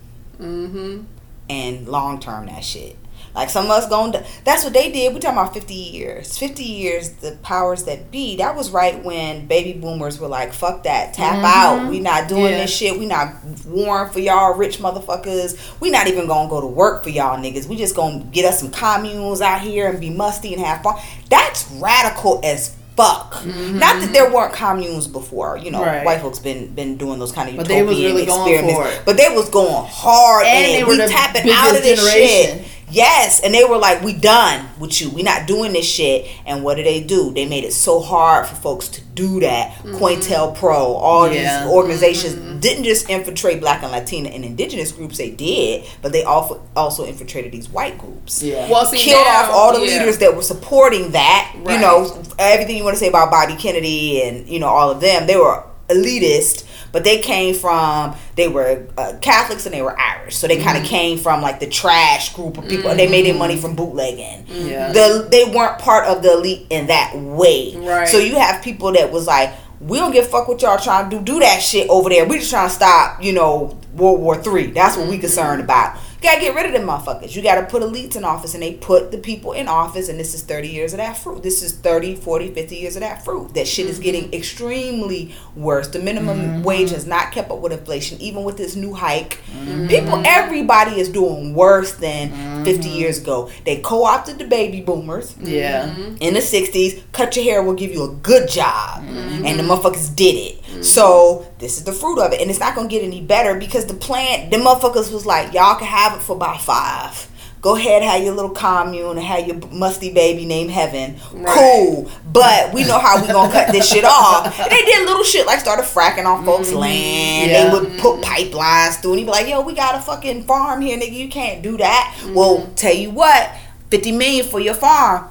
Mm-hmm. 0.40 1.02
and 1.50 1.88
long 1.88 2.20
term 2.20 2.46
that 2.46 2.64
shit. 2.64 2.96
Like 3.36 3.50
some 3.50 3.66
of 3.66 3.70
us 3.70 3.86
going 3.88 4.12
to, 4.12 4.24
that's 4.44 4.64
what 4.64 4.72
they 4.72 4.90
did. 4.90 5.12
We 5.14 5.20
talking 5.20 5.38
about 5.38 5.52
50 5.52 5.74
years. 5.74 6.38
50 6.38 6.64
years, 6.64 7.10
the 7.10 7.38
powers 7.42 7.84
that 7.84 8.10
be. 8.10 8.36
That 8.38 8.56
was 8.56 8.70
right 8.70 9.04
when 9.04 9.46
baby 9.46 9.74
boomers 9.78 10.18
were 10.18 10.26
like, 10.26 10.54
fuck 10.54 10.84
that, 10.84 11.12
tap 11.14 11.36
mm-hmm. 11.36 11.44
out. 11.44 11.90
We 11.90 12.00
not 12.00 12.28
doing 12.28 12.52
Yeah. 12.52 12.58
this 12.62 12.74
shit. 12.74 12.98
We 12.98 13.04
not 13.06 13.34
warring 13.66 14.10
for 14.10 14.20
y'all 14.20 14.54
rich 14.54 14.78
motherfuckers. 14.78 15.78
We 15.80 15.90
not 15.90 16.06
even 16.06 16.26
gonna 16.26 16.48
go 16.48 16.60
to 16.62 16.66
work 16.66 17.04
for 17.04 17.10
y'all 17.10 17.36
niggas. 17.38 17.66
We 17.66 17.76
just 17.76 17.94
gonna 17.94 18.24
get 18.24 18.46
us 18.46 18.58
some 18.58 18.70
communes 18.70 19.40
out 19.42 19.60
here 19.60 19.88
and 19.88 20.00
be 20.00 20.10
musty 20.10 20.54
and 20.54 20.62
have 20.64 20.82
fun. 20.82 20.96
That's 21.28 21.70
radical 21.72 22.40
as 22.42 22.74
fuck. 22.96 23.34
Mm-hmm. 23.34 23.78
Not 23.78 24.00
that 24.00 24.12
there 24.14 24.32
weren't 24.32 24.54
communes 24.54 25.06
before. 25.06 25.58
You 25.58 25.70
know, 25.70 25.82
Right. 25.82 26.04
white 26.04 26.20
folks 26.22 26.38
been 26.38 26.74
been 26.74 26.96
doing 26.96 27.18
those 27.18 27.32
kind 27.32 27.50
of 27.50 27.56
But 27.56 27.68
they 27.68 27.82
was 27.82 27.98
utopian 27.98 28.14
really 28.16 28.26
going 28.26 28.54
experiments. 28.54 29.02
But 29.04 29.16
they 29.18 29.28
was 29.28 29.50
going 29.50 29.84
hard 29.86 30.46
And 30.46 30.64
in 30.66 30.72
they 30.72 30.80
it. 30.80 30.86
were 30.86 30.92
We 31.04 31.12
tapping 31.12 31.50
out 31.50 31.76
of 31.76 31.82
this 31.82 32.00
generation. 32.02 32.58
shit. 32.60 32.72
Yes, 32.90 33.40
and 33.40 33.52
they 33.52 33.64
were 33.64 33.78
like, 33.78 34.02
"We 34.02 34.12
done 34.12 34.68
with 34.78 35.00
you. 35.00 35.10
We 35.10 35.22
not 35.22 35.46
doing 35.46 35.72
this 35.72 35.86
shit." 35.86 36.26
And 36.46 36.62
what 36.62 36.76
did 36.76 36.86
they 36.86 37.00
do? 37.02 37.32
They 37.32 37.44
made 37.46 37.64
it 37.64 37.72
so 37.72 38.00
hard 38.00 38.46
for 38.46 38.54
folks 38.54 38.88
to 38.88 39.00
do 39.00 39.40
that. 39.40 39.72
Mm-hmm. 39.82 39.96
COINTELPRO, 39.96 40.74
all 40.74 41.30
Yeah. 41.30 41.64
these 41.64 41.72
organizations 41.72 42.60
didn't 42.62 42.84
just 42.84 43.10
infiltrate 43.10 43.60
Black 43.60 43.82
and 43.82 43.90
Latina 43.90 44.28
and 44.28 44.44
Indigenous 44.44 44.92
groups. 44.92 45.18
They 45.18 45.30
did, 45.30 45.84
but 46.00 46.12
they 46.12 46.22
also 46.22 46.60
also 46.76 47.04
infiltrated 47.04 47.50
these 47.52 47.68
white 47.68 47.98
groups 47.98 48.42
Yeah. 48.42 48.68
Well, 48.70 48.86
see, 48.86 48.98
killed 48.98 49.24
now- 49.26 49.44
off 49.44 49.50
all 49.52 49.72
the 49.78 49.84
yeah. 49.84 49.98
leaders 49.98 50.18
that 50.18 50.36
were 50.36 50.42
supporting 50.42 51.10
that. 51.12 51.52
You 51.56 51.78
know, 51.78 52.22
everything 52.38 52.76
you 52.76 52.84
want 52.84 52.94
to 52.94 53.00
say 53.00 53.08
about 53.08 53.30
Bobby 53.30 53.54
Kennedy 53.56 54.22
and 54.22 54.46
you 54.48 54.58
know 54.60 54.68
all 54.68 54.90
of 54.90 55.00
them. 55.00 55.26
They 55.26 55.36
were 55.36 55.64
elitist, 55.88 56.64
but 56.96 57.04
they 57.04 57.18
came 57.18 57.54
from 57.54 58.16
they 58.36 58.48
were 58.48 58.86
uh, 58.96 59.12
Catholics 59.20 59.66
and 59.66 59.74
they 59.74 59.82
were 59.82 59.94
Irish, 60.00 60.34
so 60.34 60.48
they 60.48 60.56
kind 60.56 60.78
of 60.78 60.84
Mm-hmm. 60.84 60.90
came 60.90 61.18
from 61.18 61.42
like 61.42 61.60
the 61.60 61.66
trash 61.66 62.32
group 62.34 62.56
of 62.56 62.66
people. 62.68 62.94
They 62.94 63.06
made 63.06 63.26
their 63.26 63.34
money 63.34 63.58
from 63.58 63.76
bootlegging. 63.76 64.46
Yeah. 64.48 64.92
The 64.92 65.28
they 65.30 65.44
weren't 65.44 65.78
part 65.78 66.06
of 66.06 66.22
the 66.22 66.32
elite 66.32 66.66
in 66.70 66.86
that 66.86 67.14
way. 67.14 67.76
Right. 67.76 68.08
So 68.08 68.16
you 68.16 68.36
have 68.38 68.62
people 68.64 68.92
that 68.92 69.12
was 69.12 69.26
like. 69.26 69.52
We 69.78 69.98
don't 69.98 70.10
give 70.12 70.26
fuck 70.30 70.48
what 70.48 70.62
y'all 70.62 70.78
trying 70.78 71.10
to 71.10 71.18
do. 71.18 71.22
Do 71.22 71.38
that 71.40 71.60
shit 71.60 71.90
over 71.90 72.08
there. 72.08 72.24
We 72.24 72.38
just 72.38 72.48
trying 72.50 72.66
to 72.70 72.74
stop, 72.74 73.22
you 73.22 73.34
know, 73.34 73.78
World 73.94 74.22
War 74.22 74.34
Three. 74.42 74.68
That's 74.68 74.96
what 74.96 75.06
we 75.06 75.18
concerned 75.18 75.60
about. 75.60 75.98
You 76.16 76.22
gotta 76.22 76.40
get 76.40 76.54
rid 76.54 76.66
of 76.66 76.72
them 76.72 76.86
motherfuckers. 76.88 77.36
You 77.36 77.42
gotta 77.42 77.66
put 77.66 77.82
elites 77.82 78.16
in 78.16 78.24
office 78.24 78.54
and 78.54 78.62
they 78.62 78.74
put 78.74 79.10
the 79.10 79.18
people 79.18 79.52
in 79.52 79.68
office 79.68 80.08
and 80.08 80.18
this 80.18 80.34
is 80.34 80.42
30 80.42 80.68
years 80.68 80.92
of 80.92 80.98
that 80.98 81.16
fruit. 81.16 81.42
This 81.42 81.62
is 81.62 81.72
30, 81.72 82.16
40, 82.16 82.52
50 82.54 82.76
years 82.76 82.96
of 82.96 83.00
that 83.00 83.24
fruit. 83.24 83.54
That 83.54 83.66
shit 83.68 83.86
is 83.86 83.98
getting 83.98 84.24
mm-hmm. 84.24 84.34
extremely 84.34 85.34
worse. 85.54 85.88
The 85.88 85.98
minimum 85.98 86.38
mm-hmm. 86.38 86.62
wage 86.62 86.90
has 86.90 87.06
not 87.06 87.32
kept 87.32 87.50
up 87.50 87.58
with 87.58 87.72
inflation, 87.72 88.20
even 88.20 88.44
with 88.44 88.56
this 88.56 88.76
new 88.76 88.94
hike. 88.94 89.40
Mm-hmm. 89.52 89.88
People, 89.88 90.22
everybody 90.26 91.00
is 91.00 91.08
doing 91.08 91.54
worse 91.54 91.94
than 91.94 92.64
50 92.64 92.88
years 92.88 93.18
ago. 93.18 93.50
They 93.64 93.80
co-opted 93.80 94.38
the 94.38 94.46
baby 94.46 94.80
boomers 94.80 95.36
Yeah. 95.38 95.94
in 96.20 96.34
the 96.34 96.40
60s 96.40 97.02
cut 97.12 97.34
your 97.36 97.44
hair 97.44 97.62
we'll 97.62 97.74
give 97.74 97.92
you 97.92 98.04
a 98.04 98.08
good 98.08 98.48
job 98.48 99.02
and 99.04 99.58
the 99.58 99.62
motherfuckers 99.62 100.14
did 100.14 100.34
it 100.34 100.65
Mm-hmm. 100.76 100.84
So 100.84 101.52
this 101.58 101.78
is 101.78 101.84
the 101.84 101.92
fruit 101.92 102.18
of 102.18 102.32
it, 102.32 102.40
and 102.40 102.50
it's 102.50 102.60
not 102.60 102.74
gonna 102.74 102.88
get 102.88 103.02
any 103.02 103.20
better 103.20 103.58
because 103.58 103.86
the 103.86 103.94
plant, 103.94 104.50
the 104.50 104.58
motherfuckers 104.58 105.12
was 105.12 105.26
like, 105.26 105.52
y'all 105.52 105.76
can 105.76 105.86
have 105.86 106.16
it 106.18 106.22
for 106.22 106.36
about 106.36 106.60
five. 106.60 107.28
Go 107.62 107.74
ahead, 107.74 108.02
have 108.04 108.22
your 108.22 108.34
little 108.34 108.50
commune, 108.50 109.16
and 109.16 109.26
have 109.26 109.46
your 109.46 109.56
musty 109.72 110.12
baby 110.12 110.44
named 110.44 110.70
Heaven. 110.70 111.16
Right. 111.32 111.52
Cool, 111.52 112.10
but 112.32 112.72
we 112.72 112.84
know 112.84 112.98
how 112.98 113.20
we 113.20 113.26
gonna 113.26 113.52
cut 113.52 113.72
this 113.72 113.90
shit 113.90 114.04
off. 114.04 114.56
And 114.60 114.70
they 114.70 114.82
did 114.82 115.06
little 115.06 115.24
shit 115.24 115.46
like 115.46 115.58
started 115.58 115.84
fracking 115.84 116.26
on 116.26 116.44
folks' 116.44 116.68
mm-hmm. 116.68 116.78
land. 116.78 117.50
Yeah. 117.50 117.64
They 117.64 117.72
would 117.72 117.98
put 117.98 118.20
pipelines 118.20 119.00
through, 119.00 119.12
and 119.12 119.18
he'd 119.20 119.24
be 119.24 119.30
like, 119.32 119.48
"Yo, 119.48 119.62
we 119.62 119.74
got 119.74 119.96
a 119.96 120.00
fucking 120.00 120.44
farm 120.44 120.80
here, 120.80 120.96
nigga. 120.96 121.12
You 121.12 121.28
can't 121.28 121.62
do 121.62 121.76
that." 121.78 122.14
Mm-hmm. 122.20 122.34
Well, 122.34 122.70
tell 122.76 122.94
you 122.94 123.10
what, 123.10 123.50
fifty 123.90 124.12
million 124.12 124.46
for 124.46 124.60
your 124.60 124.74
farm. 124.74 125.28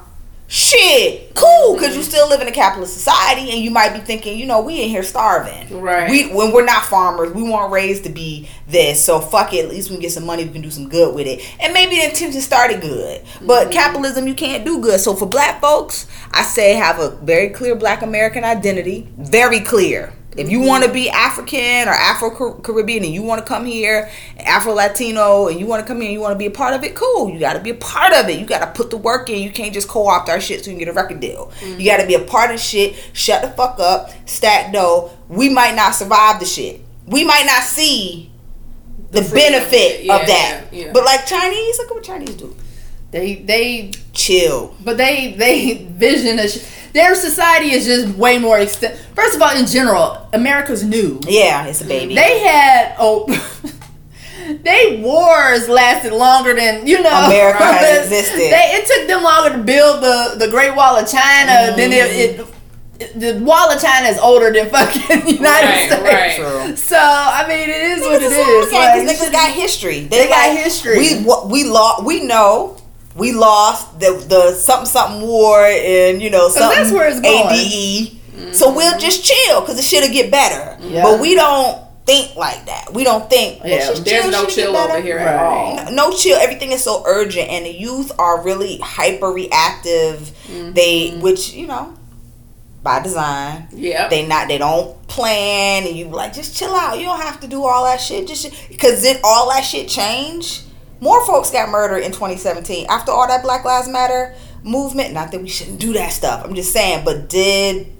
Shit, 0.48 1.34
cool, 1.34 1.74
because 1.74 1.96
you 1.96 2.02
still 2.04 2.28
live 2.28 2.40
in 2.40 2.46
a 2.46 2.52
capitalist 2.52 2.94
society, 2.94 3.50
and 3.50 3.60
you 3.60 3.70
might 3.72 3.92
be 3.92 3.98
thinking, 3.98 4.38
you 4.38 4.46
know, 4.46 4.60
we 4.60 4.80
in 4.80 4.88
here 4.88 5.02
starving. 5.02 5.80
Right. 5.80 6.08
We 6.08 6.32
when 6.32 6.52
we're 6.52 6.64
not 6.64 6.84
farmers, 6.84 7.32
we 7.32 7.42
weren't 7.42 7.72
raised 7.72 8.04
to 8.04 8.10
be 8.10 8.48
this. 8.68 9.04
So 9.04 9.20
fuck 9.20 9.52
it. 9.52 9.64
At 9.64 9.70
least 9.70 9.90
we 9.90 9.96
can 9.96 10.02
get 10.02 10.12
some 10.12 10.24
money. 10.24 10.44
We 10.44 10.52
can 10.52 10.62
do 10.62 10.70
some 10.70 10.88
good 10.88 11.14
with 11.16 11.26
it. 11.26 11.44
And 11.60 11.72
maybe 11.74 11.96
the 11.96 12.04
intention 12.04 12.40
started 12.40 12.80
good, 12.80 13.24
but 13.42 13.64
mm-hmm. 13.64 13.72
capitalism 13.72 14.28
you 14.28 14.34
can't 14.34 14.64
do 14.64 14.80
good. 14.80 15.00
So 15.00 15.14
for 15.14 15.26
black 15.26 15.60
folks, 15.60 16.06
I 16.30 16.42
say 16.42 16.74
have 16.74 17.00
a 17.00 17.10
very 17.10 17.48
clear 17.50 17.74
Black 17.74 18.02
American 18.02 18.44
identity, 18.44 19.08
very 19.18 19.60
clear. 19.60 20.15
If 20.36 20.50
you 20.50 20.60
want 20.60 20.84
to 20.84 20.92
be 20.92 21.08
African 21.08 21.88
or 21.88 21.92
Afro 21.92 22.30
Caribbean 22.60 23.04
and 23.04 23.12
you 23.12 23.22
want 23.22 23.40
to 23.40 23.46
come 23.46 23.64
here, 23.64 24.10
Afro 24.38 24.74
Latino, 24.74 25.48
and 25.48 25.58
you 25.58 25.66
want 25.66 25.80
to 25.82 25.86
come 25.86 26.00
here 26.00 26.06
and 26.06 26.12
you 26.12 26.20
want 26.20 26.32
to 26.32 26.38
be 26.38 26.46
a 26.46 26.50
part 26.50 26.74
of 26.74 26.84
it, 26.84 26.94
cool. 26.94 27.30
You 27.30 27.40
got 27.40 27.54
to 27.54 27.60
be 27.60 27.70
a 27.70 27.74
part 27.74 28.12
of 28.12 28.28
it. 28.28 28.38
You 28.38 28.44
got 28.44 28.60
to 28.60 28.66
put 28.66 28.90
the 28.90 28.98
work 28.98 29.30
in. 29.30 29.42
You 29.42 29.50
can't 29.50 29.72
just 29.72 29.88
co 29.88 30.06
opt 30.06 30.28
our 30.28 30.40
shit 30.40 30.64
so 30.64 30.70
you 30.70 30.76
can 30.76 30.84
get 30.84 30.88
a 30.88 30.92
record 30.92 31.20
deal. 31.20 31.52
You 31.60 31.66
mm-hmm. 31.66 31.84
got 31.84 31.96
to 31.98 32.06
be 32.06 32.14
a 32.14 32.20
part 32.20 32.50
of 32.50 32.60
shit. 32.60 32.96
Shut 33.12 33.42
the 33.42 33.48
fuck 33.48 33.80
up. 33.80 34.10
Stack 34.28 34.72
dough. 34.72 35.10
We 35.28 35.48
might 35.48 35.74
not 35.74 35.94
survive 35.94 36.38
the 36.40 36.46
shit. 36.46 36.82
We 37.06 37.24
might 37.24 37.46
not 37.46 37.62
see 37.62 38.30
the, 39.12 39.20
of 39.20 39.32
benefit 39.32 40.00
it. 40.00 40.04
Yeah, 40.04 40.16
of 40.16 40.26
that. 40.26 40.64
yeah, 40.70 40.86
yeah. 40.86 40.92
But 40.92 41.04
like 41.04 41.26
Chinese, 41.26 41.78
look 41.78 41.90
at 41.90 41.94
what 41.94 42.04
Chinese 42.04 42.34
do. 42.34 42.54
They 43.16 43.36
they 43.36 43.92
Chill. 44.12 44.76
but 44.84 44.98
they 44.98 45.32
they 45.32 45.74
vision 45.90 46.38
a 46.38 46.48
sh- 46.48 46.62
their 46.92 47.14
society 47.14 47.70
is 47.72 47.86
just 47.86 48.14
way 48.16 48.38
more 48.38 48.58
extent. 48.58 48.98
First 49.14 49.36
of 49.36 49.40
all, 49.42 49.56
in 49.56 49.66
general, 49.66 50.28
America's 50.34 50.84
new. 50.84 51.18
Yeah, 51.26 51.64
it's 51.66 51.80
a 51.80 51.86
baby. 51.86 52.14
They 52.14 52.40
had 52.40 52.94
oh. 52.98 53.24
They 54.62 55.00
wars 55.02 55.68
lasted 55.68 56.12
longer 56.12 56.54
than 56.54 56.86
you 56.86 57.02
know. 57.02 57.24
America 57.26 57.64
has 57.64 58.04
existed. 58.12 58.38
They 58.52 58.76
it 58.76 58.86
took 58.86 59.08
them 59.08 59.22
longer 59.24 59.56
to 59.56 59.62
build 59.62 60.02
the 60.02 60.36
the 60.38 60.48
Great 60.50 60.74
Wall 60.76 60.96
of 60.96 61.10
China 61.10 61.52
mm-hmm. 61.52 61.76
than 61.78 61.92
it, 61.92 62.06
it, 62.12 62.40
it- 62.40 62.46
the 63.20 63.38
Wall 63.44 63.70
of 63.70 63.80
China 63.80 64.08
is 64.08 64.18
older 64.18 64.50
than 64.50 64.70
fucking 64.70 65.26
United 65.28 65.66
Right, 65.66 65.86
States. 65.90 66.02
right. 66.02 66.36
True. 66.36 66.76
So 66.76 66.96
I 66.98 67.44
mean, 67.48 67.68
it 67.68 67.76
is 67.76 68.00
what 68.00 68.22
it 68.22 68.32
is. 68.32 68.66
Because 68.66 68.72
Like, 68.72 69.08
niggas 69.08 69.32
got 69.32 69.50
history. 69.52 70.00
They 70.06 70.28
got 70.28 70.56
history. 70.56 70.98
We 70.98 71.24
we 71.50 71.64
lost. 71.64 72.04
We 72.04 72.24
know 72.24 72.76
we 73.16 73.32
lost 73.32 73.98
the 73.98 74.24
the 74.28 74.52
something 74.52 74.86
something 74.86 75.26
war 75.26 75.64
and 75.64 76.22
you 76.22 76.30
know 76.30 76.48
something 76.48 76.78
that's 76.78 76.92
where 76.92 77.08
it's 77.08 77.20
going. 77.20 77.46
ADE. 77.50 78.54
So 78.54 78.66
mm-hmm. 78.66 78.76
we'll 78.76 78.98
just 78.98 79.24
chill 79.24 79.60
because 79.60 79.76
the 79.76 79.82
shit'll 79.82 80.12
get 80.12 80.30
better. 80.30 80.78
Yeah. 80.82 81.02
But 81.02 81.20
we 81.20 81.34
don't 81.34 81.86
think 82.06 82.36
like 82.36 82.66
that. 82.66 82.92
We 82.92 83.04
don't 83.04 83.28
think. 83.28 83.62
let's 83.64 83.86
Yeah, 83.86 84.04
There's 84.04 84.24
chill, 84.24 84.30
no 84.30 84.46
chill 84.46 84.76
over 84.76 85.00
here 85.00 85.18
at 85.18 85.42
all. 85.42 85.76
Right. 85.76 85.92
No 85.92 86.12
chill. 86.12 86.38
Everything 86.38 86.72
is 86.72 86.82
so 86.82 87.02
urgent, 87.06 87.48
and 87.50 87.66
the 87.66 87.72
youth 87.72 88.12
are 88.18 88.42
really 88.42 88.78
hyper 88.78 89.28
reactive. 89.28 90.18
Mm-hmm. 90.46 90.72
They, 90.72 91.10
which 91.18 91.52
you 91.52 91.66
know, 91.66 91.94
by 92.82 93.00
design. 93.02 93.68
Yeah. 93.72 94.08
They 94.08 94.26
not. 94.26 94.48
They 94.48 94.58
don't 94.58 95.06
plan, 95.08 95.86
and 95.86 95.96
you 95.96 96.06
like 96.06 96.32
just 96.32 96.56
chill 96.56 96.74
out. 96.74 96.98
You 96.98 97.06
don't 97.06 97.20
have 97.20 97.40
to 97.40 97.48
do 97.48 97.64
all 97.64 97.84
that 97.84 98.00
shit. 98.00 98.28
Just 98.28 98.68
because 98.68 99.04
it 99.04 99.20
all 99.24 99.50
that 99.50 99.62
shit 99.62 99.88
changed. 99.88 100.62
More 101.00 101.24
folks 101.26 101.50
got 101.50 101.68
murdered 101.68 101.98
in 101.98 102.12
2017 102.12 102.86
after 102.88 103.12
all 103.12 103.26
that 103.28 103.42
Black 103.42 103.64
Lives 103.64 103.88
Matter 103.88 104.34
movement. 104.62 105.12
Not 105.12 105.30
that 105.32 105.42
we 105.42 105.48
shouldn't 105.48 105.78
do 105.80 105.92
that 105.94 106.12
stuff. 106.12 106.44
I'm 106.44 106.54
just 106.54 106.72
saying, 106.72 107.04
but 107.04 107.28
did 107.28 107.92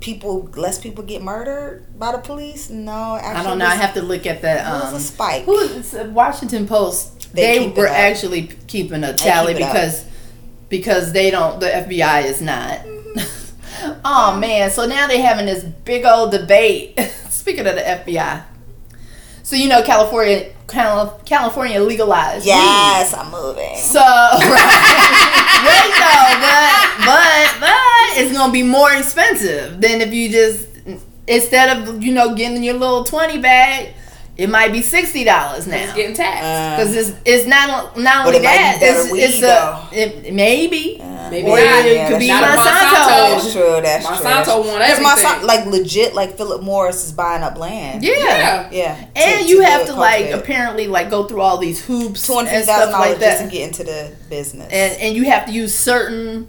people 0.00 0.48
less 0.54 0.78
people 0.78 1.02
get 1.02 1.22
murdered 1.22 1.86
by 1.98 2.12
the 2.12 2.18
police? 2.18 2.70
No, 2.70 3.16
actually, 3.16 3.40
I 3.40 3.42
don't 3.42 3.58
know. 3.58 3.66
I 3.66 3.74
have 3.74 3.94
to 3.94 4.02
look 4.02 4.26
at 4.26 4.42
that. 4.42 4.66
It 4.66 4.84
was 4.84 4.92
Um, 4.92 4.94
a 4.96 5.00
spike. 5.00 5.44
who 5.44 5.58
is 5.58 5.92
Washington 5.94 6.66
Post? 6.68 7.32
They 7.34 7.68
They, 7.68 7.68
were 7.80 7.88
actually 7.88 8.48
keeping 8.68 9.02
a 9.02 9.12
tally 9.12 9.54
keep 9.54 9.64
up. 9.64 9.72
because 9.72 10.04
because 10.68 11.12
they 11.12 11.30
don't. 11.32 11.58
The 11.58 11.66
FBI 11.66 12.24
is 12.24 12.40
not. 12.40 12.80
oh 14.04 14.36
man! 14.38 14.70
So 14.70 14.86
now 14.86 15.06
they're 15.08 15.20
having 15.22 15.46
this 15.46 15.64
big 15.64 16.04
old 16.04 16.30
debate. 16.30 16.98
Speaking 17.28 17.66
of 17.66 17.74
the 17.74 17.80
FBI, 17.82 18.42
so 19.42 19.56
you 19.56 19.68
know 19.68 19.82
California, 19.82 20.44
Cal- 20.44 20.53
California 20.66 21.80
legalized 21.80 22.44
weed. 22.44 22.50
yes, 22.52 23.14
I'm 23.14 23.30
moving. 23.30 23.76
So 23.76 24.00
right 24.00 25.92
though, 26.00 26.34
but 26.40 27.06
but 27.06 27.60
but 27.60 28.18
it's 28.18 28.32
gonna 28.36 28.52
be 28.52 28.62
more 28.62 28.92
expensive 28.92 29.80
than 29.80 30.00
if 30.00 30.12
you 30.12 30.28
just 30.30 30.68
instead 31.26 31.76
of 31.78 32.02
you 32.02 32.12
know 32.12 32.34
getting 32.34 32.62
your 32.62 32.74
little 32.74 33.04
twenty 33.04 33.38
bag, 33.38 33.94
it 34.36 34.50
might 34.50 34.72
be 34.72 34.82
sixty 34.82 35.22
dollars 35.24 35.66
now. 35.66 35.76
It's 35.76 35.92
getting 35.94 36.16
taxed. 36.16 36.42
Uh, 36.42 36.76
Because 36.76 36.96
it's 36.96 37.18
it's 37.24 37.46
not 37.46 37.96
not 37.96 38.24
But 38.26 38.34
only 38.34 38.38
it 38.38 38.42
might 38.42 38.56
be 38.56 38.58
that 38.58 38.80
better 38.80 39.00
it's, 39.00 39.12
weed, 39.12 39.22
it's 39.22 39.42
a 39.42 39.88
it, 39.92 40.34
maybe 40.34 41.00
Maybe 41.30 41.48
or 41.48 41.56
not. 41.56 41.86
it 41.86 41.94
Yeah, 41.96 42.08
could 42.10 42.18
be 42.18 42.28
Not 42.28 42.42
if 42.42 42.60
Monsanto. 42.60 43.06
That's 43.06 43.52
true. 43.52 43.80
That's 43.80 44.06
true. 44.06 44.16
Monsanto 44.16 44.22
That's 44.22 44.48
true. 44.50 44.54
want 44.56 44.68
'Cause 44.82 44.90
everything. 44.90 45.04
Monsanto, 45.06 45.42
like 45.46 45.66
legit, 45.66 46.14
like 46.14 46.36
Philip 46.36 46.62
Morris 46.62 47.06
is 47.06 47.12
buying 47.12 47.42
up 47.42 47.56
land. 47.56 48.02
Yeah. 48.04 48.12
Yeah. 48.18 48.68
Yeah. 48.70 49.04
And 49.16 49.40
to- 49.42 49.48
you 49.48 49.60
to 49.62 49.66
have 49.66 49.86
to 49.86 49.92
it, 49.92 49.96
like 49.96 50.24
it. 50.26 50.34
apparently 50.34 50.86
like 50.86 51.08
go 51.10 51.24
through 51.24 51.40
all 51.40 51.56
these 51.58 51.82
hoops 51.84 52.26
two 52.26 52.34
and 52.38 52.46
hundred 52.48 52.64
stuff 52.64 52.92
like 52.92 53.18
dollars 53.18 53.20
just 53.20 53.44
to 53.44 53.48
get 53.50 53.62
into 53.68 53.84
the 53.84 54.12
business. 54.28 54.68
and 54.70 55.00
and 55.00 55.16
you 55.16 55.24
have 55.24 55.46
to 55.46 55.52
use 55.52 55.74
certain 55.74 56.46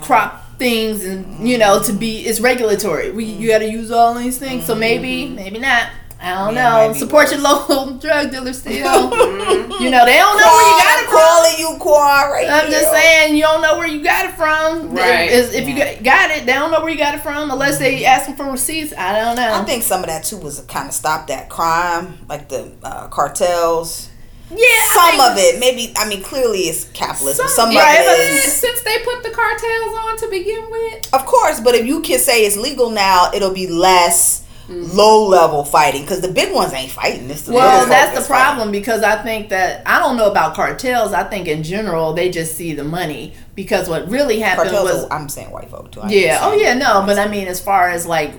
crop 0.00 0.40
things 0.58 1.04
and 1.04 1.46
you 1.48 1.58
know 1.58 1.82
to 1.82 1.92
be 1.92 2.18
it's 2.20 2.38
regulatory 2.40 3.10
we 3.10 3.24
you 3.24 3.48
got 3.48 3.58
to 3.58 3.68
use 3.70 3.90
all 3.90 4.14
these 4.14 4.38
things 4.38 4.64
so 4.64 4.74
maybe 4.74 5.28
maybe 5.28 5.58
not 5.58 5.88
i 6.22 6.30
don't 6.44 6.54
Yeah, 6.54 6.86
know 6.86 6.92
be 6.92 6.98
support 7.00 7.30
your 7.30 7.40
local 7.40 7.92
drug 8.04 8.30
dealer 8.30 8.52
still 8.52 8.72
you 9.82 9.90
know 9.90 10.04
they 10.06 10.16
don't 10.18 10.36
know 10.40 10.52
where 10.56 10.68
you 10.70 10.78
got 10.84 10.98
it 11.02 11.06
from 11.08 11.18
calling 11.18 11.54
you 11.58 11.76
Quan 11.78 12.30
right 12.30 12.48
I'm 12.48 12.70
just 12.70 12.90
saying 12.90 13.34
you 13.36 13.42
don't 13.42 13.60
know 13.62 13.76
where 13.78 13.86
you 13.88 14.02
got 14.02 14.26
it 14.26 14.32
from. 14.34 14.94
Right. 14.94 15.30
If, 15.30 15.54
if 15.54 15.68
you 15.68 15.76
got- 15.76 16.02
got 16.02 16.30
it, 16.30 16.46
they 16.46 16.52
don't 16.52 16.70
know 16.70 16.80
where 16.80 16.90
you 16.90 16.98
got 16.98 17.14
it 17.14 17.20
from 17.22 17.50
unless 17.50 17.78
they 17.78 18.04
asking 18.04 18.36
for 18.36 18.50
receipts. 18.50 18.92
I 18.96 19.18
don't 19.20 19.36
know. 19.36 19.52
I 19.52 19.64
think 19.64 19.82
some 19.82 20.00
of 20.00 20.06
that 20.06 20.24
too 20.24 20.36
was 20.38 20.60
kind 20.62 20.88
of 20.88 20.94
stop 20.94 21.26
that 21.28 21.48
crime, 21.48 22.18
like 22.28 22.48
the 22.48 22.72
uh, 22.82 23.08
cartels. 23.08 24.08
yeah, 24.50 24.58
Some 24.92 25.20
of 25.20 25.36
it, 25.38 25.58
maybe. 25.60 25.92
I 25.96 26.08
mean, 26.08 26.22
clearly 26.22 26.60
it's 26.60 26.84
capitalism. 26.92 27.46
Some- 27.48 27.56
Some, 27.66 27.72
yeah, 27.72 28.00
of 28.00 28.06
but 28.06 28.20
it 28.20 28.44
is, 28.44 28.52
Since 28.52 28.82
they 28.82 28.98
put 29.04 29.22
the 29.22 29.30
cartels 29.30 29.94
on 30.04 30.16
to 30.18 30.28
begin 30.28 30.70
with, 30.70 31.14
of 31.14 31.24
course. 31.26 31.60
But 31.60 31.74
if 31.74 31.86
you 31.86 32.00
can 32.02 32.18
say 32.18 32.44
it's 32.44 32.56
legal 32.56 32.90
now, 32.90 33.30
it'll 33.34 33.54
be 33.54 33.66
less 33.66 34.41
low 34.68 35.26
level 35.26 35.64
fighting 35.64 36.02
because 36.02 36.20
the 36.20 36.28
big 36.32 36.52
ones 36.54 36.72
ain't 36.72 36.90
fighting. 36.90 37.28
It's 37.30 37.42
the 37.42 37.52
Well, 37.52 37.86
that's 37.86 38.10
the 38.10 38.14
that's 38.16 38.28
fighting. 38.28 38.44
problem 38.54 38.70
because 38.72 39.02
I 39.02 39.22
think 39.22 39.48
that 39.50 39.82
I 39.86 39.98
don't 39.98 40.16
know 40.16 40.30
about 40.30 40.54
cartels. 40.54 41.12
I 41.12 41.24
think 41.24 41.48
in 41.48 41.62
general 41.62 42.12
they 42.12 42.30
just 42.30 42.56
see 42.56 42.72
the 42.74 42.84
money 42.84 43.34
because 43.54 43.88
what 43.88 44.08
really 44.08 44.38
happened 44.40 44.70
Cartels. 44.70 44.84
was 45.02 45.06
I'm 45.10 45.28
saying 45.28 45.50
white 45.50 45.70
folk 45.70 45.90
too. 45.92 46.00
I 46.00 46.08
yeah. 46.10 46.38
Oh 46.42 46.52
yeah, 46.54 46.74
no, 46.74 47.02
but 47.06 47.18
I 47.18 47.28
mean 47.28 47.48
as 47.48 47.60
far 47.60 47.88
as 47.90 48.06
like 48.06 48.32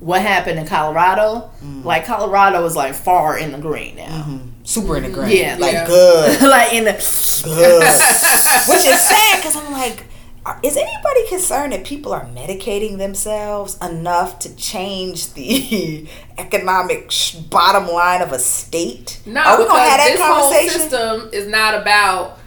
what 0.00 0.22
happened 0.22 0.58
in 0.60 0.66
Colorado, 0.66 1.50
Mm. 1.64 1.84
like 1.84 2.06
Colorado 2.06 2.64
is 2.64 2.76
like 2.76 2.94
far 2.94 3.36
in 3.38 3.50
the 3.52 3.58
green 3.58 3.96
now. 3.96 4.04
Mm-hmm. 4.06 4.36
super 4.64 4.96
in 4.96 5.02
the 5.04 5.10
green. 5.10 5.36
Yeah. 5.36 5.56
like 5.58 5.72
Yeah. 5.72 5.86
good, 5.86 6.42
like 6.48 6.72
in 6.72 6.84
the 6.84 6.92
good. 7.44 7.82
Which 8.68 8.84
is 8.86 9.00
sad 9.00 9.36
because 9.38 9.56
I'm 9.56 9.72
like, 9.72 10.04
is 10.62 10.76
anybody 10.76 11.28
concerned 11.28 11.72
that 11.72 11.84
people 11.84 12.12
are 12.12 12.24
medicating 12.26 12.98
themselves 12.98 13.76
enough 13.82 14.38
to 14.40 14.54
change 14.56 15.32
the 15.34 16.08
economic 16.38 17.10
sh- 17.10 17.34
bottom 17.34 17.86
line 17.88 18.22
of 18.22 18.32
a 18.32 18.38
state? 18.38 19.20
no, 19.26 19.40
are 19.42 19.58
we 19.58 19.64
because 19.64 19.76
gonna 19.78 19.88
have 19.90 19.98
that 19.98 20.10
this 20.10 20.20
whole 20.20 20.52
system 20.52 21.30
is 21.32 21.46
not 21.48 21.74
about 21.74 22.38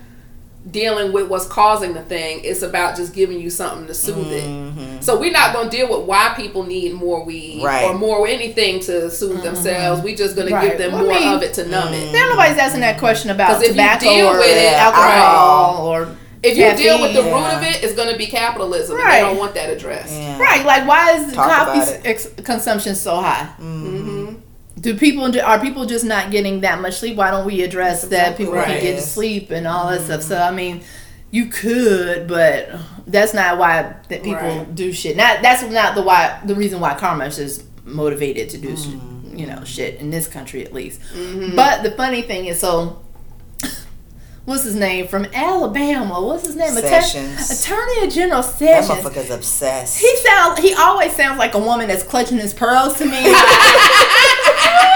dealing 0.70 1.12
with 1.12 1.28
what's 1.28 1.48
causing 1.48 1.94
the 1.96 2.04
thing. 2.04 2.42
It's 2.44 2.62
about 2.62 2.96
just 2.96 3.16
giving 3.16 3.40
you 3.40 3.50
something 3.50 3.88
to 3.88 3.96
soothe 3.96 4.28
it. 4.32 5.04
So 5.04 5.20
we're 5.20 5.32
not 5.32 5.54
going 5.56 5.72
to 5.72 5.76
deal 5.76 5.90
with 5.90 6.08
why 6.08 6.34
people 6.38 6.64
need 6.64 6.94
more 6.94 7.26
weed 7.26 7.56
Mm-hmm. 7.58 7.66
Right. 7.66 7.84
Mm-hmm. 7.86 7.96
or 7.96 7.98
more 8.00 8.28
anything 8.28 8.80
to 8.82 9.10
soothe 9.10 9.42
themselves. 9.42 10.04
We're 10.04 10.16
just 10.16 10.36
going 10.36 10.54
to 10.54 10.62
give 10.62 10.78
them 10.78 10.92
Well, 10.92 11.02
I 11.02 11.04
more 11.06 11.14
mean- 11.20 11.34
of 11.34 11.42
it 11.42 11.56
to 11.56 11.68
numb 11.68 11.92
it. 11.96 12.14
Now 12.14 12.30
nobody's 12.30 12.60
asking 12.60 12.82
that 12.82 13.00
question 13.00 13.32
about 13.32 13.54
'Cause 13.54 13.64
if 13.64 13.70
you 13.70 13.74
tobacco 13.74 14.06
deal 14.06 14.28
or 14.28 14.38
with 14.38 14.46
it, 14.56 14.74
alcohol 14.74 15.88
or 15.88 16.16
If 16.44 16.58
you 16.58 16.76
deal 16.84 17.00
with 17.02 17.14
the 17.14 17.22
caffeine. 17.22 17.34
root 17.34 17.54
of 17.54 17.64
it, 17.64 17.84
it's 17.84 17.94
going 17.94 18.12
to 18.12 18.18
be 18.18 18.26
capitalism. 18.28 18.96
And 18.96 19.06
Right. 19.06 19.22
they 19.22 19.28
don't 19.28 19.38
want 19.38 19.54
that 19.56 19.70
addressed. 19.70 20.14
Yeah. 20.14 20.40
Right, 20.40 20.66
like 20.66 20.88
why 20.88 21.12
is 21.12 21.34
Talk 21.34 21.50
coffee 21.68 21.92
ex- 22.04 22.28
consumption 22.44 22.96
so 22.96 23.22
high? 23.22 23.48
Mm-hmm. 23.60 24.36
Do 24.80 24.96
people 24.98 25.40
are 25.42 25.60
people 25.60 25.86
just 25.86 26.04
not 26.06 26.32
getting 26.32 26.62
that 26.62 26.82
much 26.82 26.96
sleep? 26.96 27.16
Why 27.16 27.30
don't 27.30 27.46
we 27.46 27.62
address 27.62 28.04
that 28.06 28.38
people 28.38 28.54
what 28.56 28.66
can 28.66 28.82
get 28.82 28.96
is. 28.96 29.12
sleep 29.12 29.52
and 29.52 29.68
all 29.68 29.90
that 29.92 30.02
stuff? 30.02 30.24
So 30.24 30.38
I 30.40 30.50
mean, 30.50 30.82
you 31.30 31.46
could, 31.46 32.28
but 32.28 32.70
that's 33.06 33.34
not 33.36 33.60
why 33.60 33.94
that 34.10 34.24
people 34.24 34.42
Right. 34.42 34.74
do 34.74 34.92
shit. 34.92 35.16
Not 35.16 35.44
that's 35.44 35.62
not 35.72 35.94
the 35.94 36.02
why 36.02 36.40
the 36.46 36.56
reason 36.56 36.80
why 36.80 36.96
commerce 36.96 37.38
is 37.38 37.64
motivated 37.86 38.50
to 38.50 38.58
do, 38.58 38.76
sh- 38.76 38.88
you 39.38 39.46
know, 39.46 39.64
shit 39.64 40.00
in 40.00 40.10
this 40.10 40.28
country 40.28 40.66
at 40.66 40.74
least. 40.74 41.00
Mm-hmm. 41.16 41.56
But 41.56 41.84
the 41.84 41.92
funny 41.92 42.24
thing 42.24 42.46
is, 42.46 42.60
so 42.60 43.01
what's 44.52 44.64
his 44.64 44.76
name 44.76 45.08
from 45.08 45.26
Alabama? 45.34 46.22
What's 46.22 46.46
his 46.46 46.58
name? 46.58 46.72
Sessions. 46.72 47.64
Attorney 47.64 48.10
General 48.10 48.44
Sessions. 48.44 48.90
That 48.90 49.02
motherfucker's 49.02 49.30
obsessed. 49.30 50.00
He 50.02 50.14
sound 50.18 50.60
he 50.60 50.74
always 50.74 51.16
sounds 51.16 51.40
like 51.40 51.54
a 51.54 51.60
woman 51.60 51.88
that's 51.88 52.04
clutching 52.04 52.38
his 52.38 52.54
pearls 52.54 52.98
to 52.98 53.06
me. 53.06 53.12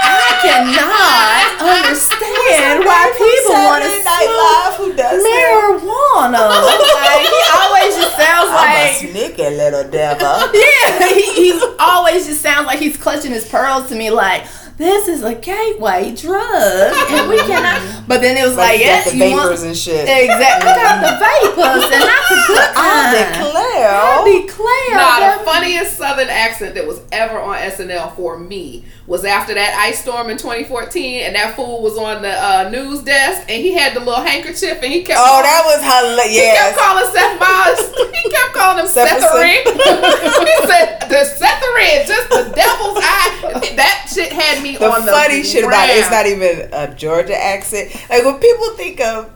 I 0.08 0.36
cannot 0.44 1.56
understand 1.72 2.84
why 2.84 3.08
people 3.16 3.56
want 3.56 3.82
to 3.82 3.88
Night 4.04 4.28
smoke 4.28 4.44
Live, 4.44 4.76
who 4.76 4.92
does 4.92 5.24
marijuana. 5.24 6.52
like 7.00 7.24
he 7.24 7.40
always 7.56 7.96
just 7.96 8.14
sounds 8.14 8.52
I'm 8.52 8.68
a 8.68 8.84
like 8.84 8.96
sneaky 8.96 9.56
little 9.56 9.88
devil. 9.88 10.52
yeah, 10.52 11.08
he, 11.08 11.52
he 11.52 11.60
always 11.80 12.26
just 12.26 12.42
sounds 12.42 12.66
like 12.66 12.78
he's 12.78 12.98
clutching 12.98 13.32
his 13.32 13.48
pearls 13.48 13.88
to 13.88 13.94
me 13.94 14.10
like 14.10 14.44
this 14.76 15.08
is 15.08 15.22
a 15.22 15.34
gateway 15.34 16.14
drug 16.14 16.92
and 17.10 17.28
we 17.28 17.38
cannot. 17.38 18.04
But 18.08 18.20
then 18.20 18.36
it 18.36 18.46
was 18.46 18.56
like, 18.56 18.78
Like, 18.78 18.80
you 18.80 18.86
yeah, 18.86 19.04
the 19.04 19.16
you 19.16 19.30
want- 19.32 19.42
vapors 19.48 19.62
and 19.64 19.76
shit. 19.76 20.08
Exactly. 20.08 20.70
I 20.70 20.76
got 20.76 21.00
the 21.02 21.14
vapors 21.26 21.84
and 21.92 22.04
not 22.04 22.22
the 22.28 22.44
good 22.46 22.70
I 22.76 23.12
kind. 23.12 23.34
declare. 23.34 23.90
I 23.90 24.42
declare. 24.42 24.96
Nah, 24.96 25.38
the 25.38 25.44
funniest 25.44 25.96
Southern 25.96 26.28
accent 26.28 26.74
that 26.76 26.86
was 26.86 27.00
ever 27.12 27.40
on 27.40 27.56
SNL 27.56 28.14
for 28.16 28.38
me 28.38 28.84
was 29.06 29.24
after 29.24 29.54
that 29.54 29.78
ice 29.78 30.02
storm 30.02 30.30
in 30.30 30.36
2014, 30.36 31.22
and 31.22 31.36
that 31.36 31.54
fool 31.54 31.80
was 31.82 31.96
on 31.96 32.22
the 32.22 32.30
uh, 32.32 32.68
news 32.70 33.02
desk, 33.02 33.42
and 33.48 33.62
he 33.62 33.72
had 33.72 33.94
the 33.94 34.00
little 34.00 34.22
handkerchief, 34.22 34.82
and 34.82 34.92
he 34.92 35.02
kept. 35.02 35.20
Oh, 35.22 35.42
that 35.42 35.62
was 35.64 35.78
hilarious. 35.78 36.34
He 36.34 36.50
kept 36.50 36.76
calling 36.78 37.06
Seth 37.14 37.38
Meyers. 37.38 38.12
He 38.26 38.30
kept 38.30 38.54
calling 38.54 38.78
him 38.82 38.88
Seth 38.88 39.06
he 39.16 40.66
said 40.66 40.98
the 41.06 41.22
Setharin, 41.22 42.06
just 42.06 42.28
the 42.30 42.52
devil's 42.54 42.98
eye. 42.98 43.72
That 43.76 44.10
shit 44.12 44.32
had 44.32 44.62
me 44.62 44.76
The 44.76 44.90
on 44.90 45.06
the 45.06 45.12
funny 45.12 45.44
shit 45.44 45.64
about 45.64 45.88
it, 45.88 45.92
it's 45.98 46.10
not 46.10 46.26
even 46.26 46.68
a 46.72 46.92
Georgia 46.94 47.36
accent. 47.36 47.94
Like 48.10 48.24
when 48.24 48.38
people 48.40 48.70
think 48.74 49.00
of 49.00 49.30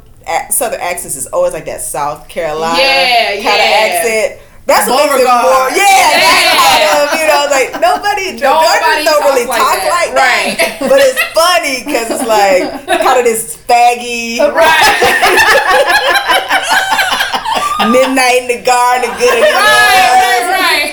Southern 0.51 0.81
accents, 0.81 1.17
it's 1.17 1.27
always 1.27 1.53
like 1.53 1.67
that 1.67 1.81
South 1.83 2.29
Carolina 2.29 2.79
Yeah, 2.79 3.29
kind 3.35 3.39
of 3.39 3.45
yeah. 3.45 3.87
accent. 3.87 4.41
That's 4.71 4.87
what 4.87 5.03
makes 5.11 5.19
it 5.19 5.27
Beauregard. 5.27 5.43
more. 5.51 5.67
Yeah, 5.75 5.83
Yeah. 5.83 6.15
that's 6.23 6.63
kind 6.63 6.87
of 6.95 7.07
you 7.19 7.27
know 7.27 7.43
like 7.51 7.69
nobody. 7.83 8.27
Nobody 8.31 8.39
Georgians 8.39 9.05
don't 9.11 9.21
talks 9.23 9.35
really 9.35 9.47
like 9.51 9.59
talk 9.61 9.75
that. 9.83 9.91
like 9.91 10.11
that. 10.15 10.79
Right. 10.79 10.89
But 10.89 10.99
it's 11.03 11.19
funny 11.35 11.83
because 11.85 12.07
it's 12.15 12.23
like 12.27 12.63
kind 13.03 13.19
of 13.19 13.25
this 13.27 13.57
faggy 13.67 14.39
Right. 14.39 14.87
midnight 17.91 18.43
in 18.43 18.49
the 18.49 18.63
garden, 18.65 19.11
good 19.19 19.35
and 19.35 19.43
right, 19.43 20.13
right, 20.15 20.45
right. 20.55 20.93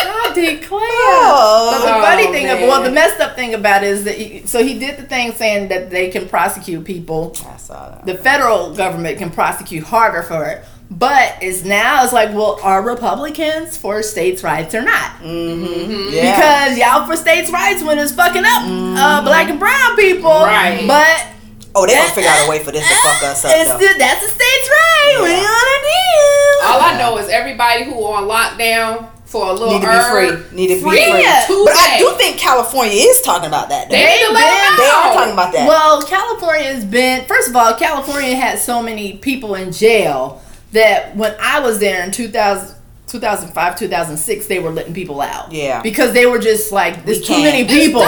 I 0.00 0.32
declare. 0.34 0.80
Oh. 0.82 1.70
but 1.72 1.86
the 1.86 1.94
Oh, 1.94 2.00
funny 2.02 2.26
thing, 2.32 2.48
of, 2.48 2.60
well, 2.60 2.82
the 2.82 2.90
messed 2.90 3.20
up 3.20 3.36
thing 3.36 3.54
about 3.54 3.82
it 3.84 3.88
is 3.88 4.04
that 4.04 4.16
he, 4.16 4.46
so 4.46 4.62
he 4.64 4.78
did 4.78 4.96
the 4.98 5.02
thing 5.04 5.32
saying 5.32 5.68
that 5.68 5.90
they 5.90 6.08
can 6.08 6.28
prosecute 6.28 6.84
people. 6.84 7.34
I 7.46 7.56
saw 7.58 7.90
that. 7.90 8.06
The 8.06 8.14
federal 8.16 8.74
government 8.74 9.18
can 9.18 9.30
prosecute 9.30 9.84
harder 9.84 10.22
for 10.22 10.44
it. 10.46 10.64
But 10.90 11.36
it's 11.42 11.64
now 11.64 12.02
it's 12.02 12.14
like, 12.14 12.30
well, 12.30 12.58
are 12.62 12.82
Republicans 12.82 13.76
for 13.76 14.02
states' 14.02 14.42
rights 14.42 14.74
or 14.74 14.80
not? 14.80 15.20
Mm-hmm. 15.20 16.14
Yeah. 16.14 16.32
Because 16.32 16.78
y'all 16.78 17.06
for 17.06 17.14
states' 17.14 17.50
rights 17.50 17.82
when 17.82 17.98
it's 17.98 18.12
fucking 18.12 18.44
up 18.44 18.62
uh, 18.64 19.22
black 19.22 19.50
and 19.50 19.58
brown 19.58 19.96
people. 19.96 20.30
Right. 20.30 20.86
But 20.88 21.28
oh, 21.74 21.86
they 21.86 21.94
gonna 21.94 22.08
figure 22.14 22.30
out 22.30 22.46
a 22.46 22.50
way 22.50 22.64
for 22.64 22.72
this 22.72 22.88
to 22.88 22.94
fuck 22.94 23.22
us 23.22 23.44
up 23.44 23.52
it's 23.54 23.70
though. 23.70 23.76
still, 23.76 23.98
that's 23.98 24.24
a 24.24 24.28
states' 24.28 24.68
right. 24.68 25.16
What 25.20 25.30
are 25.30 25.36
you 25.36 25.44
gonna 25.44 25.84
do? 25.84 26.72
All 26.72 26.80
I 26.80 26.96
know 26.98 27.18
is 27.18 27.28
everybody 27.28 27.84
who 27.84 27.92
on 28.04 28.24
lockdown 28.24 29.10
for 29.26 29.46
a 29.46 29.52
little 29.52 29.74
Need 29.74 29.82
to 29.82 29.86
be 29.86 29.92
herb, 29.92 30.46
free. 30.46 30.56
Need 30.56 30.68
to 30.68 30.74
be 30.76 30.80
free 30.80 31.04
free. 31.04 31.20
Yeah. 31.20 31.44
But 31.48 31.76
I 31.76 31.96
do 31.98 32.16
think 32.16 32.38
California 32.38 32.96
is 32.96 33.20
talking 33.20 33.46
about 33.46 33.68
that. 33.68 33.90
Though. 33.90 33.96
they 33.96 34.06
need 34.06 34.26
to 34.26 34.32
let 34.32 34.40
them 34.40 34.76
they 34.78 34.88
are 34.88 35.12
talking 35.12 35.32
about 35.34 35.52
that. 35.52 35.68
Well, 35.68 36.00
California 36.00 36.72
has 36.72 36.84
been 36.86 37.26
first 37.26 37.50
of 37.50 37.54
all, 37.54 37.74
California 37.74 38.34
had 38.34 38.58
so 38.58 38.82
many 38.82 39.18
people 39.18 39.54
in 39.54 39.70
jail 39.70 40.40
that 40.72 41.16
when 41.16 41.34
I 41.40 41.60
was 41.60 41.78
there 41.78 42.02
in 42.04 42.10
2000, 42.10 42.76
2005, 43.06 43.78
2006, 43.78 44.46
they 44.46 44.58
were 44.58 44.70
letting 44.70 44.92
people 44.94 45.20
out. 45.20 45.50
Yeah. 45.50 45.80
Because 45.82 46.12
they 46.12 46.26
were 46.26 46.38
just 46.38 46.72
like, 46.72 47.04
there's 47.06 47.26
too 47.26 47.40
many 47.42 47.66
people. 47.66 48.02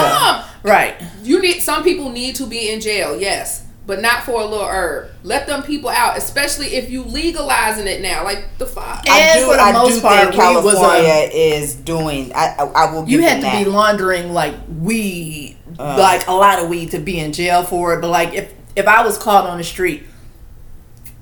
Right. 0.63 0.95
You 1.23 1.41
need 1.41 1.61
some 1.61 1.83
people 1.83 2.09
need 2.11 2.35
to 2.35 2.45
be 2.45 2.69
in 2.71 2.81
jail, 2.81 3.19
yes, 3.19 3.65
but 3.87 3.99
not 3.99 4.21
for 4.23 4.39
a 4.41 4.45
little 4.45 4.67
herb. 4.67 5.09
Let 5.23 5.47
them 5.47 5.63
people 5.63 5.89
out, 5.89 6.17
especially 6.17 6.67
if 6.75 6.91
you 6.91 7.03
legalizing 7.03 7.87
it 7.87 8.01
now. 8.01 8.23
Like 8.23 8.45
the 8.59 8.67
fuck. 8.67 9.03
I 9.09 9.39
do, 9.39 9.45
for 9.47 9.55
the 9.55 9.61
I 9.61 9.71
most 9.71 9.95
do 9.95 10.01
part, 10.01 10.19
think 10.29 10.33
weed 10.33 10.63
was, 10.63 10.75
um, 10.75 10.81
California 10.81 11.29
is 11.33 11.75
doing. 11.75 12.31
I, 12.35 12.55
I, 12.59 12.63
I 12.65 12.93
will. 12.93 13.01
Give 13.05 13.21
You 13.21 13.27
had 13.27 13.41
to 13.41 13.63
be 13.65 13.69
laundering 13.69 14.33
like 14.33 14.53
weed, 14.69 15.57
Uh. 15.79 15.97
like 15.97 16.27
a 16.27 16.31
lot 16.33 16.59
of 16.59 16.69
weed 16.69 16.91
to 16.91 16.99
be 16.99 17.19
in 17.19 17.33
jail 17.33 17.63
for 17.63 17.95
it. 17.95 18.01
But 18.01 18.09
like 18.09 18.35
if 18.35 18.53
if 18.75 18.87
I 18.87 19.03
was 19.03 19.17
caught 19.17 19.47
on 19.49 19.57
the 19.57 19.63
street 19.63 20.03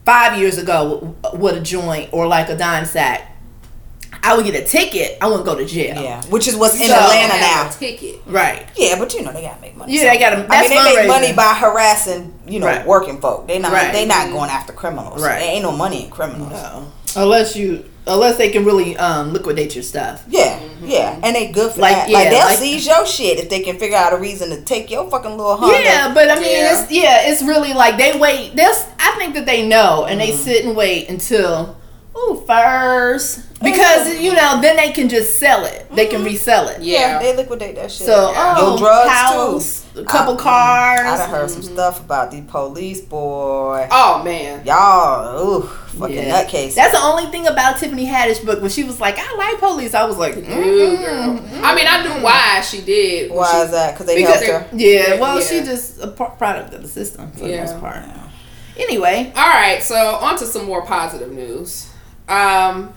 five 0.09 0.37
years 0.39 0.57
ago 0.57 1.15
with, 1.23 1.39
with 1.39 1.57
a 1.57 1.61
joint 1.61 2.09
or 2.11 2.25
like 2.25 2.49
a 2.49 2.57
dime 2.57 2.85
sack, 2.85 3.35
I 4.23 4.35
would 4.35 4.43
get 4.45 4.55
a 4.55 4.65
ticket. 4.65 5.17
I 5.21 5.27
wouldn't 5.27 5.45
go 5.45 5.55
to 5.55 5.65
jail. 5.65 6.01
Yeah, 6.01 6.21
which 6.25 6.47
is 6.47 6.55
what's 6.55 6.75
in 6.81 6.87
So- 6.87 6.93
Atlanta 6.95 7.39
now. 7.39 7.69
a 7.69 7.71
ticket. 7.71 8.19
Right. 8.25 8.67
Yeah, 8.75 8.97
but 8.99 9.13
you 9.13 9.21
know 9.23 9.31
they 9.31 9.43
gotta 9.43 9.61
make 9.61 9.77
money. 9.77 9.93
Yeah, 9.95 10.11
they 10.11 10.19
gotta- 10.19 10.45
I 10.49 10.61
mean, 10.61 10.69
they 10.71 10.83
make 10.83 10.97
fundraising. 10.97 11.07
money 11.07 11.33
by 11.33 11.53
harassing, 11.53 12.33
you 12.47 12.59
know, 12.59 12.65
Right. 12.65 12.85
working 12.85 13.21
folk. 13.21 13.47
They 13.47 13.59
not. 13.59 13.71
Right. 13.71 13.93
They 13.93 14.05
not 14.05 14.31
going 14.31 14.49
after 14.49 14.73
criminals. 14.73 15.21
Right. 15.21 15.39
There 15.39 15.49
ain't 15.51 15.63
no 15.63 15.71
money 15.71 16.05
in 16.05 16.09
criminals. 16.09 16.51
Unless 17.15 17.55
you, 17.55 17.85
unless 18.07 18.37
they 18.37 18.49
can 18.49 18.65
really 18.65 18.97
um, 18.97 19.33
liquidate 19.33 19.75
your 19.75 19.83
stuff. 19.83 20.25
Yeah, 20.27 20.59
yeah, 20.81 21.13
mm-hmm. 21.13 21.23
and 21.23 21.35
they 21.35 21.51
good 21.51 21.73
for 21.73 21.81
Like, 21.81 21.95
that. 21.95 22.09
Like 22.09 22.29
they'll 22.29 22.45
like- 22.45 22.57
seize 22.57 22.85
your 22.85 23.05
shit 23.05 23.39
if 23.39 23.49
they 23.49 23.61
can 23.61 23.77
figure 23.77 23.97
out 23.97 24.13
a 24.13 24.17
reason 24.17 24.49
to 24.49 24.61
take 24.63 24.89
your 24.89 25.09
fucking 25.09 25.31
little 25.31 25.55
Honda. 25.55 25.81
Yeah, 25.81 26.13
but 26.13 26.29
I 26.29 26.35
mean, 26.35 26.45
Yeah. 26.45 26.81
it's 26.81 26.91
yeah, 26.91 27.29
it's 27.29 27.41
really 27.41 27.73
like 27.73 27.97
they 27.97 28.17
wait. 28.17 28.55
This 28.55 28.85
I 28.99 29.15
think 29.17 29.33
that 29.35 29.45
they 29.45 29.67
know, 29.67 30.05
and 30.05 30.19
they 30.19 30.29
mm-hmm. 30.29 30.43
sit 30.43 30.65
and 30.65 30.75
wait 30.75 31.09
until 31.09 31.77
ooh 32.17 32.43
first 32.45 33.39
mm-hmm. 33.39 33.63
because 33.63 34.19
you 34.19 34.33
know 34.33 34.59
then 34.61 34.75
they 34.77 34.91
can 34.91 35.09
just 35.09 35.37
sell 35.37 35.65
it. 35.65 35.87
They 35.93 36.07
can 36.07 36.23
resell 36.23 36.67
it. 36.69 36.81
yeah, 36.81 36.99
Yeah. 36.99 37.19
they 37.19 37.35
liquidate 37.35 37.75
that 37.75 37.91
shit. 37.91 38.07
So 38.07 38.33
oh, 38.35 38.69
your 38.69 38.77
drugs 38.77 39.09
house, 39.09 39.81
too. 39.81 39.88
A 40.01 40.05
couple 40.05 40.33
I- 40.35 40.37
cars. 40.37 40.99
I 41.01 41.17
done 41.17 41.29
heard 41.29 41.49
some 41.49 41.63
stuff 41.63 41.99
about 41.99 42.31
the 42.31 42.41
police 42.41 43.01
boy. 43.01 43.87
Oh 43.91 44.21
man. 44.23 44.65
Y'all, 44.65 45.39
ooh, 45.57 45.61
fucking 45.63 46.15
Yeah. 46.15 46.43
nutcase. 46.43 46.75
That's 46.75 46.93
the 46.93 47.03
only 47.03 47.25
thing 47.31 47.47
about 47.47 47.77
Tiffany 47.79 48.05
Haddish 48.05 48.45
book 48.45 48.61
when 48.61 48.69
she 48.69 48.83
was 48.83 48.99
like, 48.99 49.17
"I 49.19 49.35
like 49.37 49.59
police." 49.59 49.93
I 49.93 50.05
was 50.05 50.17
like, 50.17 50.37
Ooh, 50.37 50.41
mm 50.41 50.97
girl. 51.03 51.39
I 51.63 51.75
mean, 51.75 51.85
I 51.87 52.03
knew 52.03 52.23
why 52.23 52.61
she 52.61 52.81
did. 52.81 53.31
Why 53.31 53.51
she- 53.51 53.57
is 53.59 53.71
that? 53.71 53.93
Because 53.93 54.05
they 54.07 54.15
Because 54.15 54.43
helped 54.43 54.71
her. 54.71 54.77
"Yeah." 54.77 55.19
Well, 55.19 55.39
Yeah. 55.39 55.45
she 55.45 55.61
just 55.61 56.01
a 56.01 56.07
product 56.07 56.73
of 56.73 56.81
the 56.81 56.87
system 56.87 57.31
for 57.31 57.45
Yeah. 57.45 57.65
the 57.65 57.71
most 57.73 57.81
part. 57.81 58.03
Anyway, 58.77 59.31
All 59.35 59.47
right, 59.49 59.83
so 59.83 59.95
on 60.21 60.37
to 60.37 60.45
some 60.45 60.65
more 60.65 60.81
positive 60.85 61.31
news. 61.33 61.87
Um, 62.29 62.93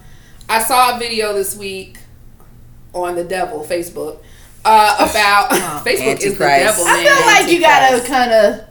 I 0.48 0.62
saw 0.62 0.94
a 0.94 0.98
video 0.98 1.32
this 1.32 1.56
week 1.56 1.98
on 2.94 3.16
the 3.16 3.24
devil 3.24 3.66
Facebook 3.68 4.18
uh, 4.64 4.96
about 5.10 5.50
Facebook 5.84 5.90
is 6.22 6.36
the 6.38 6.44
Antichrist. 6.44 6.78
devil. 6.78 6.84
I 6.86 7.04
feel 7.04 7.26
like 7.26 7.52
you 7.52 7.60
gotta 7.60 8.06
kind 8.06 8.32
of 8.32 8.68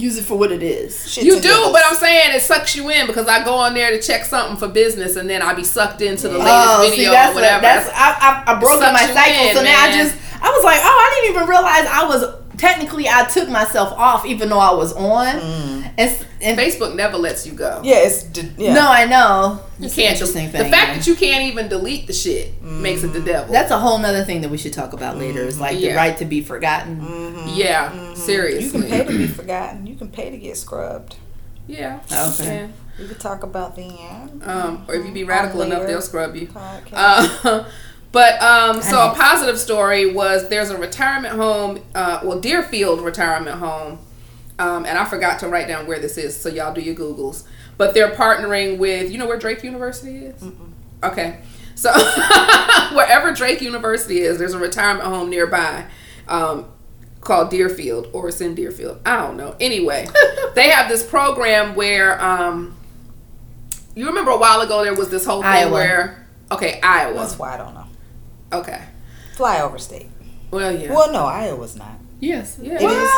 use 0.00 0.18
it 0.18 0.24
for 0.24 0.38
what 0.38 0.52
it 0.52 0.62
is. 0.62 1.10
Shit 1.10 1.24
You 1.24 1.36
do, 1.36 1.48
giggles. 1.48 1.72
but 1.72 1.82
I'm 1.86 1.94
saying 1.96 2.34
it 2.36 2.40
sucks 2.42 2.76
you 2.76 2.90
in 2.90 3.06
because 3.06 3.26
I 3.26 3.42
go 3.44 3.54
on 3.54 3.72
there 3.74 3.90
to 3.90 4.00
check 4.02 4.24
something 4.26 4.56
for 4.58 4.68
business 4.68 5.16
and 5.16 5.28
then 5.30 5.40
I 5.40 5.54
be 5.54 5.64
sucked 5.64 6.02
into 6.02 6.28
the 6.28 6.36
latest 6.38 6.54
Oh, 6.54 6.82
see, 6.90 6.96
video 6.96 7.10
that's 7.12 7.32
or 7.32 7.34
whatever. 7.36 7.62
that's 7.62 7.88
I, 7.94 8.44
I, 8.46 8.52
I 8.56 8.60
broke 8.60 8.80
my 8.80 9.06
cycle, 9.06 9.46
in, 9.48 9.56
so 9.56 9.62
now 9.62 9.80
I 9.80 9.92
just 9.92 10.14
I 10.42 10.50
was 10.50 10.64
like, 10.64 10.80
oh, 10.82 10.84
I 10.84 11.20
didn't 11.22 11.36
even 11.36 11.48
realize 11.48 11.86
I 11.86 12.04
was 12.06 12.58
technically 12.58 13.08
I 13.08 13.24
took 13.28 13.48
myself 13.48 13.92
off 13.96 14.26
even 14.26 14.50
though 14.50 14.58
I 14.58 14.74
was 14.74 14.92
on. 14.92 15.26
Mm. 15.26 15.77
And, 15.98 16.10
s- 16.10 16.24
and 16.40 16.56
Facebook 16.58 16.94
never 16.94 17.18
lets 17.18 17.44
you 17.46 17.52
go. 17.54 17.80
Yeah, 17.84 17.96
it's 17.96 18.22
d- 18.22 18.48
yeah. 18.56 18.72
no, 18.72 18.88
I 18.88 19.04
know. 19.04 19.60
You 19.80 19.86
It's 19.86 19.96
can't. 19.96 20.12
interesting 20.12 20.46
The 20.52 20.58
thing. 20.58 20.70
fact 20.70 20.88
yeah. 20.88 20.94
that 20.94 21.06
you 21.08 21.16
can't 21.16 21.44
even 21.44 21.68
delete 21.68 22.06
the 22.06 22.12
shit 22.12 22.62
makes 22.62 23.02
it 23.02 23.08
the 23.08 23.20
devil. 23.20 23.52
that's 23.52 23.72
a 23.72 23.78
whole 23.78 23.98
nother 23.98 24.22
thing 24.24 24.40
that 24.42 24.48
we 24.50 24.58
should 24.58 24.72
talk 24.72 24.92
about 24.92 25.18
later. 25.18 25.40
Is 25.40 25.58
like 25.60 25.76
the 25.78 25.92
right 25.94 26.16
to 26.18 26.24
be 26.24 26.40
forgotten. 26.40 27.00
Mm-hmm. 27.00 27.48
yeah, 27.54 28.14
seriously. 28.14 28.64
You 28.64 28.70
can 28.70 28.82
pay 28.84 29.04
to 29.04 29.18
be 29.18 29.26
forgotten. 29.26 29.86
You 29.88 29.96
can 29.96 30.08
pay 30.08 30.30
to 30.30 30.36
get 30.38 30.56
scrubbed. 30.56 31.16
Yeah. 31.66 32.00
Okay. 32.12 32.70
We 32.98 33.06
could 33.08 33.20
talk 33.20 33.42
about 33.42 33.74
the 33.76 33.82
end. 33.82 34.42
Um, 34.44 34.84
or 34.88 34.94
if 34.94 35.04
you 35.04 35.12
be 35.12 35.24
radical 35.24 35.62
enough, 35.62 35.86
they'll 35.86 36.00
scrub 36.00 36.34
you. 36.36 36.48
Uh, 36.92 37.64
but 38.12 38.40
um, 38.42 38.80
so 38.82 39.10
a 39.10 39.14
positive 39.14 39.58
story 39.58 40.12
was 40.12 40.48
there's 40.48 40.70
a 40.70 40.76
retirement 40.78 41.34
home, 41.36 41.80
uh, 41.94 42.20
well 42.24 42.40
Deerfield 42.40 43.00
retirement 43.02 43.58
home, 43.58 43.98
um, 44.58 44.84
and 44.84 44.98
I 44.98 45.04
forgot 45.04 45.38
to 45.40 45.48
write 45.48 45.68
down 45.68 45.86
where 45.86 45.98
this 45.98 46.16
is, 46.18 46.38
so 46.38 46.48
y'all 46.48 46.74
do 46.74 46.80
your 46.80 46.94
googles. 46.94 47.44
But 47.76 47.94
they're 47.94 48.10
partnering 48.10 48.78
with 48.78 49.10
you 49.10 49.18
know 49.18 49.26
where 49.26 49.38
Drake 49.38 49.62
University 49.62 50.26
is. 50.26 50.42
Okay, 51.02 51.40
so 51.74 51.92
wherever 52.92 53.32
Drake 53.32 53.60
University 53.60 54.20
is, 54.20 54.38
there's 54.38 54.54
a 54.54 54.58
retirement 54.58 55.06
home 55.08 55.30
nearby. 55.30 55.86
Um, 56.26 56.66
called 57.20 57.50
Deerfield 57.50 58.08
or 58.12 58.28
it's 58.28 58.40
in 58.40 58.54
Deerfield. 58.54 59.00
I 59.04 59.16
don't 59.18 59.36
know. 59.36 59.56
Anyway, 59.60 60.06
they 60.54 60.70
have 60.70 60.88
this 60.88 61.04
program 61.04 61.74
where 61.74 62.20
um 62.22 62.76
you 63.94 64.06
remember 64.06 64.30
a 64.30 64.38
while 64.38 64.60
ago 64.60 64.84
there 64.84 64.94
was 64.94 65.10
this 65.10 65.24
whole 65.24 65.42
thing 65.42 65.50
Iowa. 65.50 65.72
where 65.72 66.26
okay, 66.50 66.80
Iowa. 66.82 67.14
That's 67.14 67.38
why 67.38 67.54
I 67.54 67.56
don't 67.56 67.74
know. 67.74 67.86
Okay. 68.52 68.82
flyover 69.36 69.80
state. 69.80 70.06
Well, 70.50 70.72
yeah. 70.72 70.92
Well, 70.92 71.12
no, 71.12 71.26
Iowa's 71.26 71.76
not. 71.76 71.98
Yes. 72.20 72.56
Yeah. 72.60 72.74
It 72.74 72.82
What? 72.82 72.92
is. 72.96 73.10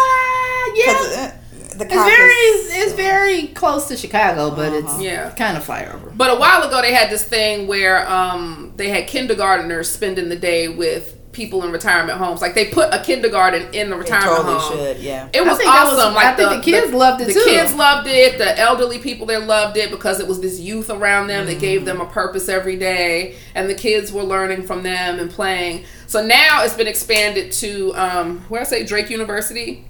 Yeah. 0.87 0.93
'Cause, 0.93 1.17
uh, 1.17 1.31
the 1.79 1.85
It's 1.85 1.95
caucus- 1.95 2.17
very 2.17 2.83
it's 2.83 2.93
very 2.93 3.47
close 3.49 3.89
to 3.89 3.97
Chicago, 3.97 4.51
but 4.51 4.73
it's 4.73 4.87
Uh-huh. 4.87 5.03
Yeah. 5.03 5.31
kind 5.31 5.57
of 5.57 5.65
flyover. 5.67 6.15
But 6.17 6.31
a 6.31 6.37
while 6.37 6.63
ago, 6.63 6.81
they 6.83 6.93
had 6.93 7.11
this 7.11 7.23
thing 7.25 7.67
where 7.67 8.09
um, 8.11 8.73
they 8.77 8.89
had 8.91 9.09
kindergarteners 9.09 9.87
spending 9.87 10.29
the 10.29 10.37
day 10.37 10.69
with 10.69 11.15
people 11.33 11.63
in 11.65 11.71
retirement 11.71 12.19
homes. 12.19 12.41
Like 12.41 12.55
they 12.55 12.67
put 12.67 12.93
a 12.93 13.03
kindergarten 13.05 13.73
in 13.73 13.89
the 13.89 13.95
They 13.97 14.01
retirement 14.03 14.37
totally 14.37 14.55
home. 14.59 14.73
should, 14.77 14.99
yeah. 14.99 15.29
It 15.33 15.41
I 15.43 15.49
was 15.49 15.59
think 15.59 15.71
that 15.71 15.85
was- 15.85 15.99
awesome. 15.99 16.13
I 16.17 16.25
like 16.25 16.37
think 16.37 16.51
the 16.51 16.61
kids 16.61 16.93
loved 16.93 17.21
it 17.23 17.29
the 17.29 17.35
too. 17.35 17.45
kids 17.45 17.73
loved 17.75 18.09
it. 18.09 18.39
The 18.39 18.59
elderly 18.59 18.99
people 18.99 19.27
there 19.27 19.39
loved 19.39 19.77
it 19.77 19.91
because 19.91 20.19
it 20.19 20.27
was 20.27 20.41
this 20.41 20.59
youth 20.59 20.91
around 20.91 21.29
them 21.29 21.47
that 21.47 21.61
gave 21.61 21.85
them 21.85 22.01
a 22.01 22.07
purpose 22.07 22.49
every 22.49 22.77
day, 22.77 23.37
and 23.55 23.71
the 23.71 23.75
kids 23.75 24.11
were 24.13 24.25
learning 24.25 24.65
from 24.65 24.83
them 24.83 25.21
and 25.21 25.31
playing. 25.31 25.85
So 26.09 26.27
now 26.27 26.65
it's 26.65 26.75
been 26.75 26.89
expanded 26.89 27.53
to 27.53 27.95
um, 27.95 28.41
where 28.49 28.63
I 28.63 28.65
say 28.65 28.85
Drake 28.85 29.09
University. 29.11 29.85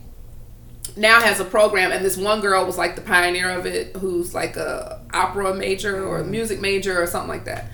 Now 0.97 1.21
has 1.21 1.39
a 1.41 1.45
program, 1.45 1.93
and 1.93 2.05
this 2.05 2.17
one 2.17 2.41
girl 2.41 2.67
was 2.67 2.77
like 2.77 2.97
the 2.97 3.01
pioneer 3.01 3.49
of 3.51 3.65
it, 3.65 3.97
who's 3.97 4.35
like 4.35 4.57
a 4.57 5.01
opera 5.15 5.55
major 5.55 6.05
or 6.05 6.19
a 6.19 6.25
music 6.25 6.61
major 6.61 7.01
or 7.01 7.07
something 7.07 7.29
like 7.29 7.45
that 7.45 7.71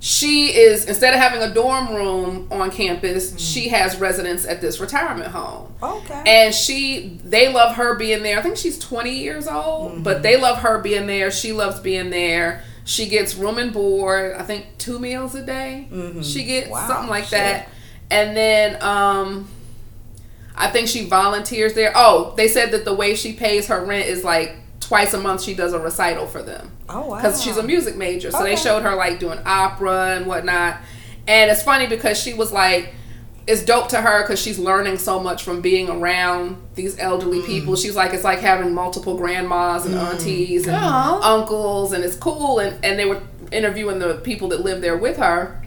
she 0.00 0.54
is 0.56 0.84
instead 0.86 1.12
of 1.12 1.18
having 1.20 1.42
a 1.42 1.52
dorm 1.52 1.92
room 1.94 2.46
on 2.52 2.70
campus 2.70 3.36
she 3.38 3.68
has 3.68 3.96
residence 3.98 4.46
at 4.46 4.60
this 4.60 4.78
retirement 4.78 5.28
home 5.32 5.72
Okay. 5.82 6.22
and 6.24 6.54
she 6.54 7.18
they 7.24 7.52
love 7.52 7.74
her 7.76 7.96
being 7.96 8.22
there 8.22 8.38
i 8.38 8.42
think 8.42 8.56
she's 8.56 8.78
20 8.78 9.10
years 9.10 9.48
old 9.48 9.92
Mm-hmm. 9.92 10.02
but 10.04 10.22
they 10.22 10.36
love 10.40 10.58
her 10.58 10.78
being 10.80 11.06
there 11.08 11.30
she 11.32 11.52
loves 11.52 11.80
being 11.80 12.10
there 12.10 12.62
she 12.84 13.08
gets 13.08 13.34
room 13.34 13.58
and 13.58 13.72
board 13.72 14.36
i 14.36 14.42
think 14.44 14.66
two 14.78 14.98
meals 15.00 15.34
a 15.34 15.44
day 15.44 15.88
she 16.22 16.44
gets 16.44 16.66
Mm-hmm. 16.68 16.70
Wow, 16.70 16.86
something 16.86 17.10
like 17.10 17.24
shit. 17.24 17.32
that 17.32 17.68
and 18.10 18.36
then 18.36 18.80
um 18.82 19.48
i 20.56 20.68
think 20.70 20.86
she 20.86 21.06
volunteers 21.06 21.74
there 21.74 21.92
oh 21.96 22.34
they 22.36 22.46
said 22.46 22.70
that 22.70 22.84
the 22.84 22.94
way 22.94 23.16
she 23.16 23.32
pays 23.32 23.66
her 23.66 23.84
rent 23.84 24.06
is 24.06 24.22
like 24.22 24.54
twice 24.88 25.12
a 25.14 25.18
month 25.20 25.42
she 25.42 25.54
does 25.54 25.72
a 25.74 25.78
recital 25.78 26.26
for 26.26 26.42
them 26.42 26.70
oh 26.88 27.06
wow. 27.08 27.16
because 27.16 27.42
she's 27.42 27.56
a 27.58 27.62
music 27.62 27.94
major. 27.96 28.30
So 28.30 28.42
they 28.42 28.56
showed 28.56 28.82
her 28.82 28.94
like 28.96 29.20
doing 29.20 29.38
opera 29.44 30.16
and 30.16 30.26
whatnot. 30.26 30.78
And 31.26 31.50
it's 31.50 31.62
funny 31.62 31.86
because 31.86 32.18
she 32.18 32.32
was 32.32 32.50
like, 32.52 32.94
it's 33.46 33.62
dope 33.64 33.88
to 33.90 34.00
her 34.00 34.22
because 34.22 34.40
she's 34.40 34.58
learning 34.58 34.96
so 34.98 35.20
much 35.20 35.42
from 35.42 35.60
being 35.60 35.88
around 35.90 36.56
these 36.74 36.96
Mm. 36.96 37.00
elderly 37.02 37.42
people. 37.42 37.76
She's 37.76 37.94
like, 37.96 38.14
it's 38.14 38.24
like 38.24 38.40
having 38.40 38.74
multiple 38.74 39.16
grandmas 39.16 39.84
and 39.86 39.94
aunties 39.94 40.66
and 40.66 40.76
Aw. 40.76 41.20
uncles, 41.38 41.92
and 41.92 42.02
it's 42.04 42.16
cool. 42.16 42.58
And, 42.58 42.82
and 42.84 42.98
they 42.98 43.04
were 43.04 43.20
interviewing 43.52 43.98
the 43.98 44.14
people 44.16 44.48
that 44.48 44.60
live 44.62 44.80
there 44.80 44.96
with 44.96 45.16
her. 45.18 45.62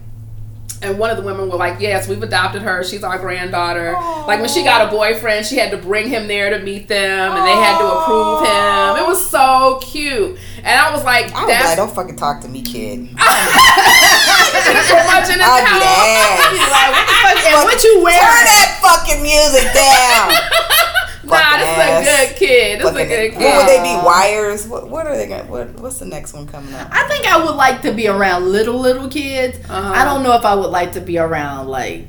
And 0.84 0.97
one 0.97 1.09
of 1.11 1.17
the 1.17 1.23
women 1.23 1.49
were 1.49 1.57
like, 1.57 1.79
"Yes, 1.79 2.07
we've 2.07 2.23
adopted 2.23 2.63
her. 2.63 2.84
She's 2.84 3.03
our 3.03 3.19
granddaughter." 3.19 3.93
Like 4.27 4.39
when 4.39 4.49
she 4.49 4.63
got 4.63 4.88
a 4.88 4.91
boyfriend, 4.95 5.45
she 5.45 5.57
had 5.57 5.71
to 5.71 5.77
bring 5.77 6.09
him 6.09 6.27
there 6.27 6.49
to 6.49 6.63
meet 6.63 6.88
them, 6.88 7.32
and 7.34 7.45
they 7.45 7.53
had 7.53 7.77
to 7.77 7.86
approve 7.86 8.39
him. 8.41 9.03
It 9.03 9.07
was 9.07 9.23
so 9.29 9.79
cute, 9.84 10.39
and 10.57 10.79
I 10.79 10.91
was 10.91 11.03
like, 11.03 11.34
I 11.34 11.45
was 11.45 11.49
"That's 11.49 11.65
like, 11.65 11.77
don't 11.77 11.93
fucking 11.93 12.15
talk 12.15 12.41
to 12.41 12.47
me, 12.47 12.61
kid. 12.61 13.09
curmudgeon 14.91 15.36
in 15.36 15.41
I'll 15.41 15.61
be 15.61 15.65
house. 15.65 15.84
ass. 15.84 16.51
Like, 16.71 16.91
what 16.91 17.07
the 17.07 17.13
fuck? 17.21 17.45
And 17.47 17.65
what 17.65 17.84
you 17.84 17.93
Turn 18.01 18.45
that 18.45 18.79
fucking 18.82 19.21
music 19.21 19.67
down. 19.73 20.88
Nah, 21.39 21.57
this 21.57 21.69
is 21.69 21.77
a 21.77 22.27
good 22.29 22.36
kid. 22.38 22.79
This 22.79 22.86
is 22.86 22.91
a 22.91 22.93
Fucking- 22.93 23.09
good 23.09 23.34
what 23.43 23.57
would 23.57 23.67
they 23.67 23.84
be? 23.84 24.05
Wires? 24.05 24.67
What? 24.67 24.89
What 24.89 25.07
are 25.07 25.15
they 25.15 25.27
going? 25.27 25.47
What? 25.49 25.69
What's 25.79 25.97
the 25.99 26.05
next 26.05 26.34
one 26.34 26.47
coming 26.47 26.73
up? 26.73 26.88
I 26.91 27.07
think 27.07 27.25
I 27.25 27.43
would 27.43 27.55
like 27.55 27.82
to 27.84 27.91
be 27.93 28.07
around 28.07 28.51
little 28.51 28.77
little 28.79 29.09
kids. 29.09 29.57
Uh-huh. 29.69 29.93
I 29.95 30.03
don't 30.05 30.23
know 30.23 30.34
if 30.34 30.45
I 30.45 30.55
would 30.55 30.71
like 30.71 30.91
to 30.93 31.01
be 31.01 31.17
around 31.17 31.67
like 31.67 32.07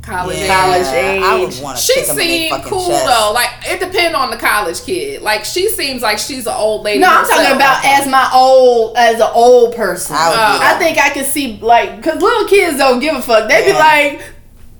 College 0.00 0.38
age. 0.38 0.48
College 0.48 0.86
age. 0.86 1.22
I 1.22 1.34
would 1.38 1.60
want 1.62 1.76
to 1.76 1.82
She 1.82 1.92
kick 1.92 2.06
them 2.06 2.16
seemed 2.16 2.50
fucking 2.50 2.70
cool 2.70 2.86
chest. 2.88 3.04
though. 3.06 3.32
Like 3.34 3.50
it 3.66 3.78
depends 3.78 4.16
on 4.16 4.30
the 4.30 4.38
college 4.38 4.80
kid. 4.82 5.20
Like 5.20 5.44
she 5.44 5.68
seems 5.68 6.00
like 6.00 6.16
she's 6.18 6.46
an 6.46 6.54
old 6.56 6.82
lady. 6.82 7.00
No, 7.00 7.08
I'm 7.08 7.18
herself. 7.20 7.40
talking 7.42 7.56
about 7.56 7.84
as 7.84 8.06
my 8.06 8.30
old 8.32 8.96
as 8.96 9.16
an 9.20 9.28
old 9.34 9.76
person. 9.76 10.16
I 10.18 10.30
would 10.30 10.38
Uh, 10.38 10.58
I 10.62 10.78
think 10.78 10.96
I 10.96 11.10
could 11.10 11.26
see 11.26 11.58
like 11.60 11.96
because 11.96 12.22
little 12.22 12.48
kids 12.48 12.78
don't 12.78 13.00
give 13.00 13.16
a 13.16 13.20
fuck. 13.20 13.50
They 13.50 13.64
be 13.66 13.72
Yeah. 13.72 13.78
like, 13.78 14.22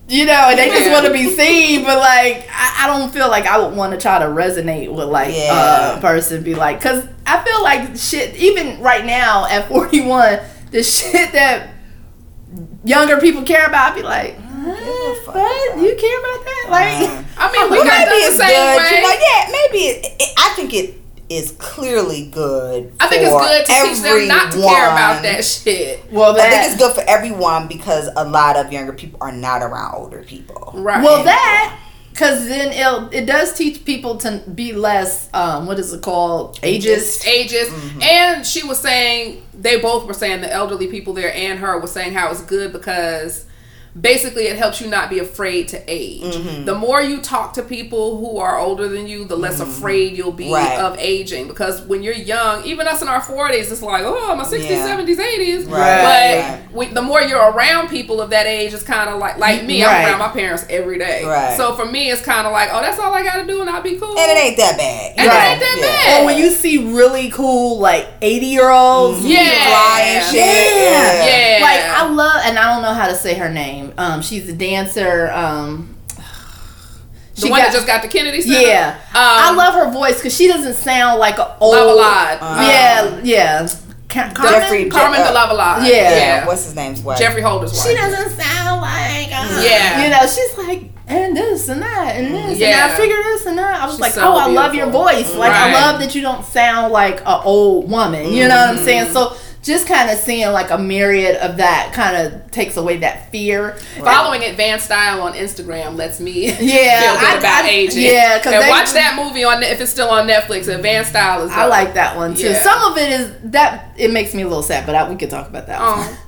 you 0.08 0.24
know, 0.24 0.32
and 0.32 0.58
they 0.58 0.68
just 0.70 0.90
want 0.90 1.04
to 1.06 1.12
be 1.12 1.28
seen. 1.30 1.84
But 1.84 1.98
like, 1.98 2.48
I, 2.50 2.84
I 2.84 2.86
don't 2.86 3.12
feel 3.12 3.28
like 3.28 3.44
I 3.46 3.58
would 3.58 3.76
want 3.76 3.92
to 3.92 3.98
try 3.98 4.18
to 4.18 4.24
resonate 4.26 4.90
with 4.92 5.08
like 5.08 5.34
Yeah. 5.34 5.98
a 5.98 6.00
person. 6.00 6.42
Be 6.42 6.54
like, 6.54 6.78
because 6.78 7.06
I 7.26 7.44
feel 7.44 7.62
like 7.62 7.96
shit. 7.96 8.34
Even 8.36 8.80
right 8.80 9.04
now 9.04 9.46
at 9.46 9.68
41, 9.68 10.40
the 10.70 10.82
shit 10.82 11.32
that 11.32 11.70
younger 12.84 13.18
people 13.20 13.42
care 13.42 13.66
about, 13.66 13.92
I 13.92 13.94
be 13.96 14.02
like, 14.02 14.34
a 14.34 14.40
what? 15.24 15.78
You 15.78 15.94
care 15.96 16.18
about 16.20 16.44
that? 16.44 16.66
Like, 16.70 17.08
Uh, 17.08 17.22
I 17.38 17.52
mean, 17.52 17.70
we 17.70 17.78
well, 17.78 17.84
maybe 17.84 18.16
it's 18.24 18.36
the 18.38 18.44
same 18.44 18.50
good. 18.50 18.76
way. 18.78 18.96
You 18.96 19.02
know, 19.02 19.14
yeah, 19.20 19.50
maybe 19.52 19.78
it, 19.86 20.16
it, 20.20 20.32
I 20.36 20.52
think 20.56 20.74
it 20.74 20.94
is 21.28 21.52
clearly 21.58 22.26
good. 22.26 22.92
I 23.00 23.06
think 23.08 23.22
it's 23.22 23.32
good 23.32 23.66
to 23.66 23.88
teach 23.88 24.02
them 24.02 24.28
not 24.28 24.52
to 24.52 24.58
care 24.58 24.90
about 24.90 25.16
everyone. 25.16 25.22
that 25.22 25.44
shit. 25.44 26.12
well, 26.12 26.34
that 26.34 26.46
I 26.46 26.50
think 26.50 26.72
it's 26.72 26.82
good 26.82 26.94
for 26.94 27.04
everyone 27.08 27.68
because 27.68 28.08
a 28.16 28.24
lot 28.24 28.56
of 28.56 28.72
younger 28.72 28.92
people 28.92 29.18
are 29.20 29.32
not 29.32 29.62
around 29.62 29.94
older 29.94 30.22
people. 30.22 30.72
Right. 30.74 31.02
Well, 31.02 31.24
that 31.24 31.78
because 32.10 32.48
then 32.48 32.72
it 32.72 33.14
it 33.22 33.26
does 33.26 33.52
teach 33.54 33.84
people 33.84 34.16
to 34.18 34.42
be 34.52 34.72
less 34.72 35.28
um 35.34 35.66
what 35.66 35.78
is 35.78 35.92
it 35.92 36.02
called 36.02 36.60
ageist. 36.62 37.26
ages. 37.26 37.68
Mm-hmm. 37.68 38.02
And 38.02 38.46
she 38.46 38.66
was 38.66 38.78
saying 38.78 39.42
they 39.54 39.78
both 39.80 40.06
were 40.06 40.14
saying 40.14 40.40
the 40.40 40.52
elderly 40.52 40.88
people 40.88 41.12
there 41.12 41.32
and 41.34 41.58
her 41.58 41.78
was 41.78 41.92
saying 41.92 42.14
how 42.14 42.30
it's 42.30 42.42
good 42.42 42.72
because 42.72 43.44
basically 44.00 44.44
it 44.44 44.56
helps 44.56 44.80
you 44.80 44.88
not 44.88 45.10
be 45.10 45.18
afraid 45.18 45.68
to 45.68 45.82
age. 45.86 46.22
Mm-hmm. 46.22 46.64
The 46.64 46.74
more 46.74 47.00
you 47.00 47.20
talk 47.20 47.54
to 47.54 47.62
people 47.62 48.18
who 48.18 48.38
are 48.38 48.58
older 48.58 48.88
than 48.88 49.06
you, 49.06 49.24
the 49.24 49.36
less 49.36 49.60
afraid 49.60 50.16
you'll 50.16 50.32
be 50.32 50.48
Mm-hmm. 50.48 50.54
Right. 50.54 50.78
of 50.78 50.96
aging 50.98 51.46
because 51.48 51.82
when 51.82 52.02
you're 52.02 52.14
young, 52.14 52.64
even 52.64 52.86
us 52.86 53.02
in 53.02 53.08
our 53.08 53.20
40s, 53.20 53.70
it's 53.70 53.82
like, 53.82 54.02
oh, 54.04 54.34
my 54.34 54.44
60s, 54.44 54.68
Yeah. 54.70 54.86
70s, 54.96 55.16
80s. 55.16 55.70
Right, 55.70 55.70
But 55.70 56.50
right. 56.50 56.72
we, 56.72 56.86
the 56.86 57.02
more 57.02 57.20
you're 57.20 57.50
around 57.50 57.88
people 57.88 58.20
of 58.22 58.30
that 58.30 58.46
age, 58.46 58.72
it's 58.72 58.82
kind 58.82 59.10
of 59.10 59.18
like 59.18 59.36
like 59.38 59.64
me, 59.64 59.84
Right. 59.84 59.92
I'm 60.04 60.06
around 60.06 60.18
my 60.20 60.28
parents 60.28 60.64
every 60.70 60.98
day. 60.98 61.24
Right. 61.24 61.56
So 61.56 61.74
for 61.74 61.84
me, 61.84 62.10
it's 62.10 62.22
kind 62.22 62.46
of 62.46 62.52
like, 62.52 62.70
oh, 62.72 62.80
that's 62.80 62.98
all 62.98 63.12
I 63.12 63.22
got 63.22 63.36
to 63.42 63.46
do 63.46 63.60
and 63.60 63.68
I'll 63.68 63.82
be 63.82 63.96
cool. 63.98 64.16
And 64.18 64.30
it 64.30 64.38
ain't 64.42 64.56
that 64.56 64.76
bad. 64.78 65.12
And 65.18 65.26
it 65.26 65.28
Right. 65.28 65.50
ain't 65.50 65.60
that 65.60 65.76
Yeah. 65.78 65.86
bad. 65.86 66.22
Or 66.22 66.26
when 66.26 66.38
you 66.38 66.50
see 66.50 66.78
really 66.92 67.30
cool 67.30 67.78
like 67.78 68.06
eighty 68.22 68.46
year 68.46 68.70
olds, 68.70 69.24
Yeah. 69.24 69.38
Fly 69.66 70.00
and 70.06 70.24
shit. 70.24 70.36
Yeah. 70.40 71.26
Yeah. 71.26 71.58
Like 71.62 71.80
I 71.80 72.08
love, 72.08 72.40
and 72.44 72.58
I 72.58 72.72
don't 72.72 72.82
know 72.82 72.94
how 72.94 73.08
to 73.08 73.14
say 73.14 73.34
her 73.34 73.48
name. 73.50 73.87
Um, 73.96 74.22
she's 74.22 74.48
a 74.48 74.52
dancer. 74.52 75.30
Um, 75.32 75.94
The 77.34 77.42
she 77.42 77.50
one 77.50 77.60
got- 77.60 77.66
that 77.68 77.72
just 77.72 77.86
got 77.86 78.02
the 78.02 78.08
Kennedy 78.08 78.40
Center. 78.42 78.60
Yeah, 78.60 78.94
I 79.14 79.48
Um, 79.50 79.56
love 79.56 79.74
her 79.74 79.90
voice 79.90 80.16
because 80.16 80.34
she 80.36 80.48
doesn't 80.48 80.74
sound 80.74 81.20
like 81.20 81.38
a 81.38 81.54
old. 81.60 81.74
Lavalade. 81.74 82.38
Yeah, 82.40 83.10
yeah. 83.22 83.68
Ca- 84.08 84.30
Carmen? 84.34 84.60
Geoffrey- 84.62 84.88
Carmen 84.90 85.20
Uh, 85.20 85.30
de 85.30 85.38
Lavalade. 85.38 85.86
Yeah. 85.88 86.16
Yeah. 86.16 86.46
What's 86.46 86.64
his 86.64 86.74
name's 86.74 87.00
wife? 87.02 87.18
Geoffrey 87.18 87.42
Holder's 87.42 87.72
wife. 87.74 87.86
She 87.86 87.94
doesn't 87.94 88.40
sound 88.40 88.80
like. 88.80 89.28
Uh, 89.32 89.60
Yeah. 89.62 90.02
You 90.02 90.10
know, 90.10 90.20
she's 90.26 90.56
like, 90.66 90.84
and 91.06 91.36
this 91.36 91.68
and 91.68 91.80
that 91.82 92.16
and 92.16 92.34
this 92.34 92.60
and 92.60 92.74
I 92.74 92.88
figure 92.96 93.16
this 93.22 93.44
and 93.46 93.58
that. 93.58 93.80
I 93.82 93.84
was 93.84 93.94
She's 93.94 94.00
like, 94.00 94.12
so 94.14 94.22
oh, 94.32 94.36
I 94.38 94.46
love 94.46 94.74
your 94.74 94.86
voice. 94.88 95.34
Like, 95.34 95.52
Right. 95.52 95.74
I 95.74 95.80
love 95.90 96.00
that 96.00 96.14
you 96.14 96.22
don't 96.22 96.44
sound 96.44 96.90
like 96.92 97.20
a 97.20 97.40
old 97.42 97.90
woman. 97.90 98.32
You 98.32 98.48
know 98.48 98.56
what 98.56 98.68
I'm 98.70 98.76
Mm-hmm. 98.76 98.84
saying? 98.84 99.12
So 99.12 99.34
just 99.68 99.86
kind 99.86 100.10
of 100.10 100.18
seeing 100.18 100.50
like 100.50 100.70
a 100.70 100.78
myriad 100.78 101.36
of 101.36 101.58
that 101.58 101.92
kind 101.94 102.16
of 102.16 102.50
takes 102.50 102.76
away 102.76 102.96
that 102.98 103.30
fear. 103.30 103.72
Following 104.02 104.42
Advanced 104.42 104.86
Style 104.86 105.22
on 105.22 105.34
Instagram 105.34 105.94
lets 105.94 106.18
me 106.18 106.46
Yeah, 106.46 106.56
feel 106.56 107.20
good 107.20 107.34
I- 107.34 107.38
about 107.38 107.64
I- 107.66 107.68
aging. 107.68 108.02
yeah, 108.02 108.38
'cause 108.42 108.52
and 108.52 108.64
they- 108.64 108.68
watch 108.70 108.90
that 108.94 109.14
movie 109.14 109.44
on 109.44 109.62
if 109.62 109.80
it's 109.80 109.92
still 109.92 110.08
on 110.10 110.26
Netflix. 110.26 110.66
Advanced 110.66 111.10
Style 111.10 111.42
is. 111.44 111.52
I 111.52 111.62
dope. 111.62 111.70
like 111.70 111.94
that 111.94 112.16
one 112.16 112.34
too. 112.34 112.48
Yeah. 112.48 112.62
Some 112.64 112.90
of 112.90 112.98
it 112.98 113.10
is 113.12 113.32
that 113.52 113.94
it 113.96 114.10
makes 114.10 114.34
me 114.34 114.42
a 114.42 114.48
little 114.48 114.62
sad, 114.64 114.84
but 114.86 114.96
I, 114.96 115.08
we 115.08 115.14
could 115.16 115.30
talk 115.30 115.48
about 115.48 115.66
that. 115.68 115.78
one. 115.80 115.88
Oh, 116.00 116.24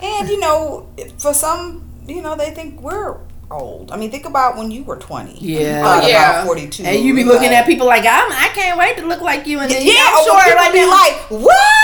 And 0.02 0.28
you 0.28 0.40
know, 0.40 0.88
for 1.18 1.34
some, 1.34 1.84
you 2.06 2.22
know, 2.22 2.36
they 2.36 2.50
think 2.50 2.80
we're 2.80 3.16
old. 3.50 3.90
I 3.90 3.96
mean, 3.96 4.10
think 4.10 4.26
about 4.26 4.56
when 4.56 4.70
you 4.70 4.84
were 4.84 4.96
twenty. 4.96 5.36
Yeah. 5.40 5.58
You 5.78 5.82
thought 5.82 6.04
Oh, 6.04 6.06
yeah. 6.06 6.30
about 6.30 6.46
forty-two. 6.46 6.84
And 6.84 7.00
you 7.04 7.14
be 7.14 7.24
Like- 7.24 7.32
looking 7.34 7.48
at 7.52 7.66
people 7.66 7.86
like 7.86 8.02
I'm. 8.04 8.30
I 8.30 8.48
can't 8.54 8.78
wait 8.78 8.96
to 8.98 9.06
look 9.06 9.22
like 9.22 9.46
you. 9.46 9.58
And 9.58 9.70
then 9.70 9.84
Yeah, 9.84 9.94
I'm 10.06 10.18
or 10.30 10.40
sure 10.42 10.54
like 10.54 10.72
be 10.72 10.86
like, 10.86 11.14
what? 11.30 11.74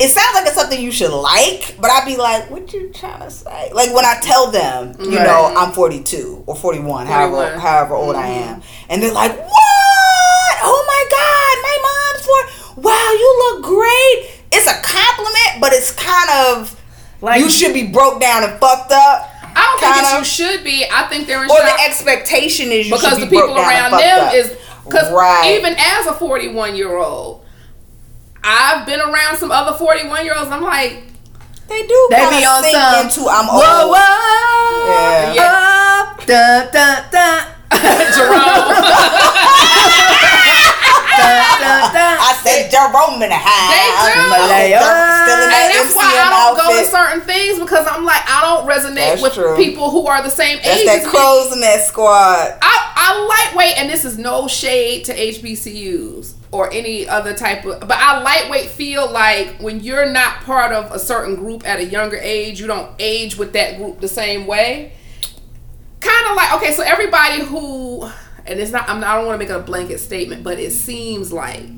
I, 0.00 0.04
it 0.04 0.08
sounds 0.10 0.34
like 0.34 0.46
it's 0.46 0.54
something 0.54 0.80
you 0.80 0.90
should 0.92 1.10
like, 1.12 1.76
but 1.80 1.90
I'd 1.90 2.06
be 2.06 2.16
like, 2.16 2.50
what 2.50 2.72
you 2.72 2.90
trying 2.92 3.20
to 3.20 3.30
say? 3.30 3.70
Like 3.72 3.92
when 3.94 4.04
I 4.04 4.18
tell 4.22 4.50
them, 4.50 4.96
you 5.00 5.16
Right. 5.18 5.24
know, 5.24 5.52
I'm 5.56 5.72
42 5.72 6.44
or 6.46 6.54
41, 6.56 7.06
however 7.06 7.32
41. 7.36 7.60
however 7.60 7.94
old 7.94 8.16
I 8.16 8.28
Mm-hmm. 8.28 8.48
am, 8.54 8.62
and 8.90 9.02
they're 9.02 9.12
like, 9.12 9.32
what? 9.38 10.58
Oh 10.60 10.84
my 10.86 11.04
god, 11.10 11.56
my 11.62 11.78
mom's 11.88 12.26
for. 12.74 12.80
Wow, 12.82 13.10
you 13.12 13.52
look 13.54 13.64
great. 13.64 14.30
It's 14.52 14.66
a 14.66 14.80
compliment, 14.82 15.60
but 15.60 15.72
it's 15.72 15.92
kind 15.92 16.30
of 16.30 16.80
like 17.20 17.40
you 17.40 17.50
should 17.50 17.74
be 17.74 17.86
broke 17.88 18.20
down 18.20 18.44
and 18.44 18.58
fucked 18.60 18.92
up. 18.92 19.30
I 19.42 19.76
don't 19.80 19.80
think 19.80 19.96
it's 20.22 20.38
you 20.38 20.46
should 20.46 20.64
be. 20.64 20.84
I 20.90 21.08
think 21.08 21.26
they're 21.26 21.42
in 21.44 21.50
Or 21.50 21.56
the 21.56 21.76
expectation 21.84 22.70
is 22.70 22.88
you 22.88 22.94
because 22.94 23.18
the 23.18 23.26
people 23.26 23.56
around 23.58 23.90
them 23.92 24.28
up. 24.28 24.34
is 24.34 24.56
because 24.84 25.10
Right. 25.12 25.56
even 25.58 25.74
as 25.76 26.06
a 26.06 26.12
41 26.14 26.76
year 26.76 26.96
old, 26.96 27.44
I've 28.44 28.86
been 28.86 29.00
around 29.00 29.36
some 29.36 29.50
other 29.50 29.76
41 29.76 30.24
year 30.24 30.34
olds. 30.36 30.50
I'm 30.50 30.62
like, 30.62 31.02
They 31.68 31.82
do 31.86 32.08
They 32.10 32.16
be 32.30 32.44
on 32.44 32.62
sink 32.62 32.76
some 32.76 33.06
into 33.06 33.28
I'm 33.30 33.46
whoa 33.46 33.82
old. 33.82 33.90
whoa. 33.96 34.88
Yeah. 34.88 35.34
Yeah. 35.34 36.04
Up, 36.08 36.26
dun, 36.26 36.68
dun, 36.72 37.04
dun, 37.10 37.46
Jerome. 38.14 38.38
dun, 41.18 41.44
dun, 41.60 41.82
dun. 41.92 42.16
I 42.20 42.32
said 42.42 42.70
Jerome 42.70 43.20
in 43.22 43.28
the 43.28 43.36
house. 43.36 43.72
They 43.74 43.88
do. 44.14 44.28
Malaya. 44.30 44.80
Still 44.80 45.42
in 45.44 45.50
that 45.50 45.68
and 45.68 45.74
that's 45.74 45.94
why 45.94 46.08
MCM 46.08 46.24
I 46.24 46.30
don't 46.30 46.56
go 46.56 46.66
to 46.78 46.84
certain 46.88 47.20
things 47.22 47.58
because 47.60 47.86
I'm 47.90 48.04
like 48.04 48.22
I 48.26 48.40
don't 48.42 48.66
resonate 48.68 48.94
That's 49.18 49.22
with 49.22 49.34
true. 49.34 49.56
people 49.56 49.90
who 49.90 50.06
are 50.06 50.22
the 50.22 50.30
same 50.30 50.58
That's 50.62 50.80
age. 50.80 50.86
that 50.86 50.98
as 51.00 51.04
me. 51.04 51.10
crows 51.10 51.52
in 51.52 51.60
that 51.60 51.84
squad. 51.84 52.56
I, 52.62 52.92
I 52.96 53.26
lightweight, 53.52 53.78
and 53.78 53.90
this 53.90 54.04
is 54.04 54.16
no 54.18 54.48
shade 54.48 55.04
to 55.06 55.14
HBCUs 55.14 56.34
or 56.50 56.72
any 56.72 57.08
other 57.08 57.34
type 57.34 57.64
of, 57.64 57.80
but 57.80 57.92
I 57.98 58.22
lightweight 58.22 58.70
feel 58.70 59.10
like 59.10 59.60
when 59.60 59.80
you're 59.80 60.10
not 60.10 60.42
part 60.44 60.72
of 60.72 60.90
a 60.92 60.98
certain 60.98 61.34
group 61.34 61.66
at 61.66 61.78
a 61.78 61.84
younger 61.84 62.16
age, 62.16 62.60
you 62.60 62.66
don't 62.66 62.90
age 62.98 63.36
with 63.36 63.52
that 63.52 63.76
group 63.76 64.00
the 64.00 64.08
same 64.08 64.46
way. 64.46 64.92
Kind 66.00 66.30
of 66.30 66.36
like 66.36 66.54
okay, 66.54 66.72
so 66.72 66.82
everybody 66.82 67.42
who, 67.42 68.04
and 68.46 68.60
it's 68.60 68.70
not, 68.70 68.88
I'm 68.88 69.00
not 69.00 69.10
I 69.10 69.16
don't 69.16 69.26
want 69.26 69.40
to 69.40 69.46
make 69.46 69.54
a 69.54 69.60
blanket 69.60 69.98
statement, 69.98 70.42
but 70.44 70.58
it 70.58 70.70
seems 70.70 71.32
like 71.32 71.68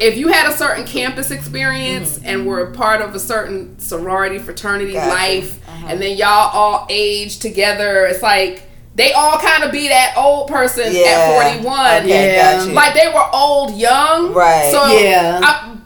if 0.00 0.16
you 0.16 0.28
had 0.28 0.50
a 0.50 0.56
certain 0.56 0.84
campus 0.84 1.30
experience 1.30 2.18
mm-hmm. 2.18 2.26
and 2.26 2.46
were 2.46 2.60
a 2.66 2.72
part 2.72 3.00
of 3.00 3.14
a 3.14 3.20
certain 3.20 3.78
sorority 3.78 4.38
fraternity 4.38 4.94
Gotcha. 4.94 5.10
life 5.10 5.68
uh-huh. 5.68 5.86
and 5.88 6.00
then 6.00 6.16
y'all 6.16 6.50
all 6.52 6.86
age 6.90 7.38
together 7.38 8.06
it's 8.06 8.22
like 8.22 8.64
they 8.94 9.12
all 9.12 9.38
kind 9.38 9.64
of 9.64 9.72
be 9.72 9.88
that 9.88 10.14
old 10.16 10.48
person 10.48 10.92
Yeah. 10.92 11.02
at 11.40 11.42
41 11.62 12.02
Okay, 12.04 12.34
Yeah. 12.36 12.56
got 12.64 12.68
like 12.74 12.94
they 12.94 13.08
were 13.08 13.26
old 13.32 13.74
young 13.76 14.32
Right. 14.32 14.70
so 14.72 14.86
Yeah. 14.98 15.40
I, 15.42 15.76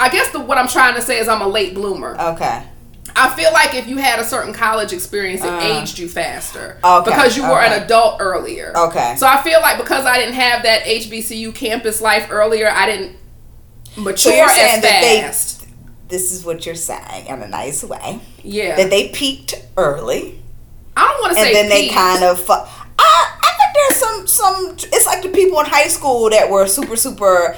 I 0.00 0.08
guess 0.10 0.30
the, 0.30 0.40
what 0.40 0.58
i'm 0.58 0.68
trying 0.68 0.94
to 0.94 1.02
say 1.02 1.18
is 1.18 1.28
i'm 1.28 1.40
a 1.42 1.48
late 1.48 1.74
bloomer 1.74 2.16
okay. 2.20 2.62
I 3.16 3.30
feel 3.30 3.50
like 3.52 3.74
if 3.74 3.88
you 3.88 3.96
had 3.96 4.20
a 4.20 4.24
certain 4.24 4.52
college 4.54 4.92
experience, 4.92 5.40
it 5.42 5.48
Uh. 5.52 5.80
aged 5.80 5.98
you 5.98 6.08
faster 6.08 6.78
Okay, 6.84 7.10
because 7.10 7.36
you 7.36 7.42
were 7.42 7.60
okay. 7.64 7.74
an 7.74 7.82
adult 7.82 8.18
earlier. 8.20 8.72
Okay. 8.76 9.16
So 9.16 9.26
I 9.26 9.42
feel 9.42 9.60
like 9.60 9.76
because 9.78 10.04
I 10.06 10.18
didn't 10.18 10.34
have 10.34 10.62
that 10.62 10.84
HBCU 10.84 11.52
campus 11.52 12.00
life 12.00 12.28
earlier, 12.30 12.70
I 12.70 12.86
didn't 12.86 13.16
mature 13.96 14.32
you're 14.36 14.44
as 14.44 14.54
saying 14.54 14.82
that 14.82 15.00
they- 15.00 15.20
fast. 15.22 15.64
This 16.06 16.30
is 16.30 16.44
what 16.44 16.64
you're 16.64 16.74
saying 16.76 17.26
in 17.26 17.42
a 17.42 17.48
nice 17.48 17.82
way. 17.82 18.20
yeah, 18.44 18.76
That 18.76 18.90
they 18.90 19.08
peaked 19.08 19.54
early. 19.76 20.40
I 20.98 21.06
don't 21.12 21.20
want 21.22 21.34
to 21.34 21.40
say. 21.40 21.46
and 21.48 21.56
then 21.56 21.68
they 21.68 21.88
kind 21.88 22.24
of 22.24 22.40
fu- 22.40 22.52
I, 22.52 22.66
I 22.98 23.50
think 23.58 23.74
there's 23.74 23.96
some 24.00 24.26
some 24.26 24.76
it's 24.92 25.06
like 25.06 25.22
the 25.22 25.28
people 25.28 25.60
in 25.60 25.66
high 25.66 25.88
school 25.88 26.28
that 26.30 26.50
were 26.50 26.66
super 26.66 26.96
super 26.96 27.56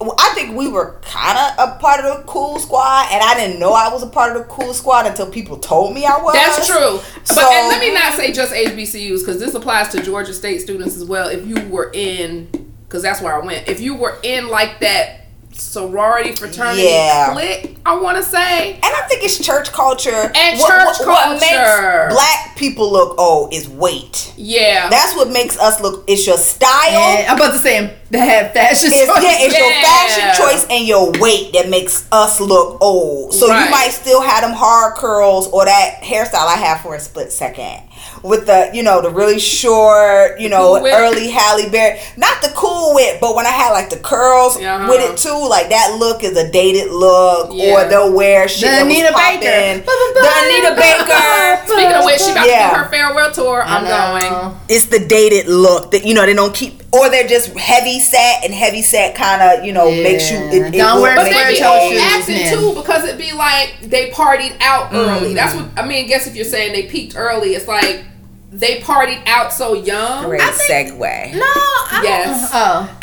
I 0.00 0.30
think 0.34 0.56
we 0.56 0.68
were 0.68 1.00
kind 1.02 1.36
of 1.36 1.68
a 1.70 1.78
part 1.80 2.04
of 2.04 2.18
the 2.18 2.22
cool 2.22 2.60
squad, 2.60 3.08
and 3.10 3.20
I 3.20 3.34
didn't 3.34 3.58
know 3.58 3.72
I 3.72 3.92
was 3.92 4.04
a 4.04 4.06
part 4.06 4.36
of 4.36 4.42
the 4.42 4.48
cool 4.48 4.72
squad 4.72 5.06
until 5.06 5.28
people 5.28 5.56
told 5.58 5.92
me 5.92 6.06
I 6.06 6.16
was. 6.22 6.34
That's 6.34 6.68
true. 6.68 7.00
But 7.26 7.26
So- 7.26 7.50
and 7.52 7.66
let 7.68 7.80
me 7.80 7.92
not 7.92 8.14
say 8.14 8.30
just 8.32 8.52
HBCUs 8.52 9.18
because 9.20 9.40
this 9.40 9.54
applies 9.54 9.88
to 9.88 10.00
Georgia 10.00 10.32
State 10.32 10.60
students 10.60 10.94
as 10.96 11.04
well. 11.04 11.26
If 11.28 11.44
you 11.48 11.56
were 11.68 11.90
in, 11.92 12.46
because 12.86 13.02
that's 13.02 13.20
where 13.20 13.34
I 13.34 13.44
went. 13.44 13.66
If 13.68 13.80
you 13.80 13.96
were 13.96 14.18
in 14.22 14.46
like 14.46 14.78
that 14.78 15.22
sorority 15.60 16.32
fraternity 16.34 16.82
Yeah. 16.84 17.32
clique, 17.32 17.76
I 17.84 17.96
want 17.96 18.16
to 18.16 18.22
say. 18.22 18.74
And 18.74 18.84
I 18.84 19.02
think 19.08 19.24
it's 19.24 19.38
church 19.38 19.72
culture. 19.72 20.30
And 20.34 20.58
What- 20.58 20.68
church 20.68 20.98
what, 21.00 21.06
what 21.08 21.24
culture. 21.40 22.06
makes 22.08 22.14
black 22.14 22.56
people 22.56 22.90
look 22.92 23.18
old 23.18 23.52
is 23.52 23.68
weight. 23.68 24.32
Yeah. 24.36 24.88
That's 24.88 25.14
what 25.16 25.30
makes 25.30 25.58
us 25.58 25.80
look. 25.80 26.04
It's 26.06 26.26
your 26.26 26.38
style. 26.38 26.68
And 26.90 27.26
I'm 27.28 27.36
about 27.36 27.52
to 27.52 27.58
say 27.58 27.92
they 28.10 28.18
have 28.18 28.52
fashion 28.52 28.90
It's, 28.92 29.06
choices. 29.06 29.24
yeah, 29.24 29.36
it's 29.40 29.58
your 29.58 29.70
fashion 29.82 30.44
choice 30.46 30.66
and 30.70 30.86
your 30.86 31.10
weight 31.20 31.52
that 31.54 31.68
makes 31.68 32.04
us 32.12 32.40
look 32.40 32.78
old. 32.80 33.34
So 33.34 33.48
Right. 33.48 33.64
you 33.64 33.70
might 33.70 33.90
still 33.92 34.20
have 34.20 34.42
them 34.42 34.52
hard 34.52 34.94
curls 34.94 35.48
or 35.48 35.64
that 35.64 36.02
hairstyle 36.02 36.46
I 36.46 36.56
have 36.56 36.80
for 36.80 36.94
a 36.94 37.00
split 37.00 37.32
second. 37.32 37.82
With 38.22 38.46
the, 38.46 38.70
you 38.72 38.82
know, 38.82 39.00
the 39.00 39.10
really 39.10 39.38
short, 39.38 40.40
you 40.40 40.48
know, 40.48 40.78
Cool 40.78 40.86
early 40.88 41.30
Halle 41.30 41.68
Berry. 41.70 42.00
Not 42.16 42.42
the 42.42 42.48
cool 42.56 42.94
whip, 42.94 43.20
but 43.20 43.34
when 43.36 43.46
I 43.46 43.50
had 43.50 43.70
like 43.72 43.90
the 43.90 43.96
curls 43.98 44.56
Uh-huh. 44.56 44.86
with 44.88 45.00
it 45.00 45.16
too, 45.16 45.48
like 45.48 45.68
that 45.70 45.96
look 45.98 46.24
is 46.24 46.36
a 46.36 46.50
dated 46.50 46.90
look. 46.90 47.50
Yeah. 47.52 47.74
Or 47.84 47.88
they'll 47.88 48.12
wear 48.12 48.48
shit 48.48 48.62
The 48.62 48.66
that 48.66 48.82
Anita 48.82 49.12
was 49.12 49.22
Baker. 49.22 49.84
The 50.18 50.30
Anita 50.42 50.74
Baker. 50.74 51.66
Speaking 51.72 51.92
of 51.94 52.04
which, 52.04 52.20
she 52.20 52.30
about 52.32 52.46
Yeah. 52.48 52.68
to 52.70 52.74
do 52.76 52.82
her 52.82 52.88
farewell 52.90 53.32
tour. 53.32 53.62
I'm 53.64 53.84
going. 53.84 54.56
it's 54.68 54.86
the 54.86 54.98
dated 55.04 55.46
look 55.48 55.90
that 55.92 56.04
you 56.04 56.14
know 56.14 56.26
they 56.26 56.34
don't 56.34 56.54
keep 56.54 56.82
or 56.92 57.10
they're 57.10 57.26
just 57.26 57.48
heavy 57.58 58.00
set 58.00 58.44
and 58.44 58.54
heavy 58.54 58.82
set 58.82 59.14
kind 59.14 59.42
of 59.42 59.64
you 59.64 59.72
know 59.72 59.90
makes 59.90 60.30
you 60.30 60.38
it, 60.38 60.74
it 60.74 60.78
Don't 60.78 60.96
will 60.96 61.02
wear 61.02 61.16
But 61.16 61.24
they 61.24 61.30
square 61.30 61.50
be 61.50 61.58
you 61.58 61.64
old 61.64 61.92
acting 61.94 62.58
too 62.58 62.80
because 62.80 63.04
it'd 63.04 63.18
be 63.18 63.32
like 63.32 63.76
they 63.82 64.10
partied 64.10 64.56
out 64.60 64.92
early. 64.92 65.32
Mm. 65.32 65.34
That's 65.34 65.54
what 65.54 65.68
I 65.76 65.86
mean. 65.86 66.06
Guess 66.06 66.26
if 66.26 66.34
you're 66.34 66.44
saying 66.44 66.72
they 66.72 66.84
peaked 66.84 67.14
early, 67.16 67.54
it's 67.54 67.68
like 67.68 68.04
they 68.50 68.80
partied 68.80 69.22
out 69.26 69.52
so 69.52 69.74
young. 69.74 70.24
Great 70.24 70.40
segue. 70.40 71.34
No, 71.34 71.40
I 71.44 72.00
Yes. 72.02 72.50
Don't, 72.50 72.60
oh, 72.62 72.98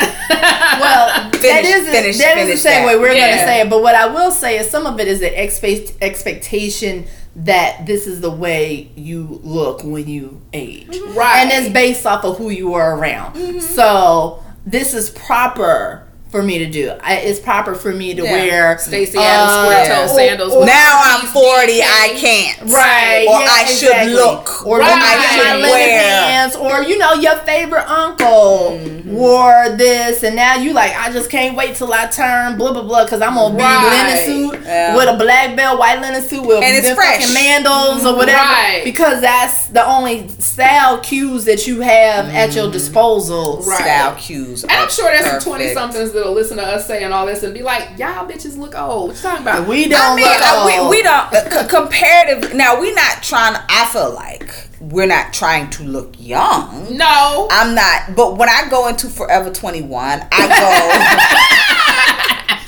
well, 0.80 1.30
that 1.30 1.34
Finish- 1.40 1.66
is 1.74 1.88
finish- 1.88 2.18
that 2.18 2.36
is 2.38 2.42
finish 2.44 2.54
the 2.54 2.56
same 2.58 2.82
that. 2.84 2.86
way 2.88 2.98
we're 2.98 3.12
Yeah. 3.12 3.30
gonna 3.36 3.46
say 3.46 3.60
it. 3.60 3.70
But 3.70 3.82
what 3.82 3.94
I 3.94 4.06
will 4.08 4.30
say 4.32 4.58
is 4.58 4.70
some 4.70 4.86
of 4.86 4.98
it 5.00 5.06
is 5.08 5.20
the 5.20 5.42
expect 5.42 5.92
expectation 6.02 7.06
that 7.36 7.84
this 7.86 8.06
is 8.06 8.20
the 8.22 8.30
way 8.30 8.90
you 8.96 9.40
look 9.44 9.82
when 9.84 10.08
you 10.08 10.40
age, 10.52 10.98
Right. 11.08 11.36
And 11.42 11.50
it's 11.52 11.72
based 11.72 12.06
off 12.06 12.24
of 12.24 12.38
who 12.38 12.48
you 12.50 12.74
are 12.74 12.96
around. 12.98 13.34
Mm-hmm. 13.34 13.60
So 13.60 14.42
this 14.64 14.94
is 14.94 15.10
proper 15.10 16.05
for 16.36 16.42
me 16.42 16.58
to 16.58 16.66
do. 16.66 16.90
I, 17.02 17.16
it's 17.16 17.40
proper 17.40 17.74
for 17.74 17.92
me 17.92 18.14
to 18.14 18.22
Yeah. 18.22 18.32
wear 18.32 18.78
Stacy 18.78 19.16
Adams 19.18 19.50
uh, 19.50 19.62
square 19.64 19.86
toe 20.06 20.12
or- 20.12 20.16
sandals. 20.16 20.52
or- 20.52 20.58
with 20.60 20.68
Now 20.68 21.00
I'm 21.02 21.26
40, 21.26 21.72
DK. 21.72 21.80
I 21.82 22.08
can't. 22.18 22.60
Right. 22.70 23.26
Or 23.26 23.40
yeah, 23.40 23.48
I 23.50 23.64
should 23.64 23.88
exactly. 23.88 24.12
look. 24.14 24.66
Or 24.66 24.78
Right. 24.80 24.90
I 24.92 25.26
should 25.34 25.62
my 25.62 25.68
wear. 25.70 26.26
pants. 26.28 26.56
Or, 26.56 26.82
you 26.82 26.98
know, 26.98 27.14
your 27.14 27.36
favorite 27.38 27.88
uncle 27.88 28.78
Mm-hmm. 29.06 29.16
wore 29.16 29.68
this. 29.76 30.22
And 30.24 30.34
now 30.34 30.56
you 30.56 30.72
like, 30.72 30.92
I 30.96 31.12
just 31.12 31.30
can't 31.30 31.56
wait 31.56 31.76
till 31.76 31.92
I 31.92 32.06
turn 32.06 32.58
blah, 32.58 32.72
blah, 32.72 32.82
blah. 32.82 33.04
Because 33.04 33.22
I'm 33.22 33.34
going 33.34 33.52
to 33.52 33.56
be 33.56 33.62
Right. 33.62 34.24
linen 34.26 34.50
suit 34.50 34.60
Yeah. 34.66 34.96
with 34.96 35.08
a 35.08 35.16
black 35.16 35.54
belt, 35.56 35.78
white 35.78 36.00
linen 36.00 36.26
suit 36.28 36.44
with 36.44 36.62
And 36.62 36.76
it's 36.76 36.86
them 36.88 36.96
fresh. 36.96 37.24
fucking 37.24 37.36
mandals 37.36 38.04
or 38.04 38.16
whatever. 38.16 38.38
Right. 38.38 38.82
Because 38.84 39.20
that's 39.20 39.66
the 39.68 39.86
only 39.86 40.28
style 40.38 40.98
cues 40.98 41.44
that 41.44 41.66
you 41.68 41.80
have 41.82 42.28
at 42.34 42.54
your 42.54 42.70
disposal. 42.70 43.62
Right. 43.62 43.78
Style 43.78 44.14
cues. 44.16 44.62
And 44.64 44.72
I'm 44.72 44.88
sure 44.90 45.04
there's 45.10 45.26
some 45.30 45.40
twenty 45.40 45.72
somethings 45.72 46.12
that'll 46.12 46.32
listen 46.32 46.56
to 46.56 46.64
us 46.66 46.86
saying 46.86 47.12
all 47.12 47.26
this 47.26 47.42
and 47.42 47.54
be 47.54 47.62
like, 47.62 47.98
"Y'all 47.98 48.26
bitches 48.28 48.56
look 48.56 48.74
old." 48.76 49.08
What 49.10 49.16
you 49.16 49.22
talking 49.22 49.42
about? 49.42 49.68
We 49.68 49.88
don't 49.88 50.00
I 50.00 50.16
mean, 50.16 50.24
look 50.24 50.80
old. 50.82 50.90
we, 50.90 50.96
we 50.98 51.02
don't 51.02 51.68
comparative. 51.68 52.54
Now 52.54 52.80
we're 52.80 52.94
not 52.94 53.22
trying. 53.22 53.54
to 53.54 53.62
I 53.68 53.84
feel 53.86 54.12
like 54.14 54.50
we're 54.80 55.06
not 55.06 55.32
trying 55.32 55.70
to 55.70 55.82
look 55.84 56.14
young. 56.18 56.96
no. 56.96 57.48
I'm 57.50 57.74
not. 57.74 58.14
But 58.16 58.36
when 58.36 58.48
I 58.48 58.68
go 58.68 58.88
into 58.88 59.08
Forever 59.08 59.50
21, 59.50 59.88
I 60.30 60.46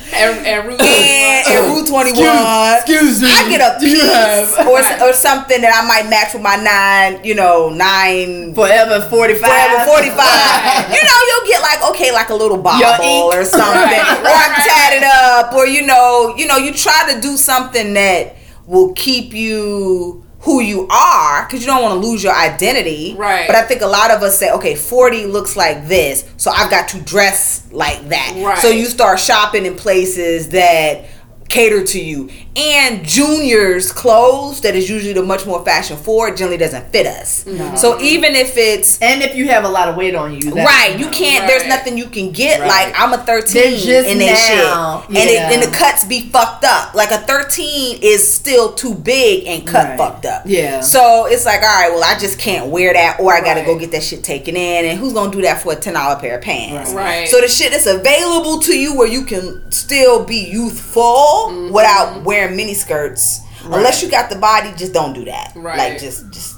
and, 0.15 0.47
and 0.47 0.67
Ruth 0.69 0.79
go 0.79 0.85
and, 0.85 1.47
and 1.47 1.77
Rue 1.77 1.87
21. 1.87 2.77
Excuse 2.77 3.23
me. 3.23 3.29
I 3.31 3.49
get 3.49 3.61
a 3.61 3.79
Do 3.79 3.87
you 3.89 4.01
piece 4.01 4.11
have- 4.57 4.67
or, 4.67 4.81
or 5.09 5.13
something 5.13 5.61
that 5.61 5.71
I 5.75 5.87
might 5.87 6.09
match 6.11 6.33
with 6.35 6.43
my 6.43 6.57
nine, 6.57 7.23
you 7.25 7.35
know, 7.35 7.69
nine 7.71 8.55
Forever 8.55 9.01
45. 9.09 9.39
Forever 9.39 9.85
45. 9.85 10.91
you 10.91 11.03
know, 11.05 11.19
you'll 11.29 11.47
get 11.47 11.61
like, 11.63 11.83
okay, 11.91 12.11
like 12.13 12.31
a 12.31 12.35
little 12.35 12.57
Your 12.57 12.65
bobble 12.65 13.31
or 13.37 13.45
something. 13.45 13.63
Right, 14.01 14.21
or 14.25 14.27
I 14.27 14.49
right, 14.49 14.65
tat 14.67 14.93
it 14.97 15.05
up. 15.05 15.53
Or, 15.55 15.67
you 15.67 15.87
know, 15.87 16.35
you 16.37 16.47
know, 16.47 16.57
you 16.57 16.73
try 16.73 17.13
to 17.15 17.21
do 17.21 17.37
something 17.37 17.95
that 17.95 18.35
will 18.67 18.93
keep 18.95 19.33
you 19.35 20.25
who 20.41 20.61
you 20.61 20.86
are 20.89 21.45
because 21.45 21.61
you 21.61 21.66
don't 21.66 21.82
want 21.82 22.01
to 22.01 22.07
lose 22.07 22.22
your 22.22 22.34
identity. 22.34 23.14
Right. 23.18 23.47
But 23.47 23.57
I 23.57 23.62
think 23.62 23.82
a 23.82 23.86
lot 23.86 24.11
of 24.11 24.22
us 24.22 24.39
say, 24.39 24.51
okay, 24.53 24.74
40 24.74 25.26
looks 25.26 25.57
like 25.57 25.89
this, 25.89 26.24
so 26.36 26.51
I've 26.51 26.70
got 26.70 26.89
to 26.89 27.01
dress 27.01 27.66
like 27.72 28.09
that. 28.09 28.34
Right. 28.36 28.59
So 28.59 28.68
you 28.68 28.86
start 28.86 29.18
shopping 29.18 29.66
in 29.66 29.74
places 29.74 30.51
that 30.51 31.07
cater 31.49 31.82
to 31.82 32.01
you. 32.01 32.30
And 32.59 33.07
juniors 33.07 33.93
clothes 33.93 34.61
that 34.63 34.75
is 34.75 34.91
usually 34.91 35.13
the 35.13 35.23
much 35.23 35.47
more 35.47 35.65
fashion 35.65 35.97
forward 35.97 36.37
generally 36.37 36.57
doesn't 36.57 36.91
fit 36.91 37.07
us. 37.07 37.45
So 37.81 38.01
even 38.01 38.35
if 38.35 38.57
it's 38.57 38.99
And 39.01 39.23
if 39.23 39.37
you 39.37 39.47
have 39.49 39.63
a 39.65 39.69
lot 39.69 39.89
of 39.89 39.95
weight 39.97 40.17
on 40.17 40.35
you, 40.35 40.51
that's- 40.51 40.67
right, 40.67 40.99
you 40.99 41.09
can't. 41.11 41.47
There's 41.47 41.67
nothing 41.69 41.97
you 41.97 42.07
can 42.07 42.33
get. 42.33 42.59
Right. 42.61 42.69
Like 42.69 43.01
I'm 43.01 43.13
a 43.13 43.19
13 43.19 43.53
They're 43.63 43.71
just 43.79 44.09
in 44.09 44.19
that 44.19 44.55
now. 44.57 45.03
shit, 45.09 45.17
and, 45.17 45.31
it, 45.31 45.39
and 45.53 45.63
the 45.63 45.77
cuts 45.77 46.05
be 46.05 46.23
fucked 46.31 46.65
up. 46.65 46.95
Like 46.95 47.13
a 47.13 47.19
13 47.19 48.01
is 48.03 48.27
still 48.33 48.73
too 48.73 48.95
big 48.95 49.47
and 49.47 49.65
cut 49.67 49.91
Right. 49.91 49.99
fucked 49.99 50.27
up. 50.27 50.43
Yeah. 50.47 50.81
So 50.81 51.27
it's 51.27 51.47
like, 51.47 51.61
all 51.63 51.69
right, 51.69 51.91
well, 51.93 52.03
I 52.05 52.19
just 52.19 52.39
can't 52.41 52.67
wear 52.71 52.93
that, 52.93 53.21
or 53.21 53.33
I 53.33 53.41
got 53.41 53.55
to 53.55 53.63
go 53.65 53.79
get 53.79 53.93
that 53.93 54.03
shit 54.03 54.25
taken 54.25 54.57
in, 54.57 54.85
and 54.85 54.99
who's 54.99 55.13
gonna 55.13 55.31
do 55.31 55.43
that 55.43 55.63
for 55.63 55.75
a 55.75 55.77
ten 55.77 55.95
dollar 55.95 56.19
pair 56.19 56.39
of 56.39 56.43
pants? 56.43 56.93
Right. 56.93 57.29
So 57.29 57.41
the 57.41 57.47
shit 57.49 57.71
that's 57.71 57.87
available 57.87 58.59
to 58.63 58.77
you, 58.77 58.97
where 58.97 59.07
you 59.09 59.23
can 59.23 59.71
still 59.71 60.25
be 60.25 60.39
youthful 60.51 60.89
Mm-hmm. 60.99 61.73
without 61.73 62.25
wearing 62.25 62.47
mini 62.51 62.74
skirts, 62.74 63.40
unless 63.64 64.03
you 64.03 64.11
got 64.11 64.30
the 64.30 64.36
body, 64.36 64.72
just 64.76 64.92
don't 64.92 65.12
do 65.12 65.24
that. 65.26 65.53
Right. 65.57 65.78
Like 65.92 65.99
just 66.01 66.30
just 66.32 66.57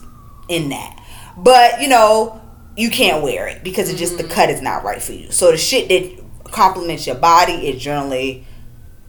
in 0.49 0.69
that. 0.71 1.03
But 1.37 1.81
you 1.81 1.89
know, 1.89 2.41
you 2.77 2.91
can't 2.91 3.23
wear 3.23 3.47
it 3.49 3.63
because 3.65 3.89
it 3.91 3.97
just 3.97 4.17
the 4.17 4.25
Mm-hmm. 4.25 4.33
cut 4.33 4.51
is 4.51 4.61
not 4.63 4.85
right 4.85 5.03
for 5.03 5.13
you. 5.13 5.31
So 5.31 5.51
the 5.51 5.57
shit 5.59 5.89
that 5.89 6.25
complements 6.53 7.07
your 7.07 7.17
body 7.17 7.69
is 7.69 7.83
generally 7.83 8.45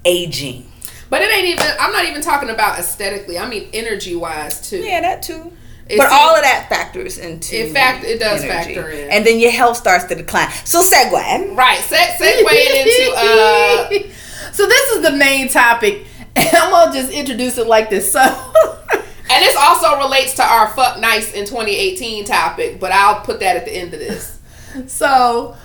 aging. 0.05 0.65
But 1.09 1.21
it 1.21 1.33
ain't 1.33 1.47
even. 1.47 1.65
I'm 1.79 1.91
not 1.91 2.05
even 2.05 2.21
talking 2.21 2.49
about 2.49 2.79
aesthetically. 2.79 3.37
I 3.37 3.47
mean 3.49 3.69
energy 3.73 4.15
wise 4.15 4.67
too. 4.69 4.77
Yeah, 4.77 5.01
that 5.01 5.21
too. 5.23 5.51
It 5.89 5.97
but 5.97 6.09
seems- 6.09 6.13
all 6.21 6.35
of 6.37 6.41
that 6.43 6.67
factors 6.69 7.17
into 7.17 7.67
in 7.67 7.73
fact- 7.73 8.05
it 8.05 8.17
does 8.19 8.43
energy. 8.43 8.75
factor 8.75 8.89
in. 8.89 9.09
and 9.11 9.25
then 9.25 9.39
your 9.39 9.51
health 9.51 9.75
starts 9.75 10.05
to 10.05 10.15
decline. 10.15 10.49
So 10.63 10.81
segue. 10.81 11.53
Right. 11.55 11.79
Se- 11.79 12.15
segueing 12.17 12.85
into 12.85 13.13
uh 13.17 13.89
so 14.53 14.65
this 14.67 14.91
is 14.91 15.01
the 15.01 15.11
main 15.11 15.49
topic, 15.49 15.95
and 15.95 16.05
I'm 16.37 16.71
gonna 16.71 16.93
just 16.93 17.11
introduce 17.11 17.57
it 17.57 17.67
like 17.67 17.89
this. 17.89 18.11
So, 18.11 18.19
and 18.21 19.43
this 19.43 19.55
also 19.59 19.97
relates 19.97 20.33
to 20.35 20.43
our 20.43 20.67
fuck 20.69 20.99
nice 20.99 21.33
in 21.33 21.45
2018 21.45 22.25
topic, 22.25 22.79
but 22.79 22.91
I'll 22.91 23.21
put 23.21 23.39
that 23.41 23.55
at 23.57 23.65
the 23.65 23.71
end 23.71 23.93
of 23.93 23.99
this. 23.99 24.39
so 24.87 25.55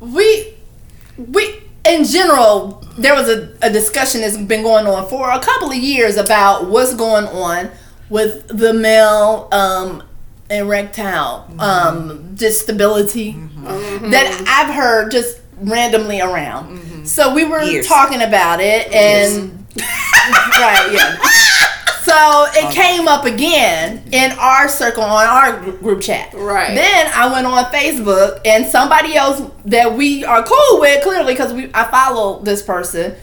we 0.00 0.54
we 1.16 1.62
in 1.84 2.04
general 2.04 2.84
there 2.98 3.14
was 3.14 3.28
a, 3.28 3.56
a 3.62 3.70
discussion 3.70 4.20
that's 4.20 4.36
been 4.36 4.62
going 4.62 4.86
on 4.86 5.08
for 5.08 5.30
a 5.30 5.40
couple 5.40 5.70
of 5.70 5.76
years 5.76 6.16
about 6.16 6.68
what's 6.68 6.94
going 6.94 7.24
on 7.26 7.70
with 8.08 8.46
the 8.48 8.72
male 8.72 9.48
um 9.52 10.02
erectile 10.50 11.48
um 11.58 12.34
disability 12.34 13.32
that 13.62 14.44
I've 14.46 14.74
heard 14.74 15.10
just 15.10 15.40
randomly 15.58 16.20
around. 16.20 17.06
So 17.08 17.34
we 17.34 17.44
were 17.44 17.62
Years. 17.62 17.86
talking 17.86 18.22
about 18.22 18.60
it 18.60 18.92
and 18.92 19.61
right, 19.78 20.92
yeah. 20.92 21.16
So 22.02 22.46
it 22.52 22.74
came 22.74 23.06
up 23.06 23.24
again 23.24 24.02
in 24.12 24.32
our 24.32 24.68
circle 24.68 25.04
on 25.04 25.24
our 25.24 25.60
group 25.70 26.02
chat. 26.02 26.34
Right. 26.34 26.74
Then 26.74 27.10
I 27.14 27.32
went 27.32 27.46
on 27.46 27.64
Facebook 27.66 28.40
and 28.44 28.66
somebody 28.66 29.14
else 29.14 29.40
that 29.66 29.96
we 29.96 30.24
are 30.24 30.42
cool 30.42 30.80
with 30.80 31.02
clearly 31.02 31.32
because 31.32 31.52
we 31.54 31.70
I 31.72 31.84
follow 31.84 32.42
this 32.42 32.62
person 32.62 33.14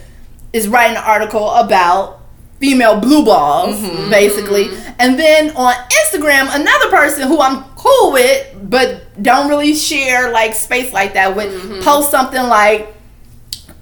is 0.52 0.66
writing 0.66 0.96
an 0.96 1.04
article 1.04 1.50
about 1.50 2.20
female 2.58 2.98
blue 3.00 3.24
balls 3.24 3.76
mm-hmm. 3.76 3.86
Mm-hmm. 3.86 4.10
basically. 4.10 4.70
And 4.98 5.18
then 5.18 5.50
on 5.56 5.74
Instagram 5.74 6.48
another 6.58 6.90
person 6.90 7.28
who 7.28 7.40
I'm 7.40 7.64
cool 7.76 8.12
with 8.12 8.70
but 8.70 9.22
don't 9.22 9.48
really 9.48 9.74
share 9.74 10.32
like 10.32 10.54
space 10.54 10.92
like 10.92 11.14
that 11.14 11.36
would 11.36 11.48
mm-hmm. 11.48 11.82
post 11.82 12.10
something 12.10 12.42
like 12.42 12.94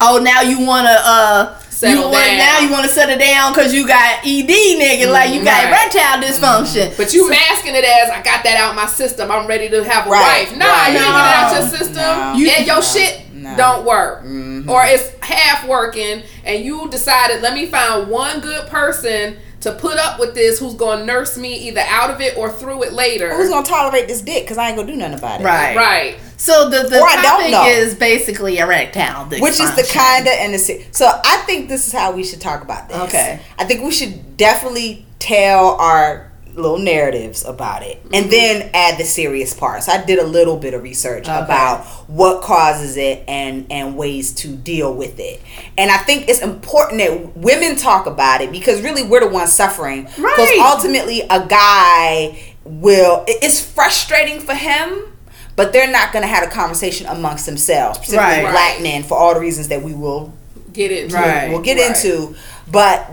oh 0.00 0.20
now 0.22 0.42
you 0.42 0.66
want 0.66 0.86
to 0.86 0.96
uh 1.02 1.58
Settle 1.78 1.96
you 2.06 2.10
wanna, 2.10 2.26
down. 2.26 2.38
now 2.38 2.58
you 2.60 2.70
want 2.72 2.84
to 2.86 2.90
settle 2.90 3.16
down 3.18 3.52
because 3.52 3.72
you 3.72 3.86
got 3.86 4.18
ED 4.26 4.48
nigga 4.50 5.12
like 5.12 5.32
you 5.32 5.44
got 5.44 5.62
Right. 5.64 5.68
erectile 5.94 6.20
dysfunction 6.22 6.96
But 6.96 7.14
you 7.14 7.30
masking 7.30 7.76
it 7.76 7.84
as 7.84 8.10
I 8.10 8.20
got 8.22 8.42
that 8.42 8.56
out 8.58 8.74
my 8.74 8.86
system. 8.86 9.30
I'm 9.30 9.46
ready 9.46 9.68
to 9.68 9.84
have 9.84 10.06
a 10.06 10.10
Right, 10.10 10.48
wife. 10.48 10.56
Nah, 10.58 10.66
right. 10.66 10.88
you 10.92 10.98
ain't 10.98 11.06
get 11.06 11.14
it 11.14 11.34
out 11.36 11.52
your 11.52 11.62
No. 11.62 11.76
system, 11.76 11.94
No. 11.94 12.32
You- 12.34 12.50
and 12.50 12.66
your 12.66 12.76
no. 12.76 12.82
shit 12.82 13.20
No. 13.32 13.56
don't 13.56 13.84
work, 13.84 14.24
Mhm. 14.26 14.68
or 14.68 14.84
it's 14.86 15.04
half 15.20 15.64
working, 15.66 16.24
and 16.44 16.64
you 16.64 16.88
decided 16.90 17.42
let 17.42 17.54
me 17.54 17.66
find 17.66 18.08
one 18.08 18.40
good 18.40 18.66
person 18.68 19.36
to 19.60 19.72
put 19.72 19.98
up 19.98 20.20
with 20.20 20.34
this 20.34 20.58
who's 20.60 20.74
gonna 20.74 21.04
nurse 21.04 21.36
me 21.36 21.54
either 21.68 21.80
out 21.88 22.10
of 22.10 22.20
it 22.20 22.36
or 22.36 22.50
through 22.50 22.84
it 22.84 22.92
later. 22.92 23.34
Who's 23.34 23.48
gonna 23.48 23.66
tolerate 23.66 24.06
this 24.08 24.20
dick? 24.22 24.46
Cause 24.46 24.56
I 24.58 24.68
ain't 24.68 24.76
gonna 24.76 24.90
do 24.90 24.96
nothing 24.96 25.18
about 25.18 25.40
it. 25.40 25.44
Right. 25.44 25.76
right? 25.76 26.16
So 26.36 26.70
the, 26.70 26.88
the 26.88 27.00
Or 27.00 27.08
I 27.08 27.16
don't 27.20 27.24
topic 27.40 27.50
know. 27.50 27.66
is 27.66 27.94
basically 27.96 28.58
erectile 28.58 29.26
dysfunction. 29.26 29.40
Which 29.40 29.58
is 29.60 29.74
the 29.74 29.82
kinda 29.82 30.30
and 30.30 30.54
the 30.54 30.58
se- 30.58 30.86
so 30.92 31.06
I 31.24 31.38
think 31.38 31.68
this 31.68 31.86
is 31.88 31.92
how 31.92 32.12
we 32.12 32.22
should 32.22 32.40
talk 32.40 32.62
about 32.62 32.88
this. 32.88 32.98
Okay. 33.08 33.40
I 33.58 33.64
think 33.64 33.82
we 33.82 33.90
should 33.90 34.36
definitely 34.36 35.04
tell 35.18 35.70
our 35.80 36.27
little 36.58 36.78
narratives 36.78 37.44
about 37.44 37.82
it 37.82 38.00
and 38.12 38.12
mm-hmm. 38.26 38.30
then 38.30 38.70
add 38.74 38.98
the 38.98 39.04
serious 39.04 39.54
parts. 39.54 39.88
I 39.88 40.04
did 40.04 40.18
a 40.18 40.26
little 40.26 40.56
bit 40.56 40.74
of 40.74 40.82
research 40.82 41.28
Okay. 41.28 41.38
about 41.38 41.84
what 42.08 42.42
causes 42.42 42.96
it 42.96 43.24
and 43.28 43.66
and 43.70 43.96
ways 43.96 44.32
to 44.34 44.48
deal 44.56 44.92
with 44.94 45.18
it. 45.18 45.40
And 45.76 45.90
I 45.90 45.98
think 45.98 46.28
it's 46.28 46.40
important 46.40 46.98
that 47.00 47.36
women 47.36 47.76
talk 47.76 48.06
about 48.06 48.40
it 48.40 48.50
because 48.52 48.82
really 48.82 49.02
we're 49.02 49.20
the 49.20 49.28
ones 49.28 49.52
suffering. 49.52 50.04
Because 50.04 50.22
Right. 50.38 50.60
ultimately 50.60 51.22
a 51.22 51.46
guy 51.46 52.54
will 52.64 53.24
it's 53.26 53.60
frustrating 53.60 54.40
for 54.40 54.54
him 54.54 55.04
but 55.56 55.72
they're 55.72 55.90
not 55.90 56.12
going 56.12 56.22
to 56.22 56.28
have 56.28 56.44
a 56.44 56.50
conversation 56.50 57.04
amongst 57.08 57.44
themselves, 57.44 57.98
particularly 57.98 58.44
Right. 58.44 58.52
black 58.52 58.80
men, 58.80 59.02
for 59.02 59.18
all 59.18 59.34
the 59.34 59.40
reasons 59.40 59.66
that 59.68 59.82
we 59.82 59.92
will 59.92 60.32
Get 60.72 60.92
it 60.92 61.12
Right. 61.12 61.50
we'll 61.50 61.60
get 61.60 61.78
Right. 61.78 61.96
into. 61.96 62.36
But 62.70 63.10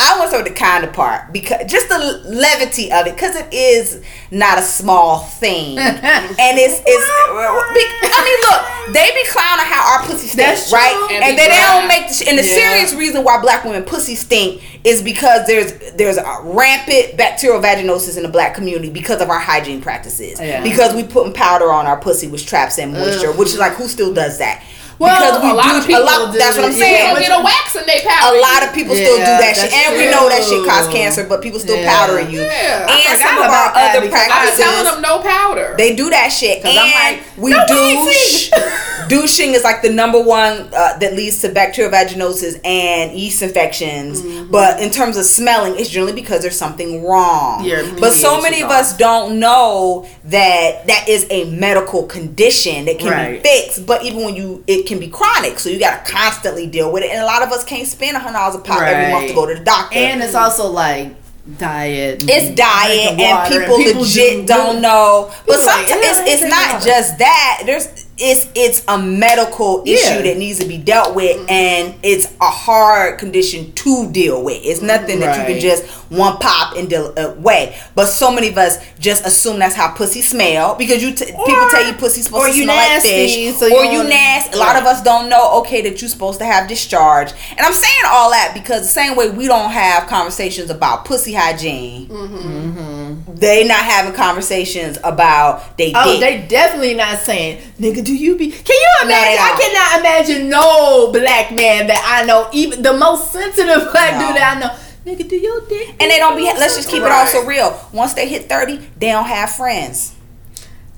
I 0.00 0.18
want 0.18 0.30
to 0.30 0.36
throw 0.38 0.44
the 0.44 0.50
kind 0.54 0.82
of 0.84 0.92
part 0.94 1.32
because 1.32 1.70
just 1.70 1.88
the 1.88 1.98
levity 2.24 2.90
of 2.90 3.06
it, 3.06 3.14
because 3.14 3.36
it 3.36 3.52
is 3.52 4.02
not 4.30 4.58
a 4.58 4.62
small 4.62 5.18
thing, 5.20 5.78
and 5.78 6.58
it's 6.58 6.80
it's. 6.86 7.06
I 7.42 8.24
mean, 8.24 8.40
look, 8.88 8.94
they 8.94 9.10
be 9.14 9.24
clowning 9.28 9.66
how 9.66 9.92
our 10.00 10.06
pussy 10.06 10.34
That's 10.36 10.62
stinks, 10.66 10.70
true. 10.70 10.78
right? 10.78 11.08
And 11.12 11.24
And, 11.24 11.38
then 11.38 11.50
they 11.50 11.56
don't 11.56 11.88
make 11.88 12.08
the 12.08 12.14
sh- 12.14 12.28
and 12.28 12.38
the 12.38 12.42
Yeah. 12.44 12.54
serious 12.54 12.94
reason 12.94 13.24
why 13.24 13.40
black 13.40 13.64
women 13.64 13.84
pussy 13.84 14.14
stink 14.14 14.62
is 14.84 15.02
because 15.02 15.46
there's 15.46 15.92
there's 15.92 16.16
a 16.16 16.38
rampant 16.44 17.16
bacterial 17.16 17.60
vaginosis 17.60 18.16
in 18.16 18.22
the 18.22 18.28
black 18.28 18.54
community 18.54 18.90
because 18.90 19.20
of 19.20 19.28
our 19.30 19.38
hygiene 19.38 19.80
practices. 19.82 20.40
Yeah. 20.40 20.62
Because 20.62 20.94
we 20.94 21.04
putting 21.04 21.32
powder 21.32 21.70
on 21.70 21.86
our 21.86 22.00
pussy 22.00 22.26
which 22.26 22.46
traps 22.46 22.78
in 22.78 22.92
moisture, 22.92 23.30
Ugh. 23.30 23.38
which 23.38 23.48
is 23.48 23.58
like 23.58 23.72
who 23.72 23.86
still 23.88 24.12
does 24.14 24.38
that? 24.38 24.62
Well, 25.00 25.16
because 25.16 25.40
we 25.42 25.50
a 25.50 25.54
lot 25.56 25.72
do 25.72 25.78
of 25.80 25.86
people 25.88 26.02
a 26.02 26.04
lot. 26.04 26.32
do 26.32 26.38
That's 26.38 26.56
what 26.60 26.66
I'm 26.66 26.72
saying. 26.76 27.14
don't 27.16 27.24
get 27.24 27.32
a 27.32 27.42
wax 27.42 27.74
in 27.74 27.86
their 27.88 28.02
powder. 28.04 28.36
A 28.36 28.40
lot 28.40 28.60
of 28.68 28.74
people 28.76 28.94
still 28.94 29.16
do 29.16 29.24
that 29.40 29.56
shit, 29.56 29.70
that's 29.72 29.88
and 29.88 29.96
we 29.96 30.04
know 30.12 30.28
that 30.28 30.44
shit 30.44 30.60
causes 30.68 30.92
cancer, 30.92 31.24
but 31.24 31.40
people 31.40 31.58
still 31.58 31.80
Yeah. 31.80 31.88
powdering 31.88 32.30
you. 32.30 32.42
Yeah. 32.44 32.84
I 32.86 32.92
and 32.92 33.16
forgot 33.16 33.18
some 33.24 33.38
of 33.40 33.44
about 33.48 33.66
our 33.68 33.74
that 33.80 33.96
other 33.96 34.06
because 34.06 34.20
I 34.20 34.24
I 34.24 34.28
be 34.28 34.28
practices, 34.28 34.60
telling 34.64 34.84
them 34.84 35.00
no 35.00 35.14
powder. 35.24 35.74
they 35.78 35.96
do 35.96 36.10
that 36.10 36.28
shit, 36.28 36.60
'Cause 36.62 36.70
and 36.70 36.78
I'm 36.78 36.92
like, 36.92 37.22
we 37.38 37.50
"No 37.50 37.64
douche. 37.66 38.50
Douching 39.08 39.54
is 39.54 39.64
like 39.64 39.82
the 39.82 39.90
number 39.90 40.20
one 40.20 40.68
uh, 40.72 40.96
that 40.98 41.14
leads 41.14 41.40
to 41.40 41.48
bacterial 41.48 41.90
vaginosis 41.92 42.60
and 42.64 43.10
yeast 43.18 43.42
infections. 43.42 44.22
Mm-hmm. 44.22 44.52
But 44.52 44.80
in 44.80 44.90
terms 44.90 45.16
of 45.16 45.24
smelling, 45.24 45.76
it's 45.80 45.88
generally 45.90 46.12
because 46.12 46.42
there's 46.42 46.56
something 46.56 47.04
wrong. 47.04 47.64
Your 47.64 47.82
but 47.98 48.12
so 48.12 48.40
many 48.40 48.62
of 48.62 48.70
us 48.70 48.96
don't 48.96 49.40
know 49.40 50.06
that 50.26 50.86
that 50.86 51.08
is 51.08 51.26
a 51.30 51.44
medical 51.46 52.04
condition 52.04 52.84
that 52.84 53.00
can 53.00 53.08
Right. 53.10 53.42
be 53.42 53.48
fixed. 53.48 53.84
But 53.84 54.04
even 54.04 54.22
when 54.24 54.36
you, 54.36 54.62
it 54.68 54.86
can 54.90 55.00
be 55.00 55.08
chronic, 55.08 55.58
so 55.58 55.70
you 55.70 55.78
got 55.80 56.04
to 56.04 56.12
constantly 56.12 56.66
deal 56.66 56.92
with 56.92 57.02
it. 57.02 57.10
And 57.10 57.20
a 57.20 57.24
lot 57.24 57.42
of 57.42 57.50
us 57.50 57.64
can't 57.64 57.88
spend 57.88 58.16
a 58.16 58.20
hundred 58.20 58.36
dollars 58.38 58.56
a 58.56 58.58
pop 58.58 58.82
every 58.82 59.12
month 59.12 59.28
to 59.28 59.34
go 59.34 59.46
to 59.46 59.54
the 59.54 59.64
doctor. 59.64 59.96
and 59.96 60.22
it's 60.22 60.34
also 60.34 60.66
like 60.70 61.14
diet. 61.58 62.22
It's 62.28 62.48
and 62.48 62.56
diet 62.56 63.18
and 63.18 63.48
people, 63.52 63.76
people 63.78 64.02
legit 64.02 64.40
do- 64.40 64.46
don't 64.46 64.82
know. 64.82 65.30
But 65.46 65.54
People 65.54 65.66
like, 65.66 65.88
sometimes 65.88 66.04
"Yeah, 66.04 66.22
it's, 66.24 66.42
it's 66.42 66.50
not 66.50 66.72
water." 66.74 66.84
just 66.86 67.18
that. 67.18 67.62
There's 67.64 68.06
it's 68.18 68.48
it's 68.54 68.84
a 68.88 68.98
medical 68.98 69.82
Yeah. 69.86 69.94
issue 69.96 70.22
that 70.24 70.36
needs 70.36 70.58
to 70.58 70.66
be 70.66 70.76
dealt 70.76 71.14
with, 71.14 71.40
and 71.50 71.94
it's 72.02 72.26
a 72.40 72.50
hard 72.50 73.18
condition 73.18 73.72
to 73.72 74.10
deal 74.10 74.42
with. 74.42 74.60
It's 74.62 74.82
nothing 74.82 75.20
that 75.20 75.38
you 75.38 75.54
can 75.54 75.60
just 75.60 75.84
one 76.10 76.36
pop 76.38 76.76
and 76.76 76.90
deal 76.90 77.14
away. 77.16 77.74
Uh, 77.74 77.88
but 77.94 78.06
so 78.06 78.30
many 78.30 78.48
of 78.48 78.58
us 78.58 78.78
just 78.98 79.24
assume 79.24 79.58
that's 79.58 79.74
how 79.74 79.90
pussy 79.92 80.20
smell 80.20 80.74
because 80.74 81.02
you 81.02 81.12
t- 81.14 81.24
people 81.24 81.68
tell 81.70 81.86
you 81.86 81.94
pussy 81.94 82.20
supposed 82.22 82.48
to 82.48 82.52
smell 82.62 82.66
nasty, 82.76 83.08
like 83.08 83.28
fish, 83.28 83.54
so 83.56 83.66
you 83.66 83.76
or 83.76 83.84
you 83.84 84.02
nasty. 84.04 84.54
A 84.56 84.58
lot 84.58 84.76
of 84.76 84.84
us 84.84 85.02
don't 85.02 85.28
know 85.28 85.58
okay 85.60 85.80
that 85.82 86.02
you're 86.02 86.08
supposed 86.08 86.38
to 86.40 86.44
have 86.44 86.68
discharge, 86.68 87.32
and 87.50 87.60
I'm 87.60 87.72
saying 87.72 88.02
all 88.06 88.30
that 88.32 88.52
because 88.54 88.82
the 88.82 88.88
same 88.88 89.16
way 89.16 89.30
we 89.30 89.46
don't 89.46 89.70
have 89.70 90.06
conversations 90.08 90.68
about 90.70 91.04
pussy 91.04 91.32
hygiene 91.32 92.08
mm-hmm. 92.08 93.34
they 93.34 93.66
not 93.66 93.84
having 93.84 94.12
conversations 94.12 94.98
about 95.04 95.76
they 95.78 95.92
Oh, 95.94 96.12
dick. 96.12 96.20
they 96.20 96.46
definitely 96.48 96.94
not 96.94 97.18
saying, 97.20 97.60
nigga, 97.78 98.04
do 98.04 98.14
you 98.14 98.36
be? 98.36 98.50
Can 98.50 98.76
you 98.76 98.88
No, 99.02 99.06
imagine? 99.06 99.38
I 99.40 99.58
cannot 99.60 100.00
imagine 100.00 100.48
no 100.48 101.12
black 101.12 101.50
man 101.52 101.86
that 101.88 102.02
I 102.06 102.24
know, 102.26 102.48
even 102.52 102.82
the 102.82 102.92
most 102.96 103.32
sensitive 103.32 103.88
black 103.92 104.14
No. 104.14 104.26
dude 104.28 104.36
that 104.36 104.56
I 104.56 104.60
know. 104.60 104.76
Nigga, 105.10 105.28
do 105.28 105.36
your 105.36 105.60
dick? 105.66 105.88
and 105.98 106.10
they 106.10 106.18
don't 106.18 106.36
be. 106.36 106.44
Let's 106.44 106.76
just 106.76 106.88
keep 106.88 107.02
it 107.02 107.06
Right. 107.06 107.26
also 107.26 107.44
real. 107.44 107.78
Once 107.92 108.14
they 108.14 108.28
hit 108.28 108.48
thirty, 108.48 108.76
they 108.98 109.10
don't 109.10 109.24
have 109.26 109.50
friends. 109.50 110.12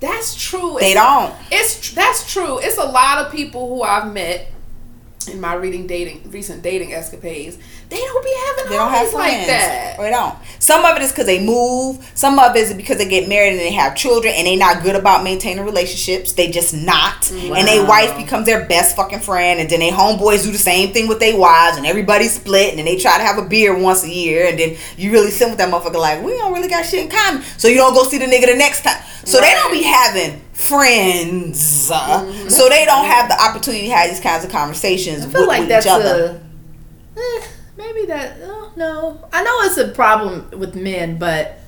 That's 0.01 0.35
true. 0.35 0.77
They 0.81 0.91
It's- 0.93 0.95
don't. 1.05 1.35
It's 1.51 1.91
that's 1.93 2.31
true. 2.31 2.59
It's 2.59 2.77
a 2.77 2.85
lot 2.85 3.19
of 3.25 3.33
people 3.33 3.69
who 3.69 3.83
I've 3.83 4.13
met 4.13 4.49
in 5.31 5.41
my 5.41 5.55
reading 5.55 5.87
dating 5.87 6.29
recent 6.31 6.63
dating 6.63 6.93
escapades. 6.93 7.57
They 7.93 7.99
don't 8.01 8.25
be 8.25 8.35
having 8.47 8.71
They 8.71 8.77
don't 8.79 8.91
have 8.91 9.11
friends. 9.11 9.39
like 9.39 9.47
that. 9.49 9.99
Or 9.99 10.05
they 10.05 10.11
don't. 10.11 10.35
Some 10.59 10.85
of 10.85 10.97
it 10.97 11.03
is 11.03 11.11
because 11.13 11.27
they 11.27 11.45
move. 11.45 11.99
Some 12.15 12.39
of 12.39 12.57
it 12.57 12.61
is 12.61 12.73
because 12.73 12.97
they 12.97 13.07
get 13.09 13.29
married 13.29 13.51
and 13.51 13.59
they 13.61 13.73
have 13.73 13.95
children 13.95 14.33
and 14.35 14.47
they 14.47 14.57
not 14.57 14.83
good 14.83 14.97
about 14.97 15.25
maintaining 15.25 15.65
relationships. 15.65 16.33
They 16.33 16.51
just 16.51 16.73
not. 16.73 17.31
And 17.31 17.69
their 17.69 17.83
Wow. 17.83 17.89
wife 17.89 18.17
becomes 18.17 18.47
their 18.47 18.65
best 18.65 18.97
fucking 18.97 19.21
friend. 19.21 19.61
And 19.61 19.69
then 19.69 19.81
they 19.81 19.91
homeboys 19.91 20.43
do 20.45 20.51
the 20.53 20.59
same 20.59 20.93
thing 20.95 21.07
with 21.09 21.21
their 21.21 21.37
wives 21.37 21.77
and 21.77 21.85
everybody 21.85 22.29
split. 22.29 22.71
And 22.71 22.79
then 22.79 22.87
they 22.87 22.97
try 22.97 23.19
to 23.19 23.25
have 23.25 23.37
a 23.39 23.43
beer 23.43 23.77
once 23.77 24.05
a 24.05 24.09
year. 24.09 24.47
And 24.47 24.59
then 24.59 24.77
you 24.97 25.13
really 25.13 25.31
sit 25.31 25.49
with 25.51 25.59
that 25.59 25.71
motherfucker 25.71 25.97
like, 26.01 26.23
we 26.23 26.33
don't 26.39 26.55
really 26.55 26.69
got 26.69 26.87
shit 26.87 27.05
in 27.05 27.11
common. 27.11 27.43
So 27.59 27.69
you 27.69 27.75
don't 27.77 27.93
go 27.93 28.05
see 28.05 28.19
the 28.19 28.27
nigga 28.27 28.47
the 28.47 28.55
next 28.57 28.83
time. 28.85 29.03
So 29.25 29.41
they 29.41 29.53
don't 29.53 29.73
be 29.73 29.83
having 29.83 30.41
friends. 30.53 31.91
Uh, 31.93 32.49
So 32.49 32.69
they 32.69 32.85
don't 32.85 33.05
have 33.07 33.29
the 33.29 33.41
opportunity 33.43 33.89
to 33.89 33.95
have 33.95 34.11
these 34.11 34.21
kinds 34.21 34.45
of 34.45 34.51
conversations 34.51 35.25
I 35.25 35.29
feel 35.29 35.41
with, 35.43 35.49
like 35.49 35.61
with 35.61 35.69
that's 35.69 35.87
each 35.87 35.93
other. 35.93 36.41
a. 37.17 37.21
Eh, 37.21 37.47
maybe 37.77 38.07
that. 38.07 38.37
Oh, 38.43 38.73
no, 38.77 39.29
I 39.33 39.43
know 39.43 39.61
it's 39.63 39.79
a 39.79 39.89
problem 39.89 40.51
with 40.59 40.75
men, 40.75 41.19
but 41.19 41.59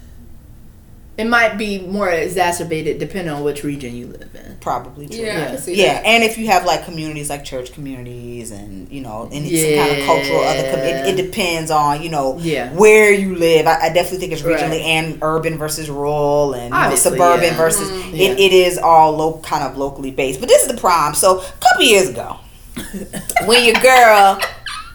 it 1.16 1.26
might 1.26 1.56
be 1.56 1.78
more 1.86 2.10
exacerbated 2.10 2.98
depending 2.98 3.32
on 3.32 3.44
which 3.44 3.62
region 3.62 3.94
you 3.94 4.08
live 4.08 4.34
in. 4.34 4.56
Probably 4.60 5.06
true. 5.06 5.16
Yeah, 5.18 5.22
I 5.34 5.38
Yeah. 5.38 5.46
can 5.46 5.58
see 5.58 5.74
Yeah, 5.80 6.02
and 6.04 6.24
if 6.24 6.36
you 6.38 6.46
have 6.48 6.64
like 6.64 6.84
communities 6.84 7.30
like 7.30 7.44
church 7.44 7.72
communities 7.72 8.50
and 8.50 8.90
you 8.90 9.00
know 9.00 9.28
any 9.30 9.54
some 9.56 9.74
kind 9.86 10.00
of 10.00 10.06
cultural 10.06 10.40
other, 10.40 10.70
com- 10.70 10.80
it, 10.80 11.06
it 11.06 11.16
depends 11.16 11.70
on 11.70 12.02
you 12.02 12.08
know 12.08 12.36
Yeah. 12.40 12.72
where 12.72 13.12
you 13.12 13.36
live. 13.36 13.66
I, 13.68 13.78
I 13.82 13.88
definitely 13.92 14.18
think 14.18 14.32
it's 14.32 14.42
Right. 14.42 14.58
regionally 14.58 14.82
and 14.82 15.18
urban 15.22 15.56
versus 15.56 15.88
rural 15.88 16.54
and 16.54 16.74
you 16.74 16.90
know, 16.90 16.96
suburban 16.96 17.44
yeah. 17.52 17.56
versus 17.56 17.88
Mm-hmm. 17.90 18.14
it, 18.16 18.38
it 18.40 18.52
is 18.52 18.78
all 18.78 19.12
lo- 19.12 19.40
kind 19.44 19.62
of 19.62 19.76
locally 19.78 20.10
based. 20.10 20.40
But 20.40 20.48
this 20.48 20.62
is 20.62 20.68
the 20.68 20.76
prime. 20.80 21.14
So 21.14 21.40
a 21.40 21.44
couple 21.60 21.84
years 21.84 22.08
ago, 22.08 22.38
when 23.46 23.64
your 23.64 23.74
girl, 23.80 24.40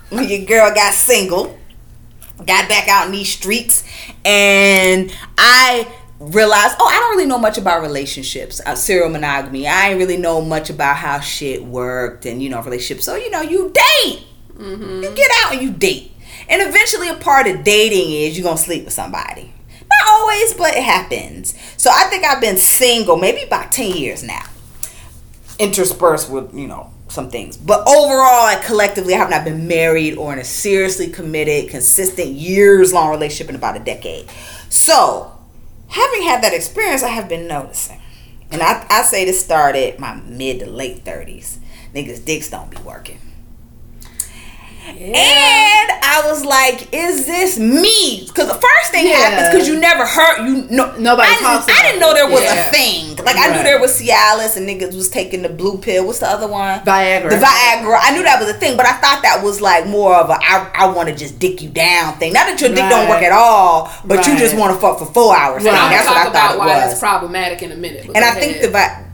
when 0.09 0.27
your 0.27 0.45
girl 0.45 0.73
got 0.73 0.93
single, 0.93 1.57
got 2.37 2.69
back 2.69 2.87
out 2.87 3.05
in 3.05 3.11
these 3.11 3.29
streets, 3.29 3.83
and 4.25 5.13
I 5.37 5.87
realized, 6.19 6.75
oh, 6.79 6.87
I 6.87 6.99
don't 6.99 7.15
really 7.15 7.27
know 7.27 7.37
much 7.37 7.57
about 7.57 7.81
relationships, 7.81 8.59
uh, 8.65 8.75
serial 8.75 9.09
monogamy. 9.09 9.67
I 9.67 9.89
ain't 9.89 9.99
really 9.99 10.17
know 10.17 10.41
much 10.41 10.69
about 10.69 10.97
how 10.97 11.19
shit 11.19 11.63
worked 11.63 12.25
and 12.25 12.41
you 12.41 12.49
know 12.49 12.61
relationships. 12.61 13.05
So 13.05 13.15
you 13.15 13.29
know, 13.29 13.41
you 13.41 13.71
date, 13.73 14.23
you 14.59 15.11
get 15.15 15.31
out 15.43 15.53
and 15.53 15.61
you 15.61 15.71
date, 15.71 16.11
and 16.47 16.61
eventually 16.61 17.09
a 17.09 17.15
part 17.15 17.47
of 17.47 17.63
dating 17.63 18.11
is 18.11 18.37
you're 18.37 18.43
gonna 18.45 18.57
sleep 18.57 18.85
with 18.85 18.93
somebody. 18.93 19.53
Not 19.81 20.09
always, 20.09 20.53
but 20.53 20.75
it 20.75 20.83
happens. 20.83 21.55
So 21.77 21.89
I 21.91 22.03
think 22.05 22.23
I've 22.23 22.41
been 22.41 22.57
single 22.57 23.17
maybe 23.17 23.43
about 23.43 23.71
ten 23.71 23.95
years 23.95 24.23
now 24.23 24.43
interspersed 25.59 26.29
with 26.29 26.53
you 26.53 26.67
know 26.67 26.89
some 27.09 27.29
things. 27.29 27.57
But 27.57 27.81
overall 27.87 28.43
like 28.43 28.63
collectively 28.63 29.13
i 29.13 29.17
have 29.17 29.29
not 29.29 29.43
been 29.43 29.67
married 29.67 30.15
or 30.15 30.33
in 30.33 30.39
a 30.39 30.43
seriously 30.43 31.07
committed 31.07 31.69
consistent 31.69 32.29
years 32.29 32.93
long 32.93 33.09
relationship 33.09 33.49
in 33.49 33.55
about 33.55 33.75
a 33.75 33.79
decade. 33.79 34.29
So 34.69 35.37
having 35.87 36.23
had 36.23 36.43
that 36.43 36.53
experience 36.53 37.03
i 37.03 37.09
have 37.09 37.27
been 37.27 37.47
noticing. 37.47 38.01
And 38.51 38.61
i, 38.61 38.85
I 38.89 39.03
say 39.03 39.25
this 39.25 39.43
started 39.43 39.99
my 39.99 40.15
mid 40.15 40.59
to 40.59 40.69
late 40.69 41.03
30s 41.03 41.57
niggas 41.93 42.23
dicks 42.23 42.49
don't 42.49 42.69
be 42.69 42.77
working 42.83 43.19
and 44.97 45.91
I 46.03 46.21
was 46.25 46.43
like, 46.45 46.87
"Is 46.93 47.25
this 47.25 47.57
me?" 47.59 48.25
Because 48.27 48.47
the 48.47 48.53
first 48.55 48.91
thing 48.91 49.07
happens 49.07 49.49
because 49.49 49.67
you 49.67 49.79
never 49.79 50.05
heard 50.05 50.45
you 50.47 50.67
know 50.75 50.95
Nobody 50.97 51.29
I, 51.31 51.35
didn't- 51.35 51.69
I 51.77 51.81
didn't 51.83 51.99
know 52.01 52.13
there 52.13 52.29
was 52.29 52.41
a 52.43 52.63
thing. 52.71 53.15
Like 53.17 53.37
I 53.37 53.55
knew 53.55 53.63
there 53.63 53.79
was 53.79 53.99
Cialis 54.01 54.57
and 54.57 54.67
niggas 54.67 54.95
was 54.95 55.09
taking 55.09 55.41
the 55.41 55.49
blue 55.49 55.77
pill. 55.77 56.05
What's 56.05 56.19
the 56.19 56.27
other 56.27 56.47
one? 56.47 56.79
Viagra. 56.81 57.29
The 57.29 57.35
Viagra. 57.37 57.99
I 58.01 58.11
knew 58.15 58.23
that 58.23 58.37
was 58.39 58.49
a 58.49 58.53
thing, 58.57 58.75
but 58.77 58.85
I 58.85 58.93
thought 58.93 59.21
that 59.23 59.41
was 59.43 59.61
like 59.61 59.85
more 59.87 60.15
of 60.15 60.29
a 60.29 60.33
I, 60.41 60.71
I 60.73 60.87
want 60.91 61.09
to 61.09 61.15
just 61.15 61.39
dick 61.39 61.61
you 61.61 61.69
down 61.69 62.17
thing. 62.17 62.33
Not 62.33 62.47
that 62.47 62.59
your 62.59 62.69
dick 62.69 62.89
don't 62.89 63.07
work 63.09 63.21
at 63.23 63.31
all, 63.31 63.91
but 64.05 64.25
you 64.27 64.37
just 64.37 64.55
want 64.57 64.73
to 64.73 64.79
fuck 64.79 64.99
for 64.99 65.05
four 65.05 65.35
hours. 65.37 65.65
I'm 65.65 65.73
That's 65.73 66.07
what 66.07 66.17
I 66.17 66.23
thought 66.23 66.29
about 66.31 66.55
it 66.55 66.59
why 66.59 66.83
was. 66.85 66.91
it's 66.93 66.99
problematic 66.99 67.61
in 67.61 67.71
a 67.71 67.75
minute. 67.75 68.05
And 68.13 68.23
I 68.25 68.31
think 68.31 68.61
the 68.61 69.08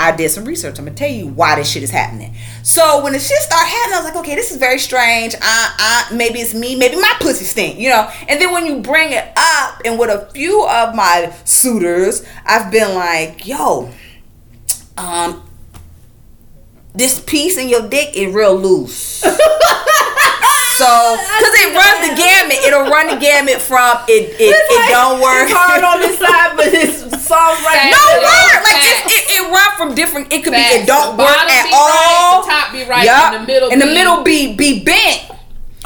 I 0.00 0.14
did 0.14 0.30
some 0.30 0.44
research. 0.44 0.78
I'm 0.78 0.84
gonna 0.84 0.96
tell 0.96 1.10
you 1.10 1.26
why 1.26 1.56
this 1.56 1.68
shit 1.70 1.82
is 1.82 1.90
happening. 1.90 2.34
So 2.62 3.02
when 3.02 3.14
the 3.14 3.18
shit 3.18 3.36
started 3.38 3.66
happening, 3.66 3.94
I 3.94 4.00
was 4.02 4.04
like, 4.04 4.16
okay, 4.16 4.34
this 4.36 4.52
is 4.52 4.56
very 4.56 4.78
strange. 4.78 5.34
I, 5.40 6.06
I, 6.10 6.14
maybe 6.14 6.38
it's 6.38 6.54
me. 6.54 6.76
Maybe 6.76 6.96
my 6.96 7.14
pussy 7.20 7.44
stink. 7.44 7.78
You 7.78 7.90
know. 7.90 8.10
And 8.28 8.40
then 8.40 8.52
when 8.52 8.64
you 8.64 8.80
bring 8.80 9.12
it 9.12 9.28
up, 9.36 9.82
and 9.84 9.98
with 9.98 10.10
a 10.10 10.30
few 10.32 10.66
of 10.66 10.94
my 10.94 11.34
suitors, 11.44 12.24
I've 12.46 12.70
been 12.70 12.94
like, 12.94 13.46
yo, 13.46 13.90
um, 14.96 15.48
this 16.94 17.20
piece 17.20 17.58
in 17.58 17.68
your 17.68 17.88
dick 17.88 18.16
is 18.16 18.32
real 18.32 18.56
loose. 18.56 19.24
So, 20.78 20.86
cause 20.86 21.54
it 21.58 21.74
runs 21.74 21.98
the 22.06 22.14
gamut, 22.14 22.58
it'll 22.62 22.86
run 22.86 23.10
the 23.10 23.18
gamut 23.18 23.58
from 23.60 23.98
it. 24.06 24.30
It, 24.38 24.54
it 24.54 24.82
don't 24.88 25.18
work. 25.20 25.50
It's 25.50 25.52
hard 25.52 25.82
on 25.82 25.98
this 25.98 26.14
side, 26.22 26.54
but 26.54 26.70
it's 26.70 27.02
soft 27.26 27.66
right 27.66 27.90
No 27.90 27.98
Facts. 27.98 28.22
word. 28.22 28.58
Like 28.62 28.78
Facts. 28.78 29.10
it, 29.10 29.10
it, 29.10 29.24
it 29.34 29.42
run 29.50 29.70
from 29.76 29.94
different. 29.98 30.32
It 30.32 30.44
could 30.46 30.54
Facts. 30.54 30.74
be 30.74 30.80
it 30.82 30.86
don't 30.86 31.16
The 31.18 31.22
work 31.26 31.34
bottom 31.34 31.50
at 31.50 31.66
be 31.66 31.74
all. 31.74 31.90
right, 31.90 32.38
the 32.38 32.50
top 32.50 32.66
be 32.72 32.82
right, 32.86 33.04
Yup. 33.04 33.34
and 33.34 33.42
the 33.42 33.46
middle 33.46 33.68
and 33.74 33.80
the 33.82 33.86
be- 33.90 33.94
middle 33.94 34.22
be 34.22 34.54
be 34.54 34.84
bent. 34.86 35.34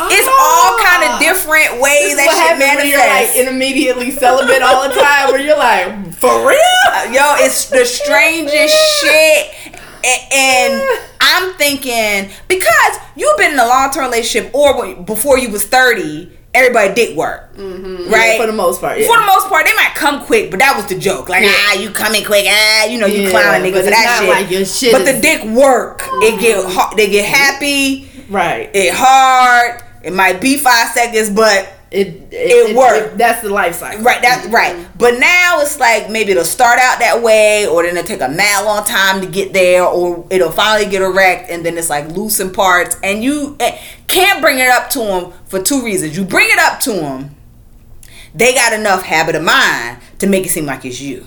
It's 0.05 0.27
all 0.29 0.77
kind 0.83 1.05
of 1.09 1.21
different 1.21 1.81
ways 1.81 2.13
Ah. 2.13 2.13
This 2.13 2.13
is 2.13 2.17
that 2.17 2.27
what 2.27 2.37
shit 2.37 2.43
happens 2.59 2.77
when 2.77 2.89
you're 2.89 2.99
like 2.99 3.09
manifests. 3.09 3.39
intermediately 3.39 4.11
celibate 4.11 4.63
all 4.63 4.89
the 4.89 4.95
time, 4.95 5.29
where 5.31 5.41
you're 5.41 5.57
like, 5.57 6.13
for 6.15 6.43
real? 6.49 7.13
Yo, 7.13 7.37
it's 7.45 7.69
the 7.71 7.85
strangest 7.85 8.75
shit. 9.01 9.55
A- 10.05 10.27
And 10.33 10.83
I'm 11.23 11.53
thinking 11.55 12.31
because 12.49 12.99
you've 13.17 13.37
been 13.39 13.53
in 13.53 13.59
a 13.59 13.67
long 13.67 13.91
term 13.91 14.05
relationship 14.07 14.55
or 14.55 14.95
before 14.97 15.39
you 15.39 15.51
was 15.51 15.65
30, 15.67 16.31
everybody 16.55 16.93
did 16.95 17.17
work, 17.17 17.51
right? 17.57 17.61
Mm-hmm. 17.63 18.41
for 18.41 18.47
the 18.47 18.53
most 18.53 18.81
part. 18.81 18.99
Yeah. 18.99 19.07
For 19.07 19.19
the 19.19 19.25
most 19.27 19.49
part, 19.49 19.65
they 19.65 19.73
might 19.75 19.93
come 19.95 20.25
quick, 20.25 20.51
but 20.51 20.61
that 20.61 20.77
was 20.77 20.87
the 20.87 20.99
joke. 20.99 21.29
Like, 21.29 21.45
Yeah. 21.45 21.53
ah, 21.55 21.75
you 21.75 21.91
coming 21.91 22.25
quick, 22.25 22.45
ah, 22.49 22.85
you 22.85 22.99
know, 22.99 23.07
you 23.07 23.23
Yeah, 23.23 23.31
clowning 23.31 23.71
niggas 23.73 23.75
but 23.77 23.85
for 23.85 23.91
that 23.91 24.05
not 24.05 24.21
shit. 24.21 24.29
like 24.29 24.51
your 24.51 24.65
shit 24.67 24.93
but 24.93 25.03
is- 25.03 25.15
the 25.15 25.21
dick 25.23 25.45
work. 25.45 26.03
It 26.23 26.41
get 26.41 26.65
ha- 26.65 26.93
they 26.97 27.09
get 27.09 27.25
happy. 27.25 28.11
right. 28.29 28.69
It 28.75 28.93
hard. 28.95 29.83
It 30.03 30.13
might 30.13 30.41
be 30.41 30.57
five 30.57 30.89
seconds, 30.91 31.31
but 31.31 31.69
It 31.93 32.07
it, 32.33 32.71
It 32.71 32.77
worked. 32.77 33.19
that's 33.19 33.43
the 33.43 33.51
life 33.51 33.75
cycle. 33.77 34.03
right, 34.03 34.23
that's 34.23 34.47
right. 34.49 34.75
But 34.97 35.19
now 35.19 35.61
it's 35.61 35.79
like 35.79 36.09
maybe 36.11 36.33
it'll 36.33 36.45
start 36.45 36.79
out 36.79 36.99
that 37.01 37.23
way, 37.23 37.67
or 37.67 37.83
then 37.83 37.97
it'll 37.97 38.07
take 38.09 38.23
a 38.23 38.29
mad 38.29 38.65
long 38.65 38.83
time 38.85 39.21
to 39.21 39.27
get 39.27 39.53
there, 39.53 39.85
or 39.85 40.27
it'll 40.31 40.51
finally 40.53 40.91
get 40.91 41.03
erect, 41.03 41.51
and 41.51 41.65
then 41.67 41.77
it's 41.77 41.91
like 41.91 42.09
loose 42.09 42.41
in 42.41 42.51
parts, 42.53 42.97
and 43.03 43.23
you 43.23 43.57
eh, 43.61 43.79
can't 44.09 44.41
bring 44.41 44.59
it 44.59 44.69
up 44.69 44.89
to 44.91 45.01
them 45.01 45.33
for 45.45 45.61
two 45.63 45.85
reasons. 45.85 46.17
You 46.17 46.25
bring 46.25 46.49
it 46.51 46.59
up 46.59 46.81
to 46.81 46.93
them, 46.93 47.35
they 48.35 48.55
got 48.55 48.73
enough 48.73 49.03
habit 49.03 49.35
of 49.35 49.43
mind 49.43 49.99
to 50.21 50.27
make 50.27 50.47
it 50.47 50.51
seem 50.51 50.65
like 50.67 50.85
it's 50.85 51.01
you. 51.01 51.27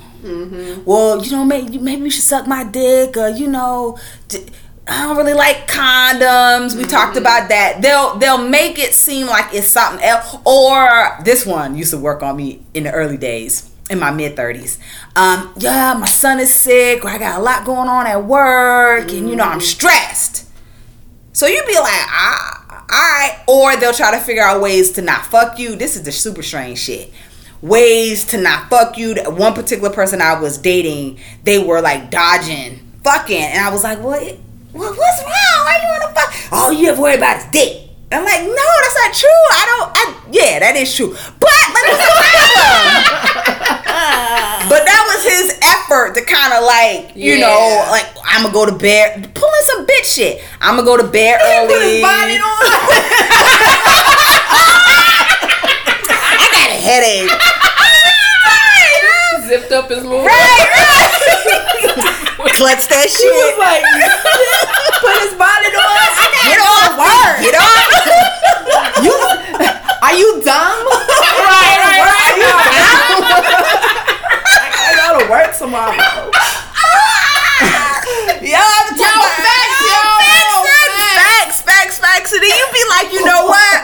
Well, 0.86 1.24
you 1.24 1.32
know, 1.34 1.46
maybe 1.46 1.78
maybe 1.78 2.06
you 2.06 2.10
should 2.10 2.24
suck 2.24 2.48
my 2.48 2.64
dick, 2.64 3.16
or 3.16 3.30
you 3.30 3.48
know, 3.48 4.00
d- 4.28 4.46
I 4.88 5.04
don't 5.04 5.18
really 5.18 5.34
like 5.34 5.68
condoms. 5.68 6.76
We 6.76 6.84
talked 6.84 7.18
about 7.18 7.50
that. 7.50 7.82
They'll 7.82 8.18
they'll 8.18 8.48
make 8.48 8.78
it 8.78 8.94
seem 8.94 9.26
like 9.28 9.54
it's 9.54 9.68
something 9.68 10.04
else. 10.04 10.38
Or 10.46 11.18
this 11.24 11.46
one 11.46 11.76
used 11.76 11.92
to 11.92 11.98
work 11.98 12.22
on 12.22 12.38
me 12.38 12.62
in 12.74 12.84
the 12.84 12.92
early 12.92 13.18
days, 13.18 13.70
in 13.90 14.00
my 14.00 14.12
mid 14.12 14.36
thirties. 14.36 14.78
Um, 15.16 15.54
yeah, 15.58 15.96
my 15.96 16.06
son 16.06 16.40
is 16.40 16.54
sick, 16.54 17.04
or 17.04 17.10
I 17.10 17.18
got 17.18 17.40
a 17.40 17.42
lot 17.42 17.66
going 17.66 17.90
on 17.90 18.06
at 18.06 18.26
work, 18.26 19.12
and 19.12 19.28
you 19.28 19.36
know 19.36 19.46
I'm 19.46 19.62
stressed. 19.62 20.48
So 21.34 21.48
you'd 21.48 21.66
be 21.66 21.74
like, 21.74 21.92
ah, 21.92 22.66
all 22.70 22.86
right. 22.88 23.44
Or 23.48 23.76
they'll 23.76 23.92
try 23.92 24.12
to 24.12 24.24
figure 24.24 24.44
out 24.44 24.62
ways 24.62 24.92
to 24.94 25.02
not 25.02 25.26
fuck 25.26 25.60
you. 25.60 25.76
This 25.76 25.96
is 25.96 26.04
the 26.04 26.12
super 26.12 26.44
strange 26.44 26.78
shit. 26.78 27.12
Ways 27.62 28.24
to 28.28 28.40
not 28.40 28.70
fuck 28.70 28.98
you. 28.98 29.16
One 29.16 29.54
particular 29.54 29.90
person 29.90 30.22
I 30.22 30.40
was 30.40 30.58
dating, 30.58 31.20
they 31.44 31.58
were 31.58 31.82
like 31.82 32.12
dodging 32.12 32.80
fucking. 33.04 33.42
And 33.42 33.60
I 33.60 33.72
was 33.72 33.84
like, 33.84 34.00
what? 34.00 34.38
What 34.76 34.92
what's 34.98 35.20
wrong? 35.24 35.60
Why 35.66 35.80
you 35.82 35.88
wanna 35.90 36.12
fuck? 36.14 36.30
Oh, 36.52 36.70
you 36.72 36.86
have 36.88 36.96
to 36.98 37.02
worry 37.02 37.16
about 37.16 37.38
is 37.38 37.46
dick. 37.52 37.82
I'm 38.12 38.24
like, 38.24 38.42
no, 38.44 38.54
that's 38.54 38.96
not 39.02 39.12
true. 39.18 39.44
I 39.52 39.64
don't, 39.66 39.90
I, 39.98 40.02
yeah, 40.32 40.60
that 40.62 40.76
is 40.78 40.94
true. 40.94 41.10
But, 41.12 41.50
like, 41.74 41.84
what's 41.90 42.06
the 42.06 42.14
problem? 42.14 42.46
But 44.70 44.82
that 44.86 45.02
was 45.10 45.22
his 45.26 45.58
effort 45.62 46.14
to 46.16 46.22
kind 46.24 46.54
of 46.54 46.64
like, 46.64 47.16
you 47.18 47.34
Yeah. 47.36 47.50
know, 47.50 47.88
like 47.92 48.06
I'm 48.24 48.44
gonna 48.44 48.54
go 48.54 48.66
to 48.66 48.72
bed, 48.78 49.34
pulling 49.34 49.66
some 49.66 49.86
bitch 49.86 50.06
shit. 50.16 50.44
I'm 50.62 50.76
gonna 50.78 50.86
go 50.86 50.98
to 50.98 51.04
bed 51.08 51.40
early. 51.42 51.68
Put 51.74 51.82
his 51.84 52.02
bonnet 52.02 52.42
on. 52.42 52.62
I 56.38 56.46
got 56.54 56.70
a 56.70 56.80
headache. 56.80 57.32
Zipped 59.46 59.72
up 59.72 59.90
his 59.90 60.04
little. 60.04 60.26
right, 60.26 60.66
right. 60.74 62.54
Clutch 62.58 62.88
that 62.88 63.08
shit. 63.12 63.20
He 63.20 63.30
was 63.30 63.58
like, 63.60 63.84
put 65.04 65.16
his 65.28 65.34
bonnet 65.36 65.76
on. 65.76 65.86
I 66.24 66.26
got 66.32 66.46
Get 66.50 66.60
on 66.64 66.98
work. 66.98 67.36
Get 67.44 67.56
on. 67.60 67.84
You, 69.04 69.12
are 70.02 70.16
you 70.16 70.40
dumb? 70.42 70.88
Right, 70.88 71.78
right, 71.84 72.00
right. 72.00 72.36
I 74.56 74.96
gotta 74.96 75.20
go 75.20 75.30
work 75.30 75.52
tomorrow. 75.58 76.32
Yo, 78.46 78.62
I'm 78.62 78.88
Yo, 78.94 79.10
facts, 79.42 79.82
yo. 79.90 80.00
Facts, 81.18 81.62
facts, 81.62 81.98
facts. 82.00 82.32
And 82.34 82.42
then 82.44 82.52
you 82.56 82.66
be 82.72 82.84
like, 82.94 83.12
you 83.12 83.26
know 83.26 83.46
what? 83.48 83.75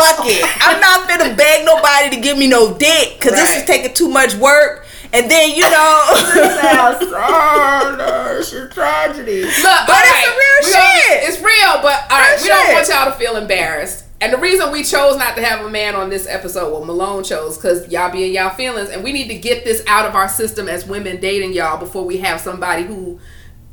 Fuck 0.00 0.26
it. 0.26 0.44
I'm 0.66 0.80
not 0.80 1.08
finna 1.08 1.36
beg 1.36 1.64
nobody 1.64 2.16
to 2.16 2.20
give 2.22 2.38
me 2.38 2.46
no 2.46 2.76
dick 2.76 3.14
because 3.18 3.32
this 3.32 3.56
is 3.58 3.64
taking 3.64 3.92
too 3.94 4.08
much 4.08 4.34
work. 4.34 4.86
And 5.12 5.28
then 5.30 5.50
you 5.56 5.62
know, 5.62 6.04
Sounds 6.14 7.10
sad. 7.10 8.38
It's 8.38 8.52
a 8.52 8.68
tragedy. 8.68 9.42
Look, 9.42 9.52
But 9.54 9.90
all 9.90 9.98
it's 9.98 10.10
right, 10.10 10.36
real 10.38 10.66
we 10.66 10.72
don't- 10.72 11.02
shit. 11.02 11.28
It's 11.28 11.38
real, 11.42 11.82
but 11.82 12.10
all 12.10 12.18
right, 12.18 12.36
Real 12.36 12.42
we 12.42 12.48
don't 12.48 12.72
want 12.74 12.88
y'all 12.88 13.04
to 13.06 13.12
feel 13.18 13.36
embarrassed. 13.36 14.04
And 14.22 14.32
the 14.32 14.38
reason 14.38 14.70
we 14.70 14.82
chose 14.84 15.16
not 15.16 15.34
to 15.36 15.42
have 15.42 15.64
a 15.64 15.70
man 15.70 15.94
on 15.94 16.10
this 16.10 16.26
episode, 16.28 16.70
well, 16.70 16.84
Malone 16.84 17.24
chose, 17.24 17.56
because 17.56 17.88
y'all 17.88 18.10
be 18.12 18.24
in 18.26 18.32
y'all 18.32 18.50
feelings, 18.50 18.90
and 18.90 19.02
we 19.02 19.12
need 19.12 19.28
to 19.28 19.34
get 19.34 19.64
this 19.64 19.82
out 19.86 20.04
of 20.06 20.14
our 20.14 20.28
system 20.28 20.68
as 20.68 20.86
women 20.86 21.18
dating 21.20 21.54
y'all 21.54 21.78
before 21.78 22.04
we 22.04 22.18
have 22.18 22.38
somebody 22.40 22.82
who 22.82 23.18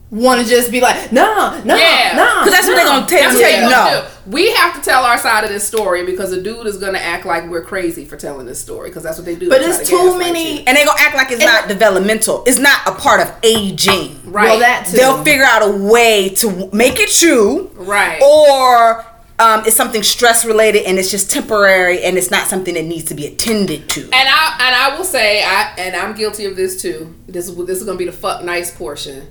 want 0.09 0.41
to 0.41 0.47
just 0.47 0.71
be 0.71 0.79
like, 0.79 1.11
nah, 1.11 1.59
nah, 1.65 1.75
Yeah. 1.75 2.13
because 2.43 2.51
that's 2.53 2.67
what 2.67 2.75
they're 2.75 2.85
gonna 2.85 3.05
tell 3.05 3.21
That's 3.29 3.35
you. 3.35 3.41
what 3.41 3.71
gonna 3.71 3.91
No. 3.91 4.01
do. 4.01 4.31
We 4.31 4.51
have 4.53 4.75
to 4.75 4.81
tell 4.81 5.03
our 5.03 5.17
side 5.17 5.43
of 5.43 5.49
this 5.49 5.67
story 5.67 6.05
because 6.05 6.31
a 6.31 6.41
dude 6.41 6.65
is 6.65 6.77
gonna 6.77 6.97
act 6.97 7.25
like 7.25 7.49
we're 7.49 7.61
crazy 7.61 8.05
for 8.05 8.15
telling 8.15 8.45
this 8.45 8.59
story 8.59 8.89
because 8.89 9.03
that's 9.03 9.17
what 9.17 9.25
they 9.25 9.35
do. 9.35 9.49
But 9.49 9.59
They 9.59 9.67
it's 9.67 9.79
to 9.79 9.85
too 9.85 10.17
many- 10.17 10.59
you. 10.59 10.63
And 10.65 10.77
they're 10.77 10.85
gonna 10.85 10.99
act 11.01 11.15
like 11.15 11.31
it's 11.31 11.41
And- 11.41 11.51
not 11.51 11.67
developmental. 11.67 12.43
It's 12.47 12.57
not 12.57 12.79
a 12.85 12.91
part 12.93 13.19
of 13.21 13.31
aging. 13.43 14.19
Right. 14.25 14.49
Well, 14.49 14.59
that 14.59 14.85
too. 14.87 14.97
They'll 14.97 15.23
figure 15.23 15.43
out 15.45 15.61
a 15.63 15.71
way 15.71 16.29
to 16.37 16.69
make 16.71 16.99
it 17.01 17.09
true. 17.11 17.69
Right. 17.75 18.21
Or 18.21 19.05
um, 19.39 19.63
it's 19.67 19.75
something 19.75 20.01
stress 20.03 20.45
related 20.45 20.83
and 20.85 20.97
it's 20.97 21.11
just 21.11 21.29
temporary 21.29 22.01
and 22.03 22.17
it's 22.17 22.31
not 22.31 22.47
something 22.47 22.73
that 22.73 22.85
needs 22.85 23.03
to 23.05 23.13
be 23.13 23.27
attended 23.27 23.87
to. 23.89 24.01
And 24.01 24.27
I 24.27 24.55
and 24.59 24.75
I 24.75 24.97
will 24.97 25.05
say 25.05 25.43
I 25.43 25.73
and 25.77 25.95
I'm 25.95 26.13
guilty 26.15 26.45
of 26.45 26.55
this 26.55 26.81
too. 26.81 27.13
This 27.27 27.47
is 27.47 27.55
this 27.65 27.77
is 27.79 27.83
gonna 27.83 27.97
be 27.99 28.05
the 28.05 28.11
fuck 28.11 28.43
nice 28.43 28.71
portion. 28.71 29.27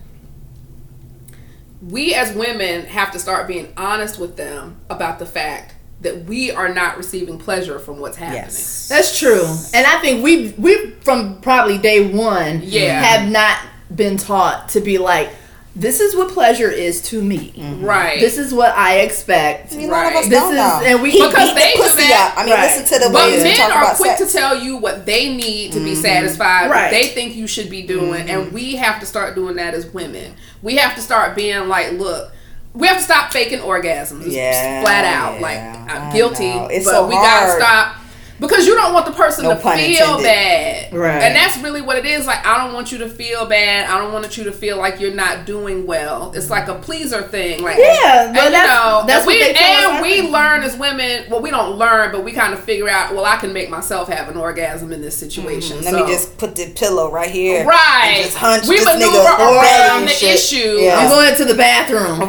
We 1.89 2.15
as 2.15 2.33
women 2.35 2.87
have 2.87 3.13
to 3.13 3.19
start 3.19 3.47
being 3.47 3.73
honest 3.77 4.19
with 4.19 4.37
them 4.37 4.77
about 4.91 5.19
the 5.19 5.27
fact 5.27 5.75
that 6.01 6.25
we 6.25 6.51
are 6.51 6.69
not 6.69 6.97
receiving 6.97 7.39
pleasure 7.39 7.79
from 7.79 8.01
what's 8.01 8.17
happening. 8.17 8.43
Yes. 8.43 8.89
That's 8.89 9.19
true, 9.19 9.45
and 9.73 9.87
I 9.87 9.99
think 10.01 10.23
we 10.23 10.51
we 10.59 10.91
from 11.03 11.41
probably 11.41 11.79
day 11.79 12.11
one, 12.13 12.61
Yeah. 12.65 13.01
have 13.03 13.31
not 13.31 13.59
been 13.95 14.17
taught 14.17 14.69
to 14.71 14.81
be 14.81 14.99
like, 14.99 15.31
this 15.77 16.01
is 16.01 16.17
what 16.17 16.31
pleasure 16.31 16.71
is 16.71 17.03
to 17.03 17.21
me. 17.23 17.53
Mm-hmm. 17.55 17.85
Right. 17.85 18.19
This 18.19 18.39
is 18.39 18.53
what 18.55 18.71
I 18.75 19.01
expect. 19.01 19.75
I 19.75 19.77
mean, 19.77 19.91
a 19.91 19.93
lot 19.93 20.07
of 20.07 20.15
Right. 20.15 20.17
us 20.25 20.29
This 20.31 20.41
don't 20.41 20.53
is- 20.53 20.59
know. 20.59 20.81
and 20.87 21.03
we- 21.03 21.11
he 21.11 21.21
Because 21.27 21.55
they 21.55 21.73
the 21.77 21.83
do 21.83 21.97
that. 22.09 22.33
up. 22.33 22.41
I 22.41 22.45
mean, 22.47 22.55
Right. 22.55 22.63
listen 22.79 22.99
to 22.99 23.05
the 23.07 23.13
But 23.13 23.27
way 23.31 23.37
we 23.37 23.43
men 23.45 23.57
talk 23.57 23.77
are 23.77 23.83
about 23.85 23.97
quick 23.97 24.17
sex. 24.17 24.33
to 24.33 24.39
tell 24.39 24.59
you 24.59 24.77
what 24.79 25.05
they 25.05 25.29
need 25.35 25.73
to 25.73 25.81
be 25.81 25.93
mm-hmm. 25.93 26.01
satisfied, 26.03 26.71
Right. 26.71 26.85
what 26.85 26.91
they 26.93 27.09
think 27.09 27.37
you 27.37 27.47
should 27.47 27.69
be 27.69 27.83
doing, 27.83 28.29
and 28.29 28.47
mm-hmm. 28.47 28.55
we 28.55 28.77
have 28.77 28.99
to 29.01 29.07
start 29.07 29.35
doing 29.35 29.57
that 29.57 29.75
as 29.75 29.85
women. 29.87 30.35
We 30.63 30.77
have 30.77 30.95
to 30.97 31.03
start 31.03 31.37
being 31.37 31.69
like, 31.69 31.93
look, 31.93 32.33
we 32.73 32.87
have 32.87 32.97
to 32.97 33.03
stop 33.03 33.33
faking 33.33 33.61
orgasms. 33.61 34.25
Yeah, 34.27 34.83
flat 34.83 35.05
out. 35.05 35.41
Like 35.41 35.59
I'm 35.59 36.13
guilty. 36.13 36.49
It's 36.49 36.85
but 36.87 36.91
so 36.93 37.07
we 37.07 37.15
gotta 37.15 37.47
hard. 37.47 37.61
stop. 37.63 37.97
Because 38.39 38.67
you 38.67 38.75
don't 38.75 38.93
want 38.93 39.07
the 39.07 39.13
person 39.13 39.45
No 39.45 39.51
to 39.55 39.57
feel 39.57 39.73
intended. 40.19 40.23
bad. 40.25 40.93
Right. 40.95 41.23
And 41.23 41.35
that's 41.35 41.57
really 41.63 41.81
what 41.81 41.97
it 41.97 42.05
is. 42.05 42.27
Like, 42.27 42.45
I 42.47 42.63
don't 42.63 42.75
want 42.75 42.93
you 42.93 42.99
to 42.99 43.09
feel 43.09 43.47
bad. 43.47 43.89
I 43.89 43.99
don't 43.99 44.13
want 44.13 44.37
you 44.37 44.45
to 44.45 44.53
feel 44.53 44.77
like 44.77 45.01
you're 45.01 45.15
not 45.15 45.47
doing 45.47 45.87
well. 45.87 46.33
It's 46.35 46.51
like 46.51 46.69
a 46.69 46.75
pleaser 46.75 47.23
thing. 47.23 47.63
Like, 47.63 47.79
Yeah, 47.79 48.27
and, 48.27 48.35
but 48.35 48.45
you 48.45 48.51
that's- 48.51 48.69
know, 48.69 49.05
that's 49.07 49.21
and 49.21 49.27
what 49.27 49.35
we, 49.35 49.43
they 49.43 49.55
and 49.59 50.03
we 50.03 50.21
thing. 50.23 50.33
learn 50.33 50.63
as 50.65 50.77
women. 50.77 51.25
Well, 51.31 51.41
we 51.41 51.51
don't 51.51 51.77
learn, 51.79 52.13
but 52.13 52.25
we 52.25 52.33
kind 52.33 52.53
of 52.53 52.61
figure 52.63 52.89
out. 52.91 53.15
Well, 53.15 53.25
I 53.25 53.37
can 53.37 53.53
make 53.55 53.71
myself 53.71 54.09
have 54.09 54.29
an 54.29 54.37
orgasm 54.37 54.93
in 54.93 55.01
this 55.01 55.17
situation. 55.17 55.79
Mm, 55.79 55.85
let 55.85 55.91
So- 55.95 56.05
me 56.07 56.13
just 56.13 56.37
put 56.37 56.55
the 56.57 56.71
pillow 56.71 57.11
right 57.11 57.31
here. 57.31 57.65
right. 57.65 58.13
And 58.17 58.25
just 58.27 58.37
hunch 58.37 58.67
we 58.69 58.77
this 58.77 58.85
maneuver 58.85 59.17
nigga 59.17 59.63
around 59.63 60.03
the 60.03 60.09
shit. 60.09 60.35
issue. 60.35 60.79
Yeah. 60.83 60.97
I'm 60.99 61.09
going 61.09 61.35
to 61.37 61.45
the 61.47 61.55
bathroom. 61.55 62.21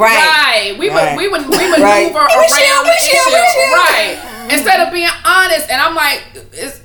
Right. 0.70 0.78
We 0.78 0.88
Right. 0.88 1.14
would 1.16 1.18
we 1.22 1.28
would 1.28 1.42
we 1.48 1.56
maneuver 1.70 1.82
Right. 1.82 2.12
around 2.14 2.30
Hey, 2.30 2.40
Michelle, 2.40 2.82
the 2.82 2.88
Michelle, 2.88 3.26
issue. 3.26 3.30
Michelle. 3.30 3.74
Right. 3.74 4.34
Mm-hmm. 4.48 4.58
Instead 4.58 4.86
of 4.86 4.92
being 4.92 5.08
honest, 5.24 5.70
and 5.70 5.80
I'm 5.80 5.94
like, 5.94 6.22
it's 6.52 6.80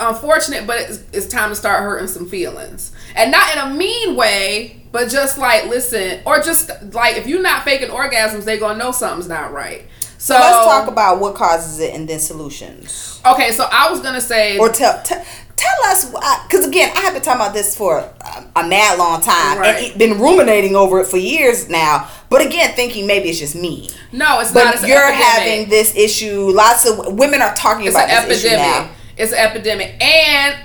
unfortunate, 0.00 0.66
but 0.66 0.78
it's, 0.80 1.02
it's 1.12 1.26
time 1.26 1.50
to 1.50 1.56
start 1.56 1.82
hurting 1.82 2.08
some 2.08 2.28
feelings, 2.28 2.92
and 3.16 3.30
not 3.30 3.52
in 3.52 3.58
a 3.58 3.74
mean 3.74 4.14
way, 4.16 4.82
but 4.92 5.08
just 5.10 5.38
like 5.38 5.66
listen, 5.66 6.20
or 6.24 6.40
just 6.40 6.70
like 6.94 7.16
if 7.16 7.26
you're 7.26 7.42
not 7.42 7.64
faking 7.64 7.88
orgasms, 7.90 8.44
they 8.44 8.58
gonna 8.58 8.78
know 8.78 8.92
something's 8.92 9.28
not 9.28 9.52
right. 9.52 9.84
So, 10.20 10.34
So 10.34 10.40
let's 10.40 10.66
talk 10.66 10.88
about 10.88 11.20
what 11.20 11.34
causes 11.36 11.78
it 11.78 11.94
and 11.94 12.08
then 12.08 12.18
solutions. 12.18 13.20
Okay, 13.24 13.52
so 13.52 13.68
I 13.70 13.90
was 13.90 14.00
gonna 14.00 14.20
say, 14.20 14.58
Or 14.58 14.68
tell 14.68 15.00
tell, 15.04 15.24
tell 15.56 15.84
us 15.86 16.12
uh, 16.14 16.42
because 16.48 16.66
again, 16.66 16.90
I 16.96 17.00
have 17.02 17.12
been 17.12 17.22
talking 17.22 17.40
about 17.40 17.54
this 17.54 17.76
for 17.76 17.98
a, 17.98 18.44
a 18.56 18.66
mad 18.66 18.98
long 18.98 19.20
time 19.20 19.58
Right. 19.58 19.90
and 19.90 19.98
been 19.98 20.18
ruminating 20.20 20.74
over 20.74 21.00
it 21.00 21.06
for 21.06 21.18
years 21.18 21.68
now. 21.68 22.08
But 22.30 22.44
again, 22.46 22.74
thinking 22.74 23.06
maybe 23.06 23.30
it's 23.30 23.38
just 23.38 23.54
me. 23.54 23.88
no, 24.12 24.40
it's 24.40 24.52
not. 24.54 24.64
But 24.64 24.74
It's 24.76 24.86
you're 24.86 25.10
having 25.12 25.68
this 25.70 25.94
issue. 25.96 26.50
Lots 26.50 26.86
of 26.86 27.14
women 27.14 27.40
are 27.40 27.54
talking 27.54 27.86
It's 27.86 27.94
about 27.94 28.10
an 28.10 28.28
this 28.28 28.44
issue 28.44 28.54
epidemic. 28.54 28.90
now. 28.90 28.96
It's 29.16 29.32
an 29.32 29.38
epidemic, 29.38 30.02
and 30.04 30.56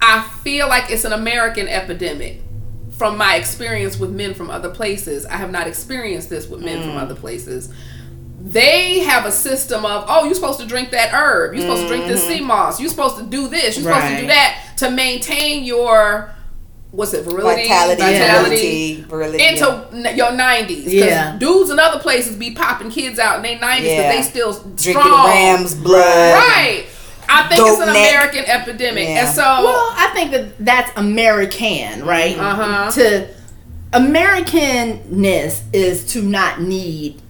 I 0.00 0.22
feel 0.42 0.66
like 0.68 0.90
it's 0.90 1.04
an 1.04 1.12
American 1.12 1.68
epidemic. 1.68 2.40
From 2.96 3.16
my 3.16 3.36
experience 3.36 3.98
with 3.98 4.10
men 4.10 4.34
from 4.34 4.50
other 4.50 4.68
places, 4.70 5.24
I 5.26 5.36
have 5.36 5.50
not 5.50 5.66
experienced 5.66 6.28
this 6.30 6.46
with 6.48 6.60
men 6.60 6.78
Mm. 6.78 6.84
from 6.84 6.96
other 6.98 7.14
places. 7.14 7.68
They 8.42 9.00
have 9.00 9.26
a 9.26 9.32
system 9.32 9.84
of, 9.84 10.04
oh, 10.08 10.24
you're 10.24 10.34
supposed 10.34 10.60
to 10.60 10.66
drink 10.66 10.90
that 10.92 11.12
herb, 11.12 11.52
you're 11.54 11.62
supposed 11.62 11.82
to 11.82 11.88
drink 11.88 12.06
this 12.06 12.22
Mm-hmm. 12.24 12.32
sea 12.32 12.40
moss, 12.40 12.80
you're 12.80 12.88
supposed 12.90 13.16
to 13.18 13.22
do 13.24 13.48
this, 13.48 13.76
you're 13.76 13.84
supposed 13.92 14.14
to 14.14 14.20
do 14.22 14.26
that 14.28 14.58
to 14.78 14.90
maintain 14.90 15.64
your 15.64 16.30
what's 16.92 17.14
it, 17.14 17.24
virility, 17.24 17.62
Vitality, 17.62 18.02
vitality, 18.02 18.94
virility, 19.02 19.04
virility. 19.08 19.46
into 19.46 19.86
n- 19.92 20.16
your 20.16 20.32
90s 20.32 20.86
Yeah. 20.92 21.36
dudes 21.38 21.70
in 21.70 21.78
other 21.78 22.00
places 22.00 22.36
be 22.36 22.50
popping 22.50 22.90
kids 22.90 23.18
out 23.18 23.36
in 23.36 23.42
their 23.42 23.58
90s 23.58 23.82
because 23.82 24.04
Yeah. 24.04 24.12
they 24.12 24.22
still 24.22 24.52
drinking 24.52 25.02
strong. 25.02 25.26
Ram's 25.28 25.74
blood. 25.74 26.34
Right. 26.34 26.84
I 27.28 27.42
think 27.46 27.60
it's 27.60 27.78
Dope 27.78 27.86
an 27.86 27.92
neck. 27.94 28.10
American 28.10 28.44
epidemic. 28.46 29.08
Yeah. 29.08 29.26
And 29.26 29.34
so 29.34 29.42
Well, 29.42 29.94
I 29.96 30.10
think 30.14 30.32
that 30.32 30.64
that's 30.64 30.90
American, 30.96 32.04
right? 32.04 32.36
Uh-huh. 32.36 32.90
To 32.92 33.28
Americanness 33.92 35.60
is 35.72 36.04
to 36.12 36.22
not 36.22 36.60
need 36.60 37.20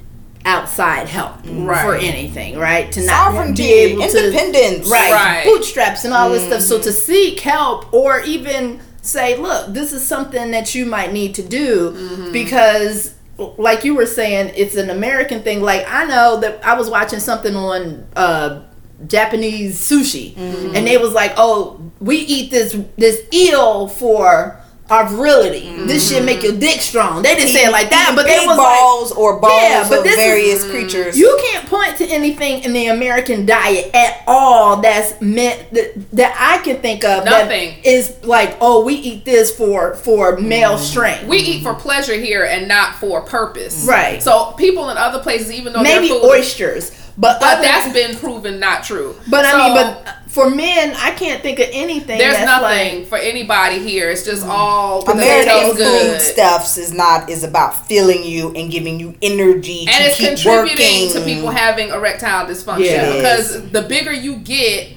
outside 0.46 1.06
help 1.06 1.34
Right. 1.46 1.82
for 1.84 1.94
anything, 1.96 2.58
right? 2.58 2.90
To 2.92 3.00
not 3.04 3.32
Sovereignty, 3.32 3.62
be 3.62 3.72
able 3.74 4.08
to 4.08 4.26
independence. 4.26 4.88
right, 4.88 5.12
Right. 5.12 5.44
bootstraps 5.44 6.04
and 6.06 6.14
all 6.14 6.30
this 6.30 6.44
stuff. 6.44 6.62
So 6.62 6.78
to 6.78 6.92
seek 6.92 7.40
help 7.40 7.92
or 7.92 8.20
even 8.20 8.80
say, 9.10 9.36
look, 9.36 9.72
this 9.74 9.92
is 9.92 10.06
something 10.06 10.50
that 10.52 10.74
you 10.74 10.86
might 10.86 11.12
need 11.12 11.34
to 11.36 11.42
do 11.42 12.30
because 12.32 13.14
like 13.58 13.84
you 13.84 13.94
were 13.94 14.06
saying, 14.06 14.52
it's 14.54 14.76
an 14.76 14.90
American 14.90 15.42
thing. 15.42 15.62
Like 15.62 15.84
I 15.88 16.04
know 16.04 16.40
that 16.40 16.64
I 16.64 16.74
was 16.74 16.90
watching 16.90 17.20
something 17.20 17.56
on 17.56 18.06
uh 18.16 18.62
Japanese 19.06 19.80
sushi 19.80 20.36
and 20.36 20.86
they 20.86 20.98
was 20.98 21.12
like, 21.14 21.32
"Oh, 21.38 21.80
we 22.00 22.16
eat 22.18 22.50
this 22.50 22.76
this 22.96 23.22
eel 23.32 23.88
for 23.88 24.59
our 24.90 25.08
virility. 25.08 25.66
Mm-hmm. 25.66 25.86
This 25.86 26.10
shit 26.10 26.24
make 26.24 26.42
your 26.42 26.56
dick 26.56 26.80
strong." 26.80 27.22
They 27.22 27.34
didn't 27.34 27.50
say 27.50 27.64
it 27.64 27.72
like 27.72 27.90
that, 27.90 28.12
but 28.14 28.24
they 28.26 28.38
big 28.38 28.46
was 28.46 28.58
like, 28.58 28.78
balls 28.80 29.12
or 29.12 29.40
balls 29.40 29.62
Yeah, 29.62 29.88
but 29.88 29.98
of 29.98 30.04
this 30.04 30.12
is- 30.12 30.18
various 30.18 30.64
mm. 30.64 30.70
creatures. 30.70 31.18
you 31.18 31.38
can't 31.50 31.66
point 31.68 31.96
to 31.98 32.06
anything 32.06 32.62
in 32.64 32.72
the 32.72 32.86
American 32.86 33.46
diet 33.46 33.94
at 33.94 34.22
all 34.26 34.80
that's 34.80 35.20
meant 35.20 35.70
that, 35.72 35.92
that 36.12 36.36
I 36.38 36.62
can 36.64 36.80
think 36.80 37.04
of 37.04 37.24
Nothing. 37.24 37.76
that 37.76 37.86
is 37.86 38.24
like, 38.24 38.56
oh, 38.60 38.84
we 38.84 38.94
eat 38.94 39.24
this 39.24 39.54
for 39.54 39.94
for 39.94 40.36
male 40.38 40.76
mm. 40.76 40.78
strength. 40.78 41.26
we 41.26 41.38
eat 41.38 41.62
for 41.62 41.74
pleasure 41.74 42.14
here 42.14 42.44
and 42.44 42.68
not 42.68 42.96
for 42.96 43.20
purpose. 43.22 43.86
Right. 43.88 44.22
So 44.22 44.52
people 44.52 44.90
in 44.90 44.96
other 44.98 45.20
places, 45.20 45.52
even 45.52 45.72
though 45.72 45.82
maybe 45.82 46.08
their 46.08 46.20
food, 46.20 46.28
oysters, 46.30 46.90
but 47.18 47.40
but 47.40 47.54
other- 47.58 47.62
that's 47.62 47.92
been 47.92 48.16
proven 48.16 48.58
not 48.60 48.84
true. 48.84 49.16
but 49.28 49.44
I 49.44 49.58
mean, 49.58 49.74
but 49.74 50.16
for 50.28 50.48
men, 50.48 50.94
I 50.96 51.10
can't 51.10 51.42
think 51.42 51.58
of 51.58 51.66
anything. 51.72 52.18
there's 52.18 52.36
that's 52.36 52.46
nothing 52.62 52.98
Like, 53.00 53.06
for 53.08 53.18
anybody 53.18 53.80
here. 53.80 54.10
It's 54.10 54.24
just 54.24 54.42
mm-hmm. 54.42 54.50
all 54.50 55.00
because 55.04 55.18
it 55.20 55.48
American 55.48 55.76
food 55.76 56.20
stuffs 56.20 56.78
is 56.78 56.92
not 56.92 57.28
is 57.28 57.42
about 57.42 57.86
filling 57.88 58.22
you 58.24 58.52
and 58.54 58.70
giving 58.70 59.00
you 59.00 59.16
energy 59.22 59.80
and 59.80 59.90
to 59.90 60.02
it's 60.04 60.16
keep 60.18 60.28
contributing 60.28 61.06
working. 61.08 61.12
to 61.14 61.20
people 61.24 61.50
having 61.50 61.88
erectile 61.88 62.46
dysfunction 62.46 62.84
Yeah. 62.90 63.16
because 63.16 63.70
the 63.70 63.82
bigger 63.82 64.12
you 64.12 64.36
get, 64.36 64.92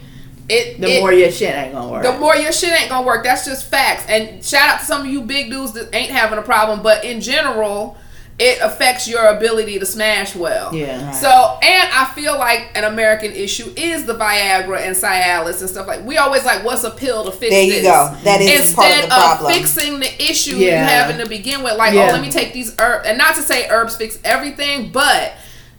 it 0.50 0.80
the 0.80 0.98
it- 0.98 1.00
more 1.00 1.12
your 1.12 1.32
shit 1.32 1.56
ain't 1.56 1.74
gonna 1.74 1.90
work. 1.92 2.04
the 2.04 2.14
more 2.20 2.36
your 2.36 2.52
shit 2.52 2.70
ain't 2.80 2.90
gonna 2.90 3.06
work. 3.08 3.24
That's 3.24 3.44
just 3.46 3.70
facts. 3.72 4.06
And 4.08 4.44
shout 4.46 4.70
out 4.70 4.80
to 4.82 4.86
some 4.86 5.02
of 5.02 5.08
you 5.08 5.22
big 5.22 5.50
dudes 5.50 5.72
that 5.74 5.94
ain't 5.96 6.12
having 6.12 6.38
a 6.38 6.44
problem, 6.44 6.84
but 6.84 7.04
in 7.04 7.22
general, 7.22 7.98
it 8.40 8.58
affects 8.62 9.08
your 9.08 9.28
ability 9.28 9.78
to 9.78 9.86
smash 9.86 10.36
well. 10.36 10.74
Yeah. 10.74 11.06
Right. 11.06 11.16
So, 11.16 11.28
and 11.62 11.90
I 11.94 12.06
feel 12.16 12.38
like 12.38 12.72
an 12.76 12.84
American 12.84 13.32
issue 13.32 13.72
is 13.78 14.06
the 14.06 14.16
Viagra 14.16 14.80
and 14.82 14.96
Cialis 14.96 15.62
and 15.62 15.70
stuff 15.70 15.86
like. 15.88 16.04
We 16.04 16.18
always 16.18 16.44
like, 16.44 16.66
what's 16.66 16.84
a 16.84 16.90
pill 16.90 17.26
to 17.26 17.32
fix 17.32 17.52
There 17.52 17.64
you 17.64 17.74
this? 17.74 17.84
go. 17.84 18.16
That 18.24 18.42
is 18.42 18.62
Instead 18.72 18.76
part 18.76 19.04
of 19.04 19.10
the 19.10 19.16
problem. 19.16 19.54
fixing 19.54 20.00
the 20.00 20.24
issue 20.24 20.56
Yeah. 20.56 20.82
you 20.82 20.88
having 20.90 21.18
to 21.20 21.28
begin 21.30 21.62
with, 21.64 21.78
like, 21.78 21.94
oh, 21.94 21.98
Yeah. 21.98 22.10
oh, 22.10 22.14
let 22.14 22.22
me 22.22 22.32
take 22.32 22.54
these 22.54 22.74
herbs, 22.80 23.08
and 23.08 23.18
not 23.20 23.36
to 23.36 23.42
say 23.44 23.68
herbs 23.70 23.96
fix 23.96 24.18
everything, 24.24 24.92
but 24.92 25.34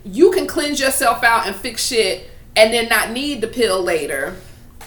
you 0.05 0.31
can 0.31 0.47
cleanse 0.47 0.79
yourself 0.79 1.25
out 1.25 1.47
and 1.49 1.57
fix 1.57 1.85
shit, 1.85 2.31
and 2.57 2.73
then 2.73 2.89
not 2.89 3.11
need 3.11 3.41
the 3.41 3.49
pill 3.49 3.83
later. 3.83 4.37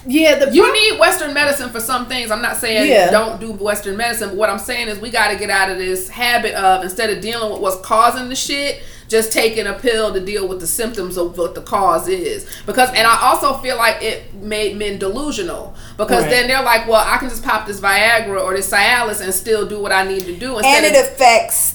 Yeah, 0.06 0.36
the 0.36 0.52
You 0.54 0.72
need 0.72 0.98
Western 0.98 1.32
medicine 1.34 1.70
for 1.70 1.80
some 1.80 2.06
things. 2.06 2.30
I'm 2.30 2.42
not 2.42 2.56
saying 2.56 2.90
Yeah. 2.90 3.10
don't 3.10 3.40
do 3.40 3.52
Western 3.52 3.96
medicine, 3.96 4.28
but 4.30 4.36
what 4.38 4.50
I'm 4.50 4.58
saying 4.58 4.88
is 4.88 4.98
we 4.98 5.10
got 5.10 5.28
to 5.28 5.36
get 5.36 5.50
out 5.50 5.70
of 5.70 5.78
this 5.78 6.08
habit 6.08 6.54
of 6.54 6.82
instead 6.84 7.10
of 7.10 7.20
dealing 7.20 7.52
with 7.52 7.60
what's 7.60 7.80
causing 7.86 8.28
the 8.28 8.36
shit, 8.36 8.82
just 9.08 9.32
taking 9.32 9.66
a 9.66 9.72
pill 9.72 10.12
to 10.12 10.20
deal 10.20 10.46
with 10.46 10.60
the 10.60 10.66
symptoms 10.66 11.16
of 11.16 11.36
what 11.38 11.54
the 11.54 11.62
cause 11.62 12.08
is. 12.08 12.46
Because, 12.66 12.90
and 12.90 13.06
I 13.06 13.18
also 13.22 13.54
feel 13.58 13.76
like 13.76 14.02
it 14.02 14.34
made 14.34 14.76
men 14.76 14.98
delusional 14.98 15.74
because 15.96 16.22
Right. 16.22 16.30
then 16.30 16.48
they're 16.48 16.62
like, 16.62 16.86
well, 16.86 17.02
I 17.06 17.16
can 17.18 17.28
just 17.30 17.42
pop 17.42 17.66
this 17.66 17.80
Viagra 17.80 18.42
or 18.42 18.54
this 18.54 18.70
Cialis 18.70 19.20
and 19.22 19.32
still 19.32 19.66
do 19.66 19.80
what 19.80 19.92
I 19.92 20.04
need 20.04 20.24
to 20.26 20.36
do. 20.36 20.58
Instead 20.58 20.84
and 20.84 20.94
it 20.94 20.98
of, 21.06 21.12
affects 21.12 21.74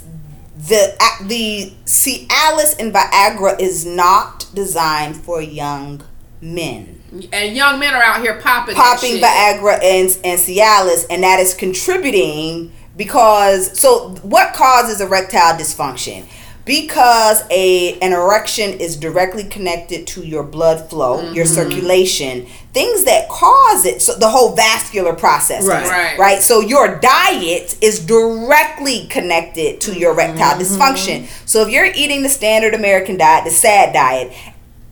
the 0.68 0.96
the 1.24 1.74
Cialis 1.86 2.80
and 2.80 2.94
Viagra 2.94 3.60
is 3.60 3.86
not 3.86 4.46
designed 4.54 5.18
for 5.18 5.42
young 5.42 6.04
men. 6.40 6.93
And 7.32 7.56
young 7.56 7.80
men 7.80 7.94
are 7.94 8.02
out 8.02 8.22
here 8.22 8.40
popping, 8.40 8.76
that 8.76 8.98
Popping 8.98 9.16
shit. 9.16 9.24
Viagra 9.24 9.76
and 9.84 10.18
and 10.24 10.40
Cialis, 10.40 11.06
and 11.10 11.24
that 11.24 11.40
is 11.40 11.54
contributing 11.54 12.72
because 12.98 13.80
so 13.80 14.10
what 14.24 14.54
causes 14.54 15.02
erectile 15.02 15.58
dysfunction? 15.58 16.26
Because 16.66 17.44
a 17.52 18.00
an 18.00 18.14
erection 18.14 18.80
is 18.80 18.96
directly 18.96 19.44
connected 19.44 20.08
to 20.08 20.26
your 20.26 20.44
blood 20.44 20.90
flow, 20.90 21.32
your 21.34 21.46
mm-hmm. 21.46 21.54
circulation, 21.54 22.46
things 22.72 23.04
that 23.04 23.28
cause 23.28 23.86
it. 23.86 24.02
So 24.02 24.16
the 24.16 24.30
whole 24.30 24.56
vascular 24.56 25.14
process, 25.14 25.68
Right. 25.68 25.86
Right. 25.86 26.18
right? 26.18 26.42
So 26.42 26.62
your 26.62 27.00
diet 27.00 27.78
is 27.82 28.00
directly 28.00 29.08
connected 29.08 29.82
to 29.82 29.94
your 29.94 30.14
erectile 30.14 30.58
mm-hmm. 30.58 30.62
dysfunction. 30.62 31.28
So 31.46 31.64
if 31.64 31.70
you're 31.70 31.86
eating 31.86 32.24
the 32.24 32.30
standard 32.30 32.74
American 32.74 33.18
diet, 33.18 33.44
the 33.44 33.52
SAD 33.52 33.94
diet, 33.94 34.34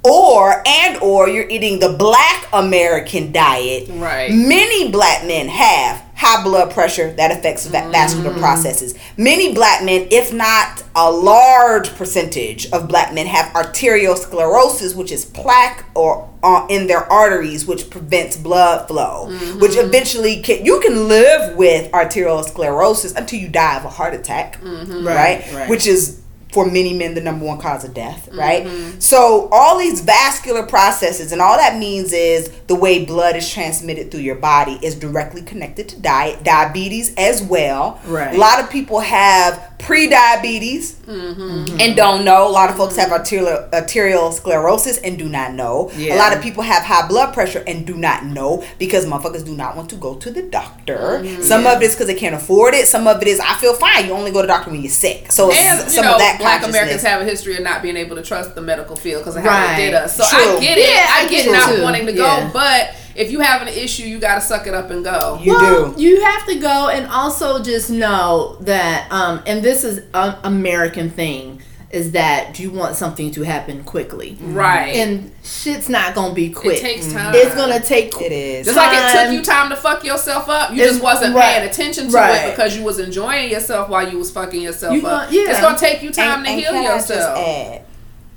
or 0.04 0.64
and 0.66 0.98
or 1.02 1.30
you're 1.30 1.50
eating 1.50 1.80
the 1.80 1.94
black 1.94 2.48
American 2.54 3.32
diet, 3.32 3.90
Right. 3.90 4.32
Many 4.32 4.92
black 4.92 5.26
men 5.26 5.48
have 5.48 6.04
high 6.16 6.44
blood 6.44 6.72
pressure 6.72 7.12
that 7.14 7.32
affects 7.32 7.66
va- 7.66 7.90
vascular 7.92 8.32
mm. 8.32 8.40
processes. 8.40 8.96
Many 9.18 9.54
black 9.54 9.84
men, 9.84 10.08
if 10.12 10.32
not 10.32 10.84
a 10.96 11.12
large 11.12 11.90
percentage 11.96 12.70
of 12.72 12.88
black 12.88 13.14
men, 13.14 13.26
have 13.26 13.48
arteriosclerosis, 13.54 14.96
which 14.96 15.12
is 15.12 15.26
plaque 15.26 15.86
or 15.96 16.30
uh, 16.44 16.66
in 16.70 16.88
their 16.88 17.12
arteries, 17.12 17.66
which 17.66 17.90
prevents 17.90 18.38
blood 18.38 18.88
flow. 18.88 19.28
Which 19.60 19.72
mm-hmm. 19.72 19.88
eventually 19.88 20.42
can 20.42 20.66
you 20.66 20.80
can 20.80 21.08
live 21.08 21.56
with 21.58 21.92
arteriosclerosis 21.92 23.16
until 23.16 23.40
you 23.40 23.48
die 23.48 23.78
of 23.78 23.86
a 23.86 23.90
heart 23.90 24.14
attack, 24.14 24.62
mm-hmm. 24.62 25.06
right? 25.06 25.42
Right, 25.42 25.54
right. 25.54 25.70
Which 25.70 25.88
is 25.88 26.22
for 26.52 26.66
many 26.66 26.94
men 26.94 27.14
the 27.14 27.22
number 27.22 27.46
one 27.46 27.58
cause 27.58 27.84
of 27.84 27.94
death, 27.94 28.28
mm-hmm. 28.30 28.40
right? 28.40 29.02
So 29.02 29.48
all 29.52 29.80
these 29.80 30.02
vascular 30.02 30.64
processes 30.64 31.32
and 31.32 31.42
all 31.42 31.58
that 31.58 31.78
means 31.78 32.14
is 32.14 32.50
the 32.68 32.76
way 32.76 33.06
blood 33.06 33.36
is 33.36 33.50
transmitted 33.50 34.12
through 34.12 34.22
your 34.22 34.36
body 34.36 34.80
is 34.82 34.96
directly 34.96 35.42
connected 35.42 35.90
to 35.90 36.00
diet, 36.00 36.44
diabetes 36.44 37.14
as 37.16 37.42
well. 37.42 38.00
Right. 38.06 38.36
A 38.36 38.38
lot 38.38 38.60
of 38.60 38.70
people 38.70 39.00
have 39.00 39.71
pre-diabetes 39.82 40.96
mm-hmm. 41.08 41.78
and 41.80 41.96
don't 41.96 42.24
know. 42.26 42.48
A 42.48 42.50
lot 42.50 42.70
of 42.70 42.78
folks 42.78 42.96
have 42.98 43.12
arterial 43.12 43.70
arterial 43.74 44.32
sclerosis 44.32 44.98
and 45.00 45.18
do 45.18 45.28
not 45.30 45.54
know. 45.54 45.92
Yeah. 45.96 46.16
A 46.16 46.18
lot 46.18 46.36
of 46.36 46.42
people 46.42 46.64
have 46.64 46.84
high 46.84 47.08
blood 47.08 47.34
pressure 47.34 47.64
and 47.68 47.86
do 47.86 47.96
not 47.96 48.26
know 48.26 48.64
because 48.80 49.06
motherfuckers 49.06 49.46
do 49.46 49.56
not 49.56 49.76
want 49.76 49.90
to 49.92 49.96
go 49.96 50.16
to 50.16 50.32
the 50.32 50.42
doctor. 50.44 50.98
Mm-hmm. 51.24 51.42
Some 51.44 51.66
of 51.66 51.82
it 51.82 51.86
is 51.86 51.94
because 51.96 52.08
they 52.08 52.16
can't 52.16 52.36
afford 52.36 52.74
it. 52.74 52.88
Some 52.88 53.08
of 53.08 53.22
it 53.22 53.28
is 53.28 53.40
I 53.40 53.56
feel 53.56 53.74
fine. 53.74 54.06
You 54.06 54.14
only 54.14 54.32
go 54.32 54.42
to 54.42 54.48
the 54.48 54.54
doctor 54.54 54.72
when 54.72 54.82
you're 54.82 54.90
sick. 54.92 55.32
So 55.32 55.52
And 55.52 55.80
s- 55.80 55.86
you 55.86 55.90
some 55.92 56.06
know, 56.06 56.14
of 56.14 56.20
that 56.20 56.38
black. 56.40 56.66
Americans 56.68 57.02
have 57.04 57.22
a 57.22 57.26
history 57.26 57.56
of 57.58 57.64
not 57.64 57.82
being 57.82 57.98
able 57.98 58.16
to 58.16 58.22
trust 58.24 58.56
the 58.56 58.62
medical 58.62 58.96
field 58.96 59.22
because 59.22 59.36
of 59.36 59.44
how 59.44 59.50
Right. 59.50 59.78
they 59.78 59.86
did 59.86 59.94
us. 59.94 60.16
So 60.18 60.24
True. 60.28 60.58
I 60.58 60.60
get 60.60 60.78
it. 60.78 60.90
Yeah, 60.90 61.06
I 61.10 61.26
I 61.26 61.30
get 61.30 61.46
get 61.46 61.52
not 61.52 61.76
too. 61.76 61.82
wanting 61.84 62.06
to 62.06 62.14
go, 62.14 62.24
Yeah. 62.26 62.50
but 62.54 62.96
if 63.16 63.32
you 63.32 63.40
have 63.42 63.62
an 63.62 63.68
issue, 63.70 64.04
you 64.04 64.20
got 64.20 64.36
to 64.36 64.42
suck 64.42 64.68
it 64.68 64.74
up 64.74 64.90
and 64.90 65.04
go. 65.04 65.40
You 65.42 65.54
well, 65.54 65.92
do. 65.94 66.02
You 66.02 66.22
have 66.24 66.46
to 66.48 66.56
go 66.60 66.90
and 66.90 67.08
also 67.08 67.62
just 67.64 67.90
know 67.90 68.58
that, 68.62 69.12
um, 69.12 69.42
and 69.46 69.64
this 69.64 69.84
is 69.84 70.04
an 70.14 70.36
American 70.44 71.10
thing, 71.10 71.62
is 71.90 72.14
that 72.14 72.58
you 72.58 72.72
want 72.72 72.96
something 72.96 73.32
to 73.32 73.42
happen 73.42 73.84
quickly. 73.84 74.38
Right. 74.40 74.96
And 74.96 75.30
shit's 75.44 75.90
not 75.90 76.16
gonna 76.16 76.34
be 76.34 76.50
quick. 76.50 76.78
it 76.78 76.82
takes 76.82 77.12
time. 77.12 77.34
It's 77.36 77.54
gonna 77.54 77.82
take. 77.82 78.14
It 78.22 78.32
is. 78.32 78.66
Just 78.68 78.78
like 78.78 78.92
it 78.94 79.12
took 79.26 79.34
you 79.34 79.42
time 79.44 79.70
to 79.72 79.76
fuck 79.76 80.02
yourself 80.06 80.48
up, 80.48 80.70
you 80.72 80.78
It's- 80.78 80.92
just 80.92 81.04
wasn't 81.04 81.36
right. 81.36 81.56
paying 81.58 81.70
attention 81.70 82.08
to 82.08 82.14
Right. 82.14 82.46
it 82.48 82.52
because 82.52 82.78
you 82.78 82.84
was 82.86 82.98
enjoying 83.00 83.52
yourself 83.52 83.90
while 83.90 84.08
you 84.10 84.18
was 84.18 84.32
fucking 84.32 84.62
yourself 84.62 84.94
You 84.96 85.06
up. 85.06 85.26
gon- 85.28 85.34
yeah. 85.34 85.52
It's 85.52 85.60
gonna 85.60 85.78
take 85.78 86.02
you 86.02 86.12
time 86.12 86.38
And- 86.40 86.46
to 86.46 86.52
and 86.52 86.60
heal 86.62 86.72
can 86.72 86.86
I 86.86 86.96
just 86.96 87.10
yourself. 87.10 87.38
add, 87.38 87.82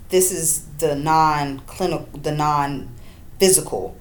this 0.09 0.33
is 0.33 0.63
the 0.79 0.97
non-clinical, 0.97 2.09
the 2.21 2.33
non-physical. 2.33 3.97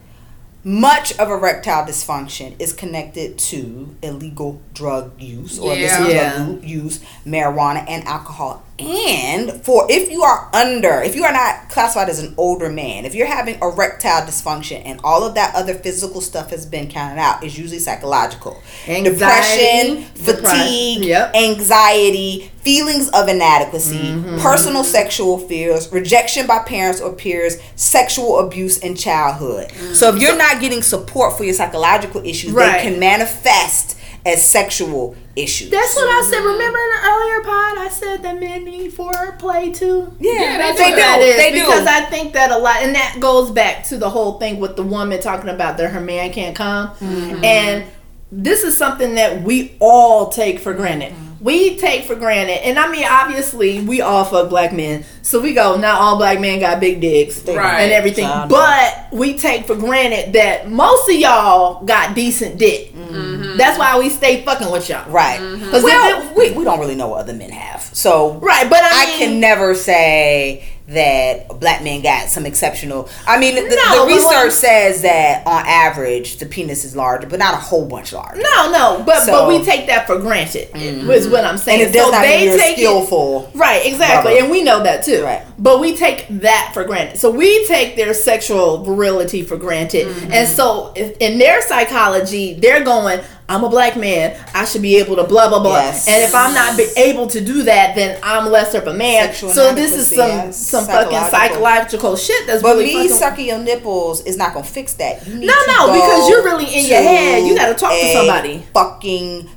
Much 0.66 1.12
of 1.20 1.30
erectile 1.30 1.86
dysfunction 1.86 2.56
is 2.58 2.72
connected 2.72 3.38
to 3.38 3.94
illegal 4.02 4.62
drug 4.74 5.12
use 5.22 5.60
or 5.60 5.74
Yeah. 5.76 5.98
illicit 6.00 6.16
Yeah. 6.16 6.38
drug 6.38 6.64
use, 6.64 7.00
marijuana 7.26 7.84
and 7.90 8.06
alcohol. 8.08 8.64
And 8.80 9.64
for 9.64 9.86
if 9.90 10.12
you 10.12 10.24
are 10.24 10.50
under, 10.54 11.02
if 11.02 11.16
you 11.16 11.24
are 11.24 11.32
not 11.32 11.70
classified 11.70 12.10
as 12.10 12.20
an 12.20 12.34
older 12.38 12.70
man, 12.70 13.06
if 13.06 13.14
you're 13.14 13.28
having 13.28 13.60
erectile 13.62 14.26
dysfunction 14.26 14.82
and 14.84 15.00
all 15.04 15.24
of 15.24 15.36
that 15.36 15.54
other 15.56 15.76
physical 15.76 16.22
stuff 16.22 16.50
has 16.50 16.66
been 16.66 16.88
counted 16.90 17.20
out, 17.22 17.44
it's 17.44 17.58
usually 17.58 17.78
psychological. 17.80 18.62
Anxiety, 18.88 19.12
Depression, 19.12 20.04
fatigue, 20.16 21.04
yep. 21.06 21.36
anxiety, 21.36 22.52
feelings 22.62 23.10
of 23.10 23.28
inadequacy, 23.28 23.94
Mm-hmm. 23.94 24.40
personal 24.40 24.84
sexual 24.84 25.38
fears, 25.38 25.92
rejection 25.92 26.48
by 26.48 26.60
parents 26.64 27.00
or 27.00 27.14
peers, 27.14 27.58
sexual 27.76 28.40
abuse 28.40 28.80
in 28.80 28.96
childhood. 28.96 29.72
So 29.96 30.14
if 30.16 30.22
you're 30.22 30.38
not 30.38 30.60
getting 30.60 30.82
support 30.82 31.38
for 31.38 31.44
your 31.44 31.54
psychological 31.54 32.26
issues. 32.26 32.52
Right. 32.52 32.82
they 32.84 32.90
can 32.90 33.00
manifest 33.00 33.98
as 34.26 34.48
sexual 34.48 35.16
issues. 35.36 35.70
That's 35.70 35.96
what 35.96 36.08
I 36.08 36.22
said. 36.30 36.38
Mm-hmm. 36.40 36.48
Remember 36.48 36.78
in 36.80 36.90
the 36.90 37.08
earlier 37.08 37.42
pod, 37.44 37.78
I 37.78 37.90
said 37.92 38.24
that 38.24 38.40
men 38.40 38.64
need 38.66 38.94
foreplay 38.94 39.76
too. 39.76 40.16
yeah, 40.20 40.32
Yeah, 40.34 40.52
they, 40.52 40.58
that's 40.58 40.78
do. 40.78 40.84
what 40.84 40.96
that 40.96 41.20
is, 41.22 41.36
They 41.38 41.52
do. 41.52 41.60
because 41.66 41.86
I 41.88 42.02
think 42.06 42.34
that 42.34 42.52
a 42.52 42.58
lot, 42.58 42.78
and 42.84 42.96
that 42.96 43.18
goes 43.20 43.52
back 43.52 43.84
to 43.88 43.98
the 43.98 44.10
whole 44.10 44.40
thing 44.40 44.60
with 44.60 44.76
the 44.76 44.84
woman 44.84 45.20
talking 45.20 45.50
about 45.50 45.78
that 45.78 45.90
her 45.92 46.02
man 46.02 46.32
can't 46.32 46.56
come, 46.56 46.90
Mm-hmm. 46.96 47.44
and 47.44 47.86
this 48.32 48.64
is 48.64 48.76
something 48.78 49.16
that 49.16 49.44
we 49.44 49.76
all 49.80 50.30
take 50.30 50.60
for 50.60 50.74
granted. 50.74 51.12
Mm-hmm. 51.12 51.44
We 51.44 51.76
take 51.78 52.06
for 52.06 52.16
granted, 52.16 52.66
and 52.66 52.80
I 52.80 52.90
mean, 52.90 53.06
obviously, 53.06 53.82
we 53.82 54.00
all 54.00 54.24
fuck 54.24 54.48
black 54.50 54.72
men, 54.72 55.04
so 55.24 55.42
we 55.42 55.54
go. 55.54 55.76
Not 55.76 56.00
all 56.00 56.16
black 56.16 56.40
men 56.40 56.60
got 56.62 56.80
big 56.80 57.02
dicks 57.02 57.44
Right. 57.44 57.82
and 57.82 57.92
everything, 57.92 58.30
but 58.48 59.10
we 59.12 59.38
take 59.38 59.68
for 59.68 59.76
granted 59.76 60.32
that 60.34 60.72
most 60.72 61.10
of 61.10 61.16
y'all 61.18 61.84
got 61.84 62.16
decent 62.16 62.58
dick. 62.58 62.94
Mm-hmm. 62.94 63.33
Mm-hmm. 63.44 63.58
That's 63.58 63.78
why 63.78 63.98
we 64.00 64.10
stay 64.10 64.44
fucking 64.44 64.72
with 64.72 64.90
y'all, 64.90 65.10
right. 65.10 65.40
Mm-hmm. 65.40 65.66
Because 65.66 65.84
Well, 65.84 66.34
we, 66.36 66.52
we 66.52 66.64
don't 66.64 66.80
really 66.80 66.96
know 66.96 67.10
what 67.10 67.22
other 67.22 67.34
men 67.34 67.50
have. 67.52 67.82
So 67.82 68.34
right, 68.36 68.70
but 68.70 68.84
I, 68.84 69.04
I 69.04 69.06
mean, 69.06 69.18
can 69.20 69.40
never 69.40 69.76
say 69.76 70.68
that 70.94 71.48
black 71.60 71.84
men 71.84 72.02
got 72.02 72.30
some 72.30 72.46
exceptional. 72.46 73.10
I 73.28 73.40
mean, 73.40 73.56
the, 73.56 73.62
No, 73.62 74.06
the 74.08 74.16
research 74.16 74.52
says 74.54 75.02
that 75.04 75.46
on 75.46 75.66
average 75.66 76.38
the 76.38 76.46
penis 76.46 76.86
is 76.86 76.96
larger, 76.96 77.28
but 77.28 77.40
not 77.40 77.54
a 77.54 77.58
whole 77.58 77.86
bunch 77.86 78.14
larger. 78.14 78.42
No, 78.42 78.72
no, 78.72 79.04
but 79.06 79.24
So- 79.24 79.32
but 79.32 79.48
we 79.48 79.64
take 79.64 79.88
that 79.88 80.08
for 80.08 80.18
granted. 80.20 80.70
Is 80.76 81.28
what 81.28 81.44
I'm 81.46 81.58
saying. 81.58 81.82
And 81.82 81.90
it 81.90 81.94
does 81.94 82.06
so 82.06 82.12
not 82.12 82.22
they 82.22 82.48
mean 82.50 82.58
take 82.60 82.78
it- 82.78 82.82
skillful. 82.82 83.52
right, 83.56 83.86
exactly, 83.86 84.34
Rubber. 84.34 84.44
and 84.44 84.52
we 84.52 84.64
know 84.64 84.84
that 84.84 85.04
too. 85.04 85.24
Right. 85.24 85.42
But 85.60 85.80
we 85.80 85.96
take 85.96 86.26
that 86.42 86.72
for 86.74 86.84
granted. 86.84 87.20
So 87.20 87.30
we 87.30 87.66
take 87.68 87.96
their 87.96 88.14
sexual 88.14 88.84
virility 88.84 89.44
for 89.44 89.58
granted, 89.58 90.08
Mm-hmm. 90.08 90.32
and 90.34 90.48
so 90.48 90.92
if, 90.96 91.16
in 91.20 91.38
their 91.40 91.62
psychology, 91.62 92.54
they're 92.56 92.84
going. 92.84 93.20
I'm 93.50 93.64
a 93.64 93.70
black 93.70 93.98
man. 93.98 94.40
I 94.54 94.66
should 94.66 94.82
be 94.82 94.96
able 94.98 95.16
to 95.18 95.24
blah 95.24 95.50
blah 95.50 95.62
blah. 95.62 95.78
Yes. 95.78 96.08
And 96.08 96.24
if 96.24 96.34
I'm 96.34 96.54
not 96.54 96.80
able 96.98 97.28
to 97.28 97.42
do 97.42 97.64
that, 97.64 97.96
then 97.96 98.20
I'm 98.24 98.50
lesser 98.50 98.80
of 98.80 98.88
a 98.88 98.94
man. 98.94 99.28
Sexual 99.28 99.50
so 99.52 99.74
this 99.76 99.94
is 99.94 100.08
some 100.08 100.18
yes. 100.18 100.58
some 100.58 100.86
fucking 100.86 101.12
Psychological. 101.12 101.40
psychological 101.40 102.16
shit 102.16 102.48
that's 102.48 102.62
But 102.62 102.78
really 102.78 102.96
me 102.96 103.10
sucking 103.10 103.46
your 103.46 103.60
nipples 103.60 104.22
is 104.26 104.38
not 104.38 104.54
gonna 104.54 104.66
fix 104.66 104.94
that. 104.96 105.28
No, 105.28 105.34
to 105.34 105.44
no, 105.68 105.94
because 105.94 106.30
you're 106.30 106.44
really 106.44 106.66
in 106.66 106.86
your 106.86 107.02
head. 107.02 107.46
You 107.46 107.56
gotta 107.56 107.76
talk 107.76 107.92
to 107.92 108.14
somebody. 108.14 108.60
Fucking 108.74 109.50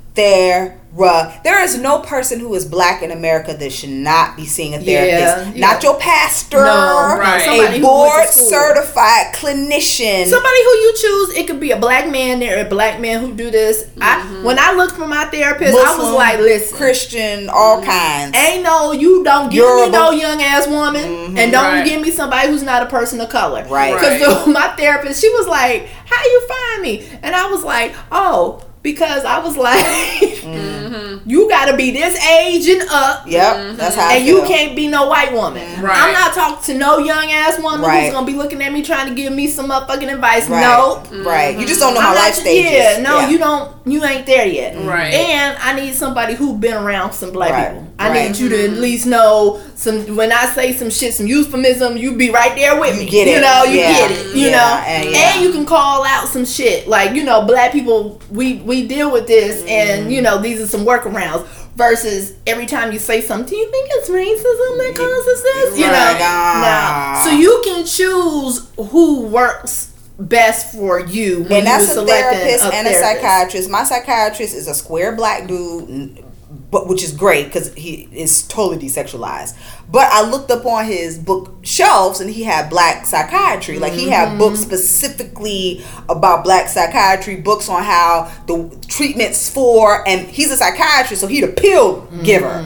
therapist. 0.97 1.43
There 1.43 1.63
is 1.63 1.77
no 1.77 1.99
person 1.99 2.39
who 2.39 2.53
is 2.55 2.65
black 2.65 3.01
in 3.03 3.11
America 3.11 3.53
that 3.53 3.71
should 3.71 3.89
not 3.89 4.35
be 4.35 4.45
seeing 4.45 4.73
a 4.73 4.79
therapist. 4.79 5.55
yeah. 5.55 5.61
Not 5.67 5.83
your 5.83 5.97
pastor. 5.99 6.57
No, 6.57 7.17
right. 7.19 7.73
A 7.75 7.81
board 7.81 8.27
certified 8.29 9.33
clinician. 9.33 10.25
somebody 10.25 10.63
who 10.63 10.69
you 10.69 10.93
choose 10.95 11.37
it 11.37 11.47
could 11.47 11.59
be 11.59 11.71
a 11.71 11.79
black 11.79 12.09
man 12.09 12.39
there 12.39 12.65
a 12.65 12.69
black 12.69 12.99
man 12.99 13.21
who 13.21 13.33
do 13.33 13.51
this 13.51 13.89
i 14.01 14.19
mm-hmm. 14.19 14.43
when 14.43 14.57
i 14.59 14.73
looked 14.73 14.93
for 14.93 15.07
my 15.07 15.25
therapist 15.25 15.73
i 15.77 15.97
was 15.97 16.13
like 16.13 16.39
listen 16.39 16.77
Christian, 16.77 17.49
all 17.49 17.77
mm-hmm. 17.81 17.89
kinds. 17.89 18.35
ain't 18.35 18.63
no 18.63 18.91
you 18.91 19.23
don't 19.23 19.49
give 19.49 19.59
Yoruba. 19.59 19.85
me 19.85 19.91
no 19.91 20.11
young 20.11 20.41
ass 20.41 20.67
woman 20.67 21.03
mm-hmm. 21.03 21.37
and 21.37 21.51
don't 21.51 21.67
Right. 21.67 21.85
give 21.85 22.01
me 22.01 22.11
somebody 22.11 22.47
who's 22.49 22.63
not 22.63 22.83
a 22.83 22.85
person 22.87 23.19
of 23.21 23.29
color 23.29 23.65
Right. 23.69 23.93
because 23.93 24.47
my 24.47 24.67
therapist 24.77 25.21
she 25.21 25.29
was 25.29 25.47
like 25.47 25.87
how 26.05 26.23
you 26.23 26.47
find 26.47 26.81
me 26.81 27.07
and 27.21 27.35
i 27.35 27.49
was 27.49 27.63
like 27.63 27.93
oh 28.11 28.61
because 28.83 29.25
i 29.25 29.39
was 29.39 29.57
like 29.57 29.83
mm-hmm. 29.83 31.29
you 31.29 31.49
gotta 31.49 31.75
be 31.75 31.91
this 31.91 32.15
age 32.25 32.67
and 32.67 32.87
up 32.89 33.27
Yep, 33.27 33.55
mm-hmm. 33.55 33.75
that's 33.77 33.95
how. 33.95 34.07
I 34.09 34.13
and 34.17 34.25
you 34.25 34.43
can't 34.43 34.75
be 34.75 34.87
no 34.87 35.07
white 35.07 35.33
woman. 35.33 35.81
Right. 35.81 35.97
I'm 35.97 36.13
not 36.13 36.33
talking 36.33 36.63
to 36.73 36.79
no 36.79 36.99
young 36.99 37.29
ass 37.31 37.59
woman 37.61 37.81
Right. 37.81 38.05
who's 38.05 38.13
gonna 38.13 38.25
be 38.25 38.33
looking 38.33 38.61
at 38.61 38.71
me 38.71 38.81
trying 38.81 39.09
to 39.09 39.15
give 39.15 39.33
me 39.33 39.47
some 39.47 39.69
motherfucking 39.69 40.13
advice. 40.13 40.47
Right. 40.49 40.61
No, 40.61 41.03
Right. 41.23 41.57
You 41.59 41.65
just 41.67 41.79
don't 41.81 41.93
know 41.93 41.99
I'm 41.99 42.13
my 42.13 42.15
life 42.15 42.35
not- 42.35 42.41
stages. 42.41 42.71
Yeah, 42.71 43.01
no, 43.01 43.27
you 43.27 43.37
don't. 43.37 43.75
You 43.85 44.03
ain't 44.05 44.25
there 44.25 44.45
yet. 44.47 44.75
Right. 44.85 45.13
And 45.13 45.57
I 45.57 45.73
need 45.73 45.93
somebody 45.95 46.35
who's 46.35 46.57
been 46.57 46.73
around 46.75 47.11
some 47.13 47.31
black 47.31 47.51
Right. 47.51 47.69
people. 47.73 47.86
I 47.99 48.09
Right. 48.09 48.27
need 48.29 48.37
you 48.37 48.47
to 48.49 48.63
at 48.65 48.71
least 48.73 49.05
know 49.07 49.59
some. 49.75 50.15
When 50.15 50.31
I 50.31 50.45
say 50.53 50.71
some 50.75 50.89
shit, 50.91 51.13
some 51.15 51.25
euphemism, 51.27 51.97
you 51.97 52.13
be 52.13 52.29
right 52.29 52.55
there 52.55 52.79
with 52.79 52.95
You 52.95 53.05
me. 53.05 53.09
get 53.09 53.27
You 53.27 53.33
it. 53.37 53.41
know, 53.41 53.63
you 53.63 53.79
Yeah. 53.79 53.93
get 53.93 54.11
it. 54.11 54.25
You 54.35 54.47
Yeah, 54.49 54.51
know, 54.57 54.83
and- 54.85 55.09
yeah. 55.11 55.33
and 55.33 55.41
you 55.43 55.51
can 55.51 55.65
call 55.65 56.03
out 56.05 56.27
some 56.29 56.45
shit 56.45 56.87
like 56.87 57.13
you 57.15 57.23
know, 57.23 57.41
black 57.41 57.71
people. 57.71 58.21
We 58.31 58.61
we 58.65 58.83
deal 58.83 59.09
with 59.11 59.25
this, 59.27 59.57
Mm-hmm. 59.57 59.69
and 59.69 60.13
you 60.13 60.21
know, 60.21 60.37
these 60.41 60.59
are 60.61 60.67
some 60.67 60.85
workarounds. 60.85 61.43
Versus 61.75 62.33
every 62.47 62.65
time 62.65 62.91
you 62.91 62.97
say 62.97 63.21
something, 63.21 63.55
you 63.55 63.69
think 63.69 63.87
it's 63.91 64.09
racism 64.09 64.77
that 64.79 64.95
causes 64.95 65.43
this? 65.43 65.77
You 65.79 65.85
know, 65.85 65.91
Right. 65.93 66.17
Ah. 66.21 67.21
no. 67.23 67.29
So 67.29 67.37
you 67.37 67.61
can 67.63 67.85
choose 67.85 68.61
who 68.91 69.21
works 69.21 69.87
best 70.19 70.71
for 70.73 70.99
you 70.99 71.45
when 71.47 71.59
and 71.59 71.67
that's 71.67 71.93
you 71.93 72.01
a 72.01 72.05
therapist 72.07 72.63
a 72.65 72.73
and 72.73 72.87
a 72.87 72.89
therapist. 72.89 72.99
psychiatrist. 73.21 73.69
My 73.69 73.83
psychiatrist 73.83 74.55
is 74.55 74.67
a 74.67 74.73
square 74.73 75.11
black 75.11 75.45
dude, 75.47 76.23
but 76.69 76.87
which 76.87 77.01
is 77.03 77.13
great 77.13 77.45
because 77.45 77.73
he 77.75 78.09
is 78.11 78.43
totally 78.47 78.77
desexualized. 78.77 79.55
But 79.89 80.09
I 80.11 80.29
looked 80.29 80.51
up 80.51 80.65
on 80.65 80.85
his 80.85 81.17
book 81.17 81.53
shelves 81.63 82.19
and 82.19 82.29
he 82.29 82.43
had 82.43 82.69
black 82.69 83.05
psychiatry. 83.05 83.79
Like 83.79 83.93
he 83.93 84.09
had 84.09 84.37
books 84.37 84.59
specifically 84.59 85.81
about 86.09 86.43
black 86.43 86.67
psychiatry, 86.67 87.37
books 87.37 87.69
on 87.69 87.83
how 87.83 88.31
the 88.47 88.69
treatments 88.89 89.49
for, 89.49 90.05
and 90.07 90.27
he's 90.27 90.51
a 90.51 90.57
psychiatrist, 90.57 91.21
so 91.21 91.27
he 91.27 91.39
the 91.41 91.47
pill 91.47 92.01
giver. 92.23 92.61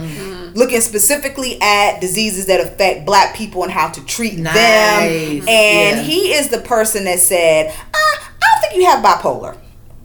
Looking 0.54 0.80
specifically 0.82 1.58
at 1.62 2.00
diseases 2.00 2.46
that 2.46 2.60
affect 2.60 3.06
black 3.06 3.34
people 3.34 3.62
and 3.62 3.72
how 3.72 3.88
to 3.88 4.04
treat 4.04 4.36
Nice. 4.38 4.52
them. 4.54 5.48
And 5.48 5.96
Yeah. 5.98 6.02
he 6.02 6.34
is 6.34 6.48
the 6.48 6.58
person 6.58 7.04
that 7.04 7.20
said, 7.20 7.68
uh, 7.68 7.72
I 7.94 8.18
don't 8.40 8.60
think 8.60 8.74
you 8.82 8.84
have 8.90 9.02
bipolar. 9.02 9.56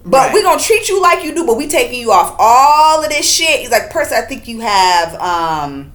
But 0.09 0.17
Right. 0.27 0.33
we're 0.33 0.43
gonna 0.43 0.59
treat 0.61 0.87
you 0.89 1.01
like 1.01 1.23
you 1.23 1.35
do, 1.35 1.45
but 1.45 1.57
we 1.57 1.67
taking 1.67 1.99
you 1.99 2.11
off 2.11 2.35
all 2.39 3.03
of 3.03 3.09
this 3.09 3.29
shit. 3.29 3.59
He's 3.59 3.71
like, 3.71 3.89
person, 3.91 4.17
I 4.17 4.21
think 4.21 4.47
you 4.47 4.61
have 4.61 5.13
um 5.15 5.91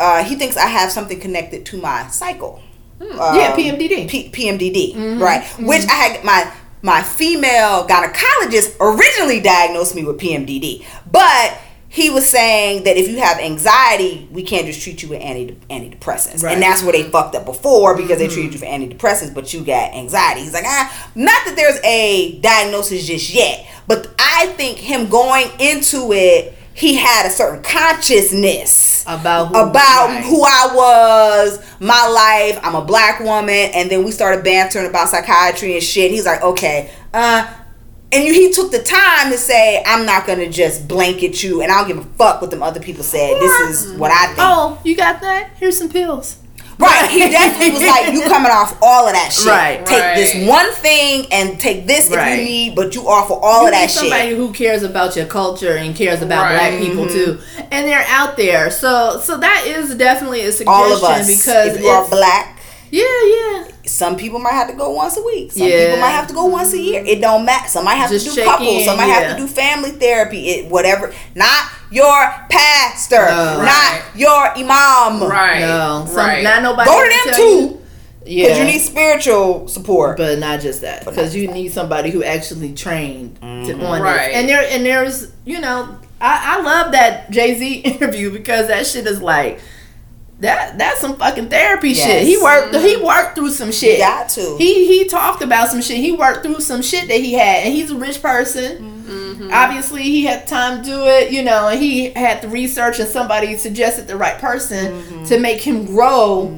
uh 0.00 0.22
he 0.24 0.36
thinks 0.36 0.56
I 0.56 0.66
have 0.66 0.90
something 0.92 1.18
connected 1.20 1.66
to 1.66 1.78
my 1.78 2.06
cycle. 2.08 2.60
Um, 3.00 3.10
Yeah, 3.36 3.54
PMDD. 3.54 4.08
P- 4.08 4.30
PMDD, 4.30 5.20
right? 5.20 5.44
Which 5.58 5.84
I 5.88 5.92
had 5.94 6.24
my 6.24 6.50
my 6.82 7.02
female 7.02 7.86
gynecologist 7.88 8.76
originally 8.80 9.40
diagnosed 9.40 9.94
me 9.96 10.04
with 10.04 10.18
PMDD, 10.18 10.84
but 11.10 11.58
he 11.90 12.10
was 12.10 12.28
saying 12.28 12.84
that 12.84 12.96
if 12.98 13.08
you 13.08 13.18
have 13.18 13.38
anxiety, 13.38 14.28
we 14.30 14.42
can't 14.42 14.66
just 14.66 14.82
treat 14.82 15.02
you 15.02 15.08
with 15.08 15.22
anti 15.22 15.54
antidepressants, 15.70 16.42
Right. 16.42 16.52
and 16.54 16.62
that's 16.62 16.82
where 16.82 16.92
they 16.92 17.04
fucked 17.04 17.34
up 17.34 17.44
before 17.46 17.96
because 17.96 18.18
they 18.18 18.28
treated 18.28 18.52
you 18.52 18.58
for 18.58 18.66
antidepressants, 18.66 19.34
but 19.34 19.52
you 19.54 19.60
got 19.64 19.94
anxiety. 19.94 20.42
He's 20.42 20.52
like, 20.52 20.66
ah, 20.66 21.08
not 21.14 21.44
that 21.46 21.56
there's 21.56 21.80
a 21.84 22.38
diagnosis 22.40 23.06
just 23.06 23.32
yet, 23.32 23.64
but 23.86 24.08
I 24.18 24.46
think 24.58 24.76
him 24.78 25.08
going 25.08 25.48
into 25.58 26.12
it, 26.12 26.54
he 26.74 26.94
had 26.96 27.26
a 27.26 27.30
certain 27.30 27.62
consciousness 27.62 29.02
About 29.06 29.48
who- 29.48 29.54
about 29.58 30.10
who 30.24 30.42
I 30.44 30.70
was, 30.74 31.58
my 31.80 32.06
life. 32.06 32.60
I'm 32.62 32.74
a 32.74 32.84
black 32.84 33.20
woman, 33.20 33.70
and 33.74 33.90
then 33.90 34.04
we 34.04 34.10
started 34.12 34.44
bantering 34.44 34.86
about 34.86 35.08
psychiatry 35.08 35.72
and 35.74 35.82
shit. 35.82 36.10
He's 36.10 36.26
like, 36.26 36.42
okay, 36.42 36.90
uh, 37.14 37.46
and 38.10 38.22
he 38.24 38.52
took 38.52 38.70
the 38.72 38.82
time 38.82 39.30
to 39.30 39.38
say, 39.38 39.82
I'm 39.86 40.06
not 40.06 40.26
gonna 40.26 40.48
just 40.50 40.88
blanket 40.88 41.42
you, 41.42 41.62
and 41.62 41.70
I 41.70 41.78
don't 41.78 41.88
give 41.88 41.98
a 41.98 42.08
fuck 42.16 42.40
what 42.40 42.50
them 42.50 42.62
other 42.62 42.80
people 42.80 43.04
said. 43.04 43.40
This 43.40 43.60
is 43.86 43.92
what 43.98 44.10
I 44.10 44.26
think. 44.28 44.38
Oh, 44.40 44.78
you 44.84 44.96
got 44.96 45.20
that? 45.20 45.50
Here's 45.56 45.76
some 45.78 45.88
pills. 45.90 46.38
Right, 46.80 47.10
he 47.10 47.18
definitely 47.30 47.72
was 47.72 47.82
like, 47.82 48.12
you 48.14 48.22
coming 48.22 48.52
off 48.52 48.78
all 48.80 49.08
of 49.08 49.12
that 49.12 49.32
shit. 49.32 49.46
Right. 49.48 49.84
Take 49.84 50.00
Right. 50.00 50.14
this 50.14 50.48
one 50.48 50.70
thing 50.74 51.26
and 51.32 51.58
take 51.58 51.88
this 51.88 52.08
Right. 52.08 52.34
if 52.34 52.38
you 52.38 52.44
need, 52.44 52.76
but 52.76 52.94
you 52.94 53.08
offer 53.08 53.34
all 53.34 53.62
you 53.62 53.66
of 53.66 53.72
that 53.74 53.80
need 53.82 53.90
somebody 53.90 54.28
shit. 54.28 54.36
who 54.38 54.52
cares 54.52 54.84
about 54.84 55.16
your 55.16 55.26
culture 55.26 55.76
and 55.76 55.96
cares 55.96 56.22
about 56.22 56.44
Right. 56.44 56.54
black 56.70 56.78
people 56.80 57.06
mm-hmm. 57.06 57.14
too, 57.14 57.64
and 57.72 57.88
they're 57.88 58.04
out 58.06 58.36
there. 58.36 58.70
So, 58.70 59.18
so 59.20 59.38
that 59.38 59.64
is 59.66 59.96
definitely 59.96 60.42
a 60.42 60.52
suggestion 60.52 60.68
All 60.68 60.92
of 60.92 61.02
us. 61.02 61.26
because 61.26 61.74
if 61.74 61.82
you 61.82 61.88
are 61.88 62.04
it's- 62.04 62.10
black, 62.10 62.57
yeah, 62.90 63.04
yeah, 63.24 63.64
some 63.86 64.16
people 64.16 64.38
might 64.38 64.52
have 64.52 64.68
to 64.68 64.74
go 64.76 64.90
once 64.90 65.16
a 65.16 65.22
week. 65.22 65.52
Some 65.52 65.66
Yeah. 65.66 65.86
people 65.86 66.00
might 66.00 66.10
have 66.10 66.26
to 66.28 66.34
go 66.34 66.44
once 66.46 66.72
a 66.72 66.78
year. 66.78 67.02
It 67.04 67.20
don't 67.20 67.44
matter. 67.44 67.68
Some 67.68 67.84
might 67.84 67.94
have 67.96 68.10
Just 68.10 68.28
to 68.28 68.34
do 68.34 68.44
couples. 68.44 68.68
in, 68.68 68.84
some 68.84 68.96
might 68.96 69.06
yeah. 69.08 69.20
have 69.20 69.36
to 69.36 69.42
do 69.42 69.46
family 69.48 69.90
therapy. 69.92 70.48
It 70.50 70.66
whatever. 70.70 71.12
Not 71.34 71.64
your 71.90 72.30
pastor. 72.50 73.16
No. 73.26 73.62
Not 73.62 73.64
Right. 73.64 74.02
your 74.14 74.48
imam. 74.56 75.22
Right. 75.28 75.60
no, 75.60 76.04
some, 76.06 76.16
right. 76.16 76.42
not 76.44 76.62
nobody. 76.62 76.88
Go 76.90 77.02
to 77.02 77.08
them 77.26 77.34
too. 77.34 77.42
you- 77.42 77.74
Yeah, 78.24 78.44
Because 78.48 78.58
you 78.58 78.64
need 78.64 78.80
spiritual 78.80 79.68
support. 79.68 80.18
but 80.18 80.38
not 80.38 80.60
just 80.60 80.82
that. 80.82 81.04
Because 81.06 81.34
not 81.34 81.40
you 81.40 81.48
need 81.48 81.72
somebody 81.72 82.10
who 82.10 82.22
actually 82.22 82.74
trained 82.74 83.36
to, 83.36 83.46
mm-hmm. 83.46 83.82
on 83.82 84.02
Right. 84.02 84.26
this. 84.28 84.36
And 84.36 84.48
there, 84.48 84.66
and 84.70 84.84
there's, 84.84 85.28
you 85.46 85.60
know, 85.60 85.96
I, 86.20 86.58
I 86.58 86.60
love 86.62 86.92
that 86.92 87.30
Jay 87.30 87.56
Z 87.58 87.74
interview 87.84 88.30
because 88.30 88.66
that 88.68 88.86
shit 88.86 89.06
is 89.06 89.22
like. 89.22 89.60
That 90.40 90.78
that's 90.78 91.00
some 91.00 91.16
fucking 91.16 91.48
therapy 91.48 91.90
Yes. 91.90 92.06
shit. 92.06 92.22
He 92.26 92.36
worked 92.36 92.74
he 92.76 92.96
worked 92.96 93.34
through 93.34 93.50
some 93.50 93.72
shit. 93.72 93.98
You 93.98 94.04
got 94.04 94.28
to. 94.30 94.56
He 94.56 94.86
he 94.86 95.04
talked 95.08 95.42
about 95.42 95.68
some 95.68 95.82
shit. 95.82 95.96
He 95.96 96.12
worked 96.12 96.44
through 96.44 96.60
some 96.60 96.80
shit 96.82 97.08
that 97.08 97.18
he 97.20 97.32
had, 97.34 97.64
and 97.66 97.74
he's 97.74 97.90
a 97.90 97.96
rich 97.96 98.22
person. 98.22 98.78
Mm-hmm. 99.08 99.50
Obviously, 99.52 100.02
he 100.02 100.24
had 100.24 100.46
time 100.46 100.82
to 100.82 100.88
do 100.88 101.06
it, 101.06 101.32
you 101.32 101.42
know, 101.42 101.68
and 101.68 101.80
he 101.80 102.10
had 102.10 102.42
the 102.42 102.48
research, 102.48 102.98
and 103.00 103.08
somebody 103.08 103.56
suggested 103.56 104.06
the 104.06 104.16
right 104.16 104.38
person 104.38 104.92
Mm-hmm. 104.92 105.24
to 105.24 105.38
make 105.40 105.60
him 105.60 105.84
grow. 105.86 106.54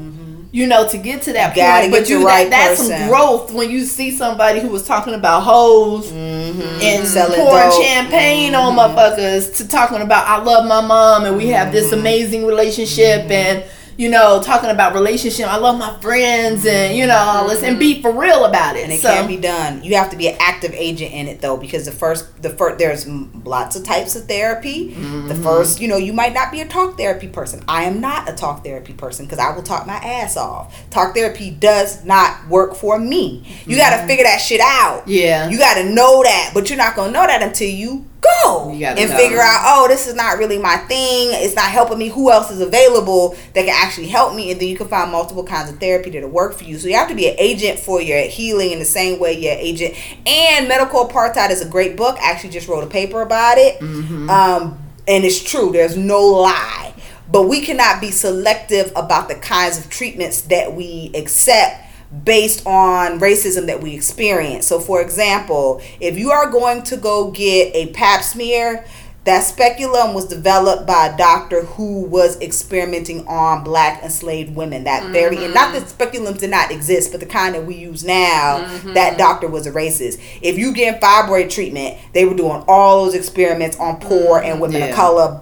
You 0.53 0.67
know, 0.67 0.89
to 0.89 0.99
get 0.99 1.23
to 1.23 1.33
that 1.35 1.57
You 1.57 1.63
point, 1.63 1.93
but 1.93 2.09
you 2.11 2.27
right 2.27 2.51
that, 2.51 2.77
that's 2.77 2.89
some 2.89 3.09
growth 3.09 3.53
when 3.53 3.71
you 3.71 3.85
see 3.85 4.11
somebody 4.11 4.59
who 4.59 4.69
was 4.69 4.85
talking 4.85 5.15
about 5.15 5.43
hoes 5.43 6.11
Mm-hmm. 6.11 6.61
and 6.83 7.07
Selling 7.07 7.37
pouring 7.39 7.71
dope. 7.71 7.83
champagne 7.85 8.55
on 8.57 8.75
motherfuckers 8.77 9.57
to 9.59 9.69
talking 9.69 10.01
about 10.03 10.27
I 10.27 10.43
love 10.43 10.67
my 10.67 10.81
mom 10.81 11.25
and 11.25 11.37
we 11.37 11.49
have 11.49 11.69
Mm-hmm. 11.69 11.73
this 11.75 11.93
amazing 11.93 12.47
relationship 12.47 13.31
and 13.31 13.65
you 14.01 14.09
know 14.09 14.41
talking 14.43 14.71
about 14.71 14.95
relationship. 14.95 15.47
I 15.47 15.59
love 15.59 15.79
my 15.79 15.95
friends 16.01 16.65
and 16.65 16.97
you 16.97 17.07
know 17.07 17.19
all 17.19 17.49
this 17.49 17.63
and 17.63 17.79
be 17.79 17.93
mm-hmm. 17.93 18.03
for 18.03 18.19
real 18.19 18.47
about 18.47 18.77
it. 18.77 18.85
and 18.85 18.93
it 18.93 19.01
so, 19.01 19.13
can't 19.13 19.29
be 19.29 19.37
done. 19.37 19.85
You 19.85 19.97
have 19.97 20.09
to 20.11 20.17
be 20.17 20.27
an 20.27 20.39
active 20.41 20.73
agent 20.73 21.13
in 21.13 21.29
it 21.29 21.43
though, 21.43 21.59
because 21.59 21.85
the 21.85 21.93
first, 21.93 22.43
the 22.43 22.49
first, 22.49 22.79
there's 22.79 23.07
lots 23.07 23.77
of 23.77 23.85
types 23.85 24.17
of 24.17 24.25
therapy. 24.25 24.89
The 24.89 25.01
mm-hmm. 25.01 25.43
first, 25.43 25.83
you 25.83 25.89
know, 25.89 25.99
you 25.99 26.15
might 26.15 26.33
not 26.33 26.51
be 26.51 26.63
a 26.63 26.67
talk 26.67 26.97
therapy 26.97 27.29
person. 27.29 27.63
I 27.69 27.85
am 27.85 28.01
not 28.01 28.27
a 28.27 28.33
talk 28.33 28.65
therapy 28.65 28.95
person 28.95 29.27
because 29.27 29.39
I 29.39 29.55
will 29.55 29.63
talk 29.63 29.87
my 29.87 29.97
ass 29.97 30.35
off. 30.39 30.89
Talk 30.89 31.15
therapy 31.15 31.51
does 31.51 32.03
not 32.03 32.49
work 32.49 32.75
for 32.75 32.99
me. 32.99 33.47
You 33.67 33.77
got 33.77 33.91
to 33.91 33.97
mm-hmm. 33.97 34.07
figure 34.07 34.25
that 34.25 34.39
shit 34.39 34.63
out. 34.63 35.07
Yeah. 35.09 35.51
you 35.51 35.59
got 35.59 35.75
to 35.75 35.85
know 35.85 36.23
that, 36.23 36.53
but 36.55 36.71
you're 36.71 36.79
not 36.79 36.97
gonna 36.97 37.13
know 37.13 37.27
that 37.27 37.43
until 37.43 37.69
you 37.69 38.07
go 38.21 38.71
and 38.71 39.11
know. 39.11 39.17
figure 39.17 39.41
out. 39.41 39.63
Oh, 39.65 39.87
this 39.89 40.07
is 40.07 40.15
not 40.15 40.39
really 40.39 40.59
my 40.59 40.77
thing. 40.77 41.31
It's 41.33 41.55
not 41.55 41.71
helping 41.71 41.99
me. 41.99 42.09
Who 42.09 42.31
else 42.31 42.51
is 42.51 42.61
available 42.61 43.37
that 43.55 43.65
can 43.65 43.75
actually 43.75 44.09
help 44.09 44.35
me? 44.35 44.51
And 44.51 44.61
then 44.61 44.69
you 44.69 44.77
can 44.77 44.89
find 44.89 45.11
multiple 45.11 45.45
kinds 45.45 45.71
of 45.71 45.79
therapy 45.79 46.11
that'll 46.11 46.29
work 46.31 46.55
for 46.55 46.65
you. 46.65 46.79
So 46.79 46.89
you 46.89 46.95
have 46.95 47.09
to 47.09 47.15
be 47.15 47.29
an 47.29 47.37
agent 47.39 47.79
for 47.79 48.01
your 48.01 48.21
healing 48.23 48.73
in 48.73 48.79
the 48.79 48.85
same 48.85 49.19
way 49.19 49.39
you're 49.39 49.53
agent. 49.53 49.95
And 50.27 50.69
Medical 50.69 51.09
Apartheid 51.09 51.51
is 51.51 51.61
a 51.61 51.69
great 51.69 51.97
book. 51.97 52.19
I 52.21 52.31
actually 52.31 52.51
just 52.51 52.69
wrote 52.69 52.85
a 52.85 52.89
paper 52.89 53.23
about 53.23 53.59
it. 53.59 53.81
Um, 54.29 54.79
and 55.09 55.25
it's 55.25 55.43
true. 55.43 55.73
There's 55.73 55.97
no 55.97 56.21
lie. 56.21 56.95
But 57.31 57.43
we 57.43 57.61
cannot 57.61 58.01
be 58.01 58.11
selective 58.11 58.93
about 58.97 59.29
the 59.29 59.37
kinds 59.37 59.79
of 59.79 59.89
treatments 59.89 60.43
that 60.43 60.75
we 60.75 61.13
accept 61.15 61.87
based 62.25 62.67
on 62.67 63.21
racism 63.21 63.67
that 63.67 63.81
we 63.81 63.95
experience. 63.95 64.67
So, 64.67 64.81
for 64.81 65.01
example, 65.01 65.81
if 66.01 66.19
you 66.19 66.31
are 66.31 66.51
going 66.51 66.83
to 66.85 66.97
go 66.97 67.31
get 67.31 67.75
a 67.75 67.93
pap 67.93 68.23
smear, 68.23 68.85
that 69.25 69.45
speculum 69.45 70.15
was 70.15 70.27
developed 70.27 70.87
by 70.87 71.09
a 71.09 71.17
doctor 71.17 71.63
who 71.63 72.05
was 72.05 72.41
experimenting 72.41 73.27
on 73.27 73.63
black 73.63 74.03
enslaved 74.03 74.57
women. 74.57 74.85
That 74.85 75.13
very, 75.13 75.45
and 75.45 75.53
not 75.53 75.75
that 75.75 75.83
mm-hmm. 75.83 76.03
speculums 76.03 76.39
did 76.39 76.51
not 76.51 76.71
exist, 76.71 77.11
but 77.11 77.21
the 77.21 77.27
kind 77.27 77.55
that 77.55 77.67
we 77.67 77.75
use 77.75 78.03
now, 78.03 78.65
mm-hmm. 78.65 78.95
that 78.95 79.19
doctor 79.19 79.47
was 79.47 79.67
a 79.67 79.73
racist. 79.73 80.21
If 80.41 80.57
you 80.59 80.73
get 80.73 81.03
fibroid 81.03 81.51
treatment, 81.51 81.99
they 82.15 82.25
were 82.25 82.35
doing 82.35 82.65
all 82.67 83.05
those 83.05 83.15
experiments 83.15 83.79
on 83.79 84.01
poor 84.01 84.39
and 84.39 84.55
mm-hmm. 84.55 84.61
women 84.63 84.81
Yeah. 84.81 84.89
of 84.89 84.95
color, 84.95 85.41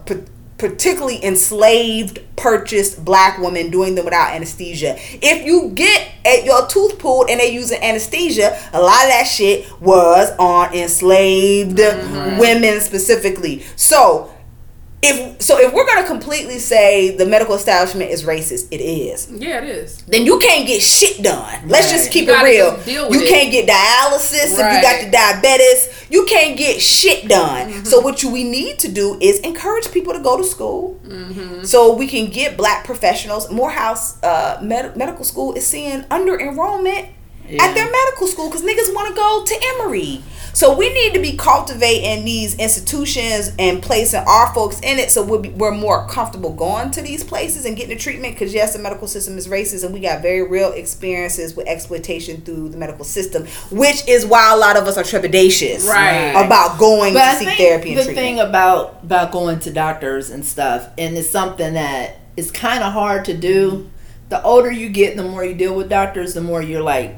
particularly 0.59 1.24
enslaved, 1.24 2.20
purchased 2.36 3.05
black 3.05 3.39
women, 3.39 3.70
doing 3.70 3.94
them 3.94 4.05
without 4.05 4.35
anesthesia. 4.35 4.97
If 4.98 5.47
you 5.47 5.70
get 5.70 6.12
at 6.24 6.44
your 6.44 6.66
tooth 6.66 6.98
pulled 6.98 7.30
and 7.30 7.40
they 7.40 7.52
using 7.52 7.82
anesthesia, 7.82 8.59
a 8.72 8.80
lot 8.80 9.05
of 9.05 9.09
that 9.09 9.24
shit 9.24 9.70
was 9.80 10.30
on 10.39 10.74
enslaved 10.74 11.78
mm-hmm. 11.78 12.39
women 12.39 12.80
specifically. 12.80 13.62
So 13.76 14.35
if 15.00 15.40
so 15.40 15.58
if 15.60 15.72
we're 15.72 15.86
gonna 15.86 16.06
completely 16.06 16.58
say 16.58 17.16
the 17.16 17.24
medical 17.24 17.54
establishment 17.54 18.10
is 18.10 18.24
racist, 18.24 18.66
it 18.72 18.80
is. 18.80 19.30
Yeah, 19.30 19.58
it 19.62 19.64
is. 19.68 19.98
Then 20.08 20.26
you 20.26 20.38
can't 20.40 20.66
get 20.66 20.82
shit 20.82 21.22
done. 21.22 21.68
Let's 21.68 21.90
just 21.90 22.10
keep 22.10 22.28
it 22.28 22.42
real. 22.42 22.72
just 22.74 22.86
deal 22.86 23.08
with 23.08 23.20
You 23.20 23.26
it. 23.26 23.28
can't 23.30 23.52
get 23.52 23.68
dialysis 23.68 24.44
if 24.44 24.58
you 24.58 24.82
got 24.82 25.04
the 25.04 25.10
diabetes. 25.10 26.06
You 26.10 26.24
can't 26.26 26.58
get 26.58 26.80
shit 26.82 27.28
done. 27.28 27.70
Mm-hmm. 27.70 27.84
So 27.84 28.00
what 28.00 28.22
you, 28.22 28.30
we 28.30 28.42
need 28.44 28.78
to 28.80 28.88
do 28.90 29.16
is 29.20 29.38
encourage 29.40 29.90
people 29.92 30.12
to 30.14 30.20
go 30.20 30.36
to 30.36 30.44
school, 30.44 30.98
Mm-hmm. 31.06 31.64
so 31.64 31.94
we 31.94 32.06
can 32.06 32.30
get 32.30 32.56
black 32.56 32.84
professionals. 32.84 33.50
Morehouse 33.50 34.20
uh, 34.22 34.58
med- 34.62 34.96
Medical 34.96 35.24
School 35.24 35.54
is 35.54 35.66
seeing 35.66 36.04
under 36.10 36.38
enrollment 36.40 37.08
Yeah. 37.48 37.62
at 37.64 37.74
their 37.74 37.90
medical 37.90 38.26
school 38.26 38.48
because 38.48 38.62
niggas 38.62 38.92
want 38.94 39.08
to 39.08 39.14
go 39.14 39.44
to 39.44 39.54
Emory. 39.74 40.22
So 40.59 40.76
we 40.76 40.93
need 40.93 41.14
to 41.14 41.20
be 41.20 41.36
cultivating 41.36 42.24
these 42.24 42.56
institutions 42.56 43.52
and 43.60 43.80
placing 43.80 44.24
our 44.26 44.52
folks 44.52 44.80
in 44.80 44.98
it 44.98 45.12
so 45.12 45.22
we'll 45.22 45.39
be, 45.39 45.51
we're 45.51 45.70
more 45.70 46.09
comfortable 46.09 46.52
going 46.52 46.90
to 46.90 47.01
these 47.01 47.22
places 47.22 47.64
and 47.64 47.76
getting 47.76 47.97
the 47.97 48.02
treatment 48.02 48.35
because 48.35 48.52
yes 48.52 48.72
the 48.72 48.80
medical 48.80 49.06
system 49.06 49.39
is 49.39 49.47
racist 49.47 49.85
and 49.85 49.94
we 49.94 50.01
got 50.01 50.20
very 50.20 50.43
real 50.43 50.72
experiences 50.72 51.55
with 51.55 51.64
exploitation 51.68 52.40
through 52.40 52.70
the 52.70 52.76
medical 52.76 53.05
system 53.05 53.47
which 53.70 54.02
is 54.09 54.26
why 54.26 54.52
a 54.52 54.56
lot 54.56 54.76
of 54.76 54.82
us 54.89 54.97
are 54.97 55.05
trepidatious 55.05 55.86
Right. 55.89 56.32
about 56.44 56.76
going 56.76 57.14
But 57.14 57.20
to 57.20 57.26
I 57.26 57.35
seek 57.36 57.48
think 57.51 57.59
therapy 57.60 57.90
and 57.90 57.98
the 58.01 58.05
treatment. 58.06 58.18
thing 58.26 58.40
about 58.40 58.98
about 59.05 59.30
going 59.30 59.60
to 59.60 59.70
doctors 59.70 60.28
and 60.30 60.44
stuff, 60.44 60.89
and 60.98 61.16
it's 61.16 61.30
something 61.30 61.74
that 61.74 62.16
is 62.36 62.51
kind 62.51 62.82
of 62.82 62.93
hard 62.93 63.24
to 63.26 63.35
do. 63.36 63.89
The 64.28 64.43
older 64.43 64.72
you 64.72 64.89
get, 64.89 65.16
the 65.16 65.22
more 65.22 65.44
you 65.44 65.55
deal 65.55 65.76
with 65.76 65.89
doctors, 65.89 66.35
the 66.35 66.40
more 66.40 66.60
you're 66.60 66.82
like 66.82 67.14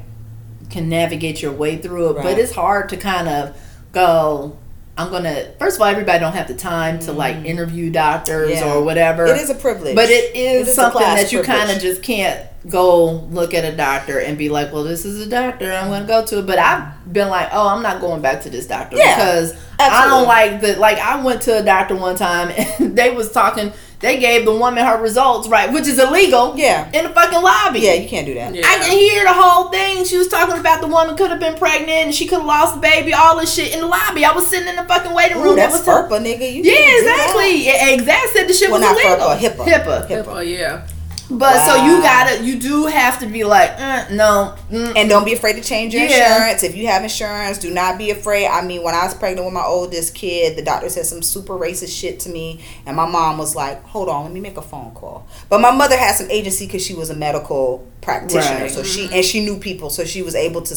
can 0.70 0.88
navigate 0.88 1.42
your 1.42 1.52
way 1.52 1.76
through 1.76 2.10
it. 2.10 2.12
Right. 2.14 2.22
But 2.22 2.38
it's 2.38 2.52
hard 2.52 2.88
to 2.90 2.96
kind 2.96 3.28
of 3.28 3.60
go. 3.92 4.56
I'm 4.96 5.10
gonna. 5.10 5.52
First 5.58 5.76
of 5.76 5.82
all, 5.82 5.88
everybody 5.88 6.18
don't 6.18 6.34
have 6.34 6.48
the 6.48 6.54
time 6.54 6.98
to 7.00 7.12
like 7.12 7.36
mm-hmm. 7.36 7.46
interview 7.46 7.90
doctors 7.90 8.50
Yeah. 8.50 8.74
or 8.74 8.82
whatever. 8.84 9.26
It 9.26 9.40
is 9.40 9.50
a 9.50 9.54
privilege. 9.54 9.94
But 9.94 10.10
it 10.10 10.34
is, 10.34 10.68
It 10.68 10.70
is 10.70 10.74
something 10.74 11.00
that 11.00 11.32
you 11.32 11.42
kind 11.42 11.70
of 11.70 11.80
just 11.80 12.02
can't 12.02 12.46
go 12.68 13.12
look 13.30 13.54
at 13.54 13.64
a 13.64 13.74
doctor 13.74 14.20
and 14.20 14.36
be 14.36 14.50
like, 14.50 14.72
well, 14.72 14.84
this 14.84 15.04
is 15.04 15.26
a 15.26 15.28
doctor. 15.28 15.72
I'm 15.72 15.90
to 16.02 16.06
go 16.06 16.24
to 16.26 16.40
it. 16.40 16.46
But 16.46 16.58
I've 16.58 17.12
been 17.12 17.28
like, 17.28 17.48
oh, 17.52 17.68
I'm 17.68 17.82
not 17.82 18.00
going 18.00 18.20
back 18.20 18.42
to 18.42 18.50
this 18.50 18.66
doctor 18.66 18.96
Yeah, 18.96 19.16
because 19.16 19.56
I 19.78 20.06
don't 20.08 20.26
like 20.26 20.60
the 20.60 20.76
like. 20.76 20.98
I 20.98 21.22
went 21.24 21.42
to 21.42 21.58
a 21.58 21.62
doctor 21.62 21.96
one 21.96 22.16
time 22.16 22.50
and 22.78 22.96
they 22.96 23.14
was 23.14 23.32
talking. 23.32 23.72
They 24.00 24.18
gave 24.18 24.46
the 24.46 24.54
woman 24.54 24.84
her 24.84 25.00
results 25.00 25.46
right, 25.46 25.70
which 25.70 25.86
is 25.86 25.98
illegal. 25.98 26.54
Yeah. 26.56 26.90
in 26.92 27.04
the 27.04 27.10
fucking 27.10 27.40
lobby. 27.42 27.80
Yeah, 27.80 27.92
you 27.94 28.08
can't 28.08 28.26
do 28.26 28.32
that. 28.34 28.54
Yeah. 28.54 28.62
I 28.66 28.78
can 28.78 28.92
hear 28.98 29.24
the 29.24 29.32
whole 29.34 29.68
thing. 29.70 30.04
She 30.06 30.16
was 30.16 30.26
talking 30.28 30.58
about 30.58 30.80
the 30.80 30.86
woman 30.88 31.16
could 31.18 31.30
have 31.30 31.38
been 31.38 31.54
pregnant 31.56 31.90
and 31.90 32.14
she 32.14 32.26
could 32.26 32.38
have 32.38 32.46
lost 32.46 32.76
the 32.76 32.80
baby, 32.80 33.12
all 33.12 33.38
this 33.38 33.52
shit 33.54 33.74
in 33.74 33.80
the 33.80 33.86
lobby. 33.86 34.24
I 34.24 34.32
was 34.32 34.46
sitting 34.46 34.68
in 34.68 34.76
the 34.76 34.84
fucking 34.84 35.12
waiting 35.12 35.36
room. 35.38 35.52
Ooh, 35.52 35.56
That 35.56 35.70
was 35.70 35.82
FERPA, 35.82 36.18
nigga. 36.18 36.50
You 36.50 36.62
Yeah, 36.62 36.74
can't 36.76 37.04
that. 37.06 37.18
exactly. 37.20 37.66
Yeah, 37.66 37.90
exact 37.90 38.28
said 38.32 38.48
the 38.48 38.54
shit 38.54 38.70
Well, 38.70 38.80
was 38.80 38.88
not 38.88 38.96
illegal. 39.04 39.64
FERPA, 39.66 39.66
HIPAA. 39.68 40.06
HIPAA. 40.08 40.08
HIPAA. 40.08 40.36
Oh 40.36 40.40
yeah. 40.40 40.82
But 41.30 41.64
so 41.64 41.76
you 41.76 42.02
gotta, 42.02 42.42
you 42.44 42.58
do 42.58 42.86
have 42.86 43.20
to 43.20 43.26
be 43.26 43.44
like, 43.44 43.70
uh, 43.78 44.06
no, 44.10 44.54
mm, 44.70 44.92
And 44.96 45.08
don't 45.08 45.24
be 45.24 45.32
afraid 45.32 45.54
to 45.54 45.62
change 45.62 45.94
your 45.94 46.02
Yeah. 46.02 46.34
insurance. 46.36 46.62
If 46.64 46.74
you 46.74 46.88
have 46.88 47.02
insurance, 47.04 47.58
do 47.58 47.70
not 47.70 47.98
be 47.98 48.10
afraid. 48.10 48.46
I 48.48 48.62
mean, 48.62 48.82
when 48.82 48.94
I 48.94 49.04
was 49.04 49.14
pregnant 49.14 49.44
with 49.44 49.54
my 49.54 49.64
oldest 49.64 50.14
kid, 50.14 50.56
the 50.56 50.62
doctor 50.62 50.88
said 50.88 51.06
some 51.06 51.22
super 51.22 51.54
racist 51.54 51.96
shit 51.98 52.18
to 52.20 52.28
me, 52.30 52.60
and 52.84 52.96
my 52.96 53.06
mom 53.06 53.38
was 53.38 53.54
like, 53.54 53.82
"Hold 53.86 54.08
on, 54.08 54.24
let 54.24 54.32
me 54.32 54.40
make 54.40 54.56
a 54.56 54.62
phone 54.62 54.90
call." 54.92 55.24
But 55.48 55.60
my 55.60 55.70
mother 55.70 55.96
had 55.96 56.16
some 56.16 56.30
agency 56.30 56.66
because 56.66 56.84
she 56.84 56.94
was 56.94 57.10
a 57.10 57.14
medical 57.14 57.86
practitioner, 58.00 58.62
Right. 58.62 58.70
so 58.70 58.82
she 58.82 59.08
and 59.12 59.24
she 59.24 59.44
knew 59.44 59.58
people, 59.58 59.90
so 59.90 60.04
she 60.04 60.22
was 60.22 60.34
able 60.34 60.62
to 60.62 60.74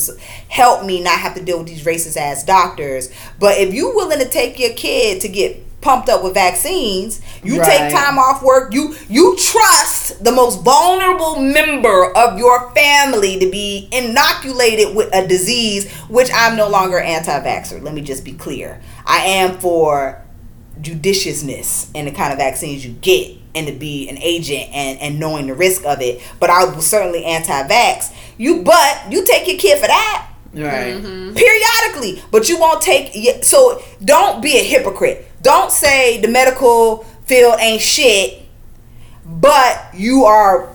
help 0.49 0.85
me 0.85 1.01
not 1.01 1.17
have 1.19 1.33
to 1.35 1.41
deal 1.41 1.57
with 1.57 1.67
these 1.67 1.83
racist 1.83 2.17
ass 2.17 2.43
doctors. 2.43 3.09
But 3.39 3.57
if 3.57 3.73
you 3.73 3.89
willing 3.95 4.19
to 4.19 4.27
take 4.29 4.59
your 4.59 4.73
kid 4.73 5.21
to 5.21 5.27
get 5.29 5.63
pumped 5.83 6.09
up 6.09 6.23
with 6.23 6.33
vaccines, 6.33 7.21
you 7.43 7.59
Right. 7.59 7.91
take 7.91 7.93
time 7.93 8.17
off 8.17 8.41
work, 8.41 8.73
you 8.73 8.95
you 9.09 9.35
trust 9.37 10.23
the 10.23 10.31
most 10.31 10.61
vulnerable 10.61 11.35
member 11.39 12.11
of 12.15 12.39
your 12.39 12.71
family 12.73 13.37
to 13.39 13.49
be 13.51 13.89
inoculated 13.91 14.95
with 14.95 15.13
a 15.13 15.27
disease, 15.27 15.91
which 16.09 16.29
I'm 16.33 16.55
no 16.55 16.67
longer 16.67 16.99
anti-vaxxer. 16.99 17.83
Let 17.83 17.93
me 17.93 18.01
just 18.01 18.23
be 18.23 18.31
clear. 18.31 18.81
I 19.05 19.17
am 19.25 19.59
for 19.59 20.21
judiciousness 20.81 21.89
in 21.93 22.05
the 22.05 22.11
kind 22.11 22.31
of 22.33 22.39
vaccines 22.39 22.85
you 22.85 22.93
get 22.93 23.31
and 23.55 23.67
to 23.67 23.73
be 23.73 24.09
an 24.09 24.17
agent 24.17 24.69
and, 24.73 24.99
and 24.99 25.19
knowing 25.19 25.47
the 25.47 25.53
risk 25.53 25.85
of 25.85 26.01
it. 26.01 26.21
But 26.39 26.49
I 26.49 26.65
was 26.65 26.85
certainly 26.87 27.23
anti-vax. 27.25 28.11
You 28.37 28.63
but 28.63 29.03
you 29.11 29.23
take 29.23 29.47
your 29.47 29.57
kid 29.57 29.79
for 29.79 29.87
that 29.87 30.27
right. 30.53 31.01
periodically 31.35 32.21
but 32.31 32.47
you 32.49 32.59
won't 32.59 32.81
take 32.81 33.43
so 33.43 33.81
don't 34.03 34.41
be 34.41 34.57
a 34.57 34.63
hypocrite 34.63 35.27
don't 35.41 35.71
say 35.71 36.21
the 36.21 36.27
medical 36.27 37.03
field 37.25 37.55
ain't 37.59 37.81
shit 37.81 38.43
but 39.25 39.89
you 39.93 40.23
are 40.25 40.69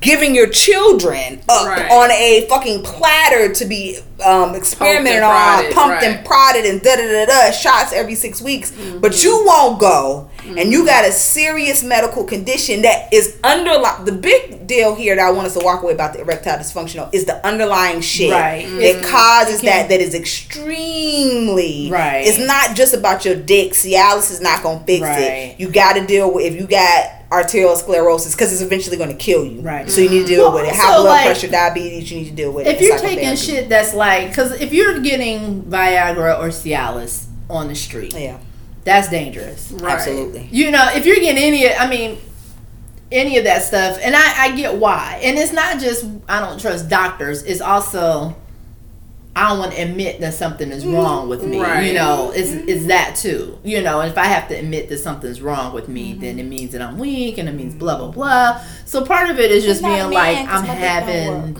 giving 0.00 0.34
your 0.34 0.48
children 0.48 1.40
up 1.48 1.66
Right. 1.66 1.90
on 1.90 2.10
a 2.10 2.46
fucking 2.48 2.82
platter 2.82 3.52
to 3.52 3.64
be 3.66 3.98
um, 4.24 4.54
experimented 4.54 5.22
on, 5.22 5.30
prodded, 5.30 5.72
pumped 5.74 6.02
right. 6.02 6.04
and 6.04 6.26
prodded, 6.26 6.64
and 6.64 6.80
da 6.80 6.96
da 6.96 7.02
da 7.02 7.26
da 7.26 7.50
shots 7.50 7.92
every 7.92 8.14
six 8.14 8.40
weeks. 8.40 8.72
But 9.00 9.22
you 9.22 9.44
won't 9.46 9.78
go, 9.78 10.30
and 10.46 10.70
you 10.72 10.84
got 10.84 11.06
a 11.08 11.12
serious 11.12 11.82
medical 11.82 12.24
condition 12.24 12.82
that 12.82 13.12
is 13.12 13.38
underlying. 13.42 14.04
The 14.04 14.12
big 14.12 14.66
deal 14.66 14.94
here 14.94 15.16
that 15.16 15.26
I 15.26 15.30
want 15.30 15.46
us 15.46 15.54
to 15.54 15.64
walk 15.64 15.82
away 15.82 15.92
about 15.92 16.12
the 16.12 16.20
erectile 16.20 16.58
dysfunctional 16.58 17.12
is 17.14 17.24
the 17.24 17.44
underlying 17.46 18.00
shit 18.00 18.32
Right. 18.32 18.66
that 18.66 18.96
mm-hmm. 18.96 19.10
causes 19.10 19.60
It 19.62 19.66
that 19.66 19.88
that 19.88 20.00
is 20.00 20.14
extremely 20.14 21.90
Right. 21.90 22.24
It's 22.26 22.38
not 22.38 22.76
just 22.76 22.94
about 22.94 23.24
your 23.24 23.36
dick. 23.36 23.72
Cialis 23.72 24.30
is 24.30 24.40
not 24.40 24.62
gonna 24.62 24.84
fix 24.84 25.02
Right. 25.02 25.20
it. 25.20 25.60
You 25.60 25.70
got 25.70 25.94
to 25.94 26.06
deal 26.06 26.32
with 26.32 26.44
if 26.44 26.54
you 26.54 26.66
got 26.66 27.10
arterial 27.32 27.74
sclerosis 27.76 28.34
because 28.34 28.52
it's 28.52 28.62
eventually 28.62 28.96
going 28.96 29.10
to 29.10 29.16
kill 29.16 29.44
you. 29.44 29.60
Right. 29.60 29.90
So 29.90 30.00
you 30.00 30.08
need 30.10 30.20
to 30.20 30.26
deal 30.26 30.44
Well, 30.52 30.62
with 30.62 30.66
it. 30.66 30.70
also, 30.70 30.82
High 30.82 30.96
blood 30.96 31.04
like, 31.04 31.24
pressure, 31.26 31.48
diabetes. 31.48 32.10
You 32.10 32.18
need 32.18 32.28
to 32.28 32.34
deal 32.34 32.52
with 32.52 32.66
it. 32.66 32.76
If 32.76 32.80
you're 32.80 32.98
taking 32.98 33.34
shit 33.36 33.68
that's 33.68 33.92
like, 33.94 34.28
because 34.28 34.52
if 34.60 34.72
you're 34.72 35.00
getting 35.00 35.62
Viagra 35.64 36.38
or 36.38 36.48
Cialis 36.48 37.26
on 37.50 37.68
the 37.68 37.74
street, 37.74 38.14
yeah, 38.14 38.38
that's 38.84 39.08
dangerous. 39.08 39.72
Right. 39.72 39.94
absolutely. 39.94 40.48
You 40.50 40.70
know, 40.70 40.88
if 40.92 41.06
you're 41.06 41.16
getting 41.16 41.42
any, 41.42 41.74
I 41.74 41.88
mean, 41.88 42.18
any 43.10 43.38
of 43.38 43.44
that 43.44 43.62
stuff, 43.62 43.98
and 44.02 44.14
I, 44.14 44.44
I 44.44 44.56
get 44.56 44.76
why. 44.76 45.20
And 45.22 45.38
it's 45.38 45.52
not 45.52 45.80
just 45.80 46.06
I 46.28 46.40
don't 46.40 46.60
trust 46.60 46.88
doctors. 46.88 47.42
It's 47.42 47.60
also 47.60 48.36
I 49.36 49.48
don't 49.48 49.58
want 49.58 49.72
to 49.72 49.82
admit 49.82 50.20
that 50.20 50.34
something 50.34 50.70
is 50.70 50.84
mm-hmm. 50.84 50.94
wrong 50.94 51.28
with 51.28 51.44
me. 51.44 51.60
Right. 51.60 51.86
You 51.86 51.94
know, 51.94 52.32
it's 52.34 52.50
mm-hmm. 52.50 52.68
it's 52.68 52.86
that 52.86 53.16
too. 53.16 53.58
You 53.64 53.82
know, 53.82 54.00
and 54.00 54.10
if 54.10 54.16
I 54.16 54.26
have 54.26 54.48
to 54.48 54.54
admit 54.54 54.88
that 54.90 54.98
something's 54.98 55.40
wrong 55.40 55.74
with 55.74 55.88
me, 55.88 56.12
mm-hmm. 56.12 56.20
then 56.20 56.38
it 56.38 56.44
means 56.44 56.72
that 56.72 56.82
I'm 56.82 56.98
weak, 56.98 57.38
and 57.38 57.48
it 57.48 57.52
means 57.52 57.74
blah 57.74 57.98
blah 57.98 58.10
blah. 58.10 58.60
So 58.84 59.04
part 59.04 59.30
of 59.30 59.40
it 59.40 59.50
is 59.50 59.64
just 59.64 59.82
being 59.82 60.10
like 60.10 60.38
I'm 60.38 60.46
my 60.46 60.60
dick 60.60 60.66
don't 60.66 60.76
having 60.76 61.54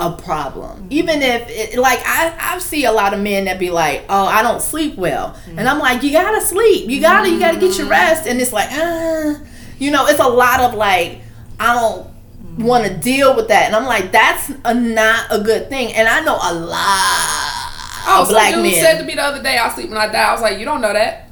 a 0.00 0.10
problem. 0.12 0.86
Even 0.90 1.20
if 1.22 1.48
it, 1.48 1.78
like 1.78 2.00
I 2.04 2.34
I 2.40 2.58
see 2.58 2.86
a 2.86 2.92
lot 2.92 3.12
of 3.12 3.20
men 3.20 3.44
that 3.44 3.58
be 3.58 3.70
like, 3.70 4.04
"Oh, 4.08 4.24
I 4.24 4.42
don't 4.42 4.62
sleep 4.62 4.96
well." 4.96 5.28
Mm-hmm. 5.28 5.58
And 5.58 5.68
I'm 5.68 5.78
like, 5.78 6.02
"You 6.02 6.10
got 6.10 6.32
to 6.32 6.40
sleep. 6.40 6.88
You 6.88 7.00
got 7.00 7.22
to 7.22 7.30
you 7.30 7.38
got 7.38 7.52
to 7.52 7.60
get 7.60 7.76
your 7.76 7.86
mm-hmm. 7.86 7.90
rest." 7.90 8.26
And 8.26 8.40
it's 8.40 8.52
like, 8.52 8.70
"Uh, 8.72 9.34
you 9.78 9.90
know, 9.90 10.06
it's 10.06 10.18
a 10.18 10.28
lot 10.28 10.60
of 10.60 10.74
like 10.74 11.20
I 11.60 11.74
don't 11.74 12.06
mm-hmm. 12.06 12.64
want 12.64 12.86
to 12.86 12.96
deal 12.96 13.36
with 13.36 13.48
that." 13.48 13.66
And 13.66 13.76
I'm 13.76 13.84
like, 13.84 14.10
"That's 14.10 14.50
a, 14.64 14.74
not 14.74 15.26
a 15.30 15.40
good 15.40 15.68
thing." 15.68 15.92
And 15.92 16.08
I 16.08 16.20
know 16.24 16.36
a 16.36 16.54
lot 16.54 17.66
Oh, 18.06 18.22
of 18.22 18.26
some 18.28 18.34
black 18.34 18.54
dude 18.54 18.62
men. 18.62 18.74
said 18.74 18.98
to 18.98 19.04
me 19.04 19.14
the 19.14 19.22
other 19.22 19.42
day, 19.42 19.58
"I'll 19.58 19.70
sleep 19.70 19.90
when 19.90 19.98
I 19.98 20.10
die." 20.10 20.30
I 20.30 20.32
was 20.32 20.40
like, 20.40 20.58
"You 20.58 20.64
don't 20.64 20.80
know 20.80 20.92
that." 20.92 21.29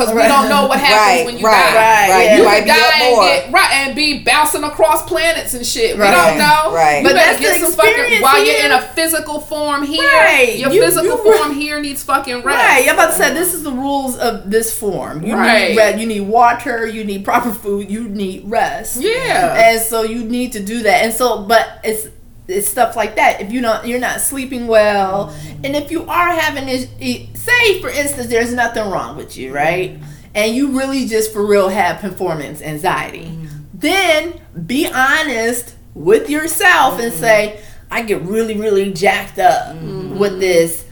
Because 0.00 0.14
we 0.14 0.22
don't 0.22 0.48
know 0.48 0.66
what 0.66 0.80
happens 0.80 1.20
Right, 1.20 1.26
when 1.26 1.38
you 1.38 1.44
right, 1.46 1.52
die. 1.52 1.76
Right, 1.76 2.08
right. 2.10 2.24
yeah. 2.24 2.36
You 2.36 2.42
You 2.42 2.48
might 2.48 2.56
could 2.60 2.64
be 2.64 2.70
up 2.70 2.76
die 2.76 3.00
and 3.04 3.16
get 3.44 3.52
right 3.52 3.72
and 3.72 3.94
be 3.96 4.18
bouncing 4.24 4.64
across 4.64 5.02
planets 5.06 5.54
and 5.54 5.66
shit. 5.66 5.96
We 5.96 6.02
Right. 6.02 6.10
don't 6.28 6.38
know. 6.38 6.72
Right. 6.74 6.98
You 7.02 7.04
But 7.08 7.14
that's 7.14 7.38
get 7.40 7.60
the 7.60 7.66
some 7.66 7.72
fucking 7.74 7.90
experience 7.92 8.22
while 8.22 8.44
you're 8.44 8.64
in 8.64 8.72
a 8.72 8.80
physical 8.82 9.40
form 9.40 9.84
here. 9.84 10.02
Right. 10.02 10.56
Your 10.56 10.70
You- 10.72 10.82
physical 10.82 11.18
you- 11.24 11.36
form 11.36 11.54
here 11.60 11.80
needs 11.80 12.02
fucking 12.02 12.42
rest. 12.42 12.46
Right, 12.58 12.88
I'm 12.88 12.94
about 12.94 13.08
to 13.10 13.14
say 13.16 13.34
this 13.34 13.52
is 13.54 13.62
the 13.62 13.72
rules 13.72 14.16
of 14.16 14.50
this 14.50 14.72
form. 14.76 15.22
You 15.24 15.34
Right. 15.36 15.70
need 15.70 15.76
re- 15.76 16.00
you 16.00 16.06
need 16.06 16.22
water, 16.22 16.86
you 16.86 17.04
need 17.04 17.24
proper 17.24 17.50
food, 17.50 17.90
you 17.90 18.08
need 18.08 18.42
rest. 18.46 18.96
Yeah. 19.00 19.54
and 19.70 19.80
so 19.80 20.02
you 20.02 20.24
need 20.24 20.52
to 20.52 20.60
do 20.60 20.82
that. 20.84 21.02
And 21.04 21.12
so, 21.12 21.42
but 21.42 21.66
it's 21.84 22.06
it's 22.50 22.68
stuff 22.68 22.96
like 22.96 23.16
that. 23.16 23.40
If 23.40 23.52
you 23.52 23.60
don't, 23.60 23.86
you're 23.86 24.00
not 24.00 24.20
sleeping 24.20 24.66
well, 24.66 25.28
mm-hmm. 25.28 25.64
and 25.64 25.76
if 25.76 25.90
you 25.90 26.04
are 26.04 26.28
having 26.30 26.66
this, 26.66 26.88
say 27.34 27.80
for 27.80 27.88
instance, 27.88 28.28
there's 28.28 28.52
nothing 28.52 28.88
wrong 28.90 29.16
with 29.16 29.36
you, 29.36 29.54
right? 29.54 29.98
And 30.34 30.54
you 30.54 30.78
really 30.78 31.06
just 31.06 31.32
for 31.32 31.44
real 31.44 31.68
have 31.68 32.00
performance 32.00 32.62
anxiety, 32.62 33.26
mm-hmm. 33.26 33.46
then 33.74 34.40
be 34.66 34.86
honest 34.86 35.74
with 35.94 36.30
yourself 36.30 37.00
and 37.00 37.12
mm-hmm. 37.12 37.20
say, 37.20 37.62
I 37.90 38.02
get 38.02 38.22
really, 38.22 38.56
really 38.56 38.92
jacked 38.92 39.38
up 39.38 39.74
with 39.76 40.38
this. 40.38 40.86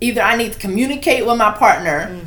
Either 0.00 0.20
I 0.20 0.36
need 0.36 0.52
to 0.52 0.58
communicate 0.58 1.26
with 1.26 1.38
my 1.38 1.50
partner, 1.52 2.20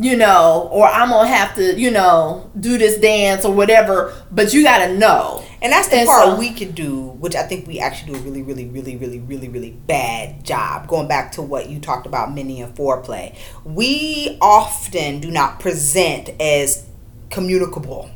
you 0.00 0.16
know, 0.16 0.70
or 0.72 0.86
I'm 0.86 1.10
gonna 1.10 1.28
have 1.28 1.54
to, 1.56 1.78
you 1.78 1.90
know, 1.90 2.50
do 2.58 2.78
this 2.78 2.96
dance 2.98 3.44
or 3.44 3.52
whatever. 3.52 4.14
But 4.30 4.54
you 4.54 4.62
gotta 4.62 4.96
know. 4.96 5.44
And 5.60 5.70
that's 5.70 5.88
the 5.88 5.96
And 5.98 6.08
part 6.08 6.24
so- 6.24 6.36
we 6.36 6.52
could 6.54 6.74
do, 6.74 7.00
which 7.20 7.36
I 7.36 7.42
think 7.42 7.66
we 7.66 7.80
actually 7.80 8.14
do 8.14 8.18
a 8.18 8.22
really, 8.22 8.40
really, 8.42 8.64
really, 8.64 8.96
really, 8.96 9.18
really, 9.18 9.48
really 9.50 9.70
bad 9.72 10.42
job. 10.42 10.88
Going 10.88 11.06
back 11.06 11.32
to 11.32 11.42
what 11.42 11.68
you 11.68 11.78
talked 11.80 12.06
about, 12.06 12.32
mini 12.32 12.62
and 12.62 12.74
foreplay, 12.74 13.36
we 13.62 14.38
often 14.40 15.20
do 15.20 15.30
not 15.30 15.60
present 15.60 16.30
as 16.40 16.86
communicable. 17.28 18.08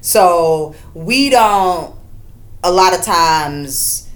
So 0.00 0.74
we 0.94 1.28
don't. 1.28 1.94
A 2.64 2.72
lot 2.72 2.94
of 2.98 3.02
times, 3.02 4.08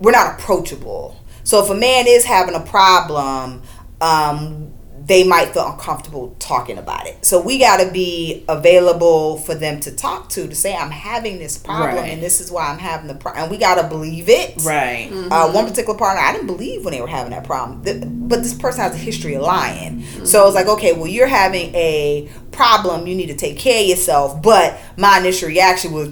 we're 0.00 0.12
not 0.12 0.40
approachable. 0.40 1.14
So 1.44 1.62
if 1.62 1.68
a 1.70 1.74
man 1.74 2.06
is 2.08 2.24
having 2.24 2.54
a 2.54 2.60
problem, 2.60 3.62
um, 4.00 4.72
they 5.08 5.24
might 5.24 5.48
feel 5.54 5.66
uncomfortable 5.66 6.36
talking 6.38 6.76
about 6.78 7.06
it. 7.06 7.24
So 7.24 7.40
we 7.40 7.58
got 7.58 7.78
to 7.80 7.90
be 7.90 8.44
available 8.48 9.38
for 9.38 9.54
them 9.54 9.80
to 9.80 9.90
talk 9.90 10.28
to 10.30 10.46
to 10.46 10.54
say, 10.54 10.74
"I'm 10.76 10.90
having 10.90 11.38
this 11.38 11.56
problem, 11.56 11.96
Right. 12.04 12.12
and 12.12 12.22
this 12.22 12.40
is 12.40 12.50
why 12.50 12.68
I'm 12.68 12.78
having 12.78 13.08
the 13.08 13.14
problem." 13.14 13.44
And 13.44 13.50
we 13.50 13.56
got 13.56 13.76
to 13.80 13.88
believe 13.88 14.28
it. 14.28 14.54
Right. 14.62 15.08
Uh, 15.30 15.50
one 15.50 15.66
particular 15.66 15.98
partner, 15.98 16.22
I 16.22 16.32
didn't 16.32 16.46
believe 16.46 16.84
when 16.84 16.92
they 16.92 17.00
were 17.00 17.06
having 17.08 17.30
that 17.32 17.44
problem, 17.44 17.82
Th- 17.84 18.02
but 18.06 18.42
this 18.42 18.52
person 18.54 18.82
has 18.82 18.94
a 18.94 18.98
history 18.98 19.34
of 19.34 19.42
lying. 19.42 20.04
So 20.24 20.46
it's 20.46 20.54
like, 20.54 20.68
okay, 20.68 20.92
well, 20.92 21.06
you're 21.08 21.26
having 21.26 21.74
a 21.74 22.28
problem. 22.52 23.06
You 23.06 23.14
need 23.14 23.28
to 23.28 23.34
take 23.36 23.58
care 23.58 23.82
of 23.82 23.88
yourself. 23.88 24.42
But 24.42 24.78
my 24.96 25.18
initial 25.18 25.48
reaction 25.48 25.92
was, 25.92 26.10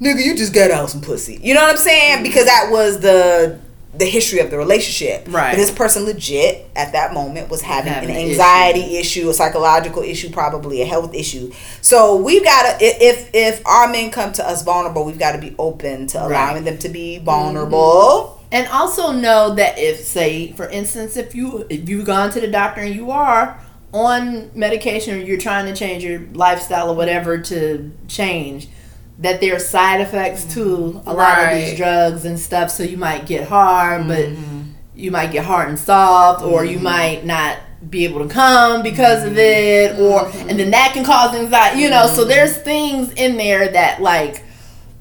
nigga, 0.00 0.24
you 0.24 0.36
just 0.36 0.54
got 0.54 0.70
out 0.70 0.90
some 0.90 1.00
pussy. 1.00 1.40
You 1.42 1.54
know 1.54 1.62
what 1.62 1.70
I'm 1.70 1.76
saying? 1.76 2.22
Because 2.22 2.44
that 2.46 2.68
was 2.70 3.00
the 3.00 3.58
the 3.94 4.06
history 4.06 4.38
of 4.38 4.50
the 4.50 4.56
relationship. 4.56 5.26
Right. 5.28 5.50
But 5.50 5.56
this 5.56 5.70
person 5.70 6.04
legit 6.04 6.66
at 6.74 6.92
that 6.92 7.12
moment 7.12 7.50
was 7.50 7.60
having, 7.60 7.92
Having 7.92 8.10
an 8.10 8.16
an 8.16 8.28
anxiety 8.30 8.96
issue. 8.96 9.28
a 9.28 9.34
psychological 9.34 10.02
issue, 10.02 10.30
probably 10.30 10.80
a 10.80 10.86
health 10.86 11.14
issue. 11.14 11.52
So 11.82 12.16
we've 12.16 12.42
got 12.44 12.78
to 12.78 12.84
if 12.84 13.30
if 13.34 13.66
our 13.66 13.88
men 13.88 14.10
come 14.10 14.32
to 14.34 14.48
us 14.48 14.62
vulnerable, 14.62 15.04
we've 15.04 15.18
got 15.18 15.32
to 15.32 15.38
be 15.38 15.54
open 15.58 16.06
to 16.08 16.24
allowing 16.24 16.64
them 16.64 16.78
to 16.78 16.88
be 16.88 17.18
vulnerable. 17.18 17.78
Mm-hmm. 17.78 18.38
And 18.52 18.68
also 18.68 19.12
know 19.12 19.54
that 19.54 19.78
if, 19.78 20.00
say, 20.00 20.52
for 20.52 20.68
instance, 20.68 21.16
if 21.16 21.34
you 21.34 21.66
if 21.68 21.88
you've 21.88 22.06
gone 22.06 22.30
to 22.30 22.40
the 22.40 22.48
doctor 22.48 22.80
and 22.80 22.94
you 22.94 23.10
are 23.10 23.58
on 23.92 24.50
medication 24.54 25.18
or 25.18 25.22
you're 25.22 25.38
trying 25.38 25.66
to 25.66 25.74
change 25.74 26.02
your 26.02 26.20
lifestyle 26.32 26.90
or 26.90 26.96
whatever 26.96 27.38
to 27.38 27.90
change, 28.08 28.68
that 29.18 29.40
there 29.40 29.56
are 29.56 29.58
side 29.58 30.00
effects 30.00 30.44
to 30.54 31.02
a 31.06 31.12
lot 31.12 31.44
of 31.44 31.58
these 31.58 31.76
drugs 31.76 32.24
and 32.24 32.38
stuff. 32.38 32.70
So 32.70 32.82
you 32.82 32.96
might 32.96 33.26
get 33.26 33.48
hard, 33.48 34.08
but 34.08 34.26
mm-hmm. 34.26 34.62
you 34.94 35.10
might 35.10 35.32
get 35.32 35.44
hard 35.44 35.68
and 35.68 35.78
soft, 35.78 36.42
or 36.42 36.64
you 36.64 36.76
mm-hmm. 36.76 36.84
might 36.84 37.24
not 37.24 37.58
be 37.88 38.04
able 38.04 38.26
to 38.26 38.32
come 38.32 38.82
because 38.82 39.24
of 39.24 39.36
it, 39.36 39.98
or 39.98 40.20
mm-hmm. 40.20 40.48
and 40.48 40.58
then 40.58 40.70
that 40.70 40.92
can 40.94 41.04
cause 41.04 41.34
anxiety. 41.34 41.80
You 41.80 41.90
know, 41.90 42.06
so 42.06 42.24
there's 42.24 42.56
things 42.56 43.12
in 43.12 43.36
there 43.36 43.68
that 43.68 44.00
like 44.00 44.44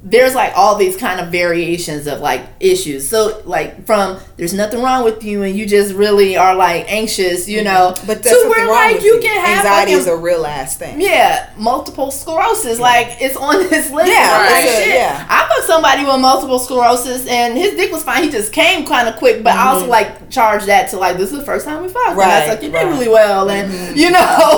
there's 0.04 0.34
like 0.34 0.54
all 0.56 0.76
these 0.76 0.98
kind 0.98 1.20
of 1.20 1.32
variations 1.32 2.08
of 2.08 2.20
like 2.20 2.46
issues. 2.60 3.08
So 3.08 3.42
like 3.46 3.86
from 3.86 4.20
there's 4.42 4.56
nothing 4.56 4.82
wrong 4.82 5.04
with 5.04 5.24
you 5.24 5.44
and 5.44 5.56
you 5.56 5.68
just 5.68 5.94
really 5.94 6.36
are 6.36 6.56
like 6.56 6.92
anxious, 6.92 7.48
you 7.48 7.64
know, 7.64 7.94
But 8.08 8.24
to 8.24 8.30
that's 8.30 8.44
where 8.50 8.66
wrong 8.66 8.74
like 8.96 9.04
you 9.04 9.20
can 9.22 9.40
have 9.46 9.58
anxiety 9.64 9.92
is 9.92 10.08
a 10.08 10.18
real 10.18 10.48
ass 10.48 10.76
thing. 10.76 11.00
yeah, 11.00 11.52
multiple 11.58 12.10
sclerosis. 12.10 12.80
Like 12.80 13.18
it's 13.22 13.38
on 13.38 13.60
this 13.70 13.92
list. 13.92 14.10
Yeah, 14.10 14.30
I'm 14.34 14.52
like, 14.52 14.66
a- 14.66 14.68
shit. 14.82 14.96
yeah. 14.96 15.28
I 15.30 15.48
fucked 15.48 15.68
somebody 15.68 16.06
with 16.06 16.20
multiple 16.20 16.58
sclerosis, 16.58 17.28
and 17.28 17.56
his 17.56 17.76
dick 17.76 17.92
was 17.92 18.04
fine. 18.04 18.24
He 18.24 18.32
just 18.32 18.52
came 18.52 18.84
kind 18.88 19.08
of 19.08 19.16
quick, 19.18 19.44
but 19.44 19.54
I 19.54 19.68
also 19.74 19.86
like 19.88 20.32
charged 20.32 20.66
that 20.66 20.90
to 20.90 20.98
like 20.98 21.18
this 21.18 21.32
is 21.32 21.38
the 21.38 21.46
first 21.46 21.64
time 21.68 21.84
we 21.84 21.90
fucked. 21.90 22.18
and 22.18 22.22
I 22.22 22.26
Mm-hmm. 22.26 22.30
Right, 22.42 22.48
sucked 22.50 22.64
your 22.64 22.72
right. 22.74 22.82
Mm-hmm. 22.82 22.98
dick 22.98 23.00
really 23.00 23.14
well, 23.14 23.48
and 23.52 23.70
you 23.96 24.10
know, 24.10 24.58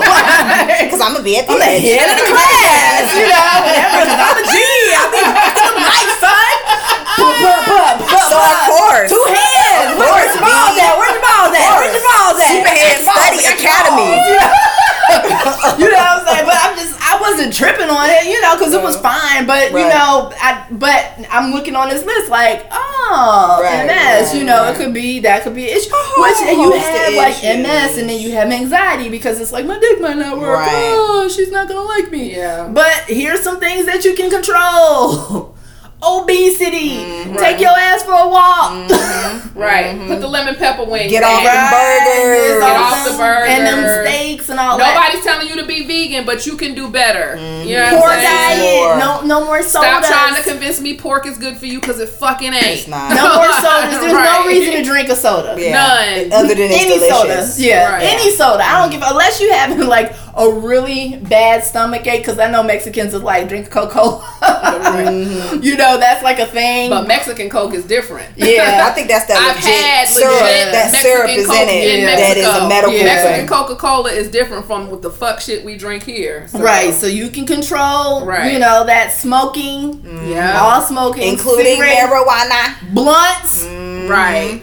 Because 0.80 1.02
I'm 1.04 1.12
gonna 1.12 1.22
be 1.22 1.36
at 1.36 1.44
the 1.46 1.52
I'm 1.52 1.58
the 1.60 1.64
head 1.68 2.08
of 2.08 2.16
the 2.24 2.32
class, 2.32 3.04
you 3.20 3.28
know, 3.28 3.52
whatever. 3.68 4.00
I'm 4.16 4.32
a 4.32 4.44
G. 4.48 4.56
Back 5.20 5.60
in 5.60 5.76
the 5.76 5.76
mic, 5.76 6.08
son. 6.24 7.03
So 7.14 8.36
of 8.36 8.58
course. 8.66 9.08
Two 9.10 9.24
hands. 9.28 9.94
Of 9.94 9.98
Where's 9.98 10.32
the 10.34 10.42
balls 10.42 10.76
at? 10.78 10.94
Where's 10.98 11.14
the 11.14 11.24
balls 11.24 11.52
at? 11.54 11.70
Where's 11.78 11.94
the 11.94 12.04
balls 12.04 12.38
at? 12.40 12.50
Study 12.50 13.04
I 13.04 13.04
got 13.04 13.30
the 13.36 13.46
Academy. 13.54 14.10
you 15.78 15.90
know 15.90 15.98
what 15.98 16.18
I'm 16.18 16.26
saying? 16.26 16.46
But 16.46 16.56
I'm 16.60 16.74
just, 16.76 16.94
I 17.00 17.20
wasn't 17.20 17.52
tripping 17.52 17.88
on 17.90 18.08
it, 18.10 18.26
you 18.26 18.40
know, 18.40 18.56
because 18.56 18.72
it 18.72 18.82
was 18.82 18.96
fine. 18.98 19.46
But 19.46 19.70
you 19.70 19.86
know, 19.88 20.32
I, 20.40 20.66
but 20.70 21.14
I'm 21.30 21.52
looking 21.52 21.76
on 21.76 21.88
this 21.88 22.04
list 22.04 22.30
like, 22.30 22.66
oh, 22.72 23.60
Right, 23.62 23.86
MS. 23.86 24.30
right, 24.30 24.38
you 24.38 24.44
know, 24.44 24.62
right. 24.62 24.74
it 24.74 24.78
could 24.78 24.94
be 24.94 25.20
that 25.20 25.42
could 25.42 25.54
be 25.54 25.70
an 25.70 25.76
issue. 25.76 25.90
Which 26.18 26.36
and 26.42 26.60
you 26.60 26.72
have 26.72 27.14
like 27.14 27.44
issues. 27.44 27.62
MS, 27.62 27.98
and 27.98 28.08
then 28.08 28.20
you 28.20 28.32
have 28.32 28.50
anxiety 28.50 29.08
because 29.08 29.40
it's 29.40 29.52
like 29.52 29.66
my 29.66 29.78
dick 29.78 30.00
might 30.00 30.16
not 30.16 30.38
work. 30.38 30.58
Right. 30.58 30.70
Oh, 30.72 31.28
she's 31.28 31.50
not 31.52 31.68
gonna 31.68 31.82
like 31.82 32.10
me. 32.10 32.34
Yeah. 32.36 32.68
But 32.68 33.04
here's 33.06 33.40
some 33.42 33.60
things 33.60 33.86
that 33.86 34.04
you 34.04 34.14
can 34.14 34.30
control. 34.30 35.53
Obesity. 36.04 36.98
Mm-hmm. 37.00 37.36
Take 37.36 37.60
your 37.60 37.70
ass 37.76 38.02
for 38.02 38.12
a 38.12 38.28
walk. 38.28 38.90
Mm-hmm. 38.90 39.58
Right. 39.58 39.96
Put 40.08 40.20
the 40.20 40.28
lemon 40.28 40.54
pepper 40.56 40.84
wings. 40.84 41.10
Get 41.10 41.22
off 41.22 41.38
in. 41.40 41.44
them 41.46 41.70
burgers. 41.70 42.60
Get 42.60 42.76
off 42.76 43.04
the 43.10 43.16
burgers. 43.16 43.48
And 43.48 43.66
them 43.66 44.06
steaks 44.06 44.48
and 44.50 44.58
all 44.60 44.76
that. 44.78 44.94
Nobody's 44.94 45.24
telling 45.24 45.48
you 45.48 45.56
to 45.56 45.66
be 45.66 45.86
vegan, 45.86 46.26
but 46.26 46.46
you 46.46 46.56
can 46.56 46.74
do 46.74 46.88
better. 46.90 47.36
Mm-hmm. 47.38 47.68
You 47.68 47.76
know 47.76 47.98
Poor 48.00 48.10
I'm 48.10 48.20
saying? 48.20 48.60
diet. 48.60 48.84
More. 48.84 48.98
No, 48.98 49.40
no 49.40 49.44
more 49.46 49.62
sodas. 49.62 49.70
Stop 49.88 50.04
trying 50.04 50.34
to 50.36 50.48
convince 50.48 50.80
me 50.80 50.96
pork 50.98 51.26
is 51.26 51.38
good 51.38 51.56
for 51.56 51.66
you 51.66 51.80
because 51.80 51.98
it 52.00 52.08
fucking 52.08 52.52
ain't. 52.52 52.64
It's 52.84 52.88
not. 52.88 53.14
no 53.14 53.34
more 53.36 53.52
sodas. 53.64 54.00
There's 54.00 54.12
Right. 54.12 54.40
no 54.42 54.46
reason 54.48 54.74
to 54.74 54.82
drink 54.84 55.08
a 55.08 55.16
soda. 55.16 55.56
Yeah. 55.58 55.72
None. 55.72 56.32
Other 56.32 56.54
than 56.54 56.70
it's 56.70 56.82
any 56.84 56.98
delicious. 56.98 57.56
soda, 57.56 57.66
yeah, 57.66 57.92
Right. 57.94 58.02
any 58.04 58.30
soda. 58.30 58.62
I 58.64 58.78
don't 58.78 58.90
mm-hmm. 58.90 59.00
give 59.00 59.08
unless 59.10 59.40
you 59.40 59.52
having 59.52 59.86
like 59.86 60.14
a 60.36 60.50
really 60.50 61.16
bad 61.28 61.64
stomach 61.64 62.06
ache. 62.06 62.22
Because 62.22 62.38
I 62.38 62.50
know 62.50 62.62
Mexicans 62.62 63.14
is 63.14 63.22
like 63.22 63.48
drink 63.48 63.70
Coca 63.70 63.92
Cola. 63.92 64.30
You 65.64 65.76
know 65.76 65.93
that's 65.98 66.22
like 66.22 66.38
a 66.38 66.46
thing. 66.46 66.90
But 66.90 67.06
Mexican 67.08 67.48
Coke 67.50 67.74
is 67.74 67.84
different. 67.84 68.36
yeah, 68.36 68.86
I 68.90 68.94
think 68.94 69.08
that's 69.08 69.26
that 69.26 69.36
I've 69.36 69.56
legit 69.56 69.70
had 69.84 70.08
syrup. 70.08 70.32
legit 70.40 70.72
that 70.72 70.92
Mexican 70.92 71.00
syrup 71.02 71.30
is 71.30 71.46
Coke 71.46 71.56
in 71.56 71.68
it. 71.68 71.98
in 71.98 72.04
That 72.06 72.36
is 72.36 72.46
a 72.46 72.68
medical 72.68 72.94
Yeah. 72.94 73.04
Mexican. 73.04 73.46
Coca 73.48 73.76
Cola 73.76 74.10
is 74.12 74.30
different 74.30 74.66
from 74.66 74.90
what 74.90 75.02
the 75.02 75.10
fuck 75.10 75.40
shit 75.40 75.64
we 75.64 75.76
drink 75.76 76.02
here. 76.04 76.46
So- 76.48 76.58
right. 76.60 76.92
So 76.94 77.06
you 77.06 77.28
can 77.30 77.46
control, 77.46 78.24
Right. 78.24 78.52
you 78.52 78.58
know, 78.58 78.84
that 78.86 79.12
smoking, 79.12 79.98
mm. 79.98 80.30
Yeah. 80.30 80.60
all 80.60 80.82
smoking, 80.82 81.28
Including 81.28 81.76
cigarette, 81.76 82.10
marijuana. 82.10 82.74
blunts. 82.92 83.64
Right. 84.08 84.62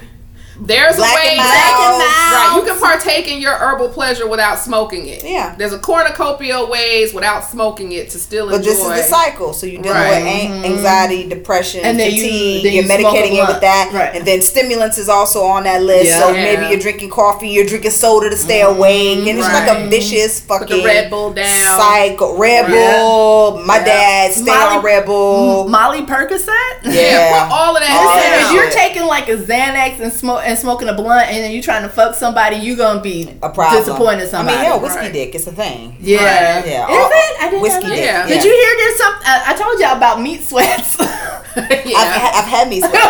There's 0.64 0.96
Black 0.96 1.12
a 1.12 1.16
way. 1.16 1.28
and 1.32 1.38
Black 1.38 1.74
and. 1.74 2.02
Right, 2.32 2.54
you 2.56 2.72
can 2.72 2.80
partake 2.80 3.28
in 3.28 3.42
your 3.42 3.54
herbal 3.54 3.90
pleasure 3.90 4.28
without 4.28 4.60
smoking 4.60 5.08
it. 5.08 5.24
Yeah. 5.24 5.56
There's 5.58 5.74
a 5.74 5.80
cornucopia 5.80 6.60
of 6.60 6.70
ways 6.70 7.14
without 7.16 7.44
smoking 7.44 7.92
it 7.94 8.12
to 8.12 8.20
still 8.20 8.48
But 8.50 8.58
enjoy. 8.58 8.70
But 8.70 8.76
this 8.76 8.80
is 8.80 9.10
the 9.10 9.16
cycle. 9.16 9.54
So 9.54 9.66
you're 9.66 9.82
dealing 9.82 9.98
Right. 9.98 10.24
with 10.24 10.28
an- 10.52 10.66
anxiety, 10.66 11.22
mm-hmm. 11.22 11.30
depression, 11.30 11.82
And 11.84 12.00
then 12.00 12.12
fatigue. 12.12 12.64
You, 12.74 12.82
are 12.82 12.84
medicating 12.86 13.34
it 13.42 13.48
with 13.48 13.62
that. 13.62 13.90
Right. 13.92 14.16
And 14.16 14.26
then 14.26 14.42
stimulants 14.44 14.98
is 15.00 15.10
also 15.10 15.42
on 15.44 15.64
that 15.64 15.82
list. 15.82 16.06
Yeah. 16.06 16.20
So 16.20 16.28
Yeah. 16.32 16.44
maybe 16.44 16.68
you're 16.68 16.80
drinking 16.80 17.10
coffee, 17.10 17.50
you're 17.50 17.66
drinking 17.66 17.92
soda 17.92 18.30
to 18.30 18.38
stay 18.38 18.60
mm-hmm. 18.62 18.78
awake. 18.78 19.28
And 19.28 19.40
it's 19.40 19.48
like 19.48 19.68
a 19.68 19.74
Right. 19.82 19.90
vicious 19.90 20.42
Put 20.42 20.60
fucking 20.60 20.78
the 20.78 20.84
Red 20.86 21.10
Bull 21.10 21.32
down. 21.34 21.80
cycle. 21.80 22.38
Red 22.38 22.66
Right. 22.72 22.98
Bull. 23.00 23.58
My 23.66 23.78
Yeah. 23.78 23.84
dad 23.86 24.34
stayed 24.34 24.46
Molly- 24.46 24.78
on 24.78 24.84
Red 24.84 25.06
Bull. 25.08 25.68
Molly 25.68 26.02
Percocet. 26.06 26.52
Yeah. 26.84 27.50
all 27.52 27.76
of 27.76 27.82
that 27.82 27.90
All 27.92 28.16
that 28.16 28.52
you're 28.54 28.70
taking 28.70 29.06
like 29.08 29.28
a 29.28 29.38
Xanax 29.38 30.00
and 30.00 30.14
smoke 30.14 30.42
and 30.52 30.60
smoking 30.60 30.88
a 30.90 30.94
blunt, 30.94 31.30
and 31.32 31.38
then 31.44 31.52
you 31.52 31.61
trying 31.64 31.84
to 31.84 31.90
fuck 31.90 32.14
somebody, 32.15 32.57
you 32.57 32.76
gonna 32.76 33.02
be 33.02 33.30
a 33.41 33.49
problem. 33.49 33.80
disappointed 33.84 34.34
I 34.34 34.44
mean, 34.44 34.57
hell, 34.57 34.80
whiskey 34.80 34.99
Right. 34.99 35.14
dick. 35.14 35.34
It's 35.36 35.48
a 35.48 35.52
thing. 35.52 35.95
yeah, 35.99 36.57
Right. 36.57 36.68
Yeah. 36.68 36.86
Is 36.91 36.98
all- 36.98 37.10
it? 37.10 37.41
I 37.41 37.49
didn't 37.49 37.61
whiskey 37.61 37.84
know 37.88 37.90
dick. 37.95 38.03
Yeah. 38.06 38.28
Did 38.28 38.44
you 38.44 38.52
hear 38.52 38.73
there's 38.78 38.98
some? 38.98 39.14
Uh, 39.26 39.44
I 39.48 39.53
told 39.56 39.80
y'all 39.80 39.98
about 39.98 40.22
meat 40.22 40.44
sweats. 40.48 40.99
I've, 41.56 41.86
yeah. 41.86 42.32
I've 42.40 42.48
had 42.48 42.69
meat 42.69 42.80
sweats. 42.82 42.95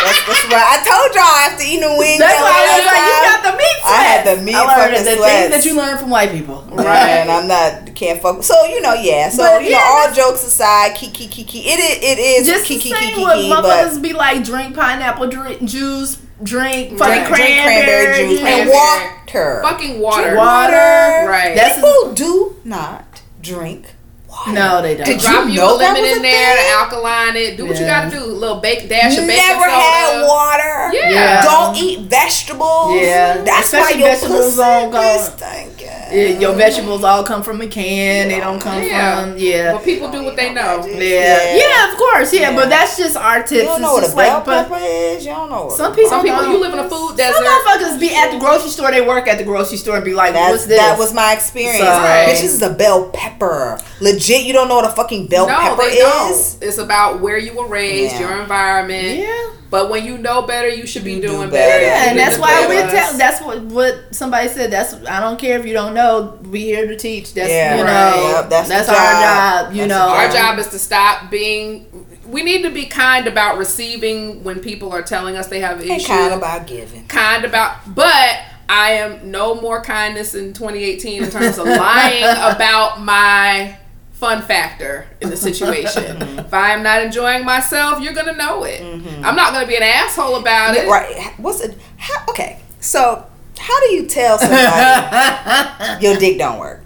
that's, 0.00 0.26
that's 0.26 0.44
right. 0.50 0.66
I 0.66 0.78
told 0.82 1.14
y'all 1.14 1.36
after 1.46 1.62
eating 1.64 1.98
wings. 1.98 2.18
That's 2.18 2.40
why 2.40 2.50
I 2.50 2.78
was 2.78 2.86
like, 2.86 3.04
you 3.06 3.16
got 3.30 3.40
the 3.44 3.54
meat 3.58 3.78
sweats. 3.80 3.90
I 3.90 4.02
had 4.02 4.20
the 4.26 4.42
meat 4.42 4.54
I 4.54 4.64
learned 4.66 4.96
fucking 4.96 5.04
the 5.04 5.16
sweats. 5.16 5.32
things 5.32 5.50
that 5.52 5.64
you 5.70 5.76
learn 5.76 5.98
from 5.98 6.10
white 6.10 6.30
people. 6.32 6.66
Right, 6.80 7.20
and 7.22 7.30
I'm 7.30 7.46
not 7.46 7.94
can't 7.94 8.20
fuck. 8.22 8.42
So 8.42 8.54
you 8.64 8.80
know, 8.80 8.94
yeah. 8.94 9.28
So 9.28 9.42
But 9.42 9.62
you 9.62 9.70
yeah, 9.70 9.76
know, 9.78 9.84
all 10.08 10.12
jokes 10.12 10.44
aside, 10.46 10.94
kiki 10.96 11.28
kiki. 11.28 11.60
It 11.60 11.78
is 11.78 11.96
it 12.02 12.18
is 12.18 12.46
Just 12.46 12.64
kiki 12.64 12.88
the 12.90 12.96
same 12.96 13.08
kiki 13.10 13.22
what 13.22 13.36
kiki, 13.36 13.50
motherfuckers 13.50 13.94
but 13.94 14.02
be 14.02 14.12
like, 14.14 14.42
drink 14.44 14.74
pineapple 14.74 15.26
drink, 15.28 15.62
juice, 15.64 16.16
drink 16.42 16.98
fucking 16.98 17.24
drink, 17.24 17.26
drink 17.26 17.62
cranberry, 17.62 17.62
cranberry 17.62 18.28
juice 18.28 18.40
and 18.40 18.70
Cranberry. 18.70 18.70
water. 18.70 19.62
Fucking 19.62 20.00
water. 20.00 20.22
Drink 20.22 20.38
water. 20.38 20.76
Right. 21.28 21.54
That's 21.54 21.74
People 21.76 22.12
do 22.14 22.56
not 22.64 23.22
drink 23.40 23.94
water. 24.30 24.52
no, 24.52 24.82
they 24.82 24.96
don't. 24.96 25.06
Did 25.06 25.20
Drop 25.20 25.44
you 25.46 25.50
you, 25.52 25.56
know 25.58 25.76
a 25.76 25.78
that 25.78 25.94
lemon 25.94 26.02
was 26.02 26.12
a 26.12 26.16
in 26.16 26.22
there 26.22 26.56
thing? 26.56 26.64
to 26.66 26.72
alkaline 26.78 27.36
it. 27.36 27.56
Do 27.56 27.66
what 27.66 27.78
you 27.78 27.86
gotta 27.86 28.10
do. 28.10 28.24
A 28.24 28.26
little 28.26 28.60
bake 28.60 28.88
dash 28.88 29.18
of 29.18 29.26
baking 29.26 29.46
Never 29.46 29.60
soda. 29.60 29.70
had 29.72 30.26
water. 30.26 30.94
Yeah. 30.96 31.10
Yeah. 31.10 31.42
Don't 31.42 31.76
eat 31.76 32.00
vegetables. 32.00 32.94
Yeah. 32.96 33.42
That's 33.42 33.72
why 33.72 33.80
Especially 33.80 34.00
your 34.00 34.08
vegetables 34.10 34.44
pussy 34.46 34.56
don't 34.56 34.90
go- 34.90 35.00
is 35.16 35.24
stinking. 35.26 35.86
Yeah, 36.12 36.40
your 36.40 36.54
vegetables 36.54 37.04
all 37.04 37.22
come 37.22 37.42
from 37.44 37.60
a 37.60 37.68
can. 37.68 38.28
They 38.28 38.40
don't 38.40 38.58
come 38.60 38.82
Yeah. 38.82 39.22
from 39.22 39.38
yeah. 39.38 39.72
Well, 39.74 39.82
people 39.82 40.10
do 40.10 40.24
what 40.24 40.34
they 40.36 40.52
know. 40.52 40.84
Yeah. 40.84 41.54
yeah, 41.56 41.92
of 41.92 41.96
course, 41.98 42.32
yeah, 42.32 42.50
Yeah. 42.50 42.56
but 42.56 42.68
that's 42.68 42.96
just 42.96 43.16
our 43.16 43.42
tips. 43.42 43.52
You 43.52 43.62
don't 43.62 43.74
It's 43.74 43.80
know 43.82 43.92
what 43.92 44.02
a 44.02 44.06
just 44.06 44.16
like, 44.16 44.26
bell 44.26 44.64
pepper 44.64 44.78
is. 44.82 45.24
You 45.24 45.30
don't 45.32 45.50
know. 45.50 45.70
Some 45.70 45.94
people, 45.94 46.10
Some 46.10 46.22
people, 46.24 46.44
you 46.48 46.58
live 46.60 46.72
in 46.72 46.80
a 46.80 46.88
food 46.88 47.08
Some 47.10 47.16
desert. 47.16 47.44
motherfuckers 47.44 48.00
be 48.00 48.12
at 48.14 48.32
the 48.32 48.38
grocery 48.38 48.70
store. 48.70 48.90
They 48.90 49.02
work 49.02 49.28
at 49.28 49.38
the 49.38 49.44
grocery 49.44 49.76
store 49.78 49.96
and 49.96 50.04
be 50.04 50.12
like, 50.14 50.32
That's, 50.32 50.50
"What's 50.50 50.66
this?" 50.66 50.80
That 50.80 50.98
was 50.98 51.12
my 51.14 51.32
experience. 51.32 51.78
So- 51.78 51.84
Bitches 51.86 52.44
is 52.44 52.62
a 52.62 52.70
bell 52.70 53.04
pepper. 53.12 53.78
Legit, 54.00 54.19
you 54.28 54.52
don't 54.52 54.68
know 54.68 54.76
what 54.76 54.84
a 54.84 54.92
fucking 54.92 55.26
bell 55.26 55.46
no, 55.48 55.58
pepper 55.58 55.82
they 55.82 55.96
is? 55.96 56.54
don't. 56.54 56.62
It's 56.68 56.78
about 56.78 57.20
where 57.20 57.38
you 57.38 57.54
were 57.54 57.66
raised, 57.66 58.14
Yeah. 58.14 58.20
your 58.30 58.42
environment. 58.42 59.18
yeah. 59.18 59.50
But 59.70 59.88
when 59.88 60.04
you 60.04 60.18
know 60.18 60.42
better, 60.42 60.68
you 60.68 60.84
should 60.84 61.04
be 61.04 61.12
You 61.14 61.20
do 61.22 61.28
doing 61.28 61.48
better. 61.50 61.50
better. 61.50 61.84
Yeah, 61.84 62.10
and 62.10 62.18
that's 62.18 62.38
why 62.38 62.66
we 62.66 62.74
better. 62.74 62.90
tell. 62.90 63.16
That's 63.16 63.40
what 63.40 63.62
what 63.62 63.94
somebody 64.10 64.48
said. 64.48 64.72
That's 64.72 64.94
I 65.08 65.20
don't 65.20 65.38
care 65.38 65.58
if 65.60 65.64
you 65.64 65.72
don't 65.74 65.94
know. 65.94 66.38
We 66.42 66.62
here 66.62 66.88
to 66.88 66.96
teach. 66.96 67.34
That's 67.34 67.48
Yeah, 67.48 67.76
you 67.76 67.84
right. 67.84 68.16
know. 68.16 68.30
Yep, 68.40 68.50
that's 68.50 68.68
that's 68.68 68.88
our 68.88 68.96
job. 68.96 69.66
job. 69.66 69.72
You 69.74 69.86
That's 69.86 69.90
know. 69.90 70.08
Our 70.08 70.28
job 70.28 70.58
is 70.58 70.66
to 70.68 70.78
stop 70.80 71.30
being. 71.30 71.86
We 72.26 72.42
need 72.42 72.62
to 72.64 72.70
be 72.70 72.86
kind 72.86 73.28
about 73.28 73.58
receiving 73.58 74.42
when 74.42 74.58
people 74.58 74.90
are 74.92 75.02
telling 75.02 75.36
us 75.36 75.46
they 75.46 75.60
have 75.60 75.80
issues. 75.80 76.06
kind 76.06 76.34
about 76.34 76.66
giving. 76.66 77.06
kind 77.06 77.44
about, 77.44 77.94
but 77.94 78.38
I 78.68 78.92
am 78.92 79.30
no 79.30 79.54
more 79.54 79.82
kindness 79.82 80.34
in 80.34 80.52
2018 80.52 81.24
in 81.24 81.30
terms 81.30 81.58
of 81.58 81.66
lying 81.66 82.22
about 82.54 83.00
my 83.02 83.76
fun 84.20 84.42
factor 84.42 85.06
in 85.20 85.30
the 85.30 85.36
situation. 85.36 86.04
Mm-hmm. 86.20 86.38
if 86.40 86.52
I 86.52 86.72
am 86.72 86.82
not 86.82 87.02
enjoying 87.02 87.44
myself, 87.44 88.00
you're 88.00 88.12
gonna 88.12 88.36
know 88.36 88.64
it. 88.64 88.80
Mm-hmm. 88.82 89.24
I'm 89.24 89.36
not 89.36 89.52
gonna 89.52 89.66
be 89.66 89.76
an 89.76 89.82
asshole 89.82 90.36
about 90.36 90.76
it. 90.76 90.88
Right. 90.88 91.32
What's 91.38 91.60
it? 91.60 91.78
How, 91.96 92.24
okay. 92.28 92.60
So, 92.80 93.26
how 93.58 93.80
do 93.80 93.94
you 93.94 94.06
tell 94.06 94.38
somebody 94.38 94.60
your 96.04 96.16
dick 96.16 96.38
don't 96.38 96.58
work? 96.58 96.82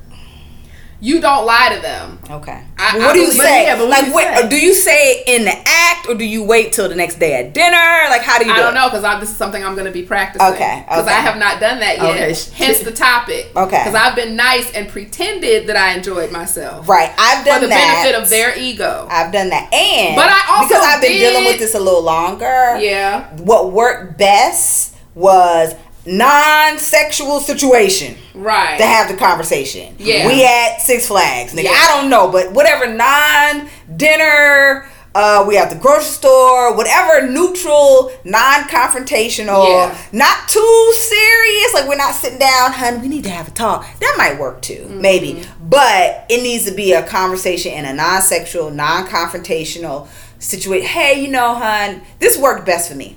You 1.04 1.20
don't 1.20 1.44
lie 1.44 1.74
to 1.76 1.82
them. 1.82 2.18
Okay. 2.30 2.62
I- 2.78 2.96
Well, 2.96 3.06
what 3.08 3.10
I 3.10 3.12
do 3.12 3.20
you 3.20 3.32
say? 3.32 3.66
yeah, 3.66 3.74
like, 3.82 4.00
do 4.04 4.06
you 4.08 4.14
what, 4.14 4.38
say? 4.38 4.48
do 4.48 4.56
you 4.56 4.74
say 4.74 5.10
it 5.12 5.28
in 5.28 5.44
the 5.44 5.52
act, 5.66 6.08
or 6.08 6.14
do 6.14 6.24
you 6.24 6.42
wait 6.42 6.72
till 6.72 6.88
the 6.88 6.94
next 6.94 7.16
day 7.20 7.34
at 7.34 7.52
dinner? 7.52 7.76
Like, 8.08 8.22
how 8.22 8.38
do 8.38 8.46
you? 8.46 8.52
I 8.52 8.56
do 8.56 8.62
don't 8.62 8.72
it? 8.72 8.74
know 8.76 8.88
because 8.88 9.20
this 9.20 9.30
is 9.30 9.36
something 9.36 9.62
I'm 9.62 9.74
going 9.74 9.84
to 9.86 9.92
be 9.92 10.02
practicing. 10.02 10.46
Okay, 10.54 10.82
Because 10.88 11.04
okay. 11.04 11.14
I 11.14 11.20
have 11.20 11.36
not 11.38 11.60
done 11.60 11.80
that 11.80 11.98
yet. 11.98 12.04
Okay. 12.30 12.34
Hence 12.54 12.80
the 12.80 12.90
topic. 12.92 13.50
Okay. 13.54 13.82
Because 13.84 13.94
I've 13.94 14.16
been 14.16 14.34
nice 14.36 14.72
and 14.72 14.88
pretended 14.88 15.66
that 15.66 15.76
I 15.76 15.92
enjoyed 15.94 16.32
myself 16.32 16.88
Right. 16.88 17.12
I've 17.18 17.44
done 17.44 17.46
that. 17.46 17.54
for 17.54 17.60
the 17.60 17.66
that. 17.68 18.02
benefit 18.04 18.22
of 18.22 18.30
their 18.30 18.56
ego. 18.58 19.06
I've 19.10 19.30
done 19.32 19.50
that, 19.50 19.72
and 19.74 20.16
But 20.16 20.28
I 20.30 20.56
also 20.56 20.68
because 20.68 20.84
I've 20.86 21.02
been 21.02 21.12
did- 21.12 21.18
dealing 21.32 21.44
with 21.44 21.58
this 21.58 21.74
a 21.74 21.80
little 21.80 22.02
longer. 22.02 22.78
yeah. 22.80 23.24
What 23.36 23.72
worked 23.72 24.16
best 24.18 24.94
was 25.14 25.74
non-sexual 26.06 27.40
situation 27.40 28.16
Right. 28.34 28.76
to 28.78 28.84
have 28.84 29.08
the 29.08 29.14
conversation. 29.16 29.94
Yeah. 29.98 30.26
We 30.26 30.44
at 30.44 30.80
Six 30.80 31.06
Flags, 31.08 31.52
nigga. 31.54 31.64
Yeah. 31.64 31.70
I 31.88 32.00
don't 32.00 32.10
know, 32.10 32.28
but 32.28 32.52
whatever 32.52 32.86
non-dinner. 32.86 34.86
Uh, 35.16 35.44
we 35.46 35.56
at 35.56 35.70
the 35.70 35.76
grocery 35.76 36.02
store, 36.10 36.74
whatever 36.76 37.24
neutral, 37.28 38.10
non-confrontational, 38.24 39.68
Yeah. 39.68 39.96
not 40.10 40.48
too 40.48 40.92
serious. 40.96 41.72
Like 41.72 41.86
we're 41.86 41.94
not 41.94 42.16
sitting 42.16 42.40
down, 42.40 42.72
hun. 42.72 43.00
We 43.00 43.06
need 43.06 43.22
to 43.22 43.30
have 43.30 43.46
a 43.46 43.52
talk. 43.52 43.86
That 44.00 44.16
might 44.18 44.40
work 44.40 44.60
too, 44.60 44.86
Mm-hmm. 44.88 45.00
maybe. 45.00 45.44
But 45.60 46.24
it 46.28 46.42
needs 46.42 46.64
to 46.64 46.72
be 46.72 46.94
a 46.94 47.04
conversation 47.04 47.70
in 47.74 47.84
a 47.84 47.92
non-sexual, 47.94 48.72
non-confrontational 48.72 50.08
situation. 50.40 50.88
Hey, 50.88 51.20
you 51.20 51.28
know, 51.28 51.54
hun, 51.54 52.02
this 52.18 52.36
worked 52.36 52.66
best 52.66 52.88
for 52.90 52.96
me. 52.96 53.16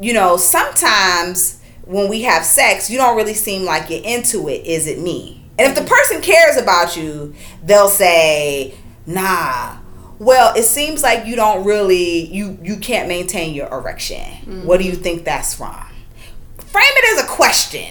You 0.00 0.14
know, 0.14 0.38
sometimes 0.38 1.58
when 1.86 2.08
we 2.08 2.22
have 2.22 2.44
sex, 2.44 2.90
you 2.90 2.98
don't 2.98 3.16
really 3.16 3.34
seem 3.34 3.64
like 3.64 3.88
you're 3.88 4.04
into 4.04 4.48
it. 4.48 4.66
Is 4.66 4.86
it 4.86 5.00
me? 5.00 5.42
And 5.58 5.70
if 5.70 5.74
the 5.74 5.88
person 5.88 6.20
cares 6.20 6.56
about 6.56 6.96
you, 6.96 7.34
they'll 7.64 7.88
say, 7.88 8.74
"Nah." 9.06 9.78
Well, 10.18 10.54
it 10.56 10.64
seems 10.64 11.02
like 11.02 11.26
you 11.26 11.36
don't 11.36 11.64
really 11.64 12.26
you 12.26 12.58
you 12.62 12.76
can't 12.78 13.08
maintain 13.08 13.54
your 13.54 13.68
erection. 13.68 14.64
What 14.66 14.78
do 14.78 14.84
you 14.84 14.92
mm-hmm. 14.92 15.02
think 15.02 15.24
that's 15.24 15.54
from? 15.54 15.85
Frame 16.76 16.96
it 17.00 17.06
as 17.16 17.24
a 17.24 17.26
question, 17.26 17.88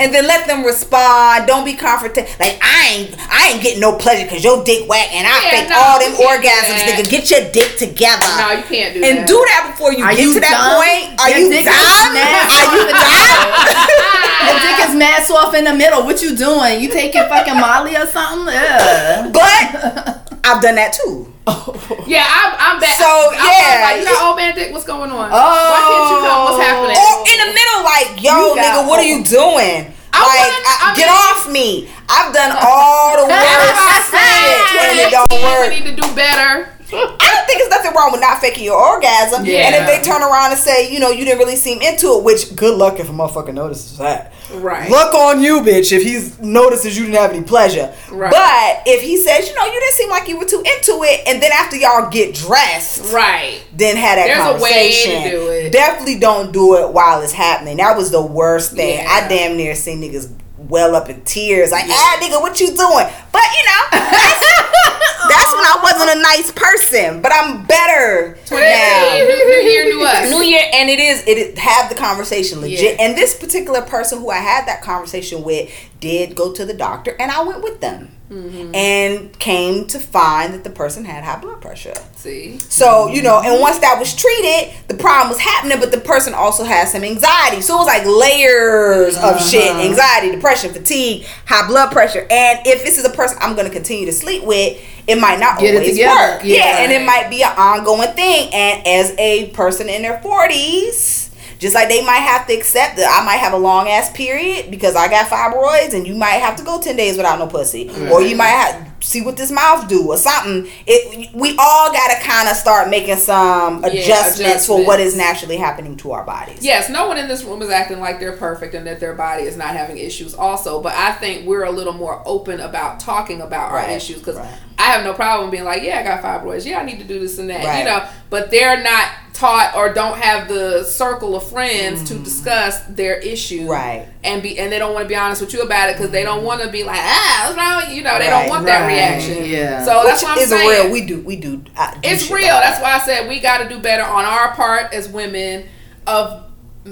and 0.00 0.08
then 0.08 0.24
let 0.26 0.46
them 0.48 0.64
respond. 0.64 1.46
Don't 1.46 1.64
be 1.66 1.74
confrontational. 1.76 2.40
Like 2.40 2.56
I 2.64 2.88
ain't 2.88 3.12
I 3.28 3.52
ain't 3.52 3.62
getting 3.62 3.80
no 3.84 3.96
pleasure 4.00 4.24
because 4.24 4.42
your 4.42 4.64
dick 4.64 4.88
whack, 4.88 5.12
and 5.12 5.26
I 5.28 5.36
Yeah, 5.44 5.50
fake 5.60 5.68
no, 5.68 5.76
all 5.76 5.98
them 6.00 6.16
orgasms. 6.16 6.88
Nigga, 6.88 7.04
get 7.10 7.28
your 7.30 7.44
dick 7.52 7.76
together 7.76 8.24
No, 8.40 8.52
you 8.56 8.64
can't 8.64 8.94
do 8.96 9.00
that. 9.04 9.12
and 9.12 9.28
do 9.28 9.36
that 9.36 9.76
before 9.76 9.92
you 9.92 10.04
Are 10.04 10.16
get 10.16 10.24
you 10.24 10.32
to 10.34 10.40
that 10.40 10.56
dumb? 10.56 10.80
point. 10.80 11.20
Are 11.20 11.28
Your 11.28 11.38
you 11.44 11.48
dick 11.52 11.68
dumb? 11.68 11.76
is 11.76 11.84
Are 12.24 12.64
you 12.64 12.64
off 12.64 12.80
in 12.80 12.86
the 12.88 12.96
dumb? 12.96 13.52
Your 14.48 14.58
dick 14.64 14.78
is 14.88 14.94
mad 14.96 15.20
off 15.30 15.52
in 15.54 15.64
the 15.64 15.74
middle. 15.74 16.04
What 16.04 16.22
you 16.22 16.34
doing? 16.34 16.80
You 16.80 16.88
taking 16.88 17.28
fucking 17.28 17.60
Molly 17.60 17.92
or 17.96 18.06
something? 18.06 18.54
Yeah. 18.54 19.28
but 19.28 20.32
I've 20.44 20.62
done 20.62 20.76
that 20.76 20.94
too. 20.96 21.28
Oh. 21.46 21.76
Yeah, 22.08 22.24
I'm, 22.24 22.52
I'm 22.56 22.76
back. 22.80 22.96
So, 22.96 23.04
I'm 23.04 23.36
yeah. 23.36 23.84
Like, 23.84 24.00
you 24.00 24.04
got 24.08 24.24
old 24.24 24.36
man 24.36 24.54
dick. 24.54 24.72
What's 24.72 24.84
going 24.88 25.10
on? 25.10 25.28
Oh. 25.28 25.36
Why 25.36 25.80
can't 25.84 26.08
you 26.08 26.18
come? 26.24 26.40
What's 26.48 26.56
oh. 26.56 26.64
happening? 26.64 26.96
Or 26.96 27.12
in 27.28 27.36
the 27.44 27.48
middle, 27.52 27.80
like, 27.84 28.08
yo, 28.22 28.56
nigga, 28.56 28.80
what 28.88 29.00
are 29.00 29.08
you 29.08 29.20
doing? 29.24 29.92
I 30.14 30.20
like, 30.24 30.40
wanna- 30.40 30.68
I- 30.68 30.80
I 30.80 30.96
get 30.96 31.08
mean- 31.08 31.20
off 31.20 31.40
me. 31.50 31.88
I've 32.08 32.32
done 32.32 32.52
all 32.54 33.16
the 33.16 33.26
worst 33.32 34.08
shit 34.12 34.88
and 34.88 34.98
it 35.00 35.10
don't 35.10 35.32
work. 35.42 35.68
We 35.68 35.80
need 35.80 35.88
to 35.88 35.96
do 35.96 36.06
better. 36.14 36.68
I 36.92 37.26
don't 37.32 37.46
think 37.46 37.58
there's 37.58 37.70
nothing 37.70 37.92
wrong 37.96 38.12
with 38.12 38.20
not 38.20 38.40
faking 38.40 38.64
your 38.64 38.78
orgasm. 38.78 39.44
Yeah. 39.44 39.66
And 39.66 39.74
if 39.74 39.86
they 39.88 40.08
turn 40.08 40.22
around 40.22 40.52
and 40.52 40.60
say, 40.60 40.92
you 40.92 41.00
know, 41.00 41.10
you 41.10 41.24
didn't 41.24 41.38
really 41.38 41.56
seem 41.56 41.80
into 41.82 42.14
it, 42.18 42.22
which 42.22 42.54
good 42.54 42.76
luck 42.78 43.00
if 43.00 43.08
a 43.08 43.12
motherfucker 43.12 43.54
notices 43.54 43.98
that. 43.98 44.32
Right. 44.54 44.90
Luck 44.90 45.14
on 45.14 45.42
you, 45.42 45.60
bitch, 45.60 45.92
if 45.92 46.02
he 46.02 46.30
notices 46.44 46.96
you 46.96 47.04
didn't 47.06 47.16
have 47.20 47.32
any 47.32 47.42
pleasure. 47.42 47.92
Right. 48.10 48.30
But 48.30 48.82
if 48.86 49.02
he 49.02 49.16
says, 49.16 49.48
you 49.48 49.54
know, 49.54 49.64
you 49.64 49.80
didn't 49.80 49.92
seem 49.94 50.10
like 50.10 50.28
you 50.28 50.38
were 50.38 50.44
too 50.44 50.58
into 50.60 51.02
it, 51.04 51.20
and 51.26 51.42
then 51.42 51.52
after 51.52 51.76
y'all 51.76 52.08
get 52.10 52.34
dressed, 52.34 53.12
Right. 53.12 53.60
then 53.76 53.96
have 53.96 54.16
that 54.16 54.26
There's 54.26 54.60
a 54.60 54.62
way 54.62 54.70
to 54.92 55.04
conversation. 55.08 55.30
do 55.30 55.48
it. 55.48 55.70
Definitely 55.72 56.18
don't 56.18 56.52
do 56.52 56.76
it 56.76 56.90
while 56.92 57.20
it's 57.22 57.32
happening. 57.32 57.76
That 57.78 57.96
was 57.96 58.10
the 58.10 58.22
worst 58.22 58.72
thing. 58.72 58.98
Yeah. 58.98 59.08
I 59.24 59.28
damn 59.28 59.56
near 59.56 59.74
seen 59.74 60.00
niggas 60.00 60.30
well 60.68 60.94
up 60.96 61.08
in 61.08 61.20
tears, 61.22 61.70
like, 61.70 61.86
ah, 61.88 62.18
nigga, 62.20 62.40
what 62.40 62.60
you 62.60 62.68
doing? 62.68 63.06
But 63.32 63.46
you 63.56 63.64
know, 63.64 63.82
that's, 63.92 64.44
that's 65.28 65.52
when 65.54 65.64
I 65.64 65.80
wasn't 65.82 66.18
a 66.18 66.22
nice 66.22 66.50
person. 66.52 67.22
But 67.22 67.32
I'm 67.34 67.64
better 67.66 68.38
now. 68.50 69.14
New, 69.14 69.26
new 69.26 69.70
year, 69.70 69.84
new 69.84 70.04
us. 70.04 70.30
New 70.30 70.42
Year, 70.42 70.62
and 70.72 70.90
it 70.90 70.98
is 70.98 71.26
it 71.26 71.38
is, 71.38 71.58
have 71.58 71.88
the 71.88 71.94
conversation 71.94 72.60
legit. 72.60 72.96
Yeah. 72.98 73.04
And 73.04 73.16
this 73.16 73.38
particular 73.38 73.82
person 73.82 74.18
who 74.20 74.30
I 74.30 74.38
had 74.38 74.66
that 74.66 74.82
conversation 74.82 75.42
with 75.42 75.70
did 76.00 76.34
go 76.34 76.52
to 76.52 76.64
the 76.64 76.74
doctor, 76.74 77.16
and 77.18 77.30
I 77.30 77.42
went 77.42 77.62
with 77.62 77.80
them, 77.80 78.13
Mm-hmm. 78.30 78.74
and 78.74 79.38
came 79.38 79.86
to 79.88 79.98
find 80.00 80.54
that 80.54 80.64
the 80.64 80.70
person 80.70 81.04
had 81.04 81.22
high 81.24 81.38
blood 81.38 81.60
pressure. 81.60 81.92
See. 82.16 82.58
So 82.58 83.08
you 83.08 83.20
know, 83.20 83.42
and 83.44 83.60
once 83.60 83.78
that 83.80 83.98
was 83.98 84.16
treated, 84.16 84.72
the 84.88 84.94
problem 84.94 85.28
was 85.28 85.38
happening, 85.38 85.78
but 85.78 85.92
the 85.92 86.00
person 86.00 86.32
also 86.32 86.64
had 86.64 86.88
some 86.88 87.04
anxiety. 87.04 87.60
So 87.60 87.74
it 87.74 87.78
was 87.80 87.86
like 87.86 88.06
layers 88.06 89.18
of 89.18 89.42
shit: 89.46 89.70
Uh-huh. 89.70 89.82
anxiety, 89.82 90.30
depression, 90.30 90.72
fatigue, 90.72 91.26
high 91.46 91.68
blood 91.68 91.92
pressure. 91.92 92.26
And 92.30 92.66
if 92.66 92.82
this 92.82 92.96
is 92.96 93.04
a 93.04 93.10
person 93.10 93.36
I'm 93.42 93.54
going 93.54 93.66
to 93.66 93.72
continue 93.72 94.06
to 94.06 94.12
sleep 94.12 94.44
with, 94.44 94.82
it 95.06 95.20
might 95.20 95.38
not 95.38 95.60
Get 95.60 95.74
always 95.74 95.90
work. 95.90 95.98
Yeah. 95.98 96.56
yeah, 96.56 96.78
and 96.78 96.92
it 96.92 97.04
might 97.04 97.28
be 97.28 97.42
an 97.42 97.52
ongoing 97.58 98.08
thing. 98.16 98.48
And 98.54 98.86
as 98.86 99.14
a 99.18 99.50
person 99.50 99.90
in 99.90 100.00
their 100.00 100.18
forties. 100.22 101.23
Just 101.64 101.74
like 101.74 101.88
they 101.88 102.04
might 102.04 102.16
have 102.16 102.46
to 102.46 102.52
accept 102.52 102.98
that 102.98 103.08
I 103.10 103.24
might 103.24 103.38
have 103.38 103.54
a 103.54 103.56
long 103.56 103.88
ass 103.88 104.12
period 104.12 104.70
because 104.70 104.94
I 104.96 105.08
got 105.08 105.30
fibroids, 105.30 105.94
and 105.94 106.06
you 106.06 106.14
might 106.14 106.36
have 106.36 106.56
to 106.56 106.62
go 106.62 106.78
ten 106.78 106.94
days 106.94 107.16
without 107.16 107.38
no 107.38 107.46
pussy, 107.46 107.88
or 108.12 108.20
you 108.20 108.36
might 108.36 108.48
have 108.48 108.92
see 109.00 109.22
what 109.22 109.38
this 109.38 109.50
mouth 109.50 109.88
do 109.88 110.06
or 110.08 110.18
something. 110.18 110.70
It 110.86 111.34
we 111.34 111.56
all 111.58 111.90
got 111.90 112.14
to 112.14 112.22
kind 112.22 112.50
of 112.50 112.56
start 112.56 112.90
making 112.90 113.16
some 113.16 113.80
Yeah, 113.80 113.88
adjustments, 113.88 114.66
for 114.66 114.84
what 114.84 115.00
is 115.00 115.16
naturally 115.16 115.56
happening 115.56 115.96
to 115.98 116.12
our 116.12 116.22
bodies. 116.22 116.62
Yes, 116.62 116.90
no 116.90 117.08
one 117.08 117.16
in 117.16 117.28
this 117.28 117.42
room 117.44 117.62
is 117.62 117.70
acting 117.70 117.98
like 117.98 118.20
they're 118.20 118.36
perfect 118.36 118.74
and 118.74 118.86
that 118.86 119.00
their 119.00 119.14
body 119.14 119.44
is 119.44 119.56
not 119.56 119.68
having 119.68 119.96
issues 119.96 120.34
also, 120.34 120.82
but 120.82 120.92
I 120.92 121.12
think 121.12 121.46
we're 121.46 121.64
a 121.64 121.70
little 121.70 121.94
more 121.94 122.22
open 122.26 122.60
about 122.60 123.00
talking 123.00 123.40
about 123.40 123.72
our 123.72 123.88
issues 123.88 124.20
cuz 124.20 124.36
right. 124.36 124.52
I 124.76 124.88
have 124.88 125.02
no 125.02 125.14
problem 125.14 125.50
being 125.50 125.64
like, 125.64 125.82
yeah, 125.82 126.00
I 126.00 126.02
got 126.02 126.22
fibroids. 126.22 126.66
Yeah, 126.66 126.80
I 126.80 126.84
need 126.84 126.98
to 126.98 127.04
do 127.04 127.18
this 127.20 127.38
and 127.38 127.48
that. 127.48 127.64
Right. 127.64 127.78
You 127.78 127.84
know, 127.86 128.06
but 128.28 128.50
they're 128.50 128.82
not 128.82 129.08
taught 129.34 129.74
or 129.76 129.92
don't 129.92 130.16
have 130.16 130.48
the 130.48 130.82
circle 130.84 131.34
of 131.36 131.46
friends 131.50 132.08
to 132.08 132.14
discuss 132.14 132.78
their 132.88 133.16
issue. 133.18 133.62
Mm. 133.66 133.68
Right. 133.68 134.08
And 134.22 134.42
be 134.42 134.58
and 134.58 134.72
they 134.72 134.78
don't 134.78 134.94
want 134.94 135.04
to 135.04 135.08
be 135.08 135.16
honest 135.16 135.40
with 135.42 135.52
you 135.52 135.60
about 135.62 135.90
it 135.90 135.96
cuz 135.96 136.08
they 136.10 136.22
don't 136.22 136.44
want 136.44 136.62
to 136.62 136.68
be 136.70 136.84
like, 136.84 137.00
"Ah, 137.02 137.44
what's 137.52 137.58
wrong?" 137.58 137.94
you?" 137.96 138.02
Know, 138.02 138.16
they 138.18 138.28
Right, 138.28 138.40
don't 138.42 138.48
want 138.48 138.64
that 138.66 138.86
reaction. 138.86 139.44
yeah. 139.44 139.84
So 139.84 140.02
that's 140.04 140.22
Which 140.22 140.28
what 140.30 140.38
I'm 140.40 140.46
saying. 140.48 140.68
real. 140.84 140.90
We 140.92 141.04
do 141.04 141.20
we 141.20 141.36
do. 141.36 141.62
uh, 141.76 141.90
do 141.94 141.98
It's 142.08 142.30
real. 142.30 142.46
That's 142.46 142.80
why 142.80 142.94
I 142.94 142.98
said 143.00 143.28
we 143.28 143.40
got 143.40 143.58
to 143.58 143.68
do 143.68 143.78
better 143.80 144.04
on 144.04 144.24
our 144.24 144.54
part 144.54 144.94
as 144.94 145.08
women 145.08 145.64
of 146.06 146.42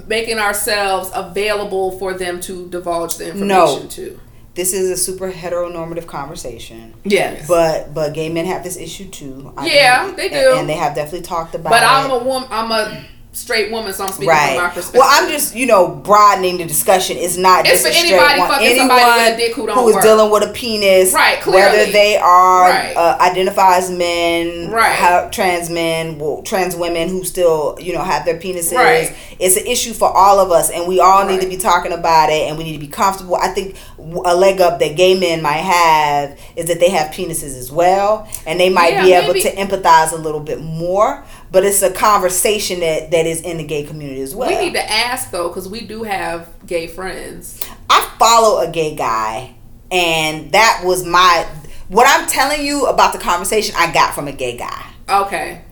making 0.08 0.38
ourselves 0.38 1.10
available 1.14 1.98
for 1.98 2.12
them 2.14 2.40
to 2.40 2.66
divulge 2.70 3.16
the 3.18 3.26
information 3.28 3.82
No. 3.82 3.86
to. 3.88 4.20
This 4.54 4.74
is 4.74 4.90
a 4.90 4.96
super 4.96 5.32
heteronormative 5.32 6.06
conversation. 6.06 6.94
Yes. 7.04 7.48
But 7.48 7.94
but 7.94 8.12
gay 8.12 8.28
men 8.28 8.44
have 8.46 8.62
this 8.62 8.76
issue 8.76 9.08
too. 9.08 9.52
I 9.56 9.66
Yeah, 9.66 10.04
think. 10.04 10.16
they 10.18 10.28
do. 10.28 10.54
and, 10.56 10.68
they 10.68 10.74
have 10.74 10.94
definitely 10.94 11.22
talked 11.22 11.54
about. 11.54 11.70
It. 11.70 11.80
But. 11.80 11.82
I'm 11.84 12.10
a 12.10 12.18
woman. 12.18 12.48
I'm 12.50 12.70
a 12.70 13.04
straight 13.32 13.70
woman, 13.72 13.92
so 13.94 14.04
I'm 14.04 14.12
speaking 14.12 14.28
from 14.34 14.56
my 14.56 14.68
perspective. 14.68 14.98
Well, 15.00 15.08
I'm 15.10 15.30
just 15.30 15.54
you 15.56 15.66
know 15.66 15.88
broadening 15.88 16.58
the 16.58 16.64
discussion. 16.66 17.16
It's 17.18 17.36
not 17.36 17.66
It's 17.66 17.82
just 17.82 17.98
for 17.98 18.06
anybody 18.06 18.38
fucking 18.40 18.76
somebody 18.76 19.04
with 19.04 19.34
a 19.34 19.36
dick 19.36 19.54
who 19.54 19.66
don't 19.66 19.78
who 19.78 19.88
is 19.88 19.94
work. 19.94 20.04
dealing 20.04 20.30
with 20.30 20.42
a 20.48 20.52
penis, 20.52 21.12
Right, 21.12 21.40
Clearly. 21.40 21.78
Whether 21.78 21.92
they 21.92 22.16
are 22.18 22.68
Right. 22.68 22.96
uh, 22.96 23.16
identify 23.20 23.76
as 23.78 23.90
men, 23.90 24.70
Right. 24.70 25.30
trans 25.32 25.70
men, 25.70 26.18
well, 26.18 26.42
trans 26.42 26.76
women 26.76 27.08
who 27.08 27.24
still 27.24 27.76
you 27.80 27.92
know 27.94 28.02
have 28.02 28.24
their 28.24 28.36
penises. 28.38 28.76
Right. 28.76 29.12
It's 29.38 29.56
an 29.56 29.66
issue 29.66 29.92
for 29.94 30.14
all 30.14 30.38
of 30.38 30.52
us, 30.52 30.70
and 30.70 30.86
we 30.86 31.00
all 31.00 31.24
need 31.24 31.40
to 31.40 31.48
be 31.48 31.56
talking 31.56 31.92
about 31.92 32.30
it, 32.30 32.48
and 32.48 32.58
we 32.58 32.64
need 32.64 32.74
to 32.74 32.78
be 32.78 32.86
comfortable. 32.86 33.36
I 33.36 33.48
think 33.48 33.76
a 34.24 34.34
leg 34.36 34.60
up 34.60 34.78
that 34.80 34.94
gay 34.96 35.18
men 35.18 35.42
might 35.42 35.52
have 35.62 36.38
is 36.54 36.66
that 36.66 36.80
they 36.80 36.90
have 36.90 37.08
penises 37.12 37.56
as 37.58 37.72
well, 37.72 38.28
and 38.46 38.60
they 38.60 38.68
might 38.68 38.92
Yeah, 38.94 39.02
be 39.02 39.12
able 39.14 39.28
maybe- 39.34 39.42
to 39.42 39.54
empathize 39.56 40.12
a 40.12 40.16
little 40.16 40.40
bit 40.40 40.60
more. 40.60 41.24
But 41.52 41.64
it's 41.64 41.82
a 41.82 41.92
conversation 41.92 42.80
that 42.80 43.10
that 43.10 43.26
is 43.26 43.42
in 43.42 43.58
the 43.58 43.64
gay 43.64 43.84
community 43.84 44.22
as 44.22 44.34
well. 44.34 44.48
we 44.48 44.56
need 44.56 44.72
to 44.72 44.90
ask 44.90 45.30
though, 45.30 45.48
because 45.48 45.68
we 45.68 45.82
do 45.82 46.02
have 46.02 46.48
gay 46.66 46.86
friends. 46.86 47.60
I 47.90 48.10
follow 48.18 48.60
a 48.66 48.70
gay 48.70 48.96
guy, 48.96 49.54
and 49.90 50.50
that 50.52 50.82
was 50.84 51.06
my 51.06 51.46
what 51.88 52.06
I'm 52.08 52.26
telling 52.26 52.64
you 52.64 52.86
about 52.86 53.12
the 53.12 53.18
conversation 53.18 53.74
I 53.76 53.92
got 53.92 54.14
from 54.14 54.28
a 54.28 54.32
gay 54.32 54.56
guy. 54.56 54.86
Okay. 55.08 55.62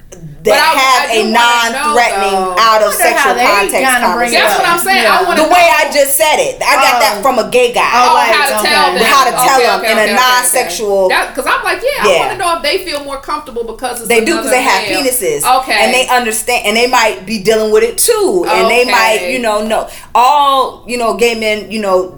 But 0.43 0.55
I- 0.55 0.57
have 0.57 1.11
I 1.11 1.15
do 1.15 1.20
a 1.20 1.24
know, 1.24 1.37
non-threatening 1.37 2.32
though. 2.32 2.57
out 2.59 2.81
of 2.82 2.95
sexual 2.95 3.35
context 3.37 3.77
kinda 3.77 4.09
bring 4.16 4.32
it 4.32 4.41
conversation. 4.41 4.41
That's 4.41 4.59
what 4.59 4.69
I'm 4.69 4.78
saying. 4.81 4.99
I 4.99 5.20
Yeah. 5.20 5.23
want 5.28 5.37
The 5.37 5.45
to 5.45 5.51
way 5.53 5.66
I 5.69 5.82
just 5.93 6.16
said 6.16 6.37
it, 6.41 6.57
I 6.65 6.74
got 6.81 6.95
Oh. 6.97 7.01
that 7.05 7.23
from 7.23 7.39
a 7.39 7.45
gay 7.51 7.73
guy. 7.73 7.85
Oh, 7.93 8.09
Oh, 8.11 8.15
like, 8.15 8.32
how 8.35 8.49
to 8.49 8.59
okay. 8.61 8.69
tell 8.73 8.87
them. 8.95 9.05
How 9.05 9.24
to 9.24 9.31
tell 9.32 9.57
Okay, 9.61 9.66
them 9.66 9.81
okay, 9.81 9.93
in 9.93 9.99
a 9.99 10.01
okay, 10.01 10.12
okay, 10.15 10.23
non-sexual- 10.23 11.09
Because 11.09 11.45
I'm 11.47 11.62
like, 11.62 11.82
yeah, 11.85 12.05
I 12.05 12.19
want 12.19 12.31
to 12.32 12.39
know 12.39 12.57
if 12.57 12.62
they 12.62 12.78
feel 12.78 13.05
more 13.05 13.19
comfortable 13.20 13.65
because 13.65 14.01
it's 14.01 14.09
They 14.09 14.24
do 14.24 14.37
because 14.37 14.51
they 14.51 14.62
have 14.62 14.82
male. 14.89 15.03
penises. 15.03 15.45
Okay. 15.61 15.77
And 15.78 15.93
they 15.93 16.09
understand, 16.09 16.65
and 16.66 16.74
they 16.77 16.87
might 16.87 17.27
be 17.27 17.39
dealing 17.39 17.70
with 17.70 17.82
it 17.85 17.99
too. 17.99 18.47
And 18.49 18.70
they 18.70 18.87
might, 18.87 19.28
you 19.28 19.39
know, 19.41 19.61
know 19.62 19.89
all, 20.15 20.85
you 20.87 20.97
know, 20.97 21.15
gay 21.15 21.35
men, 21.35 21.70
you 21.70 21.81
know, 21.81 22.15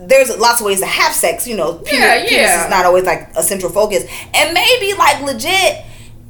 there's 0.00 0.36
lots 0.36 0.60
of 0.60 0.66
ways 0.66 0.80
to 0.80 0.86
have 0.86 1.14
sex. 1.14 1.46
You 1.46 1.56
know, 1.56 1.72
penis, 1.74 2.00
Yeah, 2.04 2.28
penis 2.28 2.64
is 2.64 2.70
not 2.70 2.84
always 2.84 3.04
like 3.04 3.28
a 3.36 3.42
central 3.42 3.72
focus. 3.72 4.04
And 4.34 4.52
maybe 4.52 4.92
like 4.94 5.22
legit. 5.22 5.78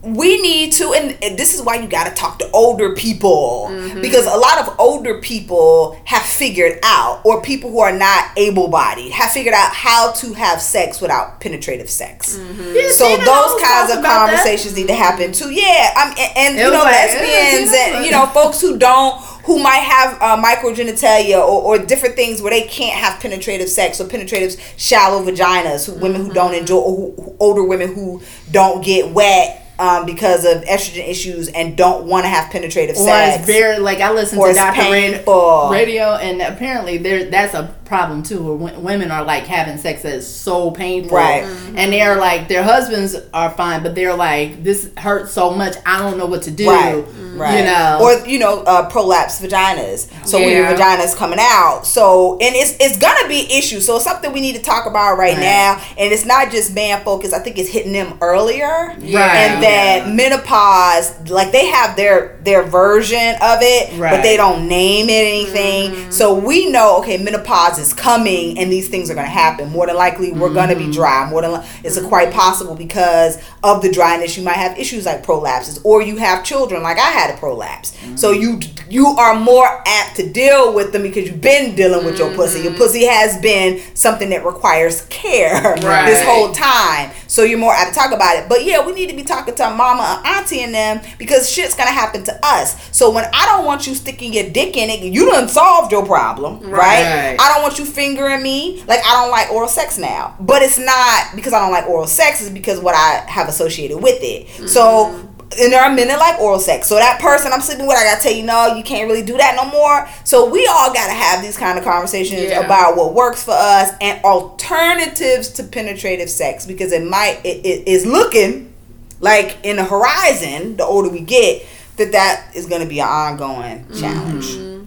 We 0.04 0.40
need 0.42 0.72
to, 0.72 0.92
and 0.92 1.16
and 1.22 1.38
this 1.38 1.54
is 1.54 1.62
why 1.62 1.76
you 1.76 1.88
got 1.88 2.04
to 2.08 2.14
talk 2.14 2.38
to 2.40 2.50
older 2.52 2.94
people 2.94 3.68
Mm-hmm. 3.70 4.00
because 4.02 4.26
a 4.26 4.36
lot 4.36 4.58
of 4.58 4.78
older 4.78 5.20
people 5.20 5.98
have 6.04 6.22
figured 6.22 6.78
out, 6.84 7.22
or 7.24 7.40
people 7.42 7.70
who 7.70 7.78
are 7.80 7.92
not 7.96 8.30
able-bodied 8.36 9.12
have 9.12 9.30
figured 9.30 9.54
out 9.54 9.72
how 9.72 10.12
to 10.12 10.32
have 10.34 10.60
sex 10.60 11.00
without 11.00 11.40
penetrative 11.40 11.88
sex. 11.88 12.36
Mm-hmm. 12.36 12.76
Yeah, 12.76 12.90
So 12.90 13.08
Tina 13.08 13.24
those 13.24 13.60
kinds 13.62 13.92
of 13.92 13.98
about 14.00 14.02
that. 14.02 14.26
conversations 14.36 14.76
need 14.76 14.88
to 14.88 14.94
happen 14.94 15.32
too. 15.32 15.50
Yeah, 15.50 15.92
I'm, 15.96 16.10
and, 16.18 16.32
and 16.36 16.56
you 16.58 16.64
know 16.64 16.70
like, 16.84 16.92
lesbians 16.92 17.72
and 17.82 17.92
yeah. 17.94 18.02
you 18.04 18.10
know 18.10 18.26
folks 18.26 18.60
who 18.60 18.76
don't 18.78 19.20
who 19.44 19.62
might 19.62 19.84
have 19.84 20.18
uh, 20.22 20.42
microgenitalia 20.42 21.36
or, 21.38 21.62
or 21.62 21.78
different 21.78 22.16
things 22.16 22.40
where 22.42 22.50
they 22.50 22.66
can't 22.66 22.94
have 22.98 23.20
penetrative 23.20 23.68
sex 23.68 24.00
or 24.00 24.06
penetrative 24.08 24.60
shallow 24.76 25.22
vaginas. 25.24 25.86
Who, 25.86 25.94
women 26.00 26.20
who 26.22 26.24
Mm-hmm. 26.28 26.34
don't 26.34 26.54
enjoy 26.54 26.76
or 26.78 26.96
who, 26.96 27.22
who- 27.22 27.36
older 27.40 27.62
women 27.64 27.94
who 27.94 28.22
don't 28.50 28.84
get 28.84 29.10
wet. 29.12 29.60
Um, 29.76 30.06
because 30.06 30.44
of 30.44 30.62
estrogen 30.64 31.08
issues 31.08 31.48
and 31.48 31.76
don't 31.76 32.06
want 32.06 32.24
to 32.24 32.28
have 32.28 32.48
penetrative 32.52 32.94
Or 32.96 33.04
sex. 33.04 33.38
it's 33.38 33.46
very 33.46 33.78
like 33.78 33.98
I 34.00 34.12
listen 34.12 34.38
Or 34.38 34.46
to 34.48 34.54
Dr. 34.54 34.78
Radio, 34.82 35.16
painful. 35.18 35.68
radio, 35.72 36.04
and 36.14 36.40
apparently 36.40 36.98
there 36.98 37.24
that's 37.28 37.54
a 37.54 37.74
problem 37.84 38.22
too. 38.22 38.40
Where 38.54 38.70
w- 38.72 38.86
women 38.86 39.10
are 39.10 39.24
like 39.24 39.46
having 39.46 39.76
sex 39.78 40.02
that 40.02 40.14
is 40.14 40.26
so 40.32 40.70
painful, 40.70 41.16
Right. 41.16 41.42
And 41.74 41.92
they're 41.92 42.16
like 42.16 42.46
their 42.46 42.62
husbands 42.62 43.16
are 43.34 43.50
fine, 43.50 43.82
but 43.82 43.96
they're 43.96 44.14
like 44.14 44.62
this 44.62 44.88
hurts 44.96 45.32
so 45.32 45.50
much. 45.50 45.74
I 45.84 45.98
don't 45.98 46.18
know 46.18 46.26
what 46.26 46.42
to 46.42 46.52
do. 46.52 46.70
Right, 46.70 47.04
right. 47.34 47.58
You 47.58 47.64
know, 47.64 47.98
or 48.00 48.26
you 48.28 48.38
know, 48.38 48.60
uh, 48.62 48.88
prolapse 48.88 49.40
vaginas. 49.40 50.08
So 50.24 50.38
when 50.38 50.50
your 50.50 50.62
Yeah. 50.62 50.70
vagina 50.72 51.02
is 51.02 51.16
coming 51.16 51.40
out, 51.40 51.82
so 51.84 52.38
and 52.40 52.54
it's 52.54 52.76
it's 52.78 52.96
gonna 52.98 53.26
be 53.28 53.40
an 53.40 53.50
issue. 53.50 53.80
So 53.80 53.96
it's 53.96 54.04
something 54.04 54.32
we 54.32 54.40
need 54.40 54.54
to 54.54 54.62
talk 54.62 54.86
about 54.86 55.18
right, 55.18 55.34
Right. 55.34 55.40
now. 55.42 55.80
And 55.98 56.12
it's 56.12 56.24
not 56.24 56.52
just 56.52 56.72
man 56.74 57.02
focused. 57.04 57.34
I 57.34 57.40
think 57.40 57.58
it's 57.58 57.68
hitting 57.70 57.92
them 57.92 58.18
earlier. 58.20 58.94
Yeah. 59.00 59.32
And 59.32 59.63
that 59.64 60.14
menopause, 60.14 61.30
like 61.30 61.52
they 61.52 61.66
have 61.66 61.96
their 61.96 62.38
their 62.42 62.62
version 62.62 63.34
of 63.42 63.58
it, 63.62 63.98
but 63.98 64.22
they 64.22 64.36
don't 64.36 64.68
name 64.68 65.08
it 65.08 65.12
anything. 65.12 65.90
Mm-hmm. 65.90 66.10
So 66.10 66.34
we 66.34 66.70
know, 66.70 66.98
okay, 66.98 67.16
menopause 67.18 67.78
is 67.78 67.92
coming, 67.92 68.58
and 68.58 68.70
these 68.70 68.88
things 68.88 69.10
are 69.10 69.14
gonna 69.14 69.26
happen. 69.26 69.70
More 69.70 69.86
than 69.86 69.96
likely, 69.96 70.32
we're 70.32 70.52
gonna 70.52 70.76
be 70.76 70.82
mm-hmm. 70.82 70.92
dry. 70.92 71.28
More 71.30 71.42
than 71.42 71.52
li- 71.52 71.66
it's 71.82 72.00
quite 72.02 72.32
possible 72.32 72.74
because 72.74 73.42
of 73.62 73.82
the 73.82 73.90
dryness. 73.90 74.36
You 74.36 74.44
might 74.44 74.56
have 74.56 74.78
issues 74.78 75.06
like 75.06 75.24
prolapses, 75.24 75.80
or 75.84 76.02
you 76.02 76.16
have 76.16 76.44
children, 76.44 76.82
like 76.82 76.98
I 76.98 77.10
had 77.10 77.34
a 77.34 77.38
prolapse. 77.38 77.96
So 78.16 78.32
mm-hmm. 78.32 78.42
you 78.42 78.60
you 78.88 79.06
are 79.06 79.38
more 79.38 79.82
apt 79.86 80.16
to 80.16 80.28
deal 80.30 80.74
with 80.74 80.92
them 80.92 81.02
because 81.02 81.26
you've 81.26 81.40
been 81.40 81.74
dealing 81.74 82.04
with 82.04 82.18
your 82.18 82.34
pussy. 82.34 82.60
Your 82.60 82.74
pussy 82.74 83.06
has 83.06 83.40
been 83.40 83.80
something 83.94 84.30
that 84.30 84.44
requires 84.44 85.06
care 85.06 85.62
Right. 85.84 86.06
this 86.06 86.24
whole 86.24 86.52
time. 86.52 87.10
So 87.34 87.42
you're 87.42 87.58
more 87.58 87.72
apt 87.72 87.92
to 87.92 87.98
talk 87.98 88.12
about 88.12 88.36
it. 88.36 88.48
But 88.48 88.64
yeah, 88.64 88.86
we 88.86 88.92
need 88.92 89.10
to 89.10 89.16
be 89.16 89.24
talking 89.24 89.56
to 89.56 89.70
mama 89.70 90.22
and 90.24 90.36
auntie 90.36 90.62
and 90.62 90.72
them 90.72 91.00
because 91.18 91.50
shit's 91.50 91.74
gonna 91.74 91.90
happen 91.90 92.22
to 92.22 92.38
us. 92.44 92.96
So 92.96 93.10
when 93.10 93.24
I 93.24 93.46
don't 93.46 93.64
want 93.64 93.88
you 93.88 93.96
sticking 93.96 94.32
your 94.32 94.48
dick 94.50 94.76
in 94.76 94.88
it, 94.88 95.00
you 95.00 95.28
done 95.28 95.48
solved 95.48 95.90
your 95.90 96.06
problem, 96.06 96.60
right? 96.60 97.32
Right. 97.32 97.36
I 97.40 97.52
don't 97.52 97.62
want 97.64 97.80
you 97.80 97.86
fingering 97.86 98.40
me. 98.40 98.84
Like 98.86 99.00
I 99.04 99.20
don't 99.20 99.32
like 99.32 99.50
oral 99.50 99.68
sex 99.68 99.98
now. 99.98 100.36
But 100.38 100.62
it's 100.62 100.78
not 100.78 101.34
because 101.34 101.52
I 101.52 101.58
don't 101.58 101.72
like 101.72 101.88
oral 101.88 102.06
sex, 102.06 102.40
it's 102.40 102.50
because 102.50 102.78
what 102.78 102.94
I 102.94 103.28
have 103.28 103.48
associated 103.48 103.98
with 103.98 104.20
it. 104.22 104.68
So 104.68 105.06
mm-hmm. 105.06 105.33
And 105.60 105.72
there 105.72 105.82
are 105.82 105.92
men 105.92 106.08
that 106.08 106.18
like 106.18 106.40
oral 106.40 106.58
sex. 106.58 106.88
So 106.88 106.96
that 106.96 107.20
person 107.20 107.52
I'm 107.52 107.60
sleeping 107.60 107.86
with, 107.86 107.96
I 107.96 108.04
gotta 108.04 108.20
tell 108.20 108.32
you, 108.32 108.42
no, 108.42 108.74
you 108.74 108.82
can't 108.82 109.08
really 109.08 109.22
do 109.24 109.36
that 109.36 109.54
no 109.56 109.70
more. 109.70 110.08
So 110.24 110.48
we 110.48 110.66
all 110.66 110.92
gotta 110.92 111.12
have 111.12 111.42
these 111.42 111.56
kind 111.56 111.78
of 111.78 111.84
conversations 111.84 112.42
Yeah. 112.42 112.60
about 112.60 112.96
what 112.96 113.14
works 113.14 113.42
for 113.44 113.52
us 113.52 113.92
and 114.00 114.22
alternatives 114.24 115.48
to 115.50 115.62
penetrative 115.64 116.28
sex 116.30 116.66
because 116.66 116.92
it 116.92 117.04
might 117.04 117.40
it, 117.44 117.64
it 117.64 117.88
is 117.88 118.04
looking 118.06 118.72
like 119.20 119.58
in 119.62 119.76
the 119.76 119.84
horizon, 119.84 120.76
the 120.76 120.84
older 120.84 121.08
we 121.08 121.20
get, 121.20 121.64
that 121.96 122.12
that 122.12 122.50
is 122.54 122.66
gonna 122.66 122.86
be 122.86 123.00
an 123.00 123.08
ongoing 123.08 123.84
mm-hmm. 123.84 124.00
challenge. 124.00 124.80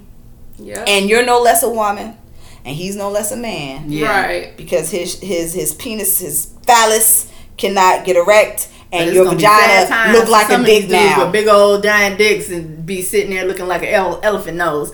Yeah. 0.58 0.84
And 0.88 1.10
you're 1.10 1.26
no 1.26 1.40
less 1.42 1.64
a 1.64 1.70
woman, 1.70 2.18
and 2.66 2.76
he's 2.76 2.96
no 2.96 3.10
less 3.10 3.32
a 3.32 3.38
man 3.38 3.92
Yeah. 3.92 4.26
Right. 4.26 4.58
because 4.58 4.92
his 4.92 5.20
his 5.20 5.54
his 5.54 5.74
penis, 5.74 6.20
his 6.20 6.54
phallus 6.66 7.32
cannot 7.58 8.06
get 8.06 8.16
erect, 8.16 8.70
and 8.92 9.14
your 9.14 9.26
gonna 9.26 9.38
be 9.38 9.44
sad 9.44 9.88
vagina 9.88 9.90
times 9.90 10.18
look 10.20 10.30
like 10.30 10.48
some 10.48 10.62
a 10.62 10.64
of 10.64 10.66
these 10.66 10.82
dick 10.82 10.90
dudes 10.90 11.18
now. 11.18 11.24
with 11.24 11.34
big 11.34 11.48
old 11.48 11.84
giant 11.84 12.18
dicks 12.18 12.50
and 12.50 12.86
be 12.86 13.02
sitting 13.02 13.32
there 13.32 13.46
looking 13.46 13.68
like 13.68 13.82
an 13.84 13.90
ele- 13.90 14.20
elephant 14.24 14.58
nose. 14.58 14.92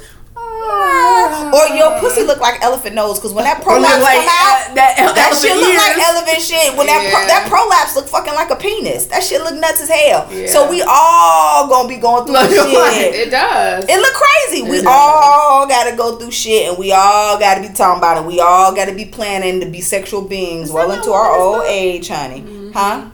or 0.63 1.67
your 1.75 1.99
pussy 1.99 2.23
look 2.23 2.39
like 2.39 2.61
elephant 2.63 2.95
nose 2.95 3.19
because 3.19 3.33
when 3.33 3.43
that 3.43 3.61
prolapse 3.61 4.01
like 4.01 4.15
come 4.15 4.27
out, 4.31 4.71
uh, 4.71 4.73
that, 4.75 4.95
that 5.15 5.31
shit 5.35 5.51
look 5.55 5.75
like 5.75 5.97
elephant 5.99 6.41
shit. 6.41 6.77
When 6.77 6.87
that 6.87 7.03
pro- 7.11 7.27
that 7.27 7.45
prolapse 7.49 7.95
look 7.95 8.07
fucking 8.07 8.33
like 8.33 8.49
a 8.49 8.55
penis. 8.55 9.05
That 9.07 9.23
shit 9.23 9.41
look 9.41 9.55
nuts 9.55 9.81
as 9.81 9.89
hell. 9.89 10.27
Yeah. 10.31 10.47
So 10.47 10.69
we 10.69 10.81
all 10.87 11.67
gonna 11.67 11.89
be 11.89 11.97
going 11.97 12.25
through 12.25 12.33
Look 12.55 12.73
like 12.73 12.93
shit. 12.93 13.15
It 13.27 13.29
does. 13.29 13.85
It 13.89 13.97
look 13.99 14.13
crazy. 14.13 14.63
We 14.63 14.77
does. 14.77 14.85
all 14.87 15.67
gotta 15.67 15.95
go 15.97 16.15
through 16.17 16.31
shit, 16.31 16.69
and 16.69 16.77
we 16.77 16.91
all 16.93 17.37
gotta 17.39 17.61
be 17.61 17.73
talking 17.73 17.97
about 17.99 18.23
it. 18.23 18.25
We 18.25 18.39
all 18.39 18.73
gotta 18.73 18.93
be 18.95 19.05
planning 19.05 19.59
to 19.59 19.67
be 19.69 19.81
sexual 19.81 20.21
beings 20.21 20.69
Is 20.69 20.73
well 20.73 20.91
into 20.91 21.11
our 21.11 21.35
old 21.35 21.63
age, 21.65 22.07
honey. 22.07 22.71
Huh? 22.73 23.09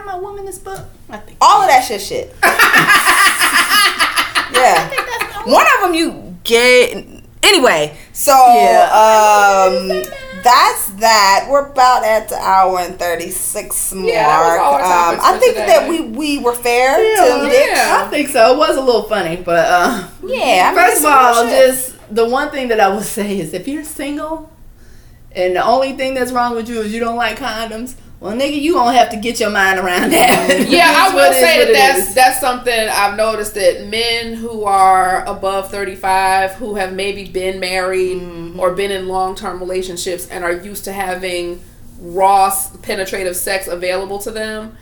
Am 0.00 0.08
I 0.08 0.16
woman 0.18 0.44
this 0.44 0.58
book? 0.58 0.80
I 1.08 1.18
think. 1.18 1.36
All 1.40 1.62
of 1.62 1.68
that 1.68 1.84
shit, 1.84 2.00
shit. 2.00 2.34
yeah. 4.52 4.90
One 5.46 5.66
of 5.76 5.82
them 5.82 5.94
you 5.94 6.36
get 6.44 7.04
anyway. 7.42 7.96
So 8.12 8.32
Yeah. 8.32 8.84
um, 8.90 10.02
that's 10.42 10.86
that. 11.00 11.46
We're 11.50 11.66
about 11.70 12.04
at 12.04 12.28
the 12.28 12.36
hour 12.36 12.78
and 12.80 12.98
thirty 12.98 13.30
six 13.30 13.92
mark. 13.92 14.08
Yeah, 14.08 14.26
that 14.26 14.40
was 14.40 14.58
all 14.58 14.74
our 14.74 15.14
um, 15.14 15.20
I 15.22 15.38
think 15.38 15.54
today. 15.56 15.66
that 15.66 15.88
we 15.88 16.00
we 16.02 16.38
were 16.38 16.54
fair 16.54 16.96
to 16.96 17.02
Yeah, 17.02 17.48
Dick. 17.50 17.70
yeah. 17.72 18.02
I 18.04 18.08
think 18.10 18.28
so. 18.28 18.54
It 18.54 18.58
was 18.58 18.76
a 18.76 18.80
little 18.80 19.02
funny, 19.04 19.36
but 19.36 19.66
uh, 19.68 20.08
Yeah. 20.24 20.72
I 20.72 20.74
mean, 20.76 20.84
first 20.86 21.00
of 21.04 21.06
all, 21.12 21.34
some 21.34 21.48
just 21.48 22.14
the 22.14 22.28
one 22.28 22.50
thing 22.50 22.68
that 22.68 22.80
I 22.80 22.88
would 22.94 23.04
say 23.18 23.38
is 23.38 23.52
if 23.54 23.68
you're 23.68 23.84
single 23.84 24.50
and 25.32 25.54
the 25.56 25.64
only 25.64 25.92
thing 25.92 26.14
that's 26.14 26.32
wrong 26.32 26.56
with 26.56 26.68
you 26.68 26.80
is 26.80 26.92
you 26.92 27.00
don't 27.00 27.16
like 27.16 27.38
condoms, 27.38 27.94
well, 28.20 28.36
nigga, 28.36 28.60
you 28.60 28.74
gonna 28.74 28.96
have 28.96 29.10
to 29.10 29.16
get 29.16 29.40
your 29.40 29.50
mind 29.50 29.78
around 29.78 30.10
that. 30.12 30.66
Yeah, 30.68 30.84
I 30.96 31.08
will 31.08 31.16
what 31.16 31.32
it 31.32 31.36
is, 31.36 31.44
say 31.44 31.64
that 31.64 31.72
that's 31.72 32.08
is. 32.10 32.14
that's 32.14 32.40
something 32.40 32.88
I've 32.90 33.16
noticed 33.16 33.54
that 33.54 33.86
men 33.88 34.34
who 34.34 34.64
are 34.64 35.24
above 35.26 35.70
thirty 35.70 35.94
five, 35.96 36.52
who 36.52 36.74
have 36.74 36.92
maybe 36.92 37.24
been 37.24 37.58
married 37.60 38.18
Mm-hmm. 38.18 38.60
or 38.60 38.74
been 38.74 38.90
in 38.90 39.08
long 39.08 39.34
term 39.36 39.58
relationships 39.60 40.28
and 40.28 40.44
are 40.44 40.52
used 40.52 40.84
to 40.84 40.92
having 40.92 41.60
raw 41.98 42.54
penetrative 42.82 43.36
sex 43.36 43.66
available 43.68 44.18
to 44.18 44.30
them. 44.30 44.76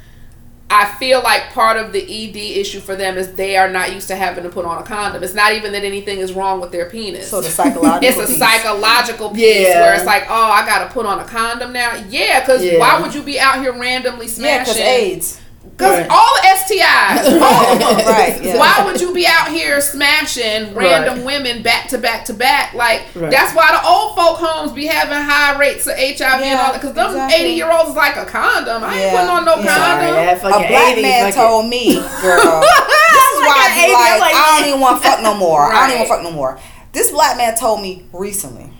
I 0.70 0.84
feel 0.96 1.22
like 1.22 1.50
part 1.54 1.78
of 1.78 1.92
the 1.92 2.02
ED 2.02 2.36
issue 2.36 2.80
for 2.80 2.94
them 2.94 3.16
is 3.16 3.32
they 3.34 3.56
are 3.56 3.70
not 3.70 3.92
used 3.94 4.08
to 4.08 4.16
having 4.16 4.44
to 4.44 4.50
put 4.50 4.66
on 4.66 4.82
a 4.82 4.84
condom. 4.84 5.22
It's 5.22 5.32
not 5.34 5.54
even 5.54 5.72
that 5.72 5.82
anything 5.82 6.18
is 6.18 6.34
wrong 6.34 6.60
with 6.60 6.72
their 6.72 6.90
penis. 6.90 7.28
So 7.30 7.40
the 7.40 7.48
psychological. 7.48 8.00
it's 8.06 8.18
a 8.18 8.26
piece. 8.26 8.38
psychological 8.38 9.30
piece 9.30 9.66
Yeah. 9.66 9.80
where 9.80 9.94
it's 9.94 10.04
like, 10.04 10.24
oh, 10.28 10.34
I 10.50 10.66
gotta 10.66 10.92
put 10.92 11.06
on 11.06 11.20
a 11.20 11.24
condom 11.24 11.72
now. 11.72 11.94
Yeah, 12.10 12.40
because 12.40 12.62
Yeah. 12.62 12.78
why 12.78 13.00
would 13.00 13.14
you 13.14 13.22
be 13.22 13.40
out 13.40 13.60
here 13.60 13.72
randomly 13.72 14.28
smashing? 14.28 14.50
Yeah, 14.50 14.58
because? 14.64 14.76
AIDS. 14.76 15.40
Because 15.78 15.98
Right. 16.00 16.10
all 16.10 16.34
the 16.34 16.48
STIs, 16.58 17.40
all 17.40 17.72
of 17.72 17.78
them. 17.98 18.06
Right, 18.08 18.42
yeah. 18.42 18.58
Why 18.58 18.84
would 18.84 19.00
you 19.00 19.14
be 19.14 19.26
out 19.28 19.46
here 19.48 19.80
smashing 19.80 20.74
random 20.74 21.18
Right. 21.18 21.24
women 21.24 21.62
back 21.62 21.86
to 21.90 21.98
back 21.98 22.24
to 22.24 22.32
back? 22.34 22.74
Like 22.74 23.02
Right. 23.14 23.30
that's 23.30 23.54
why 23.54 23.70
the 23.70 23.86
old 23.86 24.16
folk 24.16 24.38
homes 24.38 24.72
be 24.72 24.86
having 24.86 25.14
high 25.22 25.56
rates 25.56 25.86
of 25.86 25.96
HIV 25.96 26.42
and 26.42 26.58
all 26.58 26.72
that. 26.72 26.80
Because 26.80 26.94
them 26.94 27.10
exactly. 27.12 27.36
eighty 27.40 27.54
year 27.54 27.70
olds 27.70 27.90
is 27.90 27.96
like 27.96 28.16
a 28.16 28.24
condom. 28.24 28.82
I 28.82 28.92
ain't 28.94 29.00
Yeah, 29.04 29.10
putting 29.12 29.28
on 29.30 29.44
no 29.44 29.54
yeah. 29.62 29.76
Sorry, 29.76 30.40
condom. 30.40 30.64
A 30.64 30.68
black 30.68 30.96
80s, 30.96 31.02
man 31.02 31.24
like 31.26 31.34
told 31.36 31.66
me, 31.68 31.94
girl. 32.22 32.60
this 32.60 33.28
is 33.30 33.40
why 33.46 33.54
I 33.56 33.68
Like 33.68 33.86
be 33.86 33.92
like, 33.92 34.12
I'm 34.14 34.20
like, 34.20 34.34
I 34.34 34.58
don't 34.58 34.68
even 34.68 34.80
want 34.80 35.00
to 35.02 35.08
fuck 35.08 35.22
no 35.22 35.34
more. 35.34 35.62
I 35.72 35.86
don't 35.86 35.90
even 35.90 35.98
want 36.00 36.08
to 36.08 36.14
fuck 36.14 36.22
no 36.24 36.32
more. 36.32 36.58
This 36.92 37.12
black 37.12 37.36
man 37.36 37.54
told 37.54 37.82
me 37.82 38.04
recently, 38.12 38.72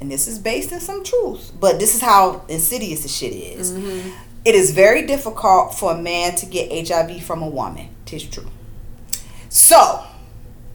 and 0.00 0.10
this 0.10 0.26
is 0.28 0.38
based 0.38 0.72
in 0.72 0.80
some 0.80 1.04
truth, 1.04 1.52
but 1.60 1.78
this 1.78 1.94
is 1.94 2.00
how 2.00 2.42
insidious 2.48 3.02
the 3.02 3.08
shit 3.08 3.32
is. 3.34 3.72
Mm-hmm. 3.72 4.10
It 4.46 4.54
is 4.54 4.70
very 4.70 5.04
difficult 5.04 5.74
for 5.74 5.90
a 5.90 5.98
man 5.98 6.36
to 6.36 6.46
get 6.46 6.88
HIV 6.88 7.24
from 7.24 7.42
a 7.42 7.48
woman. 7.48 7.88
Tis 8.04 8.22
true. 8.22 8.46
So, 9.48 10.04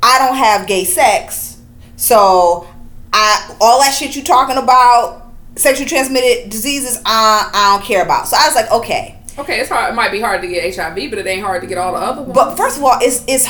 I 0.04 0.20
don't 0.20 0.36
have 0.36 0.68
gay 0.68 0.84
sex, 0.84 1.58
so 1.96 2.68
I 3.14 3.56
all 3.62 3.80
that 3.80 3.92
shit 3.92 4.14
you 4.14 4.24
talking 4.24 4.58
about 4.58 5.32
sexually 5.56 5.88
transmitted 5.88 6.50
diseases 6.50 7.02
I, 7.06 7.50
I 7.54 7.78
don't 7.78 7.86
care 7.86 8.04
about. 8.04 8.28
So 8.28 8.36
I 8.38 8.46
was 8.46 8.56
like, 8.56 8.70
okay. 8.72 9.18
Okay, 9.40 9.62
it's 9.62 9.70
hard. 9.70 9.94
It 9.94 9.96
might 9.96 10.12
be 10.12 10.20
hard 10.20 10.42
to 10.42 10.50
get 10.50 10.76
HIV, 10.76 11.10
but 11.10 11.20
it 11.20 11.26
ain't 11.26 11.42
hard 11.42 11.62
to 11.62 11.68
get 11.68 11.78
all 11.78 11.94
the 11.94 12.00
other 12.00 12.24
ones. 12.24 12.34
But 12.34 12.58
first 12.58 12.78
of 12.78 12.84
all, 12.84 12.98
it's 13.00 13.24
it's 13.26 13.46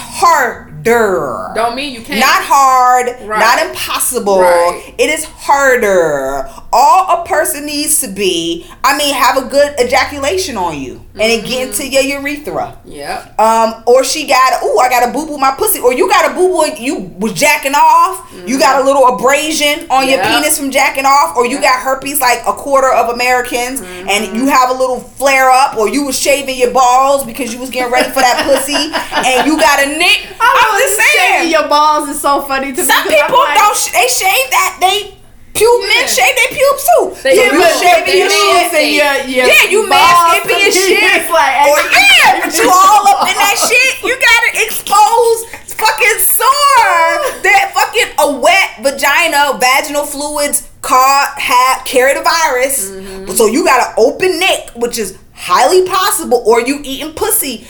harder. 0.85 1.53
Don't 1.55 1.75
mean 1.75 1.93
you 1.93 2.01
can't. 2.01 2.19
Not 2.19 2.41
hard, 2.43 3.07
Right. 3.27 3.39
not 3.39 3.65
impossible. 3.67 4.39
Right. 4.41 4.93
It 4.97 5.09
is 5.09 5.25
harder. 5.25 6.49
All 6.73 7.21
a 7.21 7.25
person 7.25 7.65
needs 7.65 7.99
to 8.01 8.07
be, 8.07 8.65
I 8.83 8.97
mean, 8.97 9.13
have 9.13 9.37
a 9.37 9.45
good 9.49 9.77
ejaculation 9.79 10.55
on 10.57 10.79
you 10.79 11.03
and 11.13 11.21
it 11.31 11.45
get 11.45 11.67
into 11.67 11.81
Mm-hmm. 11.83 12.07
your 12.09 12.21
urethra. 12.21 12.77
Yeah. 12.85 13.27
Um, 13.37 13.83
or 13.85 14.03
she 14.03 14.27
got, 14.27 14.63
ooh, 14.63 14.77
I 14.79 14.87
got 14.89 15.09
a 15.09 15.11
boo 15.11 15.25
boo 15.25 15.37
my 15.37 15.51
pussy, 15.51 15.79
or 15.79 15.93
you 15.93 16.07
got 16.09 16.31
a 16.31 16.33
boo 16.33 16.47
boo, 16.47 16.71
you 16.81 16.95
was 17.19 17.33
jacking 17.33 17.73
off, 17.75 18.31
you 18.45 18.57
got 18.59 18.81
a 18.81 18.85
little 18.85 19.07
abrasion 19.07 19.87
on 19.89 20.07
your 20.07 20.19
Mm-hmm. 20.21 20.41
Penis 20.41 20.57
from 20.57 20.71
jacking 20.71 21.05
off, 21.05 21.35
or 21.35 21.45
you 21.45 21.55
Yeah. 21.55 21.61
got 21.75 21.79
herpes 21.81 22.21
like 22.21 22.39
a 22.47 22.53
quarter 22.53 22.89
of 22.91 23.09
Americans, 23.09 23.81
Mm-hmm. 23.81 24.09
and 24.09 24.37
you 24.37 24.47
have 24.47 24.69
a 24.69 24.73
little 24.73 24.99
flare 24.99 25.49
up, 25.49 25.75
or 25.77 25.89
you 25.89 26.05
was 26.05 26.17
shaving 26.17 26.57
your 26.57 26.71
balls 26.71 27.25
because 27.25 27.53
you 27.53 27.59
was 27.59 27.69
getting 27.69 27.91
ready 27.91 28.09
for 28.09 28.21
that 28.21 28.45
pussy, 28.45 28.75
and 29.27 29.47
you 29.47 29.57
got 29.59 29.83
a 29.83 29.87
nick. 29.97 30.27
I'm 30.39 30.70
just 30.79 30.95
saying, 30.97 31.17
Shaving 31.47 31.51
your 31.51 31.67
balls 31.67 32.09
is 32.09 32.19
so 32.21 32.41
funny 32.41 32.71
to 32.73 32.81
me. 32.81 32.87
some 32.87 33.03
'cause 33.03 33.13
I'm 33.13 33.27
people 33.27 33.39
like, 33.39 33.57
don't, 33.57 33.75
sh- 33.77 33.91
they 33.91 34.07
shave 34.07 34.47
that, 34.51 34.77
they. 34.79 35.17
Pube 35.51 35.83
men 35.83 36.07
shave 36.07 36.31
their 36.31 36.47
pubes 36.55 36.83
too. 36.87 37.03
They 37.27 37.35
so 37.35 37.43
you 37.43 37.59
shaving 37.83 38.17
your 38.23 38.29
shit. 38.31 38.71
say- 38.71 38.95
your, 38.95 39.13
your 39.27 39.45
Yeah, 39.51 39.67
you 39.67 39.83
manscaping 39.83 40.63
your 40.63 40.71
shit. 40.71 41.27
Like, 41.29 41.67
Or 41.67 41.75
yeah, 41.91 42.39
but 42.47 42.55
you 42.55 42.71
all 42.71 43.03
up 43.11 43.27
in 43.27 43.35
that 43.35 43.59
shit. 43.59 43.99
You 44.01 44.15
gotta 44.15 44.63
expose 44.63 45.45
fucking 45.75 46.19
sore. 46.23 46.47
That 47.43 47.71
fucking 47.75 48.15
a 48.19 48.39
wet 48.39 48.69
vagina, 48.81 49.57
vaginal 49.59 50.05
fluids 50.05 50.69
caught 50.81 51.33
have 51.37 51.83
carry 51.85 52.13
the 52.13 52.21
virus. 52.21 52.89
Mm-hmm. 52.89 53.31
So 53.31 53.45
you 53.47 53.65
got 53.65 53.89
an 53.89 53.93
open 53.97 54.39
neck, 54.39 54.69
which 54.75 54.97
is 54.97 55.17
highly 55.33 55.85
possible, 55.85 56.41
or 56.45 56.61
you 56.61 56.79
eating 56.83 57.13
pussy. 57.13 57.67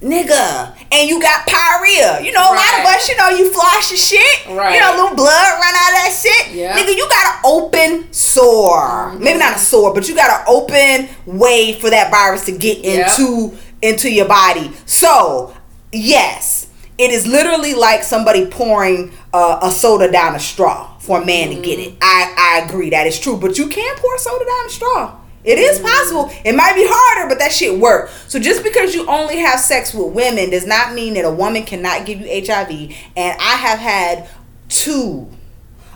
Nigga, 0.00 0.74
and 0.92 1.08
you 1.08 1.20
got 1.20 1.46
pyorrhea. 1.46 2.24
You 2.24 2.32
know, 2.32 2.42
a 2.42 2.54
lot 2.54 2.80
of 2.80 2.86
us, 2.86 3.08
you 3.08 3.16
know, 3.16 3.28
you 3.30 3.50
floss 3.52 3.90
your 3.90 3.98
shit. 3.98 4.46
Right. 4.48 4.74
You 4.74 4.80
know, 4.80 4.92
little 5.02 5.16
blood 5.16 5.52
run 5.54 5.74
out 5.74 5.90
of 5.90 5.96
that 6.00 6.18
shit. 6.22 6.56
Nigga, 6.76 6.96
you 6.96 7.08
got 7.08 7.34
an 7.34 7.40
open 7.44 8.12
sore. 8.12 9.12
Maybe 9.18 9.38
not 9.38 9.56
a 9.56 9.58
sore, 9.58 9.92
but 9.94 10.08
you 10.08 10.14
got 10.14 10.30
an 10.40 10.46
open 10.48 11.08
way 11.26 11.78
for 11.80 11.90
that 11.90 12.10
virus 12.10 12.44
to 12.46 12.52
get 12.52 12.78
Yep. 12.78 13.08
into 13.18 13.56
into 13.82 14.10
your 14.10 14.26
body. 14.28 14.70
So, 14.84 15.54
yes, 15.92 16.66
it 16.98 17.10
is 17.10 17.26
literally 17.26 17.74
like 17.74 18.02
somebody 18.02 18.46
pouring 18.46 19.12
uh, 19.32 19.58
a 19.62 19.70
soda 19.70 20.10
down 20.10 20.34
a 20.34 20.40
straw 20.40 20.96
for 20.98 21.22
a 21.22 21.24
man 21.24 21.48
to 21.54 21.60
get 21.60 21.78
it. 21.78 21.94
I 22.02 22.34
I 22.60 22.66
agree 22.66 22.90
that 22.90 23.06
is 23.06 23.18
true, 23.18 23.36
but 23.36 23.56
you 23.58 23.68
can 23.68 23.96
pour 23.96 24.18
soda 24.18 24.44
down 24.44 24.66
a 24.66 24.70
straw. 24.70 25.16
It 25.42 25.58
is 25.58 25.78
possible. 25.78 26.30
It 26.44 26.54
might 26.54 26.74
be 26.74 26.84
harder, 26.86 27.28
but 27.28 27.38
that 27.38 27.52
shit 27.52 27.78
work. 27.78 28.10
So 28.28 28.38
just 28.38 28.62
because 28.62 28.94
you 28.94 29.06
only 29.06 29.38
have 29.38 29.58
sex 29.58 29.94
with 29.94 30.12
women 30.12 30.50
does 30.50 30.66
not 30.66 30.94
mean 30.94 31.14
that 31.14 31.24
a 31.24 31.30
woman 31.30 31.64
cannot 31.64 32.04
give 32.04 32.20
you 32.20 32.26
HIV. 32.46 32.94
And 33.16 33.40
I 33.40 33.56
have 33.56 33.78
had 33.78 34.28
two 34.68 35.30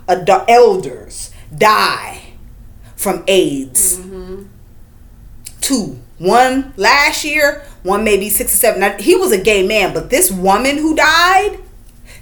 elders 0.09 1.31
die 1.55 2.23
from 2.97 3.25
AIDS. 3.27 3.99
Mm-hmm. 3.99 4.45
Two. 5.61 6.01
One 6.19 6.73
last 6.77 7.25
year, 7.25 7.65
one 7.83 8.05
maybe 8.05 8.31
six 8.31 8.55
or 8.55 8.59
seven. 8.59 8.81
Now, 8.81 8.97
he 8.99 9.17
was 9.17 9.33
a 9.33 9.39
gay 9.39 9.67
man, 9.67 9.93
but 9.93 10.11
this 10.11 10.31
woman 10.31 10.79
who 10.79 10.95
died, 10.95 11.59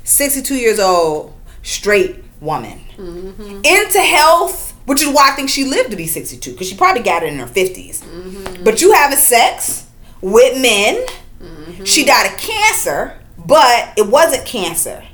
62 0.03 0.55
years 0.55 0.81
old, 0.81 1.35
straight 1.62 2.24
woman. 2.40 2.81
Mm-hmm. 2.97 3.61
Into 3.65 4.01
health, 4.01 4.72
which 4.86 5.02
is 5.02 5.09
why 5.09 5.30
I 5.30 5.36
think 5.36 5.48
she 5.48 5.64
lived 5.64 5.90
to 5.90 5.96
be 5.96 6.06
62, 6.06 6.52
because 6.52 6.68
she 6.68 6.76
probably 6.76 7.02
got 7.02 7.22
it 7.22 7.32
in 7.32 7.38
her 7.38 7.46
50s. 7.46 8.00
Mm-hmm. 8.00 8.64
But 8.64 8.80
you 8.80 8.92
having 8.92 9.18
sex 9.18 9.86
with 10.20 10.60
men. 10.60 11.04
Mm-hmm. 11.40 11.84
She 11.84 12.04
died 12.04 12.32
of 12.32 12.38
cancer, 12.38 13.18
but 13.38 13.92
it 13.96 14.06
wasn't 14.06 14.46
cancer. 14.46 15.04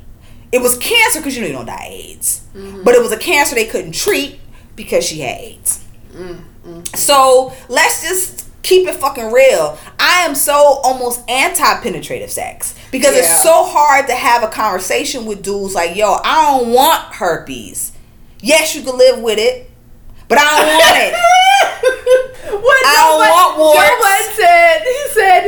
It 0.52 0.60
was 0.60 0.76
cancer 0.78 1.20
because 1.20 1.34
you 1.36 1.42
know 1.42 1.48
you 1.48 1.54
don't 1.54 1.66
die 1.66 1.86
of 1.86 1.92
AIDS. 1.92 2.44
Mm-hmm. 2.54 2.82
But 2.84 2.94
it 2.94 3.02
was 3.02 3.12
a 3.12 3.18
cancer 3.18 3.54
they 3.54 3.66
couldn't 3.66 3.94
treat 3.94 4.40
because 4.76 5.04
she 5.04 5.20
had 5.20 5.38
AIDS. 5.40 5.84
So 6.94 7.54
let's 7.68 8.02
just 8.02 8.46
keep 8.62 8.86
it 8.88 8.96
fucking 8.96 9.32
real. 9.32 9.78
I 9.98 10.24
am 10.26 10.34
so 10.34 10.54
almost 10.82 11.28
anti 11.28 11.80
penetrative 11.80 12.30
sex 12.30 12.74
because 12.90 13.14
Yeah. 13.14 13.20
it's 13.20 13.42
so 13.42 13.64
hard 13.64 14.06
to 14.08 14.14
have 14.14 14.42
a 14.42 14.48
conversation 14.48 15.24
with 15.26 15.42
dudes 15.42 15.74
like, 15.74 15.96
yo, 15.96 16.18
I 16.24 16.50
don't 16.58 16.72
want 16.72 17.14
herpes. 17.14 17.92
Yes, 18.40 18.74
you 18.74 18.82
can 18.82 18.96
live 18.96 19.20
with 19.20 19.38
it, 19.38 19.70
but 20.28 20.38
I 20.38 20.44
don't 20.44 20.66
want 20.66 20.96
it. 20.98 21.14
What 22.48 22.80
I 22.80 22.92
don't 22.96 23.20
Bud- 23.20 23.28
want 23.28 23.50
warts. 23.60 23.76
Joe 23.76 23.92
Bud 24.00 24.24
said, 24.34 24.80
he 24.82 24.98
said, 25.12 25.42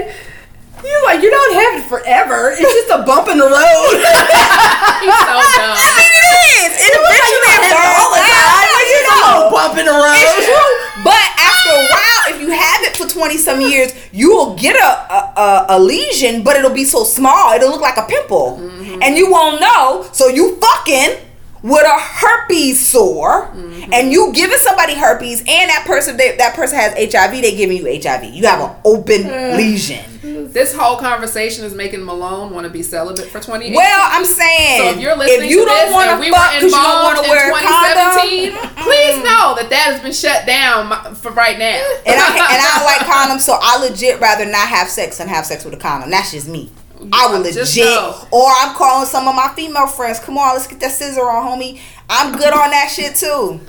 you 0.84 0.94
like, 1.04 1.22
you 1.24 1.30
don't 1.30 1.54
have 1.56 1.80
it 1.80 1.88
forever. 1.88 2.52
It's 2.52 2.60
just 2.60 2.90
a 2.92 3.02
bump 3.08 3.28
in 3.28 3.38
the 3.40 3.48
road. 3.48 3.96
He's 5.00 5.16
so 5.16 5.32
dumb. 5.56 5.80
I 5.80 5.90
mean, 5.96 6.12
it 6.12 6.28
is. 6.60 6.72
It 6.76 6.92
eventually 6.92 7.50
it 7.56 7.72
burns 7.72 8.20
out. 8.20 8.84
You 8.84 9.00
know. 9.08 9.48
bump 9.50 9.74
in 9.80 9.84
the 9.88 9.96
road. 9.96 10.12
It's 10.20 10.44
true. 10.44 10.70
But 11.02 11.24
after 11.40 11.72
a 11.72 11.84
while, 11.88 12.22
if 12.34 12.40
you 12.44 12.50
have 12.52 12.80
it 12.84 12.96
for 12.96 13.08
20 13.08 13.38
some 13.38 13.60
years, 13.62 13.92
you 14.12 14.36
will 14.36 14.54
get 14.56 14.76
a, 14.76 14.90
a, 15.08 15.20
a, 15.40 15.66
a 15.70 15.78
lesion, 15.80 16.44
but 16.44 16.56
it'll 16.56 16.74
be 16.76 16.84
so 16.84 17.04
small, 17.04 17.52
it'll 17.54 17.70
look 17.70 17.80
like 17.80 17.96
a 17.96 18.04
pimple. 18.04 18.58
Mm-hmm. 18.60 19.02
And 19.02 19.16
you 19.16 19.30
won't 19.32 19.60
know. 19.60 20.06
So 20.12 20.28
you 20.28 20.56
fucking 20.56 21.16
with 21.62 21.84
a 21.84 21.98
herpes 21.98 22.86
sore 22.86 23.48
mm-hmm. 23.48 23.92
and 23.92 24.10
you 24.12 24.32
giving 24.32 24.56
somebody 24.58 24.94
herpes 24.94 25.40
and 25.40 25.70
that 25.70 25.84
person 25.86 26.16
they, 26.16 26.36
that 26.36 26.54
person 26.54 26.78
has 26.78 26.92
HIV, 26.94 27.42
they 27.42 27.54
giving 27.54 27.76
you 27.76 28.00
HIV. 28.00 28.24
You 28.24 28.46
have 28.46 28.60
an 28.60 28.76
open 28.84 29.24
lesion. 29.56 30.04
This 30.52 30.74
whole 30.74 30.96
conversation 30.96 31.64
is 31.64 31.74
making 31.74 32.04
Malone 32.04 32.52
want 32.52 32.66
to 32.66 32.72
be 32.72 32.82
celibate 32.82 33.26
for 33.26 33.40
20 33.40 33.74
Well, 33.74 34.08
I'm 34.10 34.24
saying 34.24 34.80
So 34.80 34.96
if 34.96 35.00
you're 35.00 35.16
listening 35.16 35.48
if 35.48 35.50
you 35.50 35.60
to 35.60 35.66
don't 35.66 35.92
want 35.92 36.10
to 36.10 36.20
we 36.20 36.30
fuck 36.30 36.52
were 36.52 36.60
because 36.60 36.72
you 36.72 36.82
don't 36.82 37.02
want 37.02 37.18
to 37.18 37.24
in 37.24 37.30
wear 37.30 37.50
a 37.50 37.60
2017, 37.60 38.52
condom, 38.52 38.84
please 38.84 39.16
know 39.24 39.54
that 39.56 39.68
that 39.70 39.92
has 39.92 40.00
been 40.02 40.12
shut 40.12 40.46
down 40.46 41.14
for 41.14 41.30
right 41.32 41.58
now. 41.58 41.80
and 42.06 42.20
I 42.20 42.28
and 42.36 42.60
I 42.60 42.68
don't 42.76 42.84
like 42.84 43.06
condoms, 43.06 43.40
so 43.40 43.58
I 43.60 43.78
legit 43.78 44.20
rather 44.20 44.44
not 44.44 44.68
have 44.68 44.88
sex 44.88 45.18
than 45.18 45.28
have 45.28 45.46
sex 45.46 45.64
with 45.64 45.74
a 45.74 45.78
condom. 45.78 46.10
That's 46.10 46.32
just 46.32 46.48
me. 46.48 46.70
I 47.12 47.32
would 47.32 47.44
Just 47.44 47.76
legit, 47.76 48.32
or 48.32 48.50
I'm 48.58 48.74
calling 48.74 49.06
some 49.06 49.26
of 49.26 49.34
my 49.34 49.52
female 49.56 49.86
friends. 49.86 50.20
Come 50.20 50.36
on, 50.36 50.54
let's 50.54 50.66
get 50.66 50.80
that 50.80 50.92
scissor 50.92 51.22
on, 51.22 51.58
homie. 51.58 51.80
I'm 52.08 52.32
good 52.32 52.52
on 52.52 52.70
that 52.70 52.90
shit 52.90 53.16
too. 53.16 53.60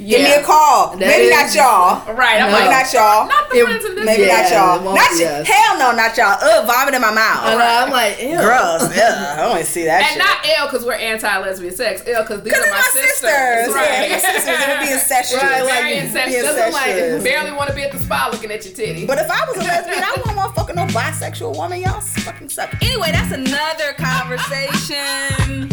Give 0.00 0.22
me 0.22 0.32
a 0.32 0.42
call. 0.42 0.96
That 0.96 0.98
Maybe 1.00 1.24
is- 1.28 1.54
not 1.54 1.54
y'all. 1.54 2.14
Right, 2.14 2.40
I'm 2.40 2.50
No. 2.50 2.58
Like, 2.58 2.70
not 2.70 2.92
y'all. 2.92 3.26
not 3.28 3.50
the 3.50 3.58
It- 3.58 3.64
friends 3.64 3.84
in 3.84 3.94
this 3.96 4.04
Maybe 4.04 4.22
Yeah, 4.24 4.40
not 4.40 4.50
y'all. 4.50 4.80
won't 4.80 4.96
Not 4.96 5.10
be 5.12 5.24
hell 5.52 5.78
no, 5.78 5.92
not 5.92 6.16
y'all. 6.16 6.36
Ugh, 6.40 6.66
vomit 6.66 6.94
in 6.94 7.00
my 7.02 7.10
mouth. 7.12 7.44
And 7.46 7.60
I'm 7.62 7.90
like, 7.90 8.20
ew. 8.22 8.38
Gross. 8.40 8.88
Yeah, 8.96 9.34
I 9.36 9.40
don't 9.40 9.50
want 9.50 9.64
to 9.64 9.70
see 9.70 9.84
that 9.84 10.00
And 10.02 10.08
shit. 10.10 10.18
not 10.18 10.36
ill 10.56 10.66
because 10.70 10.84
we're 10.86 10.94
anti-lesbian 10.94 11.74
sex. 11.76 12.02
Ill 12.06 12.22
because 12.22 12.42
these 12.42 12.52
Because 12.54 12.66
are 12.66 12.70
my, 12.70 12.80
my 12.80 12.90
sisters. 12.96 13.74
Right. 13.74 14.08
Yeah, 14.08 14.16
my 14.16 14.18
sisters. 14.18 14.56
It 14.60 14.68
would 14.68 14.80
be 14.86 14.92
incestuous. 14.92 15.42
Right, 15.42 15.62
Like, 15.62 15.72
very 15.72 15.92
be 15.92 15.98
incestuous. 16.00 16.42
Doesn't 16.42 16.72
like- 16.72 16.86
incestuous. 16.88 17.22
Barely 17.24 17.52
want 17.52 17.68
to 17.70 17.76
be 17.76 17.82
at 17.82 17.92
the 17.92 17.98
spa 18.00 18.28
looking 18.32 18.50
at 18.50 18.64
your 18.64 18.74
titty. 18.74 19.06
But 19.06 19.18
if 19.18 19.30
I 19.30 19.44
was 19.46 19.56
a 19.56 19.60
lesbian, 19.60 20.02
I 20.02 20.10
wouldn't 20.16 20.36
want 20.36 20.54
fucking 20.56 20.76
no 20.76 20.86
bisexual 20.86 21.56
woman. 21.56 21.80
Y'all 21.80 22.00
fucking 22.00 22.48
suck. 22.48 22.70
Anyway, 22.82 23.12
that's 23.12 23.32
another 23.32 23.92
conversation. 23.98 25.68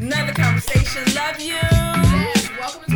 Another 0.00 0.32
conversation. 0.32 1.02
Love 1.14 1.40
you. 1.40 1.54
Yes, 1.56 2.50
welcome 2.60 2.95